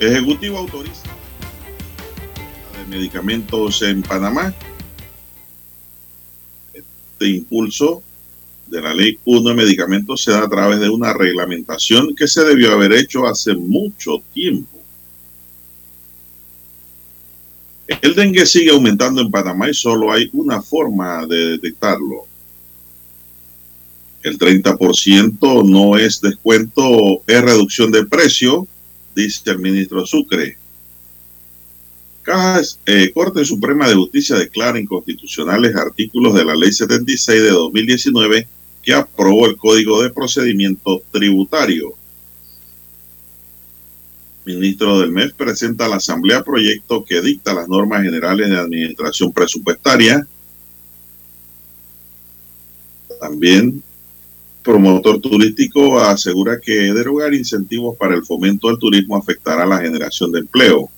Ejecutivo 0.00 0.56
autoriza 0.56 1.02
de 2.78 2.86
medicamentos 2.86 3.82
en 3.82 4.00
Panamá. 4.00 4.54
Este 6.72 7.28
impulso 7.28 8.02
de 8.66 8.80
la 8.80 8.94
ley 8.94 9.18
1 9.26 9.50
de 9.50 9.54
medicamentos 9.54 10.24
se 10.24 10.30
da 10.30 10.44
a 10.44 10.48
través 10.48 10.80
de 10.80 10.88
una 10.88 11.12
reglamentación 11.12 12.14
que 12.16 12.26
se 12.26 12.42
debió 12.44 12.72
haber 12.72 12.94
hecho 12.94 13.26
hace 13.26 13.54
mucho 13.54 14.22
tiempo. 14.32 14.78
El 18.00 18.14
dengue 18.14 18.46
sigue 18.46 18.70
aumentando 18.70 19.20
en 19.20 19.30
Panamá 19.30 19.68
y 19.68 19.74
solo 19.74 20.10
hay 20.10 20.30
una 20.32 20.62
forma 20.62 21.26
de 21.26 21.58
detectarlo. 21.58 22.24
El 24.22 24.38
30% 24.38 25.68
no 25.68 25.98
es 25.98 26.22
descuento, 26.22 27.22
es 27.26 27.42
reducción 27.42 27.90
de 27.90 28.06
precio 28.06 28.66
dice 29.14 29.50
el 29.50 29.58
ministro 29.58 30.06
Sucre. 30.06 30.56
Cajas, 32.22 32.78
eh, 32.86 33.10
Corte 33.12 33.44
Suprema 33.44 33.88
de 33.88 33.94
Justicia 33.94 34.36
declara 34.36 34.78
inconstitucionales 34.78 35.74
artículos 35.74 36.34
de 36.34 36.44
la 36.44 36.54
Ley 36.54 36.72
76 36.72 37.42
de 37.42 37.50
2019 37.50 38.46
que 38.82 38.92
aprobó 38.92 39.46
el 39.46 39.56
Código 39.56 40.02
de 40.02 40.10
Procedimiento 40.10 41.02
Tributario. 41.10 41.94
Ministro 44.44 44.98
del 45.00 45.12
MEF 45.12 45.34
presenta 45.34 45.84
a 45.84 45.88
la 45.88 45.96
Asamblea 45.96 46.42
proyecto 46.42 47.04
que 47.04 47.20
dicta 47.20 47.52
las 47.52 47.68
normas 47.68 48.02
generales 48.02 48.48
de 48.48 48.56
administración 48.56 49.32
presupuestaria. 49.32 50.26
También 53.20 53.82
promotor 54.70 55.20
turístico 55.20 55.98
asegura 55.98 56.60
que 56.60 56.72
derogar 56.72 57.34
incentivos 57.34 57.96
para 57.96 58.14
el 58.14 58.24
fomento 58.24 58.68
del 58.68 58.78
turismo 58.78 59.16
afectará 59.16 59.66
la 59.66 59.78
generación 59.78 60.30
de 60.30 60.38
empleo. 60.38 60.88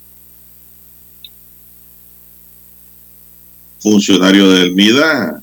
Funcionario 3.79 4.51
del 4.51 4.75
MIDA 4.75 5.43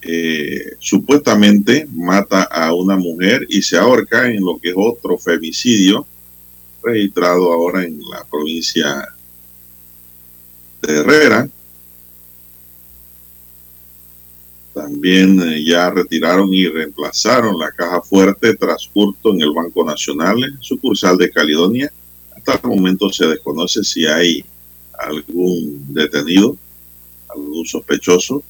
eh, 0.00 0.76
supuestamente 0.78 1.86
mata 1.92 2.44
a 2.44 2.72
una 2.72 2.96
mujer 2.96 3.46
y 3.50 3.60
se 3.60 3.76
ahorca 3.76 4.30
en 4.30 4.42
lo 4.42 4.58
que 4.58 4.70
es 4.70 4.74
otro 4.74 5.18
femicidio 5.18 6.06
registrado 6.82 7.52
ahora 7.52 7.84
en 7.84 8.00
la 8.10 8.24
provincia 8.24 9.08
de 10.80 11.00
Herrera. 11.00 11.48
También 14.82 15.40
eh, 15.40 15.64
ya 15.64 15.90
retiraron 15.90 16.52
y 16.52 16.66
reemplazaron 16.66 17.56
la 17.56 17.70
caja 17.70 18.02
fuerte 18.02 18.56
tras 18.56 18.90
hurto 18.92 19.32
en 19.32 19.40
el 19.42 19.52
Banco 19.52 19.84
Nacional, 19.84 20.58
sucursal 20.58 21.16
de 21.16 21.30
Caledonia. 21.30 21.92
Hasta 22.36 22.54
el 22.54 22.68
momento 22.68 23.08
se 23.08 23.28
desconoce 23.28 23.84
si 23.84 24.06
hay 24.06 24.44
algún 24.98 25.94
detenido, 25.94 26.56
algún 27.28 27.64
sospechoso. 27.64 28.42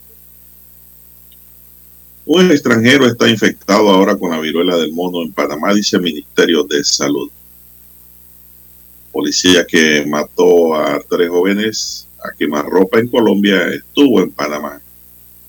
Un 2.25 2.51
extranjero 2.51 3.07
está 3.07 3.29
infectado 3.29 3.91
ahora 3.91 4.17
con 4.17 4.31
la 4.31 4.41
viruela 4.41 4.79
del 4.79 4.95
mono 4.95 5.23
en 5.23 5.35
Panamá, 5.35 5.75
dice 5.75 5.97
el 5.97 6.03
Ministerio 6.03 6.65
de 6.65 6.83
Salud. 6.83 7.31
Policía 9.13 9.67
que 9.67 10.07
mató 10.07 10.77
a 10.77 10.99
tres 11.07 11.29
jóvenes 11.29 12.09
a 12.25 12.35
quemarropa 12.35 13.01
en 13.01 13.09
Colombia 13.09 13.69
estuvo 13.69 14.23
en 14.23 14.31
Panamá. 14.31 14.81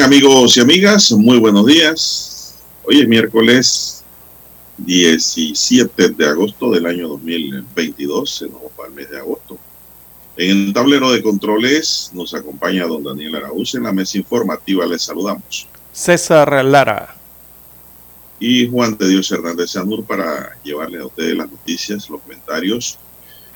Bien, 0.00 0.14
amigos 0.14 0.56
y 0.56 0.60
amigas, 0.60 1.12
muy 1.12 1.38
buenos 1.38 1.66
días. 1.66 2.54
Hoy 2.84 3.02
es 3.02 3.06
miércoles 3.06 4.02
17 4.78 6.08
de 6.08 6.26
agosto 6.26 6.70
del 6.70 6.86
año 6.86 7.06
2022, 7.08 8.30
se 8.30 8.46
nos 8.46 8.62
va 8.80 8.86
el 8.86 8.94
mes 8.94 9.10
de 9.10 9.18
agosto. 9.18 9.58
En 10.38 10.68
el 10.68 10.72
tablero 10.72 11.12
de 11.12 11.22
controles 11.22 12.10
nos 12.14 12.32
acompaña 12.32 12.86
don 12.86 13.04
Daniel 13.04 13.36
Araúz. 13.36 13.74
En 13.74 13.82
la 13.82 13.92
mesa 13.92 14.16
informativa 14.16 14.86
les 14.86 15.02
saludamos. 15.02 15.68
César 15.92 16.64
Lara. 16.64 17.14
Y 18.38 18.70
Juan 18.70 18.96
de 18.96 19.06
Dios 19.06 19.30
Hernández 19.30 19.72
Sanur 19.72 20.02
para 20.04 20.56
llevarle 20.64 21.00
a 21.00 21.06
ustedes 21.08 21.36
las 21.36 21.50
noticias, 21.50 22.08
los 22.08 22.22
comentarios 22.22 22.98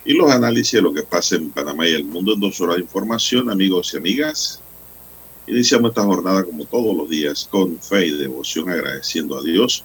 y 0.04 0.12
los 0.12 0.30
análisis 0.30 0.72
de 0.72 0.82
lo 0.82 0.92
que 0.92 1.04
pasa 1.04 1.36
en 1.36 1.48
Panamá 1.48 1.88
y 1.88 1.94
el 1.94 2.04
mundo 2.04 2.34
en 2.34 2.40
dos 2.40 2.60
horas 2.60 2.76
de 2.76 2.82
información, 2.82 3.48
amigos 3.48 3.94
y 3.94 3.96
amigas. 3.96 4.60
Iniciamos 5.46 5.90
esta 5.90 6.04
jornada 6.04 6.42
como 6.42 6.64
todos 6.64 6.96
los 6.96 7.08
días 7.08 7.46
con 7.50 7.78
fe 7.78 8.06
y 8.06 8.10
devoción, 8.12 8.70
agradeciendo 8.70 9.38
a 9.38 9.42
Dios 9.42 9.84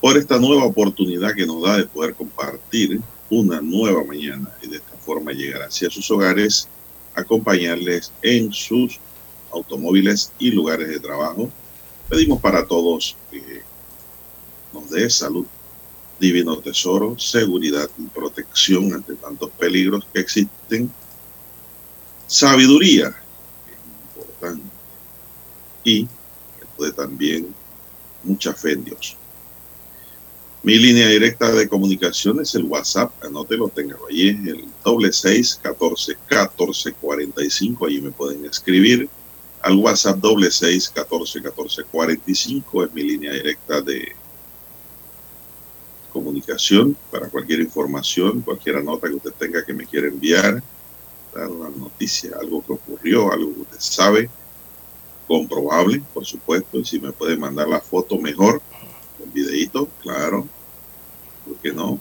por 0.00 0.18
esta 0.18 0.38
nueva 0.38 0.64
oportunidad 0.64 1.34
que 1.34 1.46
nos 1.46 1.62
da 1.62 1.78
de 1.78 1.86
poder 1.86 2.14
compartir 2.14 3.00
una 3.30 3.62
nueva 3.62 4.04
mañana 4.04 4.54
y 4.62 4.68
de 4.68 4.76
esta 4.76 4.96
forma 4.98 5.32
llegar 5.32 5.62
hacia 5.62 5.88
sus 5.88 6.10
hogares, 6.10 6.68
acompañarles 7.14 8.12
en 8.20 8.52
sus 8.52 8.98
automóviles 9.50 10.32
y 10.38 10.50
lugares 10.50 10.88
de 10.88 11.00
trabajo. 11.00 11.48
Pedimos 12.10 12.42
para 12.42 12.66
todos 12.66 13.16
que 13.30 13.62
nos 14.74 14.90
dé 14.90 15.08
salud, 15.08 15.46
divino 16.20 16.58
tesoro, 16.58 17.18
seguridad 17.18 17.88
y 17.96 18.02
protección 18.02 18.92
ante 18.92 19.14
tantos 19.14 19.50
peligros 19.52 20.06
que 20.12 20.20
existen, 20.20 20.92
sabiduría, 22.26 23.14
importante, 24.14 24.73
y 25.84 26.08
puede 26.76 26.92
también 26.92 27.54
mucha 28.22 28.52
fe 28.54 28.72
en 28.72 28.84
Dios. 28.84 29.16
Mi 30.62 30.76
línea 30.76 31.08
directa 31.08 31.52
de 31.52 31.68
comunicación 31.68 32.40
es 32.40 32.54
el 32.54 32.64
WhatsApp, 32.64 33.12
anótelo, 33.22 33.68
téngalo 33.68 34.06
allí, 34.08 34.30
el 34.30 34.64
doble 34.82 35.12
seis 35.12 35.60
catorce 35.62 36.16
catorce 36.26 36.94
cuarenta 36.94 37.44
y 37.44 37.50
cinco, 37.50 37.86
allí 37.86 38.00
me 38.00 38.10
pueden 38.10 38.46
escribir 38.46 39.08
al 39.60 39.76
WhatsApp 39.76 40.16
doble 40.16 40.50
seis 40.50 40.88
catorce 40.88 41.42
catorce 41.42 41.84
cuarenta 41.84 42.30
y 42.30 42.34
cinco, 42.34 42.82
es 42.82 42.92
mi 42.94 43.02
línea 43.02 43.32
directa 43.32 43.82
de 43.82 44.16
comunicación 46.10 46.96
para 47.10 47.28
cualquier 47.28 47.60
información, 47.60 48.40
cualquier 48.40 48.82
nota 48.82 49.08
que 49.08 49.14
usted 49.14 49.32
tenga 49.32 49.64
que 49.66 49.74
me 49.74 49.84
quiera 49.84 50.06
enviar, 50.06 50.62
dar 51.34 51.48
una 51.48 51.68
noticia, 51.68 52.36
algo 52.40 52.64
que 52.64 52.72
ocurrió, 52.72 53.30
algo 53.30 53.52
que 53.52 53.60
usted 53.62 53.80
sabe, 53.80 54.30
comprobable, 55.26 56.02
por 56.12 56.24
supuesto, 56.24 56.78
y 56.78 56.84
si 56.84 56.98
me 56.98 57.12
puede 57.12 57.36
mandar 57.36 57.68
la 57.68 57.80
foto 57.80 58.18
mejor, 58.18 58.60
el 59.22 59.30
videito, 59.30 59.88
claro, 60.02 60.46
¿por 61.46 61.56
qué 61.56 61.72
no? 61.72 61.98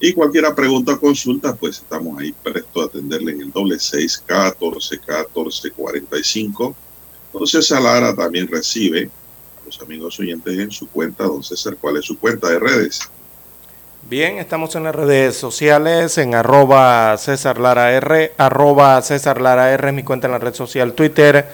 Y 0.00 0.12
cualquier 0.14 0.52
pregunta 0.54 0.94
o 0.94 1.00
consulta, 1.00 1.54
pues 1.54 1.78
estamos 1.78 2.18
ahí 2.18 2.32
presto 2.32 2.82
a 2.82 2.86
atenderle 2.86 3.32
en 3.32 3.42
el 3.42 3.52
doble 3.52 3.78
seis 3.78 4.22
catorce 4.26 4.98
catorce 4.98 5.70
cuarenta 5.70 6.18
y 6.18 6.24
cinco. 6.24 6.74
Entonces 7.32 7.70
Lara 7.70 8.14
también 8.14 8.48
recibe 8.48 9.10
a 9.60 9.64
los 9.64 9.80
amigos 9.80 10.18
oyentes 10.18 10.58
en 10.58 10.70
su 10.72 10.88
cuenta. 10.88 11.24
Don 11.24 11.42
César, 11.42 11.76
¿cuál 11.80 11.98
es 11.98 12.04
su 12.04 12.18
cuenta 12.18 12.50
de 12.50 12.58
redes? 12.58 13.00
Bien, 14.10 14.38
estamos 14.38 14.74
en 14.74 14.82
las 14.82 14.94
redes 14.94 15.36
sociales, 15.36 16.18
en 16.18 16.34
arroba 16.34 17.16
César 17.18 17.58
Lara 17.58 17.92
R, 17.92 18.32
arroba 18.36 19.00
César 19.00 19.40
Lara 19.40 19.70
R 19.70 19.88
es 19.88 19.94
mi 19.94 20.02
cuenta 20.02 20.26
en 20.26 20.32
la 20.32 20.38
red 20.38 20.54
social 20.54 20.92
Twitter. 20.92 21.46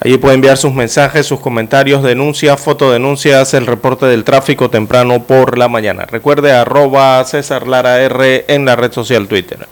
Allí 0.00 0.18
puede 0.18 0.34
enviar 0.34 0.56
sus 0.56 0.74
mensajes, 0.74 1.26
sus 1.26 1.38
comentarios, 1.38 2.02
denuncias, 2.02 2.60
fotodenuncias, 2.60 3.54
el 3.54 3.66
reporte 3.66 4.06
del 4.06 4.24
tráfico 4.24 4.68
temprano 4.68 5.22
por 5.22 5.56
la 5.56 5.68
mañana. 5.68 6.06
Recuerde 6.06 6.52
arroba 6.52 7.24
César 7.24 7.68
Lara 7.68 8.00
R 8.02 8.44
en 8.48 8.64
la 8.64 8.74
red 8.74 8.92
social 8.92 9.28
Twitter. 9.28 9.66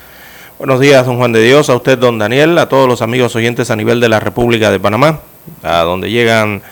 Buenos 0.58 0.80
días, 0.80 1.04
don 1.04 1.18
Juan 1.18 1.32
de 1.32 1.42
Dios, 1.42 1.68
a 1.68 1.74
usted, 1.74 1.98
don 1.98 2.18
Daniel, 2.18 2.56
a 2.58 2.68
todos 2.68 2.88
los 2.88 3.02
amigos 3.02 3.34
oyentes 3.34 3.70
a 3.70 3.76
nivel 3.76 4.00
de 4.00 4.08
la 4.08 4.20
República 4.20 4.70
de 4.70 4.78
Panamá, 4.80 5.20
a 5.64 5.82
donde 5.82 6.10
llegan 6.10 6.62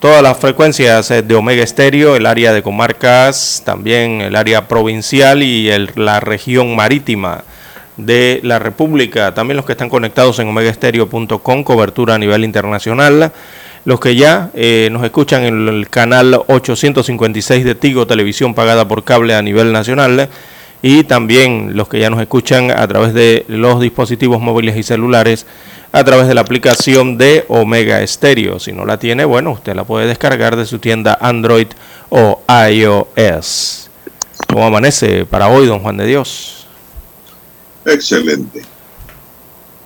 todas 0.00 0.22
las 0.22 0.38
frecuencias 0.38 1.08
de 1.08 1.34
Omega 1.34 1.62
Estéreo, 1.62 2.14
el 2.14 2.26
área 2.26 2.52
de 2.52 2.62
comarcas, 2.62 3.62
también 3.64 4.20
el 4.20 4.36
área 4.36 4.68
provincial 4.68 5.42
y 5.42 5.68
el, 5.70 5.90
la 5.96 6.20
región 6.20 6.76
marítima 6.76 7.44
de 7.96 8.40
la 8.44 8.60
República, 8.60 9.34
también 9.34 9.56
los 9.56 9.66
que 9.66 9.72
están 9.72 9.88
conectados 9.88 10.38
en 10.38 10.48
omegaestereo.com, 10.48 11.64
cobertura 11.64 12.14
a 12.14 12.18
nivel 12.18 12.44
internacional, 12.44 13.32
los 13.84 13.98
que 13.98 14.14
ya 14.14 14.50
eh, 14.54 14.88
nos 14.92 15.02
escuchan 15.02 15.42
en 15.42 15.66
el 15.68 15.88
canal 15.88 16.42
856 16.46 17.64
de 17.64 17.74
Tigo, 17.74 18.06
televisión 18.06 18.54
pagada 18.54 18.86
por 18.86 19.02
cable 19.02 19.34
a 19.34 19.42
nivel 19.42 19.72
nacional, 19.72 20.28
y 20.80 21.02
también 21.04 21.76
los 21.76 21.88
que 21.88 21.98
ya 21.98 22.08
nos 22.08 22.20
escuchan 22.20 22.70
a 22.70 22.86
través 22.86 23.14
de 23.14 23.44
los 23.48 23.80
dispositivos 23.80 24.40
móviles 24.40 24.76
y 24.76 24.84
celulares, 24.84 25.44
a 25.92 26.04
través 26.04 26.28
de 26.28 26.34
la 26.34 26.42
aplicación 26.42 27.16
de 27.16 27.44
Omega 27.48 28.06
Stereo. 28.06 28.58
Si 28.58 28.72
no 28.72 28.84
la 28.84 28.98
tiene, 28.98 29.24
bueno, 29.24 29.52
usted 29.52 29.74
la 29.74 29.84
puede 29.84 30.06
descargar 30.06 30.56
de 30.56 30.66
su 30.66 30.78
tienda 30.78 31.16
Android 31.20 31.68
o 32.10 32.42
iOS. 32.70 33.90
¿Cómo 34.48 34.66
amanece 34.66 35.24
para 35.24 35.48
hoy, 35.48 35.66
don 35.66 35.80
Juan 35.80 35.96
de 35.96 36.06
Dios? 36.06 36.66
Excelente. 37.84 38.62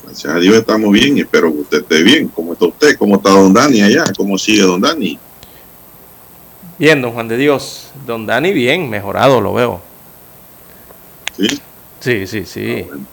Gracias 0.04 0.34
a 0.34 0.38
Dios 0.38 0.56
estamos 0.56 0.92
bien 0.92 1.16
y 1.16 1.20
espero 1.20 1.52
que 1.52 1.60
usted 1.60 1.78
esté 1.78 2.02
bien. 2.02 2.28
¿Cómo 2.28 2.52
está 2.52 2.66
usted? 2.66 2.96
¿Cómo 2.98 3.16
está 3.16 3.30
don 3.30 3.52
Dani 3.52 3.80
allá? 3.80 4.04
¿Cómo 4.16 4.36
sigue 4.36 4.62
don 4.62 4.80
Dani? 4.80 5.18
Bien, 6.78 7.00
don 7.00 7.12
Juan 7.12 7.28
de 7.28 7.36
Dios. 7.36 7.90
Don 8.06 8.26
Dani 8.26 8.52
bien, 8.52 8.90
mejorado 8.90 9.40
lo 9.40 9.54
veo. 9.54 9.80
¿Sí? 11.36 11.60
Sí, 12.00 12.26
sí, 12.26 12.44
sí. 12.44 12.80
Ah, 12.82 12.86
bueno. 12.88 13.06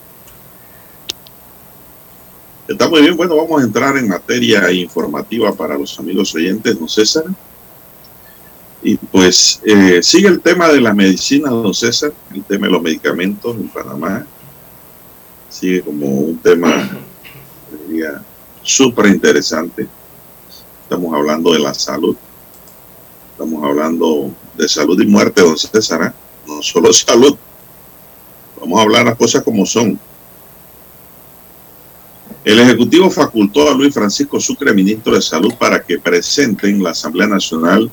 Está 2.70 2.88
muy 2.88 3.02
bien. 3.02 3.18
Bueno, 3.18 3.36
vamos 3.36 3.60
a 3.60 3.66
entrar 3.66 3.98
en 3.98 4.08
materia 4.08 4.72
informativa 4.72 5.52
para 5.52 5.76
los 5.76 5.98
amigos 5.98 6.36
oyentes, 6.36 6.78
don 6.78 6.88
César. 6.88 7.24
Y 8.84 8.96
pues 8.96 9.60
eh, 9.66 10.02
sigue 10.04 10.28
el 10.28 10.40
tema 10.40 10.68
de 10.68 10.80
la 10.80 10.94
medicina, 10.94 11.50
don 11.50 11.74
César, 11.74 12.14
el 12.32 12.44
tema 12.44 12.68
de 12.68 12.74
los 12.74 12.82
medicamentos 12.84 13.56
en 13.56 13.70
Panamá. 13.70 14.24
Sigue 15.50 15.82
como 15.82 16.06
un 16.06 16.38
tema, 16.38 16.92
diría, 17.88 18.22
súper 18.62 19.08
interesante. 19.08 19.88
Estamos 20.84 21.12
hablando 21.16 21.52
de 21.52 21.60
la 21.60 21.74
salud. 21.74 22.16
Estamos 23.32 23.64
hablando 23.64 24.32
de 24.56 24.70
salud 24.70 25.02
y 25.02 25.08
muerte, 25.08 25.42
don 25.42 25.58
César. 25.58 26.04
¿eh? 26.04 26.12
No 26.46 26.62
solo 26.62 26.94
salud. 26.94 27.36
Vamos 28.62 28.78
a 28.78 28.84
hablar 28.84 29.06
las 29.06 29.16
cosas 29.16 29.42
como 29.42 29.66
son. 29.66 30.00
El 32.44 32.60
Ejecutivo 32.60 33.10
facultó 33.10 33.70
a 33.70 33.74
Luis 33.74 33.94
Francisco 33.94 34.40
Sucre, 34.40 34.74
ministro 34.74 35.14
de 35.14 35.22
Salud, 35.22 35.54
para 35.56 35.82
que 35.84 36.00
presente 36.00 36.70
en 36.70 36.82
la 36.82 36.92
Asamblea 36.92 37.28
Nacional 37.28 37.92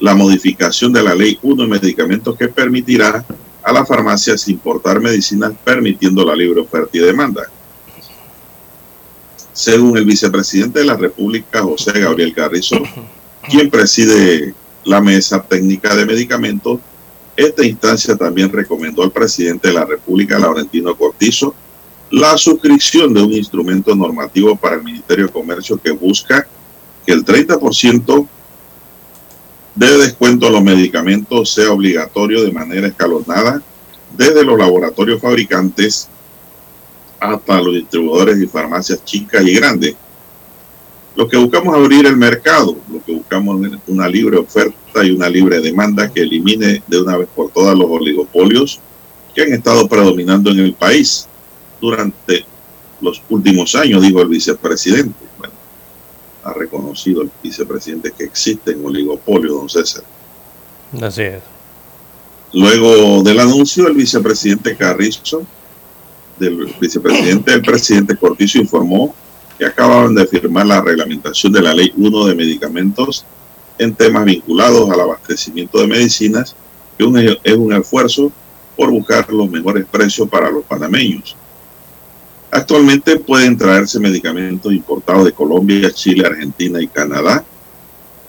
la 0.00 0.14
modificación 0.14 0.92
de 0.92 1.02
la 1.02 1.14
Ley 1.14 1.38
1 1.42 1.62
de 1.62 1.68
Medicamentos 1.68 2.36
que 2.36 2.48
permitirá 2.48 3.24
a 3.62 3.72
las 3.72 3.88
farmacias 3.88 4.48
importar 4.48 5.00
medicinas 5.00 5.52
permitiendo 5.64 6.24
la 6.24 6.34
libre 6.34 6.60
oferta 6.60 6.90
y 6.92 6.98
demanda. 6.98 7.44
Según 9.52 9.96
el 9.96 10.04
vicepresidente 10.04 10.80
de 10.80 10.84
la 10.84 10.96
República, 10.96 11.62
José 11.62 11.92
Gabriel 12.00 12.34
Carrizo, 12.34 12.82
quien 13.48 13.70
preside 13.70 14.52
la 14.84 15.00
mesa 15.00 15.40
técnica 15.40 15.94
de 15.94 16.04
medicamentos, 16.04 16.80
esta 17.36 17.64
instancia 17.64 18.16
también 18.16 18.52
recomendó 18.52 19.02
al 19.02 19.12
presidente 19.12 19.68
de 19.68 19.74
la 19.74 19.84
República, 19.84 20.38
Laurentino 20.38 20.96
Cortizo, 20.96 21.54
la 22.10 22.36
suscripción 22.36 23.12
de 23.12 23.22
un 23.22 23.32
instrumento 23.32 23.94
normativo 23.94 24.56
para 24.56 24.76
el 24.76 24.84
Ministerio 24.84 25.26
de 25.26 25.32
Comercio 25.32 25.78
que 25.82 25.90
busca 25.90 26.46
que 27.04 27.12
el 27.12 27.24
30% 27.24 28.26
de 29.74 29.98
descuento 29.98 30.46
a 30.46 30.50
los 30.50 30.62
medicamentos 30.62 31.52
sea 31.52 31.72
obligatorio 31.72 32.44
de 32.44 32.52
manera 32.52 32.86
escalonada 32.86 33.62
desde 34.16 34.44
los 34.44 34.58
laboratorios 34.58 35.20
fabricantes 35.20 36.08
hasta 37.18 37.60
los 37.60 37.74
distribuidores 37.74 38.40
y 38.40 38.46
farmacias 38.46 39.04
chicas 39.04 39.44
y 39.44 39.54
grandes. 39.54 39.96
Lo 41.16 41.28
que 41.28 41.36
buscamos 41.36 41.74
es 41.74 41.80
abrir 41.82 42.06
el 42.06 42.16
mercado, 42.16 42.76
lo 42.92 43.02
que 43.04 43.12
buscamos 43.12 43.64
es 43.66 43.72
una 43.86 44.08
libre 44.08 44.36
oferta 44.36 45.04
y 45.04 45.10
una 45.10 45.28
libre 45.28 45.60
demanda 45.60 46.12
que 46.12 46.20
elimine 46.20 46.82
de 46.86 47.00
una 47.00 47.16
vez 47.16 47.28
por 47.34 47.50
todas 47.50 47.76
los 47.76 47.88
oligopolios 47.88 48.80
que 49.34 49.42
han 49.42 49.52
estado 49.52 49.88
predominando 49.88 50.50
en 50.50 50.60
el 50.60 50.74
país 50.74 51.28
durante 51.84 52.44
los 53.00 53.22
últimos 53.28 53.74
años, 53.74 54.02
dijo 54.02 54.22
el 54.22 54.28
vicepresidente. 54.28 55.24
Bueno, 55.38 55.54
ha 56.44 56.52
reconocido 56.54 57.22
el 57.22 57.30
vicepresidente 57.42 58.12
que 58.16 58.24
existen 58.24 58.84
oligopolios, 58.84 59.54
don 59.54 59.68
César. 59.68 60.02
Así 61.02 61.22
es. 61.22 61.42
Luego 62.52 63.22
del 63.22 63.40
anuncio, 63.40 63.86
el 63.88 63.94
vicepresidente 63.94 64.76
Carrizo, 64.76 65.42
del 66.38 66.72
vicepresidente 66.80 67.50
del 67.50 67.62
presidente 67.62 68.16
Cortizo 68.16 68.58
informó 68.58 69.14
que 69.58 69.66
acababan 69.66 70.14
de 70.14 70.26
firmar 70.26 70.66
la 70.66 70.80
reglamentación 70.80 71.52
de 71.52 71.62
la 71.62 71.74
Ley 71.74 71.92
1 71.96 72.26
de 72.26 72.34
Medicamentos 72.34 73.24
en 73.78 73.94
temas 73.94 74.24
vinculados 74.24 74.88
al 74.90 75.00
abastecimiento 75.00 75.78
de 75.78 75.86
medicinas, 75.86 76.56
que 76.96 77.38
es 77.42 77.54
un 77.56 77.72
esfuerzo 77.72 78.32
por 78.76 78.90
buscar 78.90 79.32
los 79.32 79.50
mejores 79.50 79.84
precios 79.86 80.28
para 80.28 80.50
los 80.50 80.64
panameños. 80.64 81.36
Actualmente 82.54 83.16
pueden 83.16 83.58
traerse 83.58 83.98
medicamentos 83.98 84.72
importados 84.72 85.24
de 85.24 85.32
Colombia, 85.32 85.90
Chile, 85.90 86.24
Argentina 86.24 86.80
y 86.80 86.86
Canadá. 86.86 87.44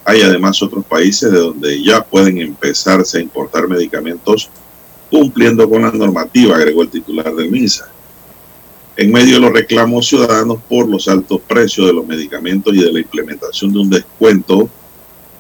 Hay 0.04 0.24
además 0.24 0.64
otros 0.64 0.84
países 0.84 1.32
de 1.32 1.38
donde 1.38 1.84
ya 1.84 2.04
pueden 2.04 2.40
empezarse 2.40 3.20
a 3.20 3.22
importar 3.22 3.68
medicamentos 3.68 4.50
cumpliendo 5.12 5.70
con 5.70 5.84
la 5.84 5.92
normativa, 5.92 6.56
agregó 6.56 6.82
el 6.82 6.90
titular 6.90 7.36
del 7.36 7.52
MINSA. 7.52 7.88
En 8.98 9.12
medio 9.12 9.36
de 9.36 9.42
los 9.42 9.54
reclamos 9.54 10.08
ciudadanos 10.08 10.58
por 10.68 10.90
los 10.90 11.08
altos 11.08 11.40
precios 11.48 11.86
de 11.86 11.94
los 11.94 12.08
medicamentos 12.08 12.74
y 12.74 12.82
de 12.82 12.92
la 12.92 13.02
implementación 13.02 13.72
de 13.72 13.80
un 13.80 13.92
descuento 13.92 14.68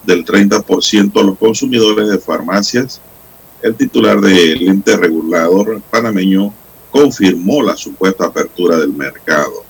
del 0.05 0.23
30% 0.23 1.19
a 1.19 1.23
los 1.23 1.39
consumidores 1.39 2.07
de 2.07 2.19
farmacias, 2.19 3.01
el 3.63 3.73
titular 3.73 4.21
del 4.21 4.67
ente 4.67 4.95
regulador 4.95 5.81
panameño 5.89 6.53
confirmó 6.95 7.61
la 7.61 7.75
supuesta 7.75 8.23
apertura 8.23 8.77
del 8.77 8.93
mercado. 8.93 9.65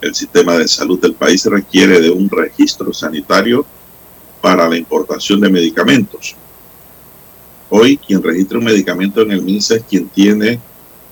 El 0.00 0.14
sistema 0.14 0.56
de 0.56 0.68
salud 0.68 1.00
del 1.00 1.14
país 1.14 1.44
requiere 1.44 2.00
de 2.00 2.08
un 2.08 2.30
registro 2.30 2.92
sanitario 2.92 3.66
para 4.40 4.68
la 4.68 4.76
importación 4.76 5.40
de 5.40 5.50
medicamentos. 5.50 6.36
Hoy 7.68 7.96
quien 7.96 8.22
registra 8.22 8.58
un 8.58 8.64
medicamento 8.64 9.22
en 9.22 9.32
el 9.32 9.42
MINSA 9.42 9.74
es 9.74 9.82
quien 9.82 10.08
tiene 10.08 10.60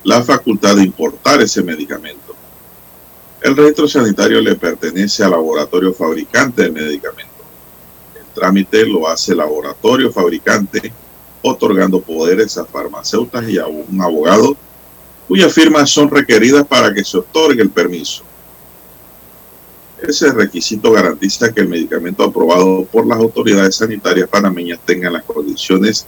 la 0.04 0.22
facultad 0.22 0.76
de 0.76 0.84
importar 0.84 1.42
ese 1.42 1.64
medicamento. 1.64 2.36
El 3.40 3.56
registro 3.56 3.88
sanitario 3.88 4.40
le 4.40 4.54
pertenece 4.54 5.24
al 5.24 5.32
laboratorio 5.32 5.92
fabricante 5.92 6.62
del 6.62 6.74
medicamento. 6.74 7.42
El 8.14 8.32
trámite 8.32 8.86
lo 8.86 9.08
hace 9.08 9.32
el 9.32 9.38
laboratorio 9.38 10.12
fabricante, 10.12 10.92
otorgando 11.42 12.00
poderes 12.00 12.56
a 12.56 12.64
farmacéuticas 12.64 13.48
y 13.48 13.58
a 13.58 13.66
un 13.66 14.00
abogado 14.00 14.56
cuyas 15.32 15.54
firmas 15.54 15.88
son 15.88 16.10
requeridas 16.10 16.66
para 16.66 16.92
que 16.92 17.02
se 17.02 17.16
otorgue 17.16 17.62
el 17.62 17.70
permiso. 17.70 18.22
Ese 20.02 20.30
requisito 20.30 20.92
garantiza 20.92 21.50
que 21.50 21.62
el 21.62 21.70
medicamento 21.70 22.22
aprobado 22.22 22.84
por 22.92 23.06
las 23.06 23.16
autoridades 23.16 23.76
sanitarias 23.76 24.28
panameñas 24.28 24.80
tenga 24.84 25.10
las 25.10 25.22
condiciones 25.22 26.06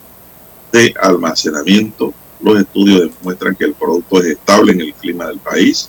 de 0.71 0.93
almacenamiento. 1.01 2.13
Los 2.43 2.61
estudios 2.61 3.13
demuestran 3.17 3.57
que 3.57 3.65
el 3.65 3.73
producto 3.73 4.19
es 4.19 4.27
estable 4.27 4.73
en 4.73 4.83
el 4.83 4.93
clima 4.93 5.27
del 5.29 5.39
país, 5.39 5.89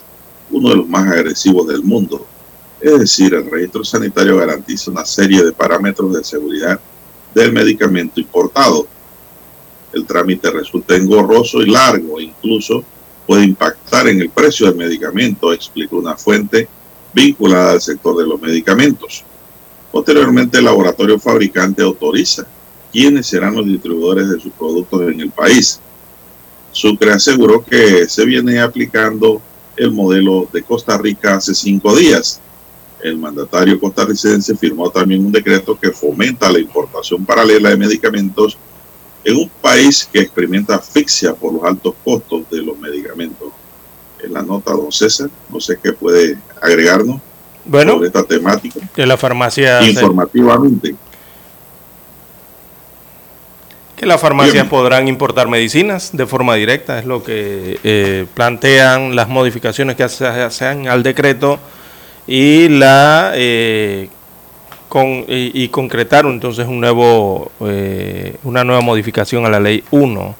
uno 0.50 0.70
de 0.70 0.76
los 0.76 0.88
más 0.88 1.06
agresivos 1.06 1.68
del 1.68 1.82
mundo. 1.82 2.26
Es 2.80 2.98
decir, 2.98 3.34
el 3.34 3.50
registro 3.50 3.84
sanitario 3.84 4.38
garantiza 4.38 4.90
una 4.90 5.04
serie 5.04 5.44
de 5.44 5.52
parámetros 5.52 6.10
de 6.14 6.24
seguridad 6.24 6.80
del 7.34 7.52
medicamento 7.52 8.18
importado. 8.18 8.88
El 9.92 10.06
trámite 10.06 10.50
resulta 10.50 10.96
engorroso 10.96 11.60
y 11.60 11.66
largo, 11.66 12.18
incluso 12.18 12.82
puede 13.26 13.44
impactar 13.44 14.08
en 14.08 14.20
el 14.20 14.30
precio 14.30 14.66
del 14.66 14.76
medicamento, 14.76 15.52
explicó 15.52 15.96
una 15.96 16.16
fuente 16.16 16.68
vinculada 17.12 17.72
al 17.72 17.80
sector 17.80 18.16
de 18.16 18.26
los 18.26 18.40
medicamentos. 18.40 19.24
Posteriormente, 19.90 20.58
el 20.58 20.64
laboratorio 20.64 21.18
fabricante 21.18 21.82
autoriza 21.82 22.46
quiénes 22.92 23.26
serán 23.26 23.54
los 23.54 23.66
distribuidores 23.66 24.28
de 24.28 24.40
sus 24.40 24.52
productos 24.52 25.02
en 25.02 25.20
el 25.20 25.30
país. 25.30 25.80
Sucre 26.72 27.12
aseguró 27.12 27.64
que 27.64 28.08
se 28.08 28.24
viene 28.24 28.60
aplicando 28.60 29.40
el 29.76 29.92
modelo 29.92 30.48
de 30.52 30.62
Costa 30.62 30.98
Rica 30.98 31.36
hace 31.36 31.54
cinco 31.54 31.94
días. 31.96 32.40
El 33.02 33.18
mandatario 33.18 33.78
costarricense 33.78 34.56
firmó 34.56 34.90
también 34.90 35.24
un 35.24 35.32
decreto 35.32 35.78
que 35.78 35.92
fomenta 35.92 36.50
la 36.50 36.58
importación 36.58 37.24
paralela 37.24 37.70
de 37.70 37.76
medicamentos 37.76 38.58
en 39.26 39.36
un 39.36 39.48
país 39.60 40.08
que 40.10 40.20
experimenta 40.20 40.76
asfixia 40.76 41.34
por 41.34 41.52
los 41.52 41.64
altos 41.64 41.94
costos 42.04 42.48
de 42.48 42.62
los 42.62 42.78
medicamentos. 42.78 43.48
En 44.22 44.32
la 44.32 44.42
nota, 44.42 44.70
don 44.70 44.92
César, 44.92 45.28
no 45.50 45.60
sé 45.60 45.78
qué 45.82 45.92
puede 45.92 46.38
agregarnos 46.62 47.20
bueno, 47.64 47.94
sobre 47.94 48.06
esta 48.06 48.22
temática. 48.22 48.78
De 48.94 49.04
la 49.04 49.16
farmacia. 49.16 49.82
Informativamente. 49.82 50.94
Que 53.96 54.06
las 54.06 54.20
farmacias 54.20 54.68
podrán 54.68 55.08
importar 55.08 55.48
medicinas 55.48 56.10
de 56.12 56.26
forma 56.26 56.54
directa, 56.54 57.00
es 57.00 57.04
lo 57.04 57.24
que 57.24 57.80
eh, 57.82 58.26
plantean 58.32 59.16
las 59.16 59.28
modificaciones 59.28 59.96
que 59.96 60.08
se 60.08 60.26
hacen 60.26 60.86
al 60.86 61.02
decreto 61.02 61.58
y 62.28 62.68
la 62.68 63.32
eh, 63.34 64.08
y, 65.28 65.68
concretaron 65.68 66.32
entonces 66.34 66.66
un 66.66 66.80
nuevo, 66.80 67.50
eh, 67.60 68.36
una 68.44 68.64
nueva 68.64 68.80
modificación 68.80 69.44
a 69.44 69.50
la 69.50 69.60
ley 69.60 69.82
1 69.90 70.34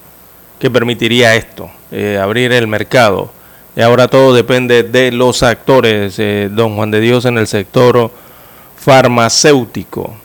que 0.59 0.71
permitiría 0.71 1.35
esto, 1.35 1.71
eh, 1.91 2.19
abrir 2.21 2.53
el 2.53 2.67
mercado. 2.67 3.31
Y 3.77 3.83
ahora 3.83 4.09
todo 4.09 4.35
depende 4.35 4.83
de 4.83 5.13
los 5.13 5.43
actores, 5.43 6.15
eh, 6.19 6.49
don 6.51 6.77
Juan 6.77 6.91
de 6.91 7.01
Dios, 7.01 7.27
en 7.27 7.37
el 7.37 7.47
sector 7.47 8.11
farmacéutico. 8.77 10.17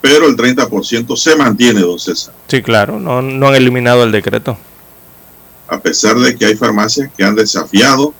Pero 0.00 0.26
el 0.26 0.36
30% 0.36 1.16
se 1.16 1.36
mantiene, 1.36 1.80
don 1.80 1.98
César. 1.98 2.34
Sí, 2.48 2.62
claro, 2.62 2.98
no, 2.98 3.22
no 3.22 3.48
han 3.48 3.54
eliminado 3.54 4.02
el 4.02 4.12
decreto. 4.12 4.58
A 5.68 5.80
pesar 5.80 6.16
de 6.16 6.36
que 6.36 6.46
hay 6.46 6.56
farmacias 6.56 7.10
que 7.16 7.24
han 7.24 7.34
desafiado 7.34 8.12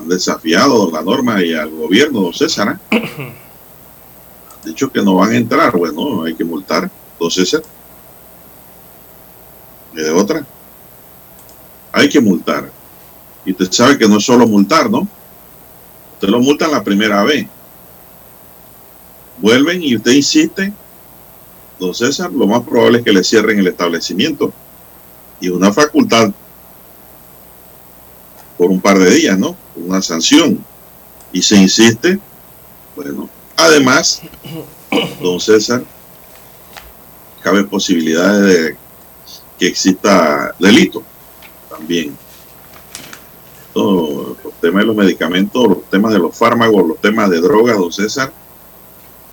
han 0.00 0.08
desafiado 0.08 0.90
la 0.90 1.02
norma 1.02 1.42
y 1.44 1.54
al 1.54 1.70
gobierno, 1.70 2.22
don 2.22 2.34
César. 2.34 2.78
¿eh? 2.90 2.96
Han 4.62 4.68
dicho 4.68 4.90
que 4.90 5.02
no 5.02 5.14
van 5.14 5.32
a 5.32 5.36
entrar. 5.36 5.76
Bueno, 5.76 6.24
hay 6.24 6.34
que 6.34 6.44
multar, 6.44 6.90
don 7.18 7.30
César. 7.30 7.62
Y 9.94 9.96
de 9.96 10.10
otra. 10.10 10.44
Hay 11.92 12.08
que 12.08 12.20
multar. 12.20 12.70
Y 13.44 13.52
usted 13.52 13.72
sabe 13.72 13.96
que 13.96 14.06
no 14.06 14.18
es 14.18 14.24
solo 14.24 14.46
multar, 14.46 14.90
¿no? 14.90 15.08
Usted 16.14 16.28
lo 16.28 16.40
multan 16.40 16.72
la 16.72 16.84
primera 16.84 17.22
vez. 17.24 17.46
Vuelven 19.38 19.82
y 19.82 19.96
usted 19.96 20.12
insiste, 20.12 20.72
don 21.78 21.94
César, 21.94 22.30
lo 22.30 22.46
más 22.46 22.62
probable 22.62 22.98
es 22.98 23.04
que 23.04 23.12
le 23.12 23.24
cierren 23.24 23.58
el 23.58 23.68
establecimiento. 23.68 24.52
Y 25.40 25.48
una 25.48 25.72
facultad 25.72 26.30
por 28.60 28.70
un 28.70 28.78
par 28.78 28.98
de 28.98 29.10
días, 29.10 29.38
¿no? 29.38 29.56
Una 29.74 30.02
sanción. 30.02 30.62
Y 31.32 31.40
se 31.40 31.56
insiste, 31.56 32.18
bueno, 32.94 33.26
además, 33.56 34.20
don 35.22 35.40
César, 35.40 35.82
cabe 37.42 37.64
posibilidades 37.64 38.42
de 38.42 38.76
que 39.58 39.66
exista 39.66 40.54
delito 40.58 41.02
también. 41.70 42.14
Los 43.74 44.36
temas 44.60 44.82
de 44.82 44.86
los 44.88 44.96
medicamentos, 44.96 45.66
los 45.66 45.84
temas 45.88 46.12
de 46.12 46.18
los 46.18 46.36
fármacos, 46.36 46.86
los 46.86 47.00
temas 47.00 47.30
de 47.30 47.40
drogas, 47.40 47.78
don 47.78 47.90
César, 47.90 48.30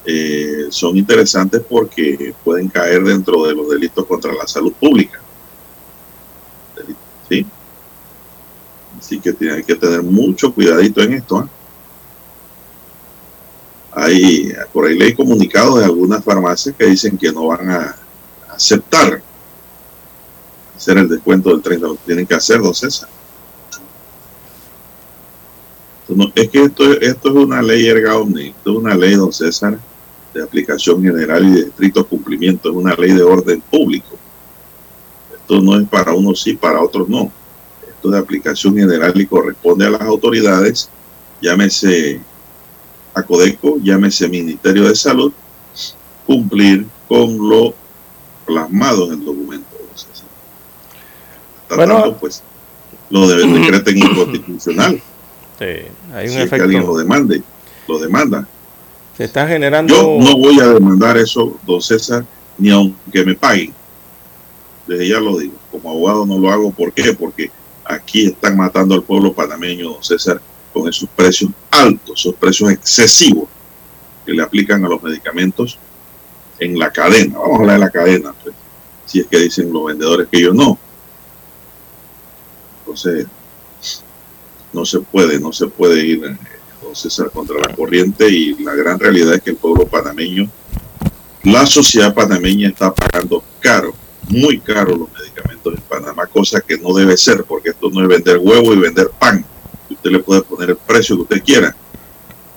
eh, 0.06 0.68
son 0.70 0.96
interesantes 0.96 1.62
porque 1.68 2.34
pueden 2.46 2.70
caer 2.70 3.04
dentro 3.04 3.46
de 3.46 3.54
los 3.54 3.68
delitos 3.68 4.06
contra 4.06 4.32
la 4.34 4.48
salud 4.48 4.72
pública. 4.72 5.20
¿Sí? 7.28 7.46
Así 9.08 9.22
que 9.22 9.30
hay 9.50 9.64
que 9.64 9.76
tener 9.76 10.04
mucho 10.04 10.54
cuidadito 10.54 11.02
en 11.02 11.14
esto. 11.14 11.42
¿eh? 11.42 11.48
Hay, 13.94 14.54
por 14.74 14.86
ahí 14.86 15.00
leí 15.00 15.14
comunicados 15.14 15.80
de 15.80 15.86
algunas 15.86 16.22
farmacias 16.22 16.76
que 16.78 16.88
dicen 16.88 17.18
que 17.18 17.32
no 17.32 17.48
van 17.48 17.70
a 17.70 17.96
aceptar 18.50 19.24
hacer 20.76 20.98
el 20.98 21.08
descuento 21.08 21.52
del 21.52 21.62
30, 21.62 21.88
lo 21.88 21.96
tienen 21.96 22.28
que 22.28 22.36
hacer, 22.36 22.62
don 22.62 22.76
César. 22.76 23.08
es 26.36 26.50
que 26.50 26.64
esto, 26.64 26.92
esto 27.00 27.30
es 27.30 27.36
una 27.36 27.62
ley 27.62 27.88
erga 27.88 28.18
omni, 28.18 28.50
esto 28.50 28.72
es 28.72 28.78
una 28.78 28.94
ley, 28.94 29.16
don 29.16 29.32
César, 29.32 29.80
de 30.34 30.44
aplicación 30.44 31.02
general 31.02 31.48
y 31.48 31.52
de 31.52 31.62
estricto 31.62 32.06
cumplimiento, 32.06 32.70
es 32.70 32.76
una 32.76 32.94
ley 32.94 33.14
de 33.14 33.24
orden 33.24 33.62
público. 33.62 34.18
Esto 35.34 35.62
no 35.62 35.80
es 35.80 35.88
para 35.88 36.14
unos 36.14 36.42
sí, 36.42 36.56
para 36.58 36.82
otros 36.82 37.08
no 37.08 37.32
de 38.04 38.18
aplicación 38.18 38.76
general 38.76 39.14
y 39.20 39.26
corresponde 39.26 39.86
a 39.86 39.90
las 39.90 40.02
autoridades, 40.02 40.90
llámese 41.42 42.20
a 43.14 43.24
Codeco, 43.24 43.78
llámese 43.82 44.30
Ministerio 44.30 44.88
de 44.88 44.96
Salud, 44.96 45.32
cumplir 46.26 46.86
con 47.08 47.38
lo 47.50 47.74
plasmado 48.46 49.08
en 49.08 49.20
el 49.20 49.26
documento. 49.26 49.68
bueno, 51.70 52.18
pues 52.20 52.44
lo 53.10 53.28
de, 53.28 53.46
decreten 53.46 53.98
inconstitucional. 53.98 55.02
Sí, 55.60 55.66
hay 56.14 56.28
un 56.28 56.34
si 56.34 56.40
efecto. 56.40 56.64
alguien 56.64 56.86
lo 56.86 56.98
demande, 56.98 57.42
lo 57.88 58.00
demanda. 58.00 58.48
Se 59.18 59.24
está 59.24 59.48
generando. 59.48 59.94
Yo 59.94 60.18
no 60.24 60.38
voy 60.38 60.60
a 60.60 60.68
demandar 60.68 61.18
eso, 61.18 61.58
don 61.66 61.82
César, 61.82 62.26
ni 62.58 62.70
aunque 62.70 63.26
me 63.26 63.34
paguen. 63.34 63.74
Desde 64.86 65.08
ya 65.08 65.20
lo 65.20 65.38
digo. 65.38 65.54
Como 65.72 65.90
abogado 65.90 66.26
no 66.26 66.38
lo 66.38 66.52
hago. 66.52 66.72
¿Por 66.72 66.94
qué? 66.94 67.14
Porque 67.14 67.50
Aquí 67.90 68.28
están 68.28 68.58
matando 68.58 68.96
al 68.96 69.04
pueblo 69.04 69.34
panameño, 69.34 69.92
don 69.92 70.04
César, 70.04 70.42
con 70.74 70.88
esos 70.90 71.08
precios 71.10 71.52
altos, 71.72 72.20
esos 72.20 72.36
precios 72.36 72.72
excesivos 72.72 73.48
que 74.26 74.34
le 74.34 74.44
aplican 74.44 74.84
a 74.84 74.90
los 74.90 75.02
medicamentos 75.02 75.78
en 76.60 76.78
la 76.78 76.92
cadena. 76.92 77.40
Vamos 77.40 77.60
a 77.60 77.62
hablar 77.62 77.80
de 77.80 77.86
la 77.86 77.90
cadena, 77.90 78.34
pues, 78.44 78.54
si 79.06 79.22
es 79.22 79.28
que 79.28 79.40
dicen 79.40 79.72
los 79.72 79.86
vendedores 79.86 80.28
que 80.30 80.42
yo 80.42 80.54
no. 80.54 80.78
Entonces, 82.80 83.28
no 84.74 84.86
se 84.86 85.00
puede, 85.00 85.40
no 85.40 85.54
se 85.54 85.68
puede 85.68 86.06
ir 86.06 86.26
eh, 86.26 86.38
don 86.82 86.96
César 86.96 87.32
contra 87.32 87.58
la 87.58 87.74
corriente 87.74 88.30
y 88.30 88.56
la 88.64 88.76
gran 88.76 89.00
realidad 89.00 89.36
es 89.36 89.42
que 89.42 89.52
el 89.52 89.56
pueblo 89.56 89.88
panameño, 89.88 90.50
la 91.44 91.66
sociedad 91.66 92.14
panameña 92.14 92.68
está 92.68 92.94
pagando 92.94 93.44
caro, 93.60 93.94
muy 94.30 94.60
caro 94.60 94.96
los 94.96 95.12
medicamentos 95.12 95.74
en 95.74 95.82
Panamá, 95.82 96.28
cosa 96.28 96.62
que 96.62 96.78
no 96.78 96.94
debe 96.94 97.18
ser, 97.18 97.44
porque 97.44 97.70
esto 97.70 97.90
no 97.90 98.02
es 98.02 98.08
vender 98.08 98.38
huevo 98.38 98.74
y 98.74 98.80
vender 98.80 99.10
pan. 99.18 99.44
Usted 99.90 100.12
le 100.12 100.20
puede 100.20 100.42
poner 100.42 100.72
el 100.72 100.78
precio 100.78 101.16
que 101.16 101.22
usted 101.24 101.44
quiera. 101.44 101.76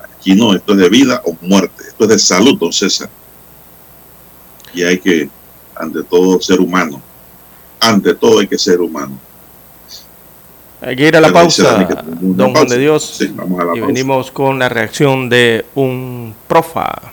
Aquí 0.03 0.35
no, 0.35 0.55
esto 0.55 0.73
es 0.73 0.79
de 0.79 0.89
vida 0.89 1.23
o 1.25 1.37
muerte, 1.41 1.85
esto 1.89 2.05
es 2.05 2.11
de 2.11 2.19
salud, 2.19 2.59
don 2.59 2.73
César. 2.73 3.09
Y 4.75 4.83
hay 4.83 4.99
que, 4.99 5.29
ante 5.75 6.03
todo, 6.03 6.41
ser 6.41 6.61
humano. 6.61 7.01
Ante 7.81 8.15
todo 8.15 8.41
hay 8.41 8.47
que 8.47 8.59
ser 8.59 8.81
humano. 8.81 9.19
Hay 10.83 10.97
que 10.97 11.09
ir 11.09 11.17
a 11.17 11.21
la 11.21 11.29
Pero 11.29 11.41
pausa, 11.41 11.87
don 12.21 12.55
Juan 12.55 12.69
de 12.69 12.79
Dios. 12.79 13.17
Sí, 13.19 13.31
vamos 13.35 13.61
a 13.61 13.65
la 13.65 13.73
y 13.73 13.81
pausa. 13.81 13.87
venimos 13.87 14.31
con 14.31 14.59
la 14.59 14.69
reacción 14.69 15.29
de 15.29 15.67
un 15.75 16.35
profa. 16.49 17.13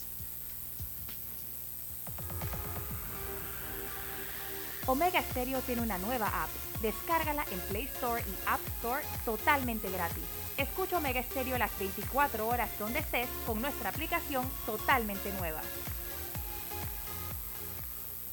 Omega 4.87 5.21
Stereo 5.21 5.59
tiene 5.61 5.81
una 5.81 5.97
nueva 5.97 6.27
app. 6.27 6.49
Descárgala 6.81 7.45
en 7.51 7.59
Play 7.69 7.83
Store 7.85 8.21
y 8.21 8.33
App 8.47 8.59
Store 8.77 9.03
totalmente 9.23 9.89
gratis. 9.91 10.23
Escucha 10.57 10.97
Omega 10.97 11.21
Stereo 11.23 11.57
las 11.57 11.77
24 11.77 12.47
horas 12.47 12.69
donde 12.79 12.99
estés 12.99 13.27
con 13.45 13.61
nuestra 13.61 13.89
aplicación 13.89 14.49
totalmente 14.65 15.31
nueva. 15.33 15.61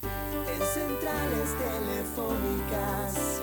En 0.03 0.67
centrales 0.67 1.51
telefónicas, 1.59 3.41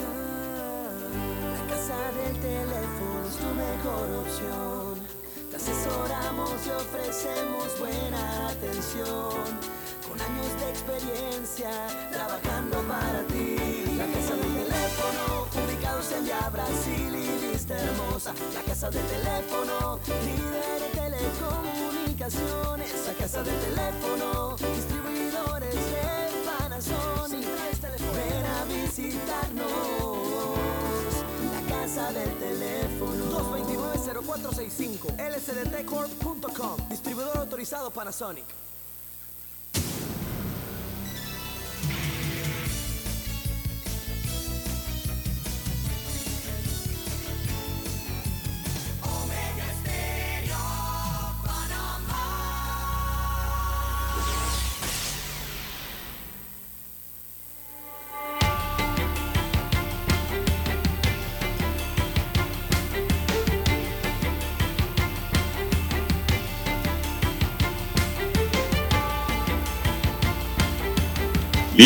la 1.52 1.74
casa 1.74 2.12
del 2.12 2.40
teléfono 2.42 3.28
es 3.28 3.36
tu 3.38 3.54
mejor 3.54 4.10
opción. 4.26 5.08
Te 5.52 5.56
asesoramos 5.58 6.66
y 6.66 6.70
ofrecemos 6.72 7.80
buena 7.80 8.50
atención. 8.50 9.86
Años 10.20 10.60
de 10.60 10.70
experiencia, 10.70 11.70
trabajando 12.12 12.82
para 12.88 13.24
ti. 13.28 13.56
La 13.98 14.06
casa 14.08 14.36
del 14.36 14.54
teléfono, 14.64 15.48
ubicados 15.66 16.12
en 16.14 16.24
Via 16.24 16.50
Brasil 16.50 17.16
y 17.16 17.48
Vista 17.52 17.78
Hermosa. 17.78 18.34
La 18.54 18.62
casa 18.62 18.90
del 18.90 19.06
teléfono, 19.06 20.00
líder 20.08 20.82
de 20.82 20.90
telecomunicaciones. 20.96 23.08
La 23.08 23.14
casa 23.14 23.44
del 23.44 23.60
teléfono, 23.60 24.56
distribuidores 24.58 25.76
de 25.76 26.32
Panasonic. 26.46 27.46
Ven 28.16 28.46
a 28.46 28.64
visitarnos. 28.66 29.66
La 31.52 31.62
casa 31.76 32.12
del 32.14 32.34
teléfono. 32.38 33.26
229-0465 33.36 35.18
lsdtcorp.com 35.18 36.78
Distribuidor 36.90 37.38
autorizado 37.38 37.92
Panasonic 37.92 38.46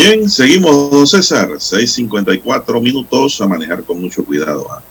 Bien, 0.02 0.30
seguimos, 0.30 0.90
don 0.90 1.06
César. 1.06 1.50
6.54 1.50 2.80
minutos 2.80 3.38
a 3.38 3.46
manejar 3.46 3.84
con 3.84 4.00
mucho 4.00 4.24
cuidado. 4.24 4.66
¿ah? 4.72 4.82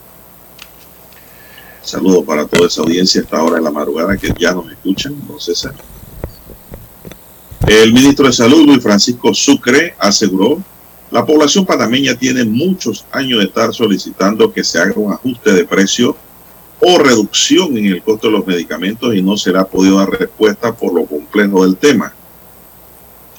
Saludos 1.82 2.24
para 2.28 2.46
toda 2.46 2.68
esa 2.68 2.82
audiencia 2.82 3.22
esta 3.22 3.42
hora 3.42 3.56
de 3.56 3.64
la 3.64 3.72
madrugada 3.72 4.16
que 4.18 4.32
ya 4.38 4.54
nos 4.54 4.72
escuchan, 4.72 5.16
don 5.28 5.40
César. 5.40 5.74
El 7.66 7.92
ministro 7.92 8.28
de 8.28 8.34
Salud, 8.34 8.68
Luis 8.68 8.84
Francisco 8.84 9.34
Sucre, 9.34 9.96
aseguró 9.98 10.62
la 11.10 11.26
población 11.26 11.66
panameña 11.66 12.14
tiene 12.14 12.46
muchos 12.46 13.04
años 13.12 13.40
de 13.40 13.46
estar 13.46 13.74
solicitando 13.74 14.54
que 14.54 14.64
se 14.64 14.78
haga 14.78 14.94
un 14.96 15.12
ajuste 15.12 15.54
de 15.54 15.66
precio 15.66 16.16
o 16.80 17.00
reducción 17.00 17.76
en 17.76 17.88
el 17.88 18.04
costo 18.04 18.28
de 18.28 18.34
los 18.34 18.46
medicamentos 18.46 19.16
y 19.16 19.24
no 19.24 19.36
se 19.38 19.52
le 19.52 19.66
podido 19.66 19.98
dar 19.98 20.12
respuesta 20.12 20.72
por 20.72 20.94
lo 20.94 21.08
complejo 21.08 21.66
del 21.66 21.78
tema. 21.78 22.14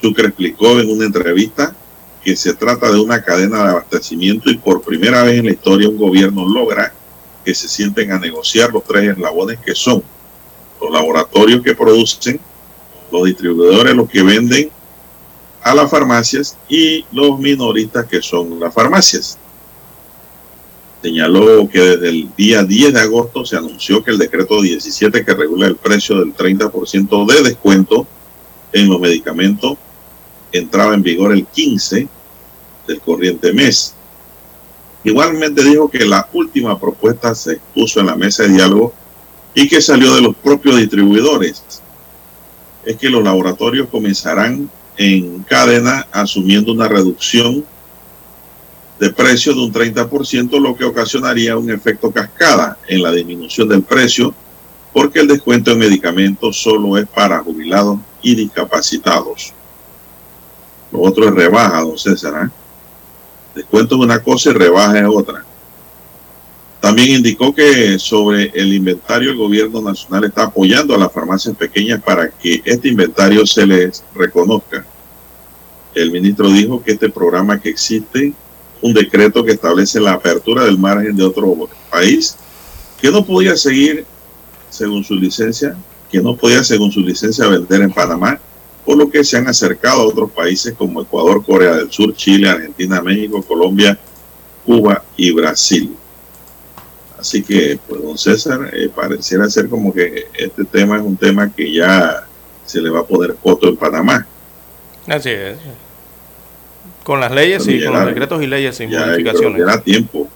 Sucre 0.01 0.27
explicó 0.27 0.79
en 0.79 0.89
una 0.89 1.05
entrevista 1.05 1.75
que 2.23 2.35
se 2.35 2.53
trata 2.53 2.91
de 2.91 2.99
una 2.99 3.23
cadena 3.23 3.63
de 3.63 3.69
abastecimiento 3.69 4.49
y 4.49 4.57
por 4.57 4.81
primera 4.81 5.23
vez 5.23 5.39
en 5.39 5.45
la 5.45 5.51
historia 5.51 5.89
un 5.89 5.97
gobierno 5.97 6.47
logra 6.47 6.93
que 7.43 7.53
se 7.53 7.67
sienten 7.67 8.11
a 8.11 8.19
negociar 8.19 8.71
los 8.71 8.83
tres 8.83 9.11
eslabones 9.11 9.59
que 9.59 9.73
son 9.73 10.03
los 10.79 10.91
laboratorios 10.91 11.61
que 11.61 11.75
producen, 11.75 12.39
los 13.11 13.25
distribuidores, 13.25 13.95
los 13.95 14.09
que 14.09 14.23
venden 14.23 14.71
a 15.63 15.75
las 15.75 15.89
farmacias 15.89 16.57
y 16.67 17.05
los 17.11 17.39
minoristas 17.39 18.05
que 18.05 18.21
son 18.21 18.59
las 18.59 18.73
farmacias. 18.73 19.37
Señaló 21.01 21.67
que 21.67 21.79
desde 21.79 22.09
el 22.09 22.29
día 22.35 22.63
10 22.63 22.93
de 22.93 22.99
agosto 22.99 23.43
se 23.45 23.57
anunció 23.57 24.03
que 24.03 24.11
el 24.11 24.19
decreto 24.19 24.61
17 24.61 25.25
que 25.25 25.33
regula 25.33 25.67
el 25.67 25.75
precio 25.75 26.19
del 26.19 26.35
30% 26.35 27.25
de 27.25 27.43
descuento 27.43 28.07
en 28.71 28.87
los 28.87 28.99
medicamentos 28.99 29.77
entraba 30.51 30.93
en 30.93 31.03
vigor 31.03 31.31
el 31.31 31.45
15 31.45 32.07
del 32.87 33.01
corriente 33.01 33.53
mes. 33.53 33.93
Igualmente 35.03 35.63
dijo 35.63 35.89
que 35.89 36.05
la 36.05 36.27
última 36.33 36.79
propuesta 36.79 37.33
se 37.33 37.53
expuso 37.53 37.99
en 37.99 38.07
la 38.07 38.15
mesa 38.15 38.43
de 38.43 38.49
diálogo 38.49 38.93
y 39.53 39.67
que 39.67 39.81
salió 39.81 40.13
de 40.15 40.21
los 40.21 40.35
propios 40.35 40.77
distribuidores. 40.77 41.63
Es 42.85 42.95
que 42.97 43.09
los 43.09 43.23
laboratorios 43.23 43.87
comenzarán 43.89 44.69
en 44.97 45.43
cadena 45.43 46.07
asumiendo 46.11 46.71
una 46.71 46.87
reducción 46.87 47.65
de 48.99 49.11
precio 49.11 49.53
de 49.55 49.61
un 49.61 49.73
30%, 49.73 50.59
lo 50.59 50.75
que 50.75 50.85
ocasionaría 50.85 51.57
un 51.57 51.71
efecto 51.71 52.11
cascada 52.11 52.77
en 52.87 53.01
la 53.01 53.11
disminución 53.11 53.67
del 53.67 53.81
precio, 53.81 54.33
porque 54.93 55.21
el 55.21 55.27
descuento 55.27 55.71
en 55.71 55.79
medicamentos 55.79 56.61
solo 56.61 56.97
es 56.97 57.07
para 57.07 57.39
jubilados 57.39 57.99
y 58.21 58.35
discapacitados. 58.35 59.53
Lo 60.91 61.01
otro 61.01 61.27
es 61.27 61.33
rebaja, 61.33 61.81
don 61.81 61.97
César. 61.97 62.45
¿eh? 62.45 62.49
Descuento 63.55 63.95
es 63.95 64.01
una 64.01 64.21
cosa 64.21 64.49
y 64.49 64.53
rebaja 64.53 64.99
es 64.99 65.05
otra. 65.07 65.45
También 66.81 67.11
indicó 67.11 67.53
que 67.53 67.99
sobre 67.99 68.51
el 68.55 68.73
inventario 68.73 69.31
el 69.31 69.37
gobierno 69.37 69.81
nacional 69.81 70.23
está 70.23 70.43
apoyando 70.43 70.95
a 70.95 70.97
las 70.97 71.11
farmacias 71.11 71.55
pequeñas 71.55 72.01
para 72.01 72.29
que 72.29 72.61
este 72.65 72.87
inventario 72.87 73.45
se 73.45 73.67
les 73.67 74.03
reconozca. 74.15 74.83
El 75.93 76.11
ministro 76.11 76.49
dijo 76.49 76.81
que 76.81 76.93
este 76.93 77.09
programa 77.09 77.59
que 77.59 77.69
existe, 77.69 78.33
un 78.81 78.93
decreto 78.93 79.45
que 79.45 79.51
establece 79.51 79.99
la 79.99 80.13
apertura 80.13 80.65
del 80.65 80.79
margen 80.79 81.15
de 81.15 81.23
otro 81.23 81.69
país, 81.91 82.35
que 82.99 83.11
no 83.11 83.23
podía 83.23 83.55
seguir 83.55 84.05
según 84.71 85.03
su 85.03 85.13
licencia, 85.13 85.75
que 86.09 86.19
no 86.19 86.35
podía 86.35 86.63
según 86.63 86.91
su 86.91 87.01
licencia 87.01 87.47
vender 87.47 87.81
en 87.81 87.91
Panamá, 87.91 88.39
por 88.85 88.97
lo 88.97 89.09
que 89.09 89.23
se 89.23 89.37
han 89.37 89.47
acercado 89.47 90.01
a 90.01 90.07
otros 90.07 90.31
países 90.31 90.73
como 90.73 91.01
Ecuador, 91.01 91.43
Corea 91.45 91.75
del 91.75 91.91
Sur, 91.91 92.15
Chile, 92.15 92.49
Argentina, 92.49 93.01
México, 93.01 93.41
Colombia, 93.41 93.97
Cuba 94.65 95.03
y 95.15 95.31
Brasil. 95.31 95.95
Así 97.19 97.43
que, 97.43 97.79
pues, 97.87 98.01
don 98.01 98.17
César, 98.17 98.71
eh, 98.73 98.89
pareciera 98.93 99.47
ser 99.49 99.69
como 99.69 99.93
que 99.93 100.25
este 100.33 100.65
tema 100.65 100.97
es 100.97 101.03
un 101.03 101.15
tema 101.15 101.51
que 101.53 101.71
ya 101.71 102.25
se 102.65 102.81
le 102.81 102.89
va 102.89 103.01
a 103.01 103.05
poner 103.05 103.35
coto 103.35 103.69
en 103.69 103.77
Panamá. 103.77 104.25
Así 105.07 105.29
es. 105.29 105.57
Con 107.03 107.19
las 107.19 107.31
leyes 107.31 107.67
y 107.67 107.83
con 107.83 107.93
los 107.93 108.05
decretos 108.05 108.41
y 108.41 108.47
leyes 108.47 108.75
sin 108.75 108.89
ya 108.89 109.05
modificaciones. 109.05 109.61
Era 109.61 109.81
tiempo. 109.81 110.27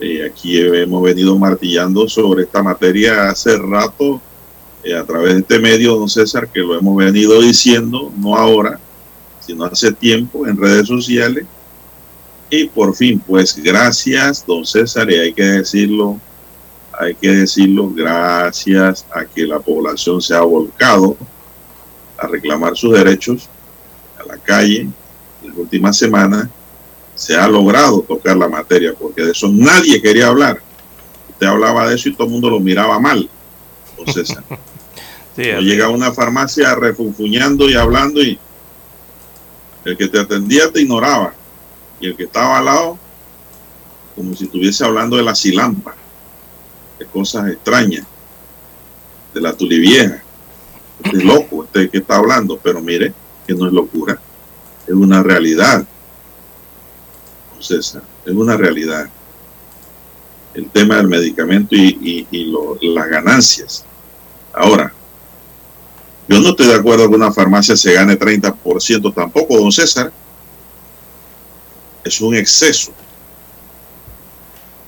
Eh, 0.00 0.24
aquí 0.30 0.60
hemos 0.60 1.02
venido 1.02 1.36
martillando 1.36 2.08
sobre 2.08 2.44
esta 2.44 2.62
materia 2.62 3.30
hace 3.30 3.56
rato 3.58 4.20
eh, 4.82 4.94
a 4.94 5.04
través 5.04 5.34
de 5.34 5.40
este 5.40 5.58
medio, 5.58 5.96
don 5.96 6.08
César, 6.08 6.48
que 6.48 6.60
lo 6.60 6.78
hemos 6.78 6.96
venido 6.96 7.40
diciendo, 7.40 8.12
no 8.16 8.36
ahora, 8.36 8.78
sino 9.40 9.64
hace 9.64 9.92
tiempo 9.92 10.46
en 10.46 10.56
redes 10.56 10.86
sociales. 10.86 11.44
Y 12.50 12.68
por 12.68 12.94
fin, 12.94 13.18
pues 13.18 13.56
gracias, 13.56 14.44
don 14.46 14.64
César, 14.64 15.10
y 15.10 15.16
hay 15.16 15.32
que 15.32 15.44
decirlo, 15.44 16.18
hay 16.98 17.14
que 17.14 17.28
decirlo, 17.28 17.90
gracias 17.90 19.04
a 19.12 19.24
que 19.24 19.46
la 19.46 19.58
población 19.58 20.22
se 20.22 20.34
ha 20.34 20.40
volcado 20.40 21.16
a 22.16 22.26
reclamar 22.26 22.76
sus 22.76 22.92
derechos 22.92 23.48
a 24.18 24.26
la 24.26 24.36
calle 24.38 24.80
en 24.80 24.94
las 25.48 25.56
últimas 25.56 25.96
semanas, 25.96 26.48
se 27.14 27.36
ha 27.36 27.48
logrado 27.48 28.00
tocar 28.00 28.36
la 28.36 28.48
materia, 28.48 28.94
porque 28.98 29.22
de 29.22 29.32
eso 29.32 29.48
nadie 29.48 30.00
quería 30.00 30.28
hablar. 30.28 30.60
Usted 31.30 31.46
hablaba 31.46 31.88
de 31.88 31.96
eso 31.96 32.08
y 32.08 32.14
todo 32.14 32.26
el 32.26 32.32
mundo 32.32 32.50
lo 32.50 32.60
miraba 32.60 32.98
mal, 32.98 33.28
don 33.98 34.14
César. 34.14 34.44
Sí, 35.36 35.52
No 35.52 35.60
llega 35.60 35.84
a 35.84 35.90
una 35.90 36.10
farmacia 36.12 36.74
refunfuñando 36.74 37.70
y 37.70 37.74
hablando 37.74 38.20
y 38.20 38.36
el 39.84 39.96
que 39.96 40.08
te 40.08 40.18
atendía 40.18 40.68
te 40.72 40.80
ignoraba 40.80 41.32
y 42.00 42.08
el 42.08 42.16
que 42.16 42.24
estaba 42.24 42.58
al 42.58 42.64
lado 42.64 42.98
como 44.16 44.34
si 44.34 44.46
estuviese 44.46 44.84
hablando 44.84 45.16
de 45.16 45.22
la 45.22 45.36
silampa, 45.36 45.94
de 46.98 47.06
cosas 47.06 47.50
extrañas, 47.52 48.04
de 49.32 49.40
la 49.40 49.52
tulivieja. 49.52 50.20
Este 51.04 51.18
es 51.18 51.24
loco, 51.24 51.62
este 51.62 51.88
que 51.88 51.98
está 51.98 52.16
hablando, 52.16 52.58
pero 52.60 52.80
mire 52.80 53.12
que 53.46 53.54
no 53.54 53.68
es 53.68 53.72
locura, 53.72 54.20
es 54.88 54.92
una 54.94 55.22
realidad. 55.22 55.86
don 57.52 57.62
César, 57.62 58.02
es 58.26 58.32
una 58.34 58.56
realidad. 58.56 59.08
El 60.52 60.68
tema 60.70 60.96
del 60.96 61.06
medicamento 61.06 61.76
y, 61.76 61.96
y- 62.02 62.26
y 62.36 62.44
lo- 62.50 62.76
las 62.82 63.08
ganancias. 63.08 63.84
Ahora, 64.52 64.92
yo 66.28 66.40
no 66.40 66.50
estoy 66.50 66.66
de 66.66 66.74
acuerdo 66.74 67.08
que 67.08 67.14
una 67.16 67.32
farmacia 67.32 67.76
se 67.76 67.92
gane 67.94 68.18
30% 68.18 69.14
tampoco, 69.14 69.58
don 69.58 69.72
César. 69.72 70.12
Es 72.04 72.20
un 72.20 72.34
exceso. 72.34 72.92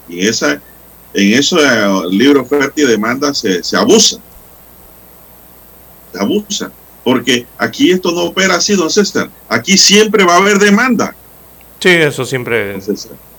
Y 0.08 0.20
en, 0.22 0.28
esa, 0.28 0.52
en 1.14 1.34
eso 1.34 1.58
eh, 1.64 2.02
libro 2.10 2.42
oferta 2.42 2.72
y 2.80 2.84
demanda 2.84 3.32
se, 3.34 3.62
se 3.62 3.76
abusa. 3.76 4.18
Se 6.12 6.18
abusa. 6.20 6.70
Porque 7.04 7.46
aquí 7.56 7.90
esto 7.92 8.12
no 8.12 8.24
opera 8.24 8.56
así, 8.56 8.74
don 8.74 8.90
César. 8.90 9.30
Aquí 9.48 9.78
siempre 9.78 10.24
va 10.24 10.34
a 10.34 10.38
haber 10.38 10.58
demanda. 10.58 11.14
Sí, 11.78 11.88
eso 11.88 12.26
siempre, 12.26 12.78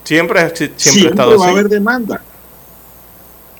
siempre, 0.03 0.39
ha- 0.41 0.49
siempre, 0.55 0.73
ha 0.75 0.79
Siempre 0.79 1.09
estado 1.11 1.37
va 1.37 1.45
a 1.45 1.49
haber 1.49 1.69
demanda. 1.69 2.23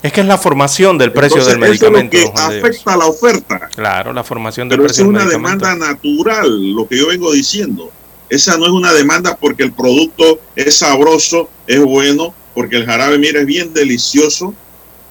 Es 0.04 0.12
que 0.12 0.22
es 0.22 0.28
la 0.28 0.38
formación 0.38 0.98
del 0.98 1.12
precio 1.12 1.38
Entonces, 1.38 1.60
del 1.60 1.70
medicamento. 1.70 2.18
Eso 2.18 2.26
es 2.26 2.34
lo 2.34 2.50
que 2.50 2.68
afecta 2.68 2.94
a 2.94 2.98
la 2.98 3.06
oferta. 3.06 3.70
Claro, 3.76 4.14
la 4.14 4.24
formación 4.24 4.68
del 4.68 4.80
Pero 4.80 4.88
precio 4.88 5.04
es 5.04 5.10
una 5.10 5.26
demanda 5.26 5.76
natural, 5.76 6.74
lo 6.74 6.88
que 6.88 6.98
yo 6.98 7.08
vengo 7.08 7.32
diciendo. 7.32 7.92
Esa 8.28 8.58
no 8.58 8.66
es 8.66 8.72
una 8.72 8.94
demanda 8.94 9.38
porque 9.38 9.64
el 9.64 9.74
producto 9.74 10.40
es 10.56 10.78
sabroso, 10.78 11.50
es 11.68 11.84
bueno, 11.84 12.34
porque 12.56 12.78
el 12.78 12.86
jarabe, 12.86 13.18
mira, 13.20 13.42
es 13.42 13.46
bien 13.46 13.74
delicioso, 13.74 14.56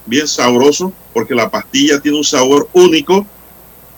bien 0.06 0.26
sabroso, 0.26 0.92
porque 1.12 1.34
la 1.34 1.50
pastilla 1.50 2.00
tiene 2.00 2.18
un 2.18 2.24
sabor 2.24 2.68
único. 2.72 3.26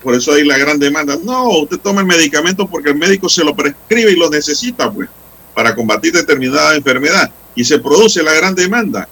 Por 0.02 0.14
eso 0.14 0.32
hay 0.32 0.44
la 0.44 0.58
gran 0.58 0.78
demanda. 0.78 1.16
No, 1.22 1.48
usted 1.60 1.78
toma 1.78 2.00
el 2.00 2.06
medicamento 2.06 2.68
porque 2.68 2.90
el 2.90 2.96
médico 2.96 3.28
se 3.28 3.44
lo 3.44 3.54
prescribe 3.54 4.12
y 4.12 4.16
lo 4.16 4.28
necesita, 4.28 4.90
pues, 4.90 5.08
para 5.54 5.74
combatir 5.74 6.12
determinada 6.12 6.74
enfermedad. 6.74 7.30
Y 7.54 7.64
se 7.64 7.78
produce 7.78 8.22
la 8.22 8.32
gran 8.32 8.54
demanda. 8.54 9.08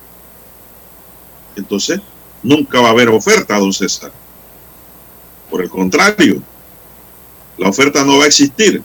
Entonces, 1.56 2.00
nunca 2.42 2.80
va 2.80 2.88
a 2.88 2.90
haber 2.92 3.08
oferta, 3.08 3.58
don 3.58 3.72
César. 3.72 4.12
Por 5.50 5.62
el 5.62 5.68
contrario, 5.68 6.42
la 7.58 7.68
oferta 7.68 8.04
no 8.04 8.18
va 8.18 8.24
a 8.24 8.28
existir, 8.28 8.82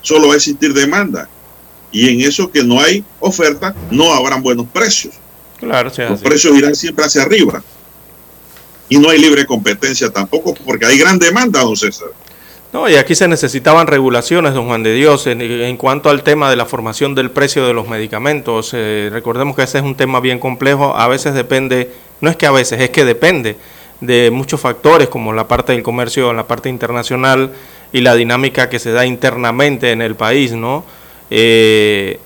solo 0.00 0.28
va 0.28 0.34
a 0.34 0.36
existir 0.36 0.72
demanda. 0.72 1.28
Y 1.90 2.08
en 2.08 2.26
eso 2.26 2.50
que 2.50 2.62
no 2.64 2.80
hay 2.80 3.04
oferta, 3.20 3.74
no 3.90 4.12
habrán 4.12 4.42
buenos 4.42 4.66
precios. 4.66 5.14
Claro, 5.58 5.90
sí, 5.90 6.02
Los 6.02 6.12
así. 6.12 6.24
precios 6.24 6.56
irán 6.56 6.74
siempre 6.74 7.04
hacia 7.04 7.22
arriba. 7.22 7.62
Y 8.88 8.98
no 8.98 9.10
hay 9.10 9.18
libre 9.18 9.44
competencia 9.46 10.10
tampoco, 10.10 10.54
porque 10.54 10.86
hay 10.86 10.98
gran 10.98 11.18
demanda, 11.18 11.60
don 11.60 11.76
César. 11.76 12.08
No, 12.72 12.88
y 12.88 12.94
aquí 12.94 13.14
se 13.14 13.28
necesitaban 13.28 13.86
regulaciones, 13.86 14.54
don 14.54 14.66
Juan 14.66 14.82
de 14.82 14.94
Dios, 14.94 15.26
en, 15.26 15.76
cuanto 15.76 16.08
al 16.08 16.22
tema 16.22 16.48
de 16.48 16.56
la 16.56 16.64
formación 16.64 17.14
del 17.14 17.30
precio 17.30 17.66
de 17.66 17.74
los 17.74 17.86
medicamentos. 17.86 18.70
Eh, 18.72 19.10
recordemos 19.12 19.54
que 19.54 19.62
ese 19.62 19.78
es 19.78 19.84
un 19.84 19.94
tema 19.94 20.20
bien 20.20 20.38
complejo, 20.38 20.96
a 20.96 21.06
veces 21.06 21.34
depende, 21.34 21.90
no 22.22 22.30
es 22.30 22.36
que 22.36 22.46
a 22.46 22.50
veces, 22.50 22.80
es 22.80 22.88
que 22.88 23.04
depende 23.04 23.56
de 24.00 24.30
muchos 24.30 24.58
factores, 24.58 25.08
como 25.08 25.34
la 25.34 25.46
parte 25.46 25.72
del 25.72 25.82
comercio, 25.82 26.32
la 26.32 26.46
parte 26.46 26.70
internacional 26.70 27.52
y 27.92 28.00
la 28.00 28.14
dinámica 28.14 28.70
que 28.70 28.78
se 28.78 28.90
da 28.90 29.04
internamente 29.04 29.92
en 29.92 30.00
el 30.00 30.14
país, 30.14 30.52
¿no? 30.52 30.84
Eh, 31.30 32.18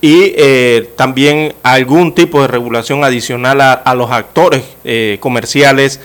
y 0.00 0.32
eh, 0.36 0.90
también 0.96 1.54
algún 1.64 2.14
tipo 2.14 2.40
de 2.40 2.46
regulación 2.46 3.02
adicional 3.02 3.60
a, 3.60 3.72
a 3.72 3.94
los 3.96 4.12
actores 4.12 4.62
eh, 4.84 5.16
comerciales 5.20 6.00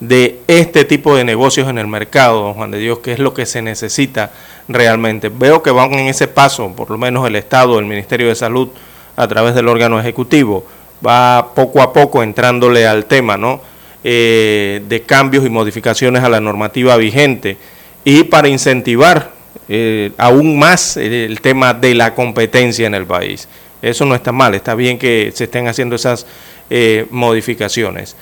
de 0.00 0.40
este 0.48 0.84
tipo 0.84 1.16
de 1.16 1.24
negocios 1.24 1.68
en 1.68 1.78
el 1.78 1.86
mercado, 1.86 2.42
don 2.42 2.54
Juan 2.54 2.70
de 2.70 2.78
Dios, 2.78 2.98
que 2.98 3.12
es 3.12 3.18
lo 3.18 3.32
que 3.32 3.46
se 3.46 3.62
necesita 3.62 4.32
realmente. 4.68 5.28
Veo 5.28 5.62
que 5.62 5.70
van 5.70 5.94
en 5.94 6.08
ese 6.08 6.28
paso, 6.28 6.72
por 6.74 6.90
lo 6.90 6.98
menos 6.98 7.26
el 7.26 7.36
Estado, 7.36 7.78
el 7.78 7.86
Ministerio 7.86 8.28
de 8.28 8.34
Salud, 8.34 8.68
a 9.16 9.28
través 9.28 9.54
del 9.54 9.68
órgano 9.68 10.00
ejecutivo, 10.00 10.66
va 11.04 11.52
poco 11.54 11.82
a 11.82 11.92
poco 11.92 12.22
entrándole 12.22 12.86
al 12.86 13.04
tema, 13.06 13.36
¿no? 13.36 13.60
Eh, 14.02 14.82
de 14.86 15.02
cambios 15.02 15.46
y 15.46 15.48
modificaciones 15.48 16.22
a 16.22 16.28
la 16.28 16.40
normativa 16.40 16.96
vigente 16.98 17.56
y 18.04 18.24
para 18.24 18.48
incentivar 18.48 19.30
eh, 19.66 20.12
aún 20.18 20.58
más 20.58 20.98
el 20.98 21.40
tema 21.40 21.72
de 21.72 21.94
la 21.94 22.14
competencia 22.14 22.86
en 22.86 22.94
el 22.94 23.06
país. 23.06 23.48
Eso 23.80 24.04
no 24.04 24.14
está 24.14 24.32
mal, 24.32 24.54
está 24.54 24.74
bien 24.74 24.98
que 24.98 25.32
se 25.34 25.44
estén 25.44 25.68
haciendo 25.68 25.96
esas 25.96 26.26
eh, 26.68 27.06
modificaciones. 27.10 28.14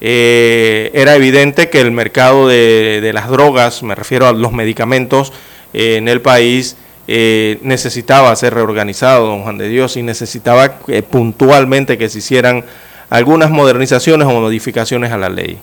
Eh, 0.00 0.90
era 0.94 1.14
evidente 1.14 1.68
que 1.68 1.80
el 1.80 1.90
mercado 1.90 2.48
de, 2.48 3.00
de 3.02 3.12
las 3.12 3.28
drogas, 3.28 3.82
me 3.82 3.94
refiero 3.94 4.26
a 4.26 4.32
los 4.32 4.52
medicamentos 4.52 5.32
eh, 5.74 5.96
en 5.96 6.08
el 6.08 6.22
país, 6.22 6.76
eh, 7.06 7.58
necesitaba 7.62 8.34
ser 8.36 8.54
reorganizado, 8.54 9.26
don 9.26 9.42
Juan 9.42 9.58
de 9.58 9.68
Dios, 9.68 9.96
y 9.96 10.02
necesitaba 10.02 10.78
puntualmente 11.10 11.98
que 11.98 12.08
se 12.08 12.18
hicieran 12.18 12.64
algunas 13.10 13.50
modernizaciones 13.50 14.26
o 14.26 14.30
modificaciones 14.30 15.12
a 15.12 15.18
la 15.18 15.28
ley. 15.28 15.58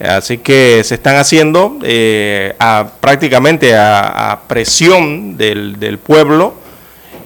Así 0.00 0.38
que 0.38 0.82
se 0.84 0.94
están 0.94 1.16
haciendo 1.16 1.78
a, 2.58 2.90
prácticamente 3.00 3.74
a, 3.74 4.32
a 4.32 4.40
presión 4.42 5.36
del, 5.36 5.80
del 5.80 5.98
pueblo 5.98 6.54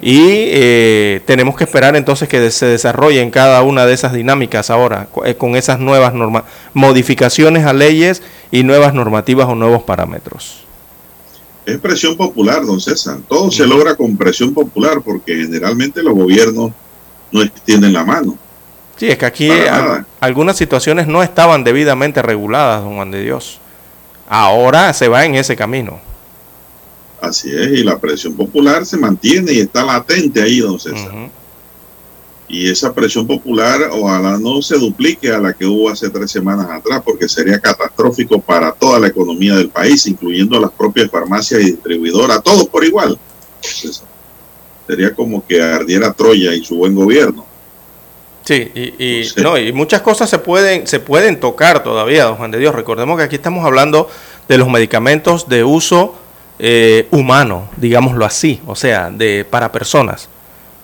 y 0.05 0.19
eh, 0.19 1.21
tenemos 1.25 1.55
que 1.55 1.63
esperar 1.63 1.95
entonces 1.95 2.27
que 2.27 2.51
se 2.51 2.65
desarrollen 2.65 3.31
cada 3.31 3.61
una 3.63 3.85
de 3.85 3.93
esas 3.93 4.11
dinámicas 4.11 4.69
ahora 4.69 5.07
eh, 5.23 5.35
con 5.35 5.55
esas 5.55 5.79
nuevas 5.79 6.13
normas, 6.13 6.43
modificaciones 6.73 7.65
a 7.65 7.71
leyes 7.71 8.21
y 8.51 8.63
nuevas 8.63 8.93
normativas 8.93 9.47
o 9.47 9.55
nuevos 9.55 9.83
parámetros. 9.83 10.65
Es 11.65 11.77
presión 11.77 12.17
popular, 12.17 12.65
don 12.65 12.81
César. 12.81 13.19
Todo 13.29 13.49
se 13.49 13.65
logra 13.65 13.95
con 13.95 14.17
presión 14.17 14.53
popular 14.53 15.01
porque 15.01 15.37
generalmente 15.37 16.03
los 16.03 16.13
gobiernos 16.13 16.71
no 17.31 17.41
extienden 17.41 17.93
la 17.93 18.03
mano. 18.03 18.37
Sí, 18.97 19.09
es 19.09 19.17
que 19.17 19.25
aquí 19.25 19.49
algunas 20.19 20.57
situaciones 20.57 21.07
no 21.07 21.23
estaban 21.23 21.63
debidamente 21.63 22.21
reguladas, 22.21 22.83
don 22.83 22.95
Juan 22.95 23.09
de 23.09 23.21
Dios. 23.21 23.61
Ahora 24.27 24.93
se 24.93 25.07
va 25.07 25.23
en 25.23 25.35
ese 25.35 25.55
camino. 25.55 26.01
Así 27.23 27.49
es, 27.55 27.67
y 27.79 27.83
la 27.85 27.97
presión 27.97 28.33
popular 28.33 28.85
se 28.85 28.97
mantiene 28.97 29.53
y 29.53 29.59
está 29.61 29.81
latente 29.85 30.41
ahí, 30.41 30.59
don 30.59 30.77
César. 30.77 31.07
Ujú. 31.07 31.29
Y 32.49 32.69
esa 32.69 32.93
presión 32.93 33.25
popular 33.25 33.79
ojalá 33.93 34.37
no 34.37 34.61
se 34.61 34.77
duplique 34.77 35.31
a 35.31 35.37
la 35.39 35.53
que 35.53 35.65
hubo 35.65 35.89
hace 35.89 36.09
tres 36.09 36.29
semanas 36.29 36.67
atrás, 36.69 37.01
porque 37.03 37.29
sería 37.29 37.61
catastrófico 37.61 38.41
para 38.41 38.73
toda 38.73 38.99
la 38.99 39.07
economía 39.07 39.55
del 39.55 39.69
país, 39.69 40.05
incluyendo 40.05 40.59
las 40.59 40.71
propias 40.71 41.09
farmacias 41.09 41.61
y 41.61 41.65
distribuidoras, 41.71 42.43
todos 42.43 42.67
por 42.67 42.83
igual. 42.83 43.17
Sería 44.85 45.15
como 45.15 45.45
que 45.47 45.61
ardiera 45.61 46.11
Troya 46.11 46.53
y 46.53 46.63
su 46.65 46.75
buen 46.75 46.93
gobierno. 46.93 47.45
Sí, 48.43 48.69
y, 48.75 49.03
y- 49.03 49.23
Sí. 49.23 49.41
no, 49.41 49.57
y 49.57 49.71
muchas 49.71 50.01
cosas 50.01 50.29
se 50.29 50.39
pueden, 50.39 50.85
se 50.87 50.99
pueden 50.99 51.39
tocar 51.39 51.81
todavía, 51.83 52.25
don 52.25 52.35
Juan 52.35 52.51
de 52.51 52.59
Dios. 52.59 52.75
Recordemos 52.75 53.17
que 53.17 53.23
aquí 53.23 53.35
estamos 53.37 53.63
hablando 53.65 54.09
de 54.49 54.57
los 54.57 54.67
medicamentos 54.69 55.47
de 55.47 55.63
uso 55.63 56.15
eh, 56.59 57.07
humano, 57.11 57.69
digámoslo 57.77 58.25
así, 58.25 58.61
o 58.65 58.75
sea, 58.75 59.09
de 59.09 59.45
para 59.49 59.71
personas. 59.71 60.29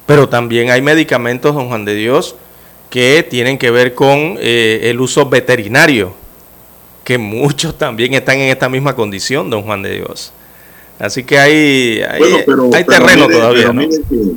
Pero 0.06 0.28
también 0.28 0.72
hay 0.72 0.82
medicamentos, 0.82 1.54
don 1.54 1.68
Juan 1.68 1.86
de 1.86 1.94
Dios, 1.96 2.36
que 2.90 3.26
tienen 3.30 3.58
que 3.58 3.70
ver 3.70 3.94
con 3.94 4.38
eh, 4.40 4.80
el 4.86 5.00
uso 5.00 5.30
veterinario, 5.30 6.14
que 7.04 7.18
muchos 7.18 7.78
también 7.78 8.14
están 8.14 8.38
en 8.40 8.50
esta 8.50 8.70
misma 8.70 8.96
condición, 8.96 9.50
don 9.50 9.62
Juan 9.64 9.82
de 9.84 9.96
Dios. 9.96 10.32
Así 10.98 11.24
que 11.24 11.38
hay, 11.40 12.02
hay, 12.02 12.20
Bueno, 12.20 12.38
pero, 12.46 12.64
hay 12.74 12.84
pero 12.84 13.06
terreno 13.06 13.28
mire- 13.28 13.40
todavía, 13.40 13.62
pero 13.62 13.74
¿no? 13.74 13.82
mire 13.82 13.98
que, 14.10 14.32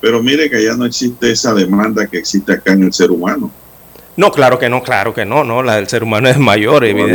pero 0.00 0.22
mire 0.22 0.50
que 0.50 0.64
ya 0.64 0.74
no 0.74 0.86
existe 0.86 1.30
esa 1.30 1.54
demanda 1.54 2.06
que 2.06 2.18
existe 2.18 2.52
acá 2.52 2.72
en 2.72 2.84
el 2.84 2.92
ser 2.92 3.10
humano. 3.10 3.50
No, 4.16 4.30
claro 4.32 4.58
que 4.58 4.68
no, 4.68 4.82
claro 4.82 5.12
que 5.12 5.24
no, 5.24 5.44
no, 5.44 5.62
la 5.62 5.76
del 5.76 5.88
ser 5.88 6.02
humano 6.02 6.28
es 6.28 6.38
mayor, 6.38 6.84
no. 6.84 7.06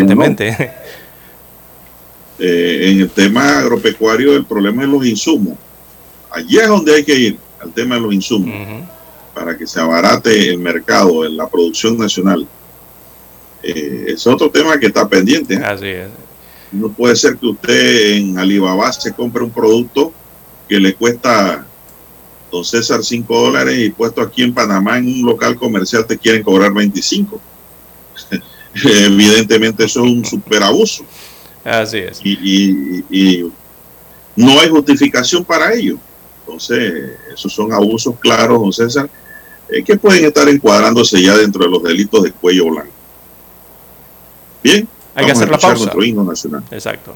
Eh, 2.40 2.92
en 2.92 3.02
el 3.02 3.10
tema 3.10 3.60
agropecuario 3.60 4.34
el 4.34 4.46
problema 4.46 4.84
es 4.84 4.90
los 4.90 5.06
insumos. 5.06 5.58
Allí 6.32 6.58
es 6.58 6.68
donde 6.68 6.96
hay 6.96 7.04
que 7.04 7.16
ir, 7.16 7.38
al 7.60 7.74
tema 7.74 7.96
de 7.96 8.02
los 8.02 8.14
insumos, 8.14 8.56
para 9.34 9.58
que 9.58 9.68
se 9.68 9.80
abarate 9.80 10.50
el 10.50 10.58
mercado, 10.58 11.26
en 11.26 11.36
la 11.36 11.50
producción 11.50 11.98
nacional. 11.98 12.48
Eh, 13.62 14.06
es 14.10 14.26
otro 14.26 14.50
tema 14.50 14.80
que 14.80 14.86
está 14.86 15.08
pendiente. 15.08 15.56
¿eh? 15.56 15.64
Así 15.64 15.88
es. 15.88 16.08
No 16.72 16.90
puede 16.90 17.16
ser 17.16 17.36
que 17.36 17.48
usted 17.48 18.12
en 18.12 18.40
Alibaba 18.40 18.94
se 18.94 19.12
compre 19.12 19.44
un 19.44 19.52
producto 19.52 20.14
que 20.70 20.80
le 20.80 20.94
cuesta, 20.94 21.66
don 22.52 22.64
César, 22.64 23.04
5 23.04 23.42
dólares 23.42 23.80
y 23.80 23.90
puesto 23.90 24.22
aquí 24.22 24.44
en 24.44 24.54
Panamá 24.54 25.00
en 25.00 25.08
un 25.08 25.26
local 25.26 25.56
comercial 25.58 26.06
te 26.06 26.18
quieren 26.18 26.44
cobrar 26.44 26.72
25. 26.72 27.42
Evidentemente 28.86 29.84
eso 29.84 30.06
es 30.06 30.12
un 30.12 30.24
superabuso 30.24 31.04
Así 31.64 31.98
es. 31.98 32.20
y, 32.24 32.38
y- 32.42 33.06
y 33.10 33.52
no 34.36 34.60
hay 34.60 34.70
justificación 34.70 35.44
para 35.44 35.74
ello. 35.74 35.98
Entonces, 36.46 37.12
esos 37.34 37.54
son 37.54 37.72
abusos 37.74 38.16
claros, 38.20 38.60
don 38.60 38.74
César, 38.74 39.10
eh, 39.70 39.84
que 39.84 39.98
pueden 39.98 40.26
estar 40.26 40.48
encuadrándose 40.50 41.22
ya 41.22 41.38
dentro 41.38 41.64
de 41.66 41.70
los 41.70 41.84
delitos 41.84 42.24
de 42.24 42.32
cuello 42.32 42.66
blanco. 42.70 42.92
Bien, 44.64 44.88
Hay 45.16 45.26
que 45.26 45.32
hacer 45.32 45.50
la 45.50 45.58
pausa. 45.58 45.92
nacional. 46.24 46.64
Exacto. 46.72 47.16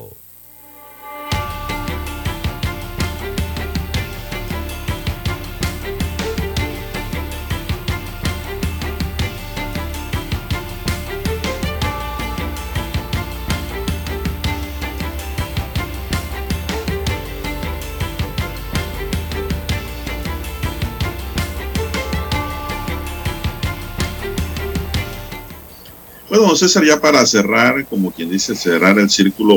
Don 26.51 26.57
César, 26.57 26.83
ya 26.83 26.99
para 26.99 27.25
cerrar, 27.25 27.85
como 27.85 28.11
quien 28.11 28.29
dice, 28.29 28.55
cerrar 28.55 28.99
el 28.99 29.09
círculo 29.09 29.55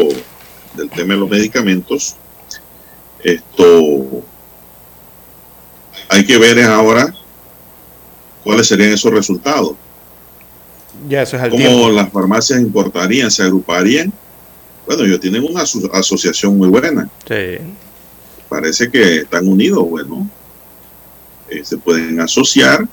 del 0.76 0.88
tema 0.90 1.14
de 1.14 1.20
los 1.20 1.28
medicamentos, 1.28 2.14
esto 3.22 4.22
hay 6.08 6.24
que 6.24 6.38
ver 6.38 6.62
ahora 6.62 7.12
cuáles 8.44 8.68
serían 8.68 8.92
esos 8.92 9.12
resultados. 9.12 9.74
Ya, 11.08 11.22
eso 11.22 11.36
es 11.36 11.42
el 11.42 11.50
Cómo 11.50 11.62
tiempo. 11.64 11.90
las 11.90 12.12
farmacias 12.12 12.60
importarían, 12.60 13.28
se 13.30 13.42
agruparían. 13.42 14.12
Bueno, 14.86 15.02
ellos 15.04 15.18
tienen 15.18 15.42
una 15.42 15.62
aso- 15.62 15.90
asociación 15.92 16.56
muy 16.56 16.68
buena. 16.68 17.08
Sí. 17.26 17.58
Parece 18.48 18.88
que 18.90 19.16
están 19.18 19.48
unidos, 19.48 19.84
bueno. 19.88 20.28
Eh, 21.48 21.62
se 21.64 21.76
pueden 21.76 22.20
asociar 22.20 22.86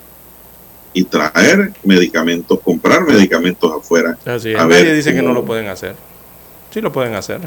y 0.93 1.03
traer 1.03 1.71
medicamentos, 1.83 2.59
comprar 2.63 3.05
medicamentos 3.05 3.71
afuera. 3.71 4.17
Así 4.25 4.49
es. 4.51 4.55
A 4.59 4.65
Nadie 4.65 4.83
ver, 4.83 4.95
dice 4.95 5.11
que 5.13 5.17
¿cómo- 5.19 5.29
no 5.29 5.33
lo 5.35 5.45
pueden 5.45 5.67
hacer. 5.67 5.95
Sí 6.73 6.81
lo 6.81 6.91
pueden 6.91 7.15
hacer. 7.15 7.39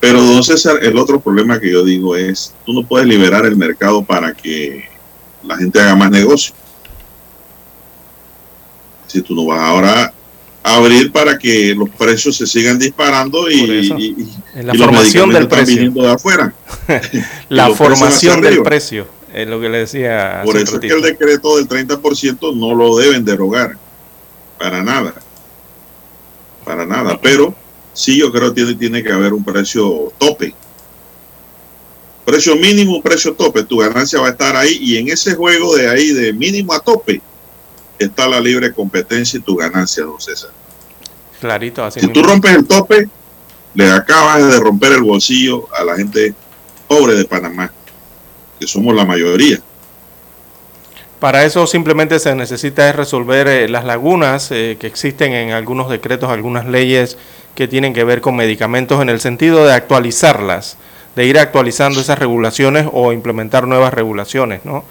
Pero, 0.00 0.20
don 0.20 0.42
César, 0.42 0.78
el 0.82 0.98
otro 0.98 1.20
problema 1.20 1.60
que 1.60 1.70
yo 1.70 1.84
digo 1.84 2.16
es, 2.16 2.54
tú 2.66 2.72
no 2.72 2.86
puedes 2.86 3.06
liberar 3.06 3.46
el 3.46 3.56
mercado 3.56 4.02
para 4.02 4.34
que 4.34 4.84
la 5.44 5.56
gente 5.56 5.80
haga 5.80 5.94
más 5.94 6.10
negocio. 6.10 6.54
Si 9.06 9.20
tú 9.22 9.34
no 9.34 9.46
vas 9.46 9.60
ahora 9.60 10.12
a 10.62 10.76
abrir 10.76 11.12
para 11.12 11.36
que 11.38 11.74
los 11.74 11.88
precios 11.90 12.36
se 12.36 12.46
sigan 12.46 12.78
disparando 12.78 13.50
y, 13.50 13.54
y- 13.54 13.92
y- 13.96 14.28
En 14.54 14.66
la 14.68 14.74
y 14.74 14.78
los 14.78 14.86
formación 14.86 15.30
del 15.30 15.40
medicamentos 15.40 15.40
están 15.40 15.48
precio. 15.58 15.74
viniendo 15.76 16.02
de 16.02 16.10
afuera. 16.12 16.54
La 17.48 17.70
formación 17.70 18.40
del 18.40 18.62
precio. 18.62 19.06
Es 19.32 19.48
lo 19.48 19.60
que 19.60 19.68
le 19.68 19.78
decía. 19.78 20.42
Por 20.44 20.56
eso 20.56 20.74
es 20.74 20.80
que 20.80 20.88
el 20.88 21.02
decreto 21.02 21.56
del 21.56 21.68
30% 21.68 22.54
no 22.54 22.74
lo 22.74 22.96
deben 22.96 23.24
derogar. 23.24 23.76
Para 24.58 24.82
nada. 24.82 25.14
Para 26.64 26.84
nada. 26.86 27.18
Pero 27.20 27.54
sí 27.92 28.18
yo 28.18 28.30
creo 28.30 28.50
que 28.50 28.62
tiene, 28.62 28.74
tiene 28.74 29.02
que 29.02 29.12
haber 29.12 29.32
un 29.32 29.42
precio 29.42 30.12
tope. 30.18 30.54
Precio 32.24 32.54
mínimo, 32.56 33.02
precio 33.02 33.34
tope. 33.34 33.64
Tu 33.64 33.78
ganancia 33.78 34.20
va 34.20 34.28
a 34.28 34.30
estar 34.32 34.54
ahí 34.54 34.78
y 34.80 34.96
en 34.98 35.08
ese 35.08 35.34
juego 35.34 35.76
de 35.76 35.88
ahí 35.88 36.12
de 36.12 36.32
mínimo 36.32 36.72
a 36.72 36.80
tope 36.80 37.20
está 37.98 38.28
la 38.28 38.40
libre 38.40 38.72
competencia 38.72 39.38
y 39.38 39.42
tu 39.42 39.56
ganancia, 39.56 40.04
don 40.04 40.20
César. 40.20 40.50
Clarito, 41.40 41.84
así 41.84 42.00
Si 42.00 42.06
tú 42.08 42.20
mismo. 42.20 42.28
rompes 42.28 42.52
el 42.54 42.66
tope, 42.66 43.08
le 43.74 43.90
acabas 43.90 44.46
de 44.46 44.60
romper 44.60 44.92
el 44.92 45.02
bolsillo 45.02 45.68
a 45.74 45.84
la 45.84 45.96
gente 45.96 46.34
pobre 46.86 47.14
de 47.14 47.24
Panamá, 47.24 47.72
somos 48.66 48.94
la 48.94 49.04
mayoría. 49.04 49.60
Para 51.22 51.44
eso 51.44 51.68
simplemente 51.68 52.18
se 52.18 52.34
necesita 52.34 52.88
es 52.88 52.96
resolver 52.96 53.46
eh, 53.46 53.68
las 53.68 53.84
lagunas 53.84 54.50
eh, 54.50 54.76
que 54.80 54.88
existen 54.88 55.32
en 55.32 55.52
algunos 55.52 55.88
decretos, 55.88 56.28
algunas 56.28 56.66
leyes 56.66 57.16
que 57.54 57.68
tienen 57.68 57.94
que 57.94 58.02
ver 58.02 58.20
con 58.20 58.34
medicamentos 58.34 59.00
en 59.00 59.08
el 59.08 59.20
sentido 59.20 59.64
de 59.64 59.72
actualizarlas, 59.72 60.78
de 61.14 61.24
ir 61.24 61.38
actualizando 61.38 62.00
esas 62.00 62.18
regulaciones 62.18 62.88
o 62.92 63.12
implementar 63.12 63.68
nuevas 63.68 63.94
regulaciones, 63.94 64.64
¿no? 64.64 64.82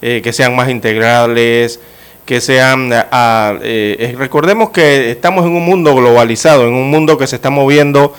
Eh, 0.00 0.20
que 0.22 0.32
sean 0.32 0.54
más 0.54 0.68
integrales, 0.68 1.80
que 2.24 2.40
sean... 2.40 2.90
recordemos 4.16 4.70
que 4.70 5.10
estamos 5.10 5.44
en 5.44 5.56
un 5.56 5.64
mundo 5.64 5.96
globalizado, 5.96 6.68
en 6.68 6.74
un 6.74 6.88
mundo 6.88 7.18
que 7.18 7.26
se 7.26 7.34
está 7.34 7.50
moviendo 7.50 8.14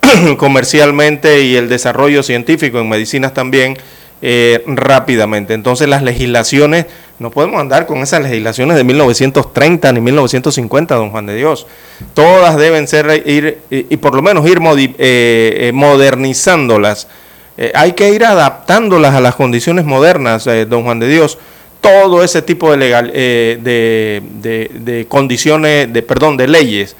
comercialmente 0.38 1.42
y 1.42 1.56
el 1.56 1.68
desarrollo 1.68 2.22
científico 2.22 2.78
en 2.80 2.88
medicinas 2.88 3.34
también 3.34 3.76
eh, 4.22 4.62
rápidamente. 4.66 5.54
Entonces 5.54 5.88
las 5.88 6.02
legislaciones, 6.02 6.86
no 7.18 7.30
podemos 7.30 7.60
andar 7.60 7.86
con 7.86 7.98
esas 7.98 8.22
legislaciones 8.22 8.76
de 8.76 8.84
1930 8.84 9.92
ni 9.92 10.00
1950, 10.00 10.94
don 10.94 11.10
Juan 11.10 11.26
de 11.26 11.36
Dios. 11.36 11.66
Todas 12.14 12.56
deben 12.56 12.86
ser 12.88 13.22
ir 13.26 13.58
y, 13.70 13.96
por 13.98 14.14
lo 14.14 14.22
menos 14.22 14.46
ir 14.48 14.58
eh, 14.62 14.94
eh, 14.98 15.72
modernizándolas. 15.72 17.08
Eh, 17.56 17.72
hay 17.74 17.92
que 17.92 18.10
ir 18.10 18.24
adaptándolas 18.24 19.14
a 19.14 19.20
las 19.20 19.34
condiciones 19.34 19.84
modernas, 19.84 20.48
don 20.68 20.84
Juan 20.84 20.98
de 20.98 21.08
Dios. 21.08 21.38
Todo 21.80 22.22
ese 22.22 22.42
tipo 22.42 22.70
de, 22.70 22.76
legal, 22.76 23.10
de, 23.10 23.58
de- 23.62 24.70
de 24.74 25.06
condiciones, 25.08 25.90
de 25.92 26.02
perdón, 26.02 26.36
de 26.36 26.46
leyes. 26.46 26.94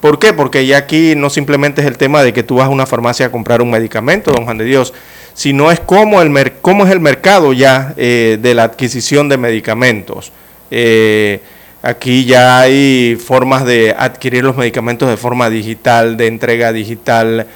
¿Por 0.00 0.18
qué? 0.18 0.32
Porque 0.32 0.66
ya 0.66 0.78
aquí 0.78 1.14
no 1.16 1.30
simplemente 1.30 1.80
es 1.82 1.86
el 1.86 1.98
tema 1.98 2.22
de 2.22 2.32
que 2.32 2.42
tú 2.42 2.56
vas 2.56 2.66
a 2.66 2.70
una 2.70 2.86
farmacia 2.86 3.26
a 3.26 3.30
comprar 3.30 3.60
un 3.60 3.70
medicamento, 3.70 4.30
don 4.32 4.44
Juan 4.44 4.56
de 4.56 4.64
Dios, 4.64 4.94
sino 5.34 5.70
es 5.70 5.80
cómo, 5.80 6.20
el 6.22 6.30
mer- 6.30 6.54
cómo 6.60 6.84
es 6.84 6.92
el 6.92 7.00
mercado 7.00 7.52
ya 7.52 7.94
eh, 7.96 8.38
de 8.40 8.54
la 8.54 8.64
adquisición 8.64 9.28
de 9.28 9.38
medicamentos. 9.38 10.32
Eh, 10.70 11.40
aquí 11.82 12.24
ya 12.24 12.60
hay 12.60 13.16
formas 13.16 13.64
de 13.64 13.94
adquirir 13.96 14.44
los 14.44 14.56
medicamentos 14.56 15.08
de 15.08 15.16
forma 15.16 15.48
digital, 15.50 16.16
de 16.16 16.26
entrega 16.26 16.72
digital, 16.72 17.46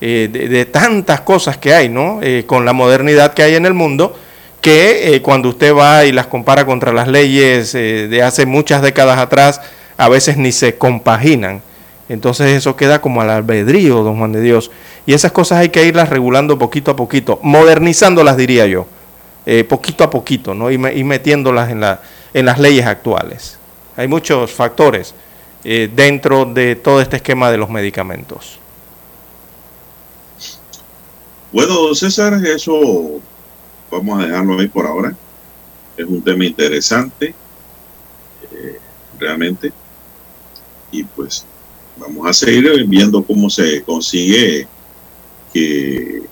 eh, 0.00 0.28
de, 0.30 0.48
de 0.48 0.64
tantas 0.64 1.20
cosas 1.22 1.56
que 1.56 1.74
hay, 1.74 1.88
¿no? 1.88 2.20
Con 2.46 2.64
la 2.64 2.72
modernidad 2.72 3.34
que 3.34 3.42
hay 3.42 3.54
en 3.54 3.66
el 3.66 3.74
mundo, 3.74 4.16
que 4.60 5.20
cuando 5.22 5.48
usted 5.48 5.74
va 5.74 6.04
y 6.04 6.12
las 6.12 6.28
compara 6.28 6.64
contra 6.64 6.92
las 6.92 7.08
leyes 7.08 7.72
de 7.72 8.22
hace 8.22 8.46
muchas 8.46 8.82
décadas 8.82 9.18
atrás, 9.18 9.60
a 9.96 10.08
veces 10.08 10.36
ni 10.36 10.52
se 10.52 10.76
compaginan. 10.76 11.62
Entonces 12.08 12.50
eso 12.56 12.76
queda 12.76 13.00
como 13.00 13.22
al 13.22 13.30
albedrío, 13.30 14.02
don 14.02 14.18
Juan 14.18 14.32
de 14.32 14.40
Dios. 14.40 14.70
Y 15.06 15.14
esas 15.14 15.32
cosas 15.32 15.58
hay 15.58 15.70
que 15.70 15.84
irlas 15.86 16.08
regulando 16.10 16.58
poquito 16.58 16.90
a 16.90 16.96
poquito, 16.96 17.38
modernizándolas, 17.42 18.36
diría 18.36 18.66
yo, 18.66 18.86
eh, 19.46 19.64
poquito 19.64 20.04
a 20.04 20.10
poquito, 20.10 20.54
¿no? 20.54 20.70
Y, 20.70 20.78
me- 20.78 20.94
y 20.94 21.04
metiéndolas 21.04 21.70
en, 21.70 21.80
la, 21.80 22.00
en 22.34 22.46
las 22.46 22.58
leyes 22.58 22.86
actuales. 22.86 23.58
Hay 23.96 24.08
muchos 24.08 24.52
factores 24.52 25.14
eh, 25.64 25.90
dentro 25.94 26.44
de 26.44 26.76
todo 26.76 27.00
este 27.00 27.16
esquema 27.16 27.50
de 27.50 27.58
los 27.58 27.70
medicamentos. 27.70 28.60
Bueno, 31.50 31.94
César, 31.94 32.34
eso 32.46 33.20
vamos 33.90 34.20
a 34.20 34.26
dejarlo 34.26 34.58
ahí 34.58 34.68
por 34.68 34.86
ahora. 34.86 35.14
Es 35.96 36.06
un 36.06 36.22
tema 36.24 36.44
interesante, 36.46 37.36
eh, 38.50 38.82
realmente. 39.18 39.74
Y 40.90 41.04
pues 41.04 41.46
vamos 41.96 42.26
a 42.28 42.32
seguir 42.32 42.84
viendo 42.86 43.22
cómo 43.22 43.48
se 43.50 43.82
consigue 43.82 44.66
que 45.52 46.22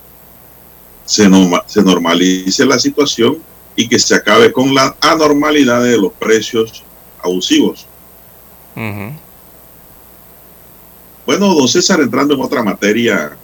se, 1.05 1.29
norma- 1.29 1.63
se 1.67 1.83
normalice 1.83 2.65
la 2.65 2.79
situación 2.79 3.39
y 3.77 3.89
que 3.89 3.99
se 3.99 4.15
acabe 4.15 4.53
con 4.53 4.75
la 4.75 4.97
anormalidad 5.01 5.83
de 5.83 5.99
los 5.99 6.13
precios 6.13 6.83
abusivos. 7.23 7.87
Bueno, 11.27 11.55
don 11.55 11.69
César, 11.69 12.01
entrando 12.01 12.35
en 12.35 12.41
otra 12.41 12.63
materia, 12.63 13.37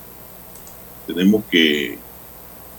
tenemos 1.07 1.45
que 1.51 1.99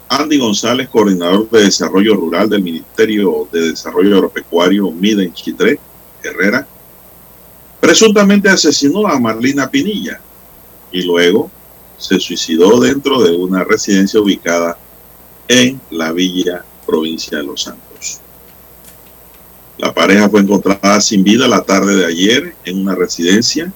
Andy 0.09 0.37
González, 0.37 0.89
coordinador 0.89 1.49
de 1.49 1.63
desarrollo 1.65 2.15
rural 2.15 2.49
del 2.49 2.63
Ministerio 2.63 3.47
de 3.51 3.71
Desarrollo 3.71 4.15
Agropecuario 4.15 4.89
MIDA 4.91 5.23
en 5.23 5.33
Chitré, 5.33 5.79
Herrera, 6.23 6.67
presuntamente 7.79 8.49
asesinó 8.49 9.07
a 9.07 9.19
Marlina 9.19 9.69
Pinilla 9.69 10.19
y 10.91 11.03
luego 11.03 11.49
se 11.97 12.19
suicidó 12.19 12.79
dentro 12.79 13.21
de 13.21 13.35
una 13.35 13.63
residencia 13.63 14.19
ubicada 14.19 14.77
en 15.47 15.79
la 15.91 16.11
villa 16.11 16.63
provincia 16.85 17.37
de 17.37 17.43
Los 17.43 17.63
Santos. 17.63 18.19
La 19.77 19.93
pareja 19.93 20.29
fue 20.29 20.41
encontrada 20.41 20.99
sin 21.01 21.23
vida 21.23 21.47
la 21.47 21.63
tarde 21.63 21.95
de 21.95 22.05
ayer 22.05 22.55
en 22.65 22.81
una 22.81 22.95
residencia 22.95 23.71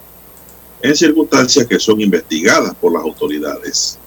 en 0.81 0.95
circunstancias 0.95 1.67
que 1.67 1.79
son 1.79 2.01
investigadas 2.01 2.73
por 2.75 2.91
las 2.91 3.03
autoridades. 3.03 3.99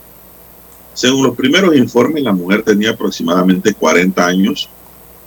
Según 0.92 1.26
los 1.26 1.36
primeros 1.36 1.76
informes, 1.76 2.22
la 2.22 2.32
mujer 2.32 2.62
tenía 2.62 2.90
aproximadamente 2.90 3.74
40 3.74 4.26
años 4.26 4.68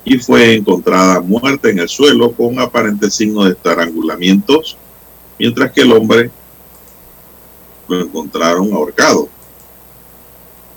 y 0.08 0.18
fue 0.18 0.54
encontrada 0.54 1.20
muerta 1.20 1.68
en 1.68 1.80
el 1.80 1.88
suelo 1.88 2.32
con 2.32 2.58
aparentes 2.58 3.14
signos 3.14 3.44
de 3.44 3.52
estrangulamientos, 3.52 4.76
mientras 5.38 5.70
que 5.72 5.82
el 5.82 5.92
hombre 5.92 6.30
lo 7.88 8.00
encontraron 8.00 8.72
ahorcado. 8.72 9.28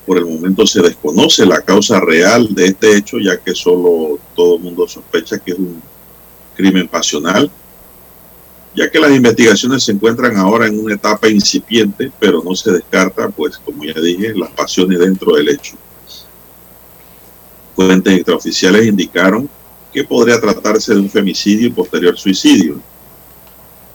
Por 0.05 0.17
el 0.17 0.25
momento 0.25 0.65
se 0.65 0.81
desconoce 0.81 1.45
la 1.45 1.61
causa 1.61 1.99
real 1.99 2.53
de 2.53 2.65
este 2.67 2.97
hecho, 2.97 3.17
ya 3.19 3.37
que 3.37 3.53
solo 3.55 4.19
todo 4.35 4.57
el 4.57 4.63
mundo 4.63 4.87
sospecha 4.87 5.39
que 5.39 5.51
es 5.51 5.57
un 5.57 5.81
crimen 6.55 6.87
pasional 6.87 7.49
ya 8.75 8.89
que 8.89 8.99
las 8.99 9.11
investigaciones 9.11 9.83
se 9.83 9.91
encuentran 9.91 10.37
ahora 10.37 10.67
en 10.67 10.79
una 10.79 10.95
etapa 10.95 11.27
incipiente, 11.27 12.11
pero 12.19 12.41
no 12.43 12.55
se 12.55 12.71
descarta, 12.71 13.29
pues 13.29 13.57
como 13.57 13.83
ya 13.83 13.99
dije, 13.99 14.33
las 14.33 14.51
pasiones 14.51 14.99
dentro 14.99 15.35
del 15.35 15.49
hecho. 15.49 15.75
Fuentes 17.75 18.13
extraoficiales 18.13 18.87
indicaron 18.87 19.49
que 19.93 20.03
podría 20.03 20.39
tratarse 20.39 20.93
de 20.93 20.99
un 20.99 21.09
femicidio 21.09 21.67
y 21.67 21.71
posterior 21.71 22.17
suicidio. 22.17 22.79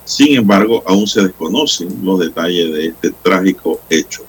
Sin 0.04 0.36
embargo, 0.36 0.82
aún 0.86 1.06
se 1.06 1.22
desconocen 1.22 1.88
los 2.02 2.20
detalles 2.20 2.72
de 2.72 2.86
este 2.88 3.10
trágico 3.22 3.80
hecho. 3.90 4.24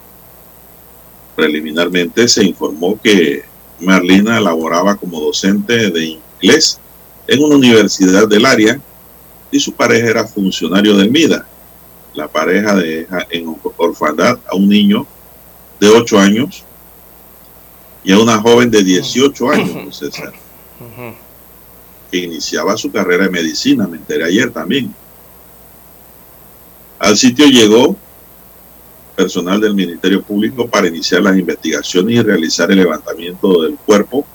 Preliminarmente 1.36 2.28
se 2.28 2.44
informó 2.44 3.00
que 3.00 3.44
Marlina 3.80 4.40
laboraba 4.40 4.96
como 4.96 5.22
docente 5.22 5.92
de 5.92 6.20
inglés 6.42 6.80
en 7.28 7.44
una 7.44 7.56
universidad 7.56 8.28
del 8.28 8.46
área 8.46 8.80
y 9.52 9.60
su 9.60 9.72
pareja 9.74 10.10
era 10.10 10.28
funcionario 10.28 10.98
del 10.98 11.12
MIDA. 11.12 11.48
La 12.16 12.28
pareja 12.28 12.76
deja 12.76 13.28
en 13.30 13.56
orfandad 13.78 14.40
a 14.50 14.56
un 14.56 14.68
niño 14.68 15.06
de 15.80 15.90
8 15.90 16.18
años 16.18 16.64
y 18.04 18.12
a 18.12 18.20
una 18.20 18.40
joven 18.40 18.72
de 18.72 18.84
18 18.84 19.50
años, 19.50 19.98
César, 19.98 20.34
que 22.12 22.18
iniciaba 22.18 22.78
su 22.78 22.92
carrera 22.92 23.26
de 23.26 23.30
medicina, 23.30 23.88
me 23.88 23.98
enteré 23.98 24.26
ayer 24.26 24.52
también. 24.52 24.94
Al 27.00 27.18
sitio 27.18 27.46
llegó 27.48 27.96
personal 29.18 29.60
del 29.60 29.74
Ministerio 29.74 30.22
Público 30.22 30.68
para 30.68 30.88
iniciar 30.88 31.24
las 31.24 31.36
investigaciones 31.38 32.16
y 32.16 32.22
realizar 32.22 32.72
el 32.72 32.78
levantamiento 32.78 33.64
del 33.64 33.76
cuerpo, 33.76 34.26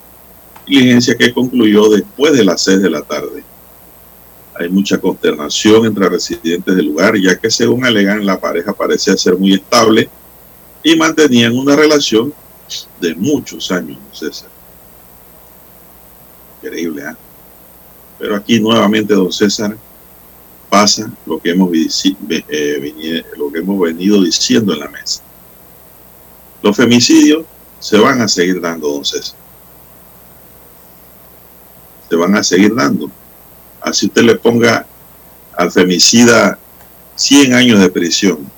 diligencia 0.67 1.17
que 1.17 1.33
concluyó 1.33 1.89
después 1.89 2.33
de 2.33 2.45
las 2.45 2.63
6 2.63 2.83
de 2.83 2.91
la 2.91 3.03
tarde. 3.03 3.45
Hay 4.55 4.69
mucha 4.69 4.99
consternación 4.99 5.87
entre 5.87 6.09
residentes 6.09 6.75
del 6.75 6.87
lugar, 6.87 7.17
ya 7.17 7.39
que 7.39 7.51
según 7.51 7.85
alegan 7.85 8.27
la 8.27 8.41
pareja 8.41 8.73
parecía 8.73 9.17
ser 9.17 9.37
muy 9.37 9.55
estable 9.55 10.11
y 10.83 10.97
mantenían 10.97 11.57
una 11.57 11.77
relación 11.77 12.35
de 13.01 13.15
muchos 13.15 13.71
años, 13.71 13.99
César. 14.13 14.49
Increíble, 16.63 17.03
¿eh? 17.03 17.15
Pero 18.19 18.37
aquí 18.37 18.61
nuevamente, 18.61 19.15
don 19.15 19.33
César, 19.33 19.77
pasa 20.71 21.11
lo 21.27 21.41
que 21.41 21.51
hemos, 21.51 21.71
eh, 21.73 23.25
lo 23.37 23.51
que 23.51 23.59
hemos 23.59 23.81
venido 23.81 24.23
diciendo 24.23 24.73
en 24.73 24.81
la 24.81 24.89
mesa. 24.89 25.23
Los 26.63 26.77
femicidios 26.77 27.45
se 27.81 27.99
van 27.99 28.21
a 28.21 28.29
seguir 28.29 28.61
dando, 28.61 28.89
don 28.89 29.05
César. 29.05 29.37
Se 32.09 32.17
van 32.17 32.37
a 32.37 32.45
seguir 32.45 32.75
dando. 32.75 33.11
Así 33.81 34.07
usted 34.07 34.23
le 34.23 34.37
ponga 34.37 34.87
al 35.57 35.71
femicida 35.73 36.59
100 37.17 37.55
años 37.55 37.81
de 37.81 37.91
prisión 37.91 38.51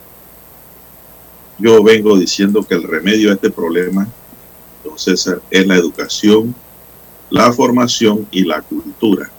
yo 1.59 1.83
vengo 1.83 2.17
diciendo 2.19 2.63
que 2.63 2.75
el 2.75 2.83
remedio 2.83 3.31
a 3.31 3.35
este 3.35 3.51
problema, 3.51 4.09
don 4.85 4.99
César, 4.99 5.41
es 5.51 5.67
la 5.67 5.77
educación, 5.77 6.55
la 7.31 7.53
formación 7.53 8.27
y 8.31 8.45
la 8.45 8.61
cultura. 8.63 9.31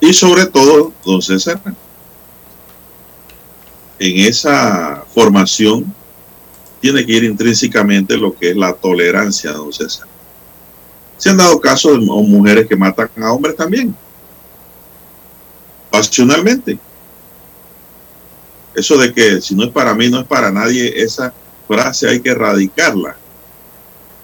Y 0.00 0.12
sobre 0.12 0.46
todo, 0.46 0.92
don 1.04 1.20
César, 1.20 1.60
en 3.98 4.26
esa 4.26 5.04
formación 5.12 5.92
tiene 6.80 7.04
que 7.04 7.12
ir 7.12 7.24
intrínsecamente 7.24 8.16
lo 8.16 8.34
que 8.34 8.50
es 8.50 8.56
la 8.56 8.72
tolerancia, 8.72 9.52
don 9.52 9.72
César. 9.72 10.06
Se 11.16 11.30
han 11.30 11.36
dado 11.36 11.60
casos 11.60 11.98
de 11.98 12.06
mujeres 12.06 12.68
que 12.68 12.76
matan 12.76 13.10
a 13.16 13.32
hombres 13.32 13.56
también, 13.56 13.94
pasionalmente. 15.90 16.78
Eso 18.78 18.96
de 18.96 19.12
que 19.12 19.40
si 19.40 19.56
no 19.56 19.64
es 19.64 19.70
para 19.70 19.92
mí, 19.92 20.08
no 20.08 20.20
es 20.20 20.26
para 20.28 20.52
nadie, 20.52 21.02
esa 21.02 21.34
frase 21.66 22.08
hay 22.08 22.20
que 22.20 22.30
erradicarla. 22.30 23.16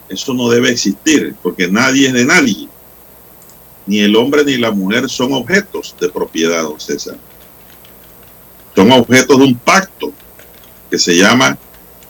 Eso 0.08 0.32
no 0.32 0.48
debe 0.48 0.70
existir, 0.70 1.34
porque 1.42 1.66
nadie 1.66 2.06
es 2.06 2.12
de 2.12 2.24
nadie. 2.24 2.68
Ni 3.84 3.98
el 3.98 4.14
hombre 4.14 4.44
ni 4.44 4.56
la 4.56 4.70
mujer 4.70 5.10
son 5.10 5.32
objetos 5.32 5.96
de 6.00 6.08
propiedad, 6.08 6.62
don 6.62 6.78
César. 6.78 7.16
Son 8.76 8.92
objetos 8.92 9.36
de 9.36 9.44
un 9.44 9.56
pacto 9.56 10.12
que 10.88 11.00
se 11.00 11.16
llama 11.16 11.58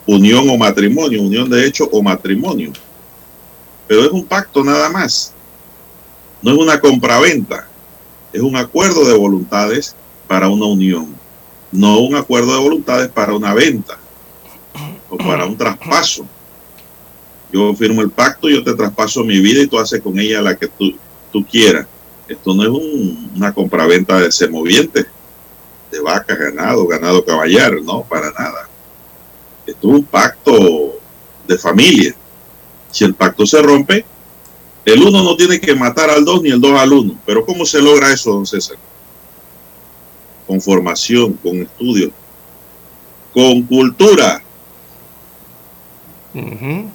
unión 0.05 0.47
o 0.47 0.55
matrimonio, 0.55 1.23
unión 1.23 1.49
de 1.49 1.65
hecho 1.65 1.89
o 1.91 2.03
matrimonio. 2.03 2.71
Pero 3.87 4.05
es 4.05 4.11
un 4.11 4.23
pacto 4.23 4.63
nada 4.63 4.87
más. 4.89 5.33
No 6.43 6.51
es 6.51 6.57
una 6.59 6.79
compraventa. 6.79 7.67
Es 8.31 8.41
un 8.41 8.55
acuerdo 8.55 9.03
de 9.03 9.17
voluntades 9.17 9.95
para 10.27 10.47
una 10.47 10.67
unión 10.67 11.14
no 11.71 11.99
un 11.99 12.15
acuerdo 12.15 12.53
de 12.53 12.59
voluntades 12.61 13.09
para 13.09 13.33
una 13.33 13.53
venta 13.53 13.97
o 15.09 15.17
para 15.17 15.45
un 15.45 15.57
traspaso. 15.57 16.25
Yo 17.51 17.73
firmo 17.75 18.01
el 18.01 18.09
pacto, 18.09 18.49
yo 18.49 18.63
te 18.63 18.73
traspaso 18.73 19.23
mi 19.23 19.39
vida 19.39 19.61
y 19.61 19.67
tú 19.67 19.79
haces 19.79 20.01
con 20.01 20.19
ella 20.19 20.41
la 20.41 20.55
que 20.55 20.67
tú, 20.67 20.93
tú 21.31 21.45
quieras. 21.45 21.87
Esto 22.27 22.53
no 22.53 22.63
es 22.63 22.69
un, 22.69 23.31
una 23.35 23.53
compraventa 23.53 24.19
de 24.19 24.31
semovientes, 24.31 25.05
de 25.91 25.99
vacas, 26.01 26.37
ganado, 26.37 26.87
ganado 26.87 27.23
caballar, 27.23 27.73
no, 27.81 28.03
para 28.03 28.31
nada. 28.31 28.67
Esto 29.65 29.87
es 29.89 29.93
un 29.95 30.03
pacto 30.03 30.95
de 31.47 31.57
familia. 31.57 32.15
Si 32.91 33.03
el 33.03 33.13
pacto 33.13 33.45
se 33.45 33.61
rompe, 33.61 34.05
el 34.85 35.01
uno 35.01 35.23
no 35.23 35.35
tiene 35.35 35.59
que 35.59 35.75
matar 35.75 36.09
al 36.09 36.23
dos 36.23 36.41
ni 36.41 36.49
el 36.49 36.61
dos 36.61 36.79
al 36.79 36.93
uno. 36.93 37.19
Pero 37.25 37.45
¿cómo 37.45 37.65
se 37.65 37.81
logra 37.81 38.11
eso, 38.11 38.31
don 38.31 38.45
César? 38.45 38.77
Con 40.47 40.61
formación, 40.61 41.33
con 41.33 41.61
estudio, 41.61 42.11
con 43.33 43.61
cultura. 43.63 44.41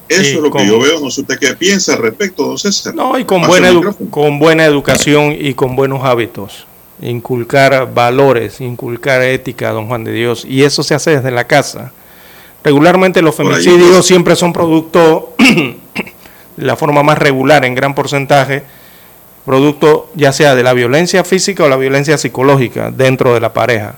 Eso 0.08 0.20
es 0.20 0.34
lo 0.34 0.50
que 0.50 0.66
yo 0.66 0.78
veo, 0.78 1.00
no 1.00 1.10
sé 1.10 1.22
usted 1.22 1.38
qué 1.38 1.54
piensa 1.54 1.94
al 1.94 2.02
respecto, 2.02 2.44
don 2.44 2.58
César. 2.58 2.94
No, 2.94 3.18
y 3.18 3.24
con 3.24 3.42
buena, 3.42 3.72
con 4.10 4.38
buena 4.38 4.64
educación 4.66 5.34
y 5.38 5.54
con 5.54 5.76
buenos 5.76 6.04
hábitos. 6.04 6.66
Inculcar 7.00 7.92
valores, 7.94 8.60
inculcar 8.60 9.22
ética, 9.22 9.70
don 9.70 9.86
Juan 9.86 10.04
de 10.04 10.12
Dios. 10.12 10.44
Y 10.46 10.64
eso 10.64 10.82
se 10.82 10.94
hace 10.94 11.12
desde 11.12 11.30
la 11.30 11.46
casa. 11.46 11.92
Regularmente 12.62 13.22
los 13.22 13.34
femicidios 13.34 14.06
siempre 14.06 14.36
son 14.36 14.52
producto 14.52 15.34
de 15.38 16.66
la 16.66 16.76
forma 16.76 17.02
más 17.02 17.16
regular 17.16 17.64
en 17.64 17.74
gran 17.74 17.94
porcentaje 17.94 18.64
producto 19.44 20.10
ya 20.14 20.32
sea 20.32 20.54
de 20.54 20.62
la 20.62 20.72
violencia 20.72 21.24
física 21.24 21.64
o 21.64 21.68
la 21.68 21.76
violencia 21.76 22.18
psicológica 22.18 22.90
dentro 22.90 23.34
de 23.34 23.40
la 23.40 23.52
pareja. 23.52 23.96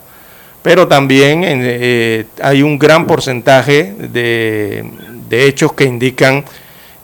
Pero 0.63 0.87
también 0.87 1.43
eh, 1.45 2.27
hay 2.41 2.63
un 2.63 2.79
gran 2.79 3.07
porcentaje 3.07 3.95
de, 3.99 4.85
hechos 5.31 5.73
que 5.73 5.85
indican 5.85 6.45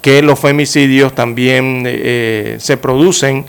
que 0.00 0.22
los 0.22 0.38
femicidios 0.38 1.14
también 1.14 1.82
eh, 1.86 2.56
se 2.60 2.76
producen 2.76 3.46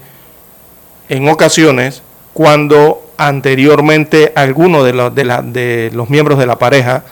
en 1.10 1.28
ocasiones 1.28 2.02
cuando 2.34 3.12
anteriormente 3.18 4.32
alguno 4.36 4.84
de 4.84 4.94
los, 4.94 6.10
miembros 6.10 6.40
de 6.40 6.46
la 6.46 6.58
pareja 6.58 7.04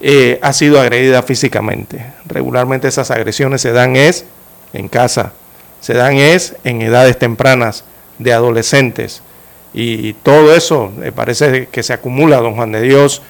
eh, 0.00 0.38
ha 0.42 0.52
sido 0.52 0.80
agredida 0.80 1.22
físicamente. 1.22 2.04
Regularmente 2.26 2.86
esas 2.86 3.10
agresiones 3.10 3.62
se 3.62 3.72
dan 3.72 3.96
es 3.96 4.26
en 4.74 4.88
casa, 4.88 5.32
se 5.80 5.94
dan 5.94 6.16
es 6.16 6.56
en 6.64 6.82
edades 6.82 7.18
tempranas 7.18 7.84
de 8.18 8.32
adolescentes. 8.32 9.22
Y 9.74 10.14
todo 10.14 10.54
eso 10.54 10.90
me 10.96 11.12
parece 11.12 11.66
que 11.66 11.82
se 11.82 11.92
acumula, 11.92 12.38
don 12.38 12.54
Juan 12.54 12.72
de 12.72 12.80
Dios, 12.80 13.22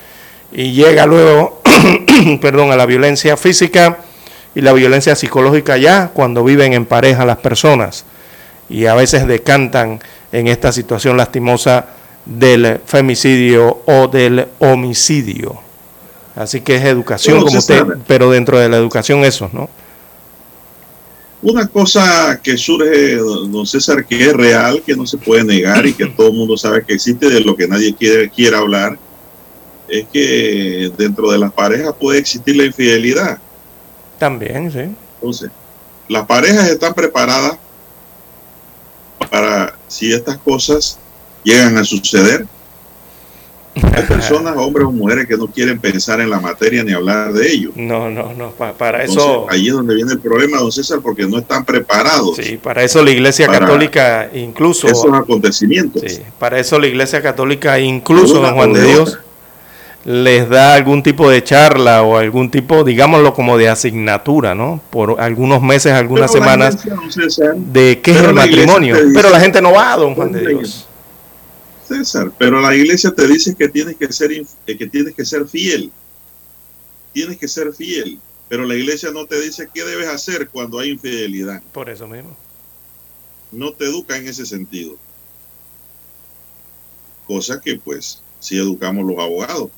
y 0.53 0.73
llega 0.73 1.07
luego, 1.07 1.61
perdón, 2.41 2.71
a 2.71 2.77
la 2.77 2.87
violencia 2.87 3.37
física 3.37 3.99
y 4.55 4.61
la 4.61 4.73
violencia 4.73 5.17
psicológica 5.17 5.77
ya 5.77 6.09
cuando 6.15 6.45
viven 6.45 6.73
en 6.73 6.87
pareja 6.87 7.25
las 7.25 7.39
personas 7.39 8.05
y 8.69 8.87
a 8.87 8.95
veces 8.95 9.27
decantan 9.27 10.01
en 10.33 10.47
esta 10.49 10.73
situación 10.73 11.17
lastimosa 11.17 11.87
del 12.25 12.81
femicidio 12.85 13.83
o 13.87 14.09
del 14.09 14.49
homicidio. 14.59 15.61
Así 16.35 16.61
que 16.61 16.77
es 16.77 16.85
educación 16.85 17.43
como 17.43 17.59
usted, 17.59 17.85
pero 18.07 18.31
dentro 18.31 18.59
de 18.59 18.69
la 18.69 18.77
educación 18.77 19.25
eso, 19.25 19.49
¿no? 19.53 19.71
Una 21.43 21.67
cosa 21.67 22.41
que 22.43 22.57
surge, 22.57 23.17
don 23.17 23.67
César, 23.67 24.05
que 24.07 24.27
es 24.29 24.33
real, 24.33 24.83
que 24.85 24.97
no 24.97 25.07
se 25.07 25.19
puede 25.19 25.45
negar 25.45 25.87
y 25.87 25.93
que 25.93 26.07
todo 26.17 26.29
el 26.29 26.35
mundo 26.35 26.57
sabe 26.57 26.85
que 26.85 26.95
existe, 26.95 27.29
de 27.29 27.41
lo 27.41 27.57
que 27.57 27.69
nadie 27.69 27.95
quiere, 27.95 28.31
quiere 28.31 28.57
hablar, 28.57 28.99
es 29.89 30.07
que 30.13 30.91
dentro 30.97 31.31
de 31.31 31.39
las 31.39 31.53
parejas 31.53 31.95
puede 31.99 32.19
existir 32.19 32.57
la 32.57 32.65
infidelidad. 32.65 33.39
También, 34.19 34.71
sí. 34.73 34.95
Entonces, 35.17 35.51
las 36.09 36.27
parejas 36.27 36.69
están 36.69 36.95
preparadas 36.95 37.59
para 39.31 39.77
si 39.89 40.13
estas 40.13 40.39
cosas 40.39 40.99
llegan 41.45 41.77
a 41.79 41.85
suceder, 41.85 42.47
hay 43.83 44.03
personas, 44.09 44.57
hombres 44.57 44.87
o 44.87 44.93
mujeres, 44.93 45.27
que 45.27 45.37
no 45.37 45.47
quieren 45.47 45.79
pensar 45.79 46.21
en 46.21 46.31
la 46.31 46.41
materia 46.41 46.83
ni 46.83 46.93
hablar 46.93 47.33
de 47.33 47.51
ello. 47.51 47.71
No, 47.75 48.11
no, 48.11 48.33
no, 48.35 48.51
para 48.51 49.05
eso... 49.05 49.47
Ahí 49.51 49.69
es 49.69 49.75
donde 49.75 49.95
viene 49.95 50.13
el 50.13 50.19
problema, 50.19 50.59
don 50.59 50.73
César, 50.73 51.01
porque 51.03 51.27
no 51.27 51.39
están 51.39 51.65
preparados. 51.65 52.37
Sí, 52.37 52.59
para 52.63 52.83
eso 52.83 53.03
la 53.03 53.11
Iglesia 53.11 53.49
Católica 53.49 54.31
incluso... 54.35 54.87
Esos 54.87 55.13
acontecimientos. 55.13 56.03
Sí, 56.07 56.23
para 56.39 56.59
eso 56.59 56.79
la 56.79 56.87
Iglesia 56.87 57.23
Católica 57.23 57.79
incluso, 57.79 58.41
don 58.41 58.55
Juan 58.55 58.73
de 58.73 58.85
Dios, 58.85 59.19
les 60.07 60.49
da 60.49 60.75
algún 60.75 61.03
tipo 61.03 61.29
de 61.29 61.43
charla 61.43 62.03
o 62.03 62.17
algún 62.17 62.49
tipo, 62.49 62.85
digámoslo 62.85 63.35
como 63.35 63.59
de 63.59 63.69
asignatura, 63.69 64.55
¿no? 64.55 64.81
Por 64.91 65.21
algunos 65.21 65.61
meses, 65.61 65.93
algunas 65.93 66.31
semanas, 66.31 66.79
de 67.57 68.01
qué 68.01 68.13
es 68.13 68.19
el 68.19 68.33
matrimonio. 68.33 68.97
Pero 69.13 69.31
la 69.31 69.41
gente 69.41 69.61
no 69.61 69.73
va, 69.73 69.97
don 69.97 70.15
Juan 70.15 70.31
de 70.31 70.47
Dios. 70.47 70.86
César, 71.87 72.33
pero 72.39 72.61
la 72.61 72.75
iglesia 72.75 73.15
te 73.15 73.27
dice 73.27 73.55
que 73.55 73.69
tienes 73.69 73.97
que 73.97 74.13
ser 74.13 74.31
que 74.67 74.87
tienes 74.87 75.15
que 75.15 75.25
ser 75.25 75.47
fiel. 75.47 75.93
Tienes 77.13 77.39
que 77.39 77.49
ser 77.49 77.73
fiel, 77.73 78.21
pero 78.49 78.65
la 78.65 78.75
iglesia 78.75 79.11
no 79.11 79.27
te 79.27 79.41
dice 79.41 79.69
qué 79.73 79.85
debes 79.85 80.09
hacer 80.09 80.49
cuando 80.49 80.79
hay 80.79 80.91
infidelidad. 80.91 81.63
Por 81.73 81.89
eso 81.89 82.07
mismo. 82.07 82.37
No 83.53 83.73
te 83.73 83.87
educa 83.87 84.17
en 84.17 84.29
ese 84.29 84.45
sentido. 84.45 84.99
cosa 87.27 87.61
que 87.61 87.77
pues 87.77 88.23
sí 88.39 88.57
educamos 88.57 89.05
los 89.05 89.19
abogados. 89.19 89.71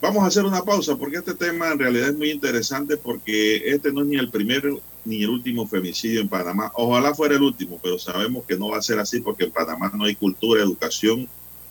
Vamos 0.00 0.24
a 0.24 0.26
hacer 0.26 0.44
una 0.44 0.62
pausa 0.62 0.96
porque 0.96 1.18
este 1.18 1.34
tema 1.34 1.70
en 1.70 1.78
realidad 1.78 2.08
es 2.08 2.16
muy 2.16 2.30
interesante 2.30 2.96
porque 2.96 3.70
este 3.72 3.92
no 3.92 4.02
es 4.02 4.08
ni 4.08 4.16
el 4.16 4.30
primero 4.30 4.80
ni 5.04 5.22
el 5.22 5.30
último 5.30 5.66
femicidio 5.66 6.20
en 6.20 6.28
Panamá. 6.28 6.70
Ojalá 6.74 7.14
fuera 7.14 7.34
el 7.34 7.42
último, 7.42 7.78
pero 7.82 7.98
sabemos 7.98 8.44
que 8.46 8.56
no 8.56 8.68
va 8.68 8.78
a 8.78 8.82
ser 8.82 8.98
así 8.98 9.20
porque 9.20 9.44
en 9.44 9.50
Panamá 9.50 9.90
no 9.94 10.04
hay 10.04 10.14
cultura, 10.14 10.62
educación 10.62 11.28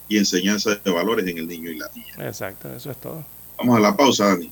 y 0.08 0.18
enseñanza 0.18 0.76
de 0.76 0.92
valores 0.92 1.26
en 1.28 1.38
el 1.38 1.48
niño 1.48 1.70
y 1.70 1.78
la 1.78 1.90
niña. 1.96 2.28
Exacto, 2.28 2.74
eso 2.74 2.92
es 2.92 2.98
todo. 2.98 3.24
Vamos 3.58 3.78
a 3.78 3.80
la 3.80 3.96
pausa, 3.96 4.26
Dani. 4.26 4.52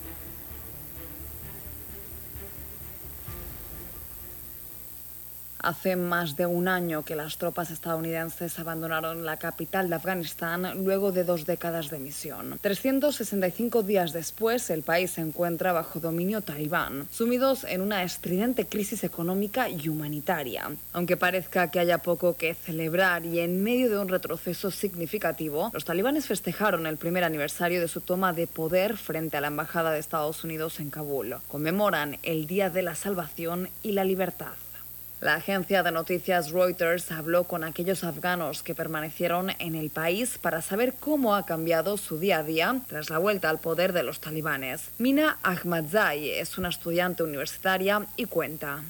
Hace 5.63 5.95
más 5.95 6.35
de 6.35 6.47
un 6.47 6.67
año 6.67 7.03
que 7.03 7.15
las 7.15 7.37
tropas 7.37 7.69
estadounidenses 7.69 8.57
abandonaron 8.57 9.25
la 9.25 9.37
capital 9.37 9.89
de 9.89 9.95
Afganistán 9.95 10.83
luego 10.83 11.11
de 11.11 11.23
dos 11.23 11.45
décadas 11.45 11.91
de 11.91 11.99
misión. 11.99 12.57
365 12.61 13.83
días 13.83 14.11
después, 14.11 14.69
el 14.71 14.81
país 14.81 15.11
se 15.11 15.21
encuentra 15.21 15.71
bajo 15.71 15.99
dominio 15.99 16.41
talibán, 16.41 17.07
sumidos 17.11 17.63
en 17.63 17.81
una 17.81 18.03
estridente 18.03 18.65
crisis 18.65 19.03
económica 19.03 19.69
y 19.69 19.87
humanitaria. 19.87 20.71
Aunque 20.93 21.15
parezca 21.15 21.69
que 21.69 21.79
haya 21.79 21.99
poco 21.99 22.35
que 22.35 22.55
celebrar 22.55 23.25
y 23.25 23.39
en 23.39 23.61
medio 23.63 23.89
de 23.89 23.99
un 23.99 24.09
retroceso 24.09 24.71
significativo, 24.71 25.69
los 25.73 25.85
talibanes 25.85 26.25
festejaron 26.25 26.87
el 26.87 26.97
primer 26.97 27.23
aniversario 27.23 27.81
de 27.81 27.87
su 27.87 28.01
toma 28.01 28.33
de 28.33 28.47
poder 28.47 28.97
frente 28.97 29.37
a 29.37 29.41
la 29.41 29.47
Embajada 29.47 29.91
de 29.91 29.99
Estados 29.99 30.43
Unidos 30.43 30.79
en 30.79 30.89
Kabul. 30.89 31.35
Conmemoran 31.47 32.17
el 32.23 32.47
Día 32.47 32.71
de 32.71 32.81
la 32.81 32.95
Salvación 32.95 33.69
y 33.83 33.91
la 33.91 34.03
Libertad. 34.03 34.53
La 35.21 35.35
agencia 35.35 35.83
de 35.83 35.91
noticias 35.91 36.49
Reuters 36.49 37.11
habló 37.11 37.43
con 37.43 37.63
aquellos 37.63 38.03
afganos 38.03 38.63
que 38.63 38.73
permanecieron 38.73 39.51
en 39.59 39.75
el 39.75 39.91
país 39.91 40.39
para 40.39 40.63
saber 40.63 40.95
cómo 40.99 41.35
ha 41.35 41.45
cambiado 41.45 41.97
su 41.97 42.17
día 42.17 42.39
a 42.39 42.43
día 42.43 42.81
tras 42.87 43.11
la 43.11 43.19
vuelta 43.19 43.51
al 43.51 43.59
poder 43.59 43.93
de 43.93 44.01
los 44.01 44.19
talibanes. 44.19 44.89
Mina 44.97 45.37
Ahmadzai 45.43 46.27
es 46.31 46.57
una 46.57 46.69
estudiante 46.69 47.21
universitaria 47.21 48.07
y 48.17 48.25
cuenta. 48.25 48.81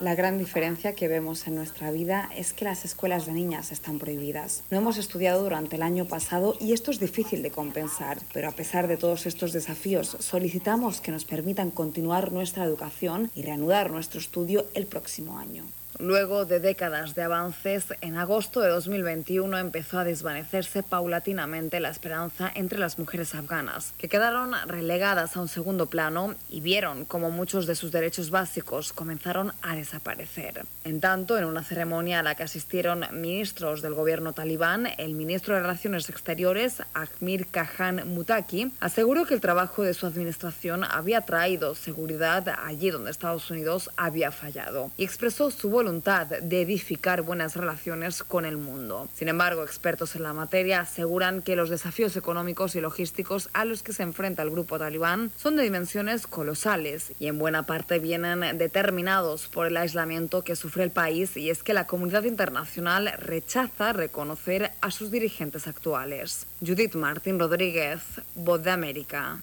La 0.00 0.14
gran 0.14 0.38
diferencia 0.38 0.94
que 0.94 1.08
vemos 1.08 1.46
en 1.46 1.54
nuestra 1.54 1.90
vida 1.90 2.28
es 2.34 2.52
que 2.52 2.64
las 2.64 2.84
escuelas 2.84 3.26
de 3.26 3.32
niñas 3.32 3.72
están 3.72 3.98
prohibidas. 3.98 4.62
No 4.70 4.78
hemos 4.78 4.98
estudiado 4.98 5.42
durante 5.42 5.76
el 5.76 5.82
año 5.82 6.06
pasado 6.06 6.56
y 6.60 6.72
esto 6.72 6.90
es 6.90 7.00
difícil 7.00 7.42
de 7.42 7.50
compensar, 7.50 8.18
pero 8.32 8.48
a 8.48 8.52
pesar 8.52 8.88
de 8.88 8.96
todos 8.96 9.26
estos 9.26 9.52
desafíos, 9.52 10.16
solicitamos 10.20 11.00
que 11.00 11.12
nos 11.12 11.24
permitan 11.24 11.70
continuar 11.70 12.32
nuestra 12.32 12.64
educación 12.64 13.30
y 13.34 13.42
reanudar 13.42 13.90
nuestro 13.90 14.20
estudio 14.20 14.66
el 14.74 14.86
próximo 14.86 15.38
año. 15.38 15.64
Luego 15.98 16.44
de 16.44 16.60
décadas 16.60 17.14
de 17.14 17.22
avances, 17.22 17.86
en 18.02 18.18
agosto 18.18 18.60
de 18.60 18.68
2021 18.68 19.56
empezó 19.56 19.98
a 19.98 20.04
desvanecerse 20.04 20.82
paulatinamente 20.82 21.80
la 21.80 21.88
esperanza 21.88 22.52
entre 22.54 22.78
las 22.78 22.98
mujeres 22.98 23.34
afganas, 23.34 23.94
que 23.96 24.10
quedaron 24.10 24.52
relegadas 24.66 25.36
a 25.36 25.40
un 25.40 25.48
segundo 25.48 25.86
plano 25.86 26.34
y 26.50 26.60
vieron 26.60 27.06
como 27.06 27.30
muchos 27.30 27.66
de 27.66 27.74
sus 27.74 27.92
derechos 27.92 28.28
básicos 28.28 28.92
comenzaron 28.92 29.54
a 29.62 29.74
desaparecer. 29.74 30.66
En 30.84 31.00
tanto, 31.00 31.38
en 31.38 31.44
una 31.44 31.62
ceremonia 31.62 32.20
a 32.20 32.22
la 32.22 32.34
que 32.34 32.42
asistieron 32.42 33.06
ministros 33.12 33.80
del 33.80 33.94
gobierno 33.94 34.34
talibán, 34.34 34.88
el 34.98 35.14
ministro 35.14 35.54
de 35.54 35.60
Relaciones 35.60 36.10
Exteriores, 36.10 36.82
Akmir 36.92 37.46
Khan 37.46 38.06
Mutaki, 38.06 38.70
aseguró 38.80 39.24
que 39.24 39.34
el 39.34 39.40
trabajo 39.40 39.82
de 39.82 39.94
su 39.94 40.06
administración 40.06 40.84
había 40.84 41.22
traído 41.22 41.74
seguridad 41.74 42.46
allí 42.64 42.90
donde 42.90 43.10
Estados 43.10 43.50
Unidos 43.50 43.90
había 43.96 44.30
fallado 44.30 44.90
y 44.98 45.04
expresó 45.04 45.50
su 45.50 45.70
voluntad 45.70 45.85
de 45.86 46.62
edificar 46.62 47.22
buenas 47.22 47.54
relaciones 47.54 48.24
con 48.24 48.44
el 48.44 48.56
mundo. 48.56 49.08
Sin 49.14 49.28
embargo, 49.28 49.62
expertos 49.62 50.16
en 50.16 50.24
la 50.24 50.32
materia 50.32 50.80
aseguran 50.80 51.42
que 51.42 51.54
los 51.54 51.70
desafíos 51.70 52.16
económicos 52.16 52.74
y 52.74 52.80
logísticos 52.80 53.48
a 53.52 53.64
los 53.64 53.84
que 53.84 53.92
se 53.92 54.02
enfrenta 54.02 54.42
el 54.42 54.50
grupo 54.50 54.80
talibán 54.80 55.30
son 55.36 55.54
de 55.54 55.62
dimensiones 55.62 56.26
colosales 56.26 57.12
y 57.20 57.28
en 57.28 57.38
buena 57.38 57.66
parte 57.66 58.00
vienen 58.00 58.58
determinados 58.58 59.46
por 59.46 59.68
el 59.68 59.76
aislamiento 59.76 60.42
que 60.42 60.56
sufre 60.56 60.82
el 60.82 60.90
país 60.90 61.36
y 61.36 61.50
es 61.50 61.62
que 61.62 61.72
la 61.72 61.86
comunidad 61.86 62.24
internacional 62.24 63.12
rechaza 63.18 63.92
reconocer 63.92 64.72
a 64.80 64.90
sus 64.90 65.12
dirigentes 65.12 65.68
actuales. 65.68 66.48
Judith 66.66 66.96
Martín 66.96 67.38
Rodríguez, 67.38 68.00
Voz 68.34 68.60
de 68.64 68.72
América. 68.72 69.40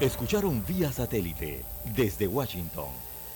Escucharon 0.00 0.64
vía 0.66 0.90
satélite 0.90 1.64
desde 1.94 2.26
Washington 2.26 3.13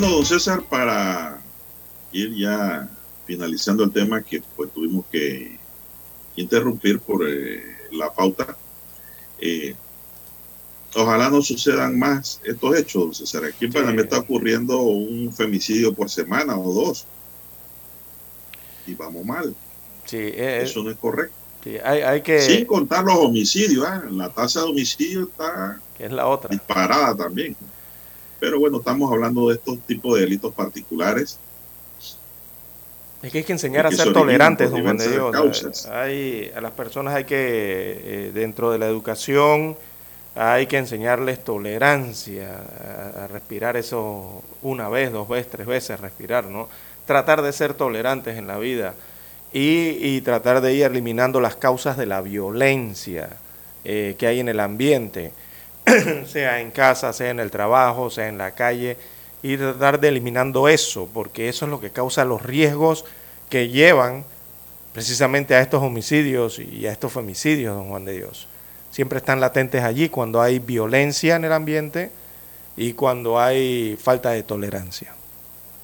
Bueno, 0.00 0.16
don 0.16 0.24
César, 0.24 0.62
para 0.62 1.42
ir 2.10 2.34
ya 2.34 2.88
finalizando 3.26 3.84
el 3.84 3.92
tema 3.92 4.22
que 4.22 4.42
pues 4.56 4.72
tuvimos 4.72 5.04
que 5.12 5.58
interrumpir 6.36 7.00
por 7.00 7.28
eh, 7.28 7.62
la 7.92 8.10
pauta, 8.10 8.56
eh, 9.38 9.74
ojalá 10.96 11.28
no 11.28 11.42
sucedan 11.42 11.98
más 11.98 12.40
estos 12.44 12.78
hechos, 12.78 13.02
don 13.02 13.14
César. 13.14 13.44
Aquí 13.44 13.66
en 13.66 13.74
Panamá 13.74 14.00
está 14.00 14.20
ocurriendo 14.20 14.80
un 14.80 15.30
femicidio 15.34 15.92
por 15.92 16.08
semana 16.08 16.58
o 16.58 16.72
dos. 16.72 17.06
Y 18.86 18.94
vamos 18.94 19.22
mal. 19.26 19.54
Sí, 20.06 20.16
eh, 20.16 20.62
Eso 20.62 20.82
no 20.82 20.92
es 20.92 20.96
correcto. 20.96 21.34
Sí, 21.62 21.76
hay, 21.84 22.00
hay 22.00 22.22
que... 22.22 22.40
Sin 22.40 22.64
contar 22.64 23.04
los 23.04 23.16
homicidios, 23.16 23.84
¿ah? 23.86 24.02
la 24.10 24.30
tasa 24.30 24.60
de 24.60 24.70
homicidio 24.70 25.24
está 25.24 25.78
Que 25.98 26.06
es 26.06 26.12
la 26.12 26.26
otra. 26.26 26.48
disparada 26.48 27.14
también. 27.14 27.54
Pero 28.40 28.58
bueno, 28.58 28.78
estamos 28.78 29.12
hablando 29.12 29.48
de 29.48 29.54
estos 29.56 29.78
tipos 29.80 30.16
de 30.16 30.22
delitos 30.22 30.52
particulares. 30.54 31.38
Es 33.22 33.30
que 33.30 33.38
hay 33.38 33.44
que 33.44 33.52
enseñar 33.52 33.86
a 33.86 33.90
ser 33.90 34.12
tolerantes, 34.14 34.70
don 34.70 34.82
Juan 34.82 34.96
de 34.96 35.08
Dios. 35.08 35.30
causas. 35.30 35.86
Hay, 35.86 36.50
a 36.56 36.60
las 36.62 36.72
personas 36.72 37.14
hay 37.14 37.24
que, 37.24 37.36
eh, 37.38 38.30
dentro 38.32 38.72
de 38.72 38.78
la 38.78 38.86
educación, 38.86 39.76
hay 40.34 40.66
que 40.66 40.78
enseñarles 40.78 41.44
tolerancia, 41.44 42.62
a, 42.82 43.24
a 43.24 43.26
respirar 43.26 43.76
eso 43.76 44.42
una 44.62 44.88
vez, 44.88 45.12
dos 45.12 45.28
veces, 45.28 45.50
tres 45.50 45.66
veces, 45.66 46.00
respirar, 46.00 46.46
¿no? 46.46 46.68
Tratar 47.04 47.42
de 47.42 47.52
ser 47.52 47.74
tolerantes 47.74 48.38
en 48.38 48.46
la 48.46 48.56
vida 48.58 48.94
y, 49.52 49.98
y 50.00 50.20
tratar 50.22 50.62
de 50.62 50.72
ir 50.72 50.84
eliminando 50.84 51.40
las 51.40 51.56
causas 51.56 51.98
de 51.98 52.06
la 52.06 52.22
violencia 52.22 53.28
eh, 53.84 54.14
que 54.18 54.26
hay 54.26 54.40
en 54.40 54.48
el 54.48 54.60
ambiente, 54.60 55.32
sea 56.26 56.60
en 56.60 56.70
casa, 56.70 57.12
sea 57.12 57.30
en 57.30 57.40
el 57.40 57.50
trabajo, 57.50 58.10
sea 58.10 58.28
en 58.28 58.38
la 58.38 58.52
calle, 58.52 58.96
y 59.42 59.56
tratar 59.56 60.00
de 60.00 60.08
eliminando 60.08 60.68
eso, 60.68 61.08
porque 61.12 61.48
eso 61.48 61.64
es 61.64 61.70
lo 61.70 61.80
que 61.80 61.90
causa 61.90 62.24
los 62.24 62.42
riesgos 62.42 63.04
que 63.48 63.68
llevan 63.68 64.24
precisamente 64.92 65.54
a 65.54 65.60
estos 65.60 65.82
homicidios 65.82 66.58
y 66.58 66.86
a 66.86 66.92
estos 66.92 67.12
femicidios, 67.12 67.74
don 67.74 67.88
Juan 67.88 68.04
de 68.04 68.12
Dios. 68.12 68.48
Siempre 68.90 69.18
están 69.18 69.40
latentes 69.40 69.82
allí 69.82 70.08
cuando 70.08 70.42
hay 70.42 70.58
violencia 70.58 71.36
en 71.36 71.44
el 71.44 71.52
ambiente 71.52 72.10
y 72.76 72.92
cuando 72.92 73.40
hay 73.40 73.96
falta 74.00 74.30
de 74.30 74.42
tolerancia 74.42 75.14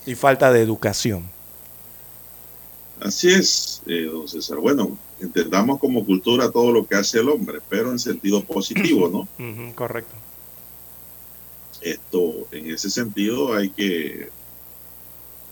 y 0.04 0.14
falta 0.14 0.52
de 0.52 0.62
educación. 0.62 1.28
Así 3.00 3.32
es, 3.32 3.82
eh, 3.86 4.08
don 4.10 4.26
César. 4.26 4.58
Bueno, 4.58 4.96
entendamos 5.20 5.78
como 5.78 6.04
cultura 6.04 6.50
todo 6.50 6.72
lo 6.72 6.86
que 6.86 6.94
hace 6.96 7.20
el 7.20 7.28
hombre, 7.28 7.60
pero 7.68 7.90
en 7.90 7.98
sentido 7.98 8.42
positivo, 8.44 9.08
¿no? 9.08 9.72
Correcto. 9.74 10.14
Esto, 11.80 12.46
en 12.52 12.70
ese 12.70 12.90
sentido, 12.90 13.54
hay 13.54 13.70
que, 13.70 14.30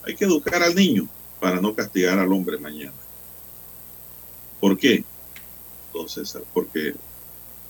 hay 0.06 0.16
que 0.16 0.24
educar 0.24 0.62
al 0.62 0.74
niño 0.74 1.06
para 1.40 1.60
no 1.60 1.74
castigar 1.74 2.18
al 2.18 2.32
hombre 2.32 2.58
mañana. 2.58 2.92
¿Por 4.60 4.76
qué? 4.78 5.04
César, 6.08 6.42
porque 6.52 6.92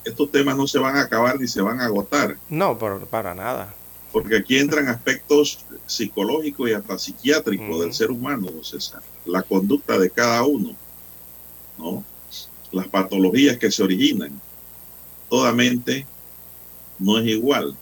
estos 0.03 0.31
temas 0.33 0.57
no 0.57 0.67
se 0.67 0.79
van 0.79 0.97
a 0.97 1.03
acabar 1.03 1.39
ni 1.39 1.47
se 1.47 1.61
van 1.61 1.79
a 1.81 1.85
agotar, 1.85 2.39
No, 2.49 2.79
por- 2.79 3.07
para 3.07 3.35
nada. 3.35 3.75
porque 4.13 4.39
aquí 4.39 4.57
entran 4.59 4.89
aspectos 4.89 5.59
psicológicos 5.87 6.71
y 6.71 6.73
hasta 6.73 6.99
psiquiátricos 6.99 7.81
del 7.81 7.93
ser 7.93 8.11
humano, 8.11 8.47
don 8.51 8.65
César. 8.65 9.03
La 9.27 9.43
conducta 9.43 9.99
de 9.99 10.09
cada 10.09 10.43
uno, 10.45 10.75
¿no? 11.79 12.05
Las 12.73 12.89
patologías 12.89 13.57
que 13.59 13.71
se 13.71 13.83
originan. 13.83 14.41
Toda 15.29 15.53
mente 15.53 16.07
no 16.99 17.19
es 17.19 17.27
igual. 17.27 17.77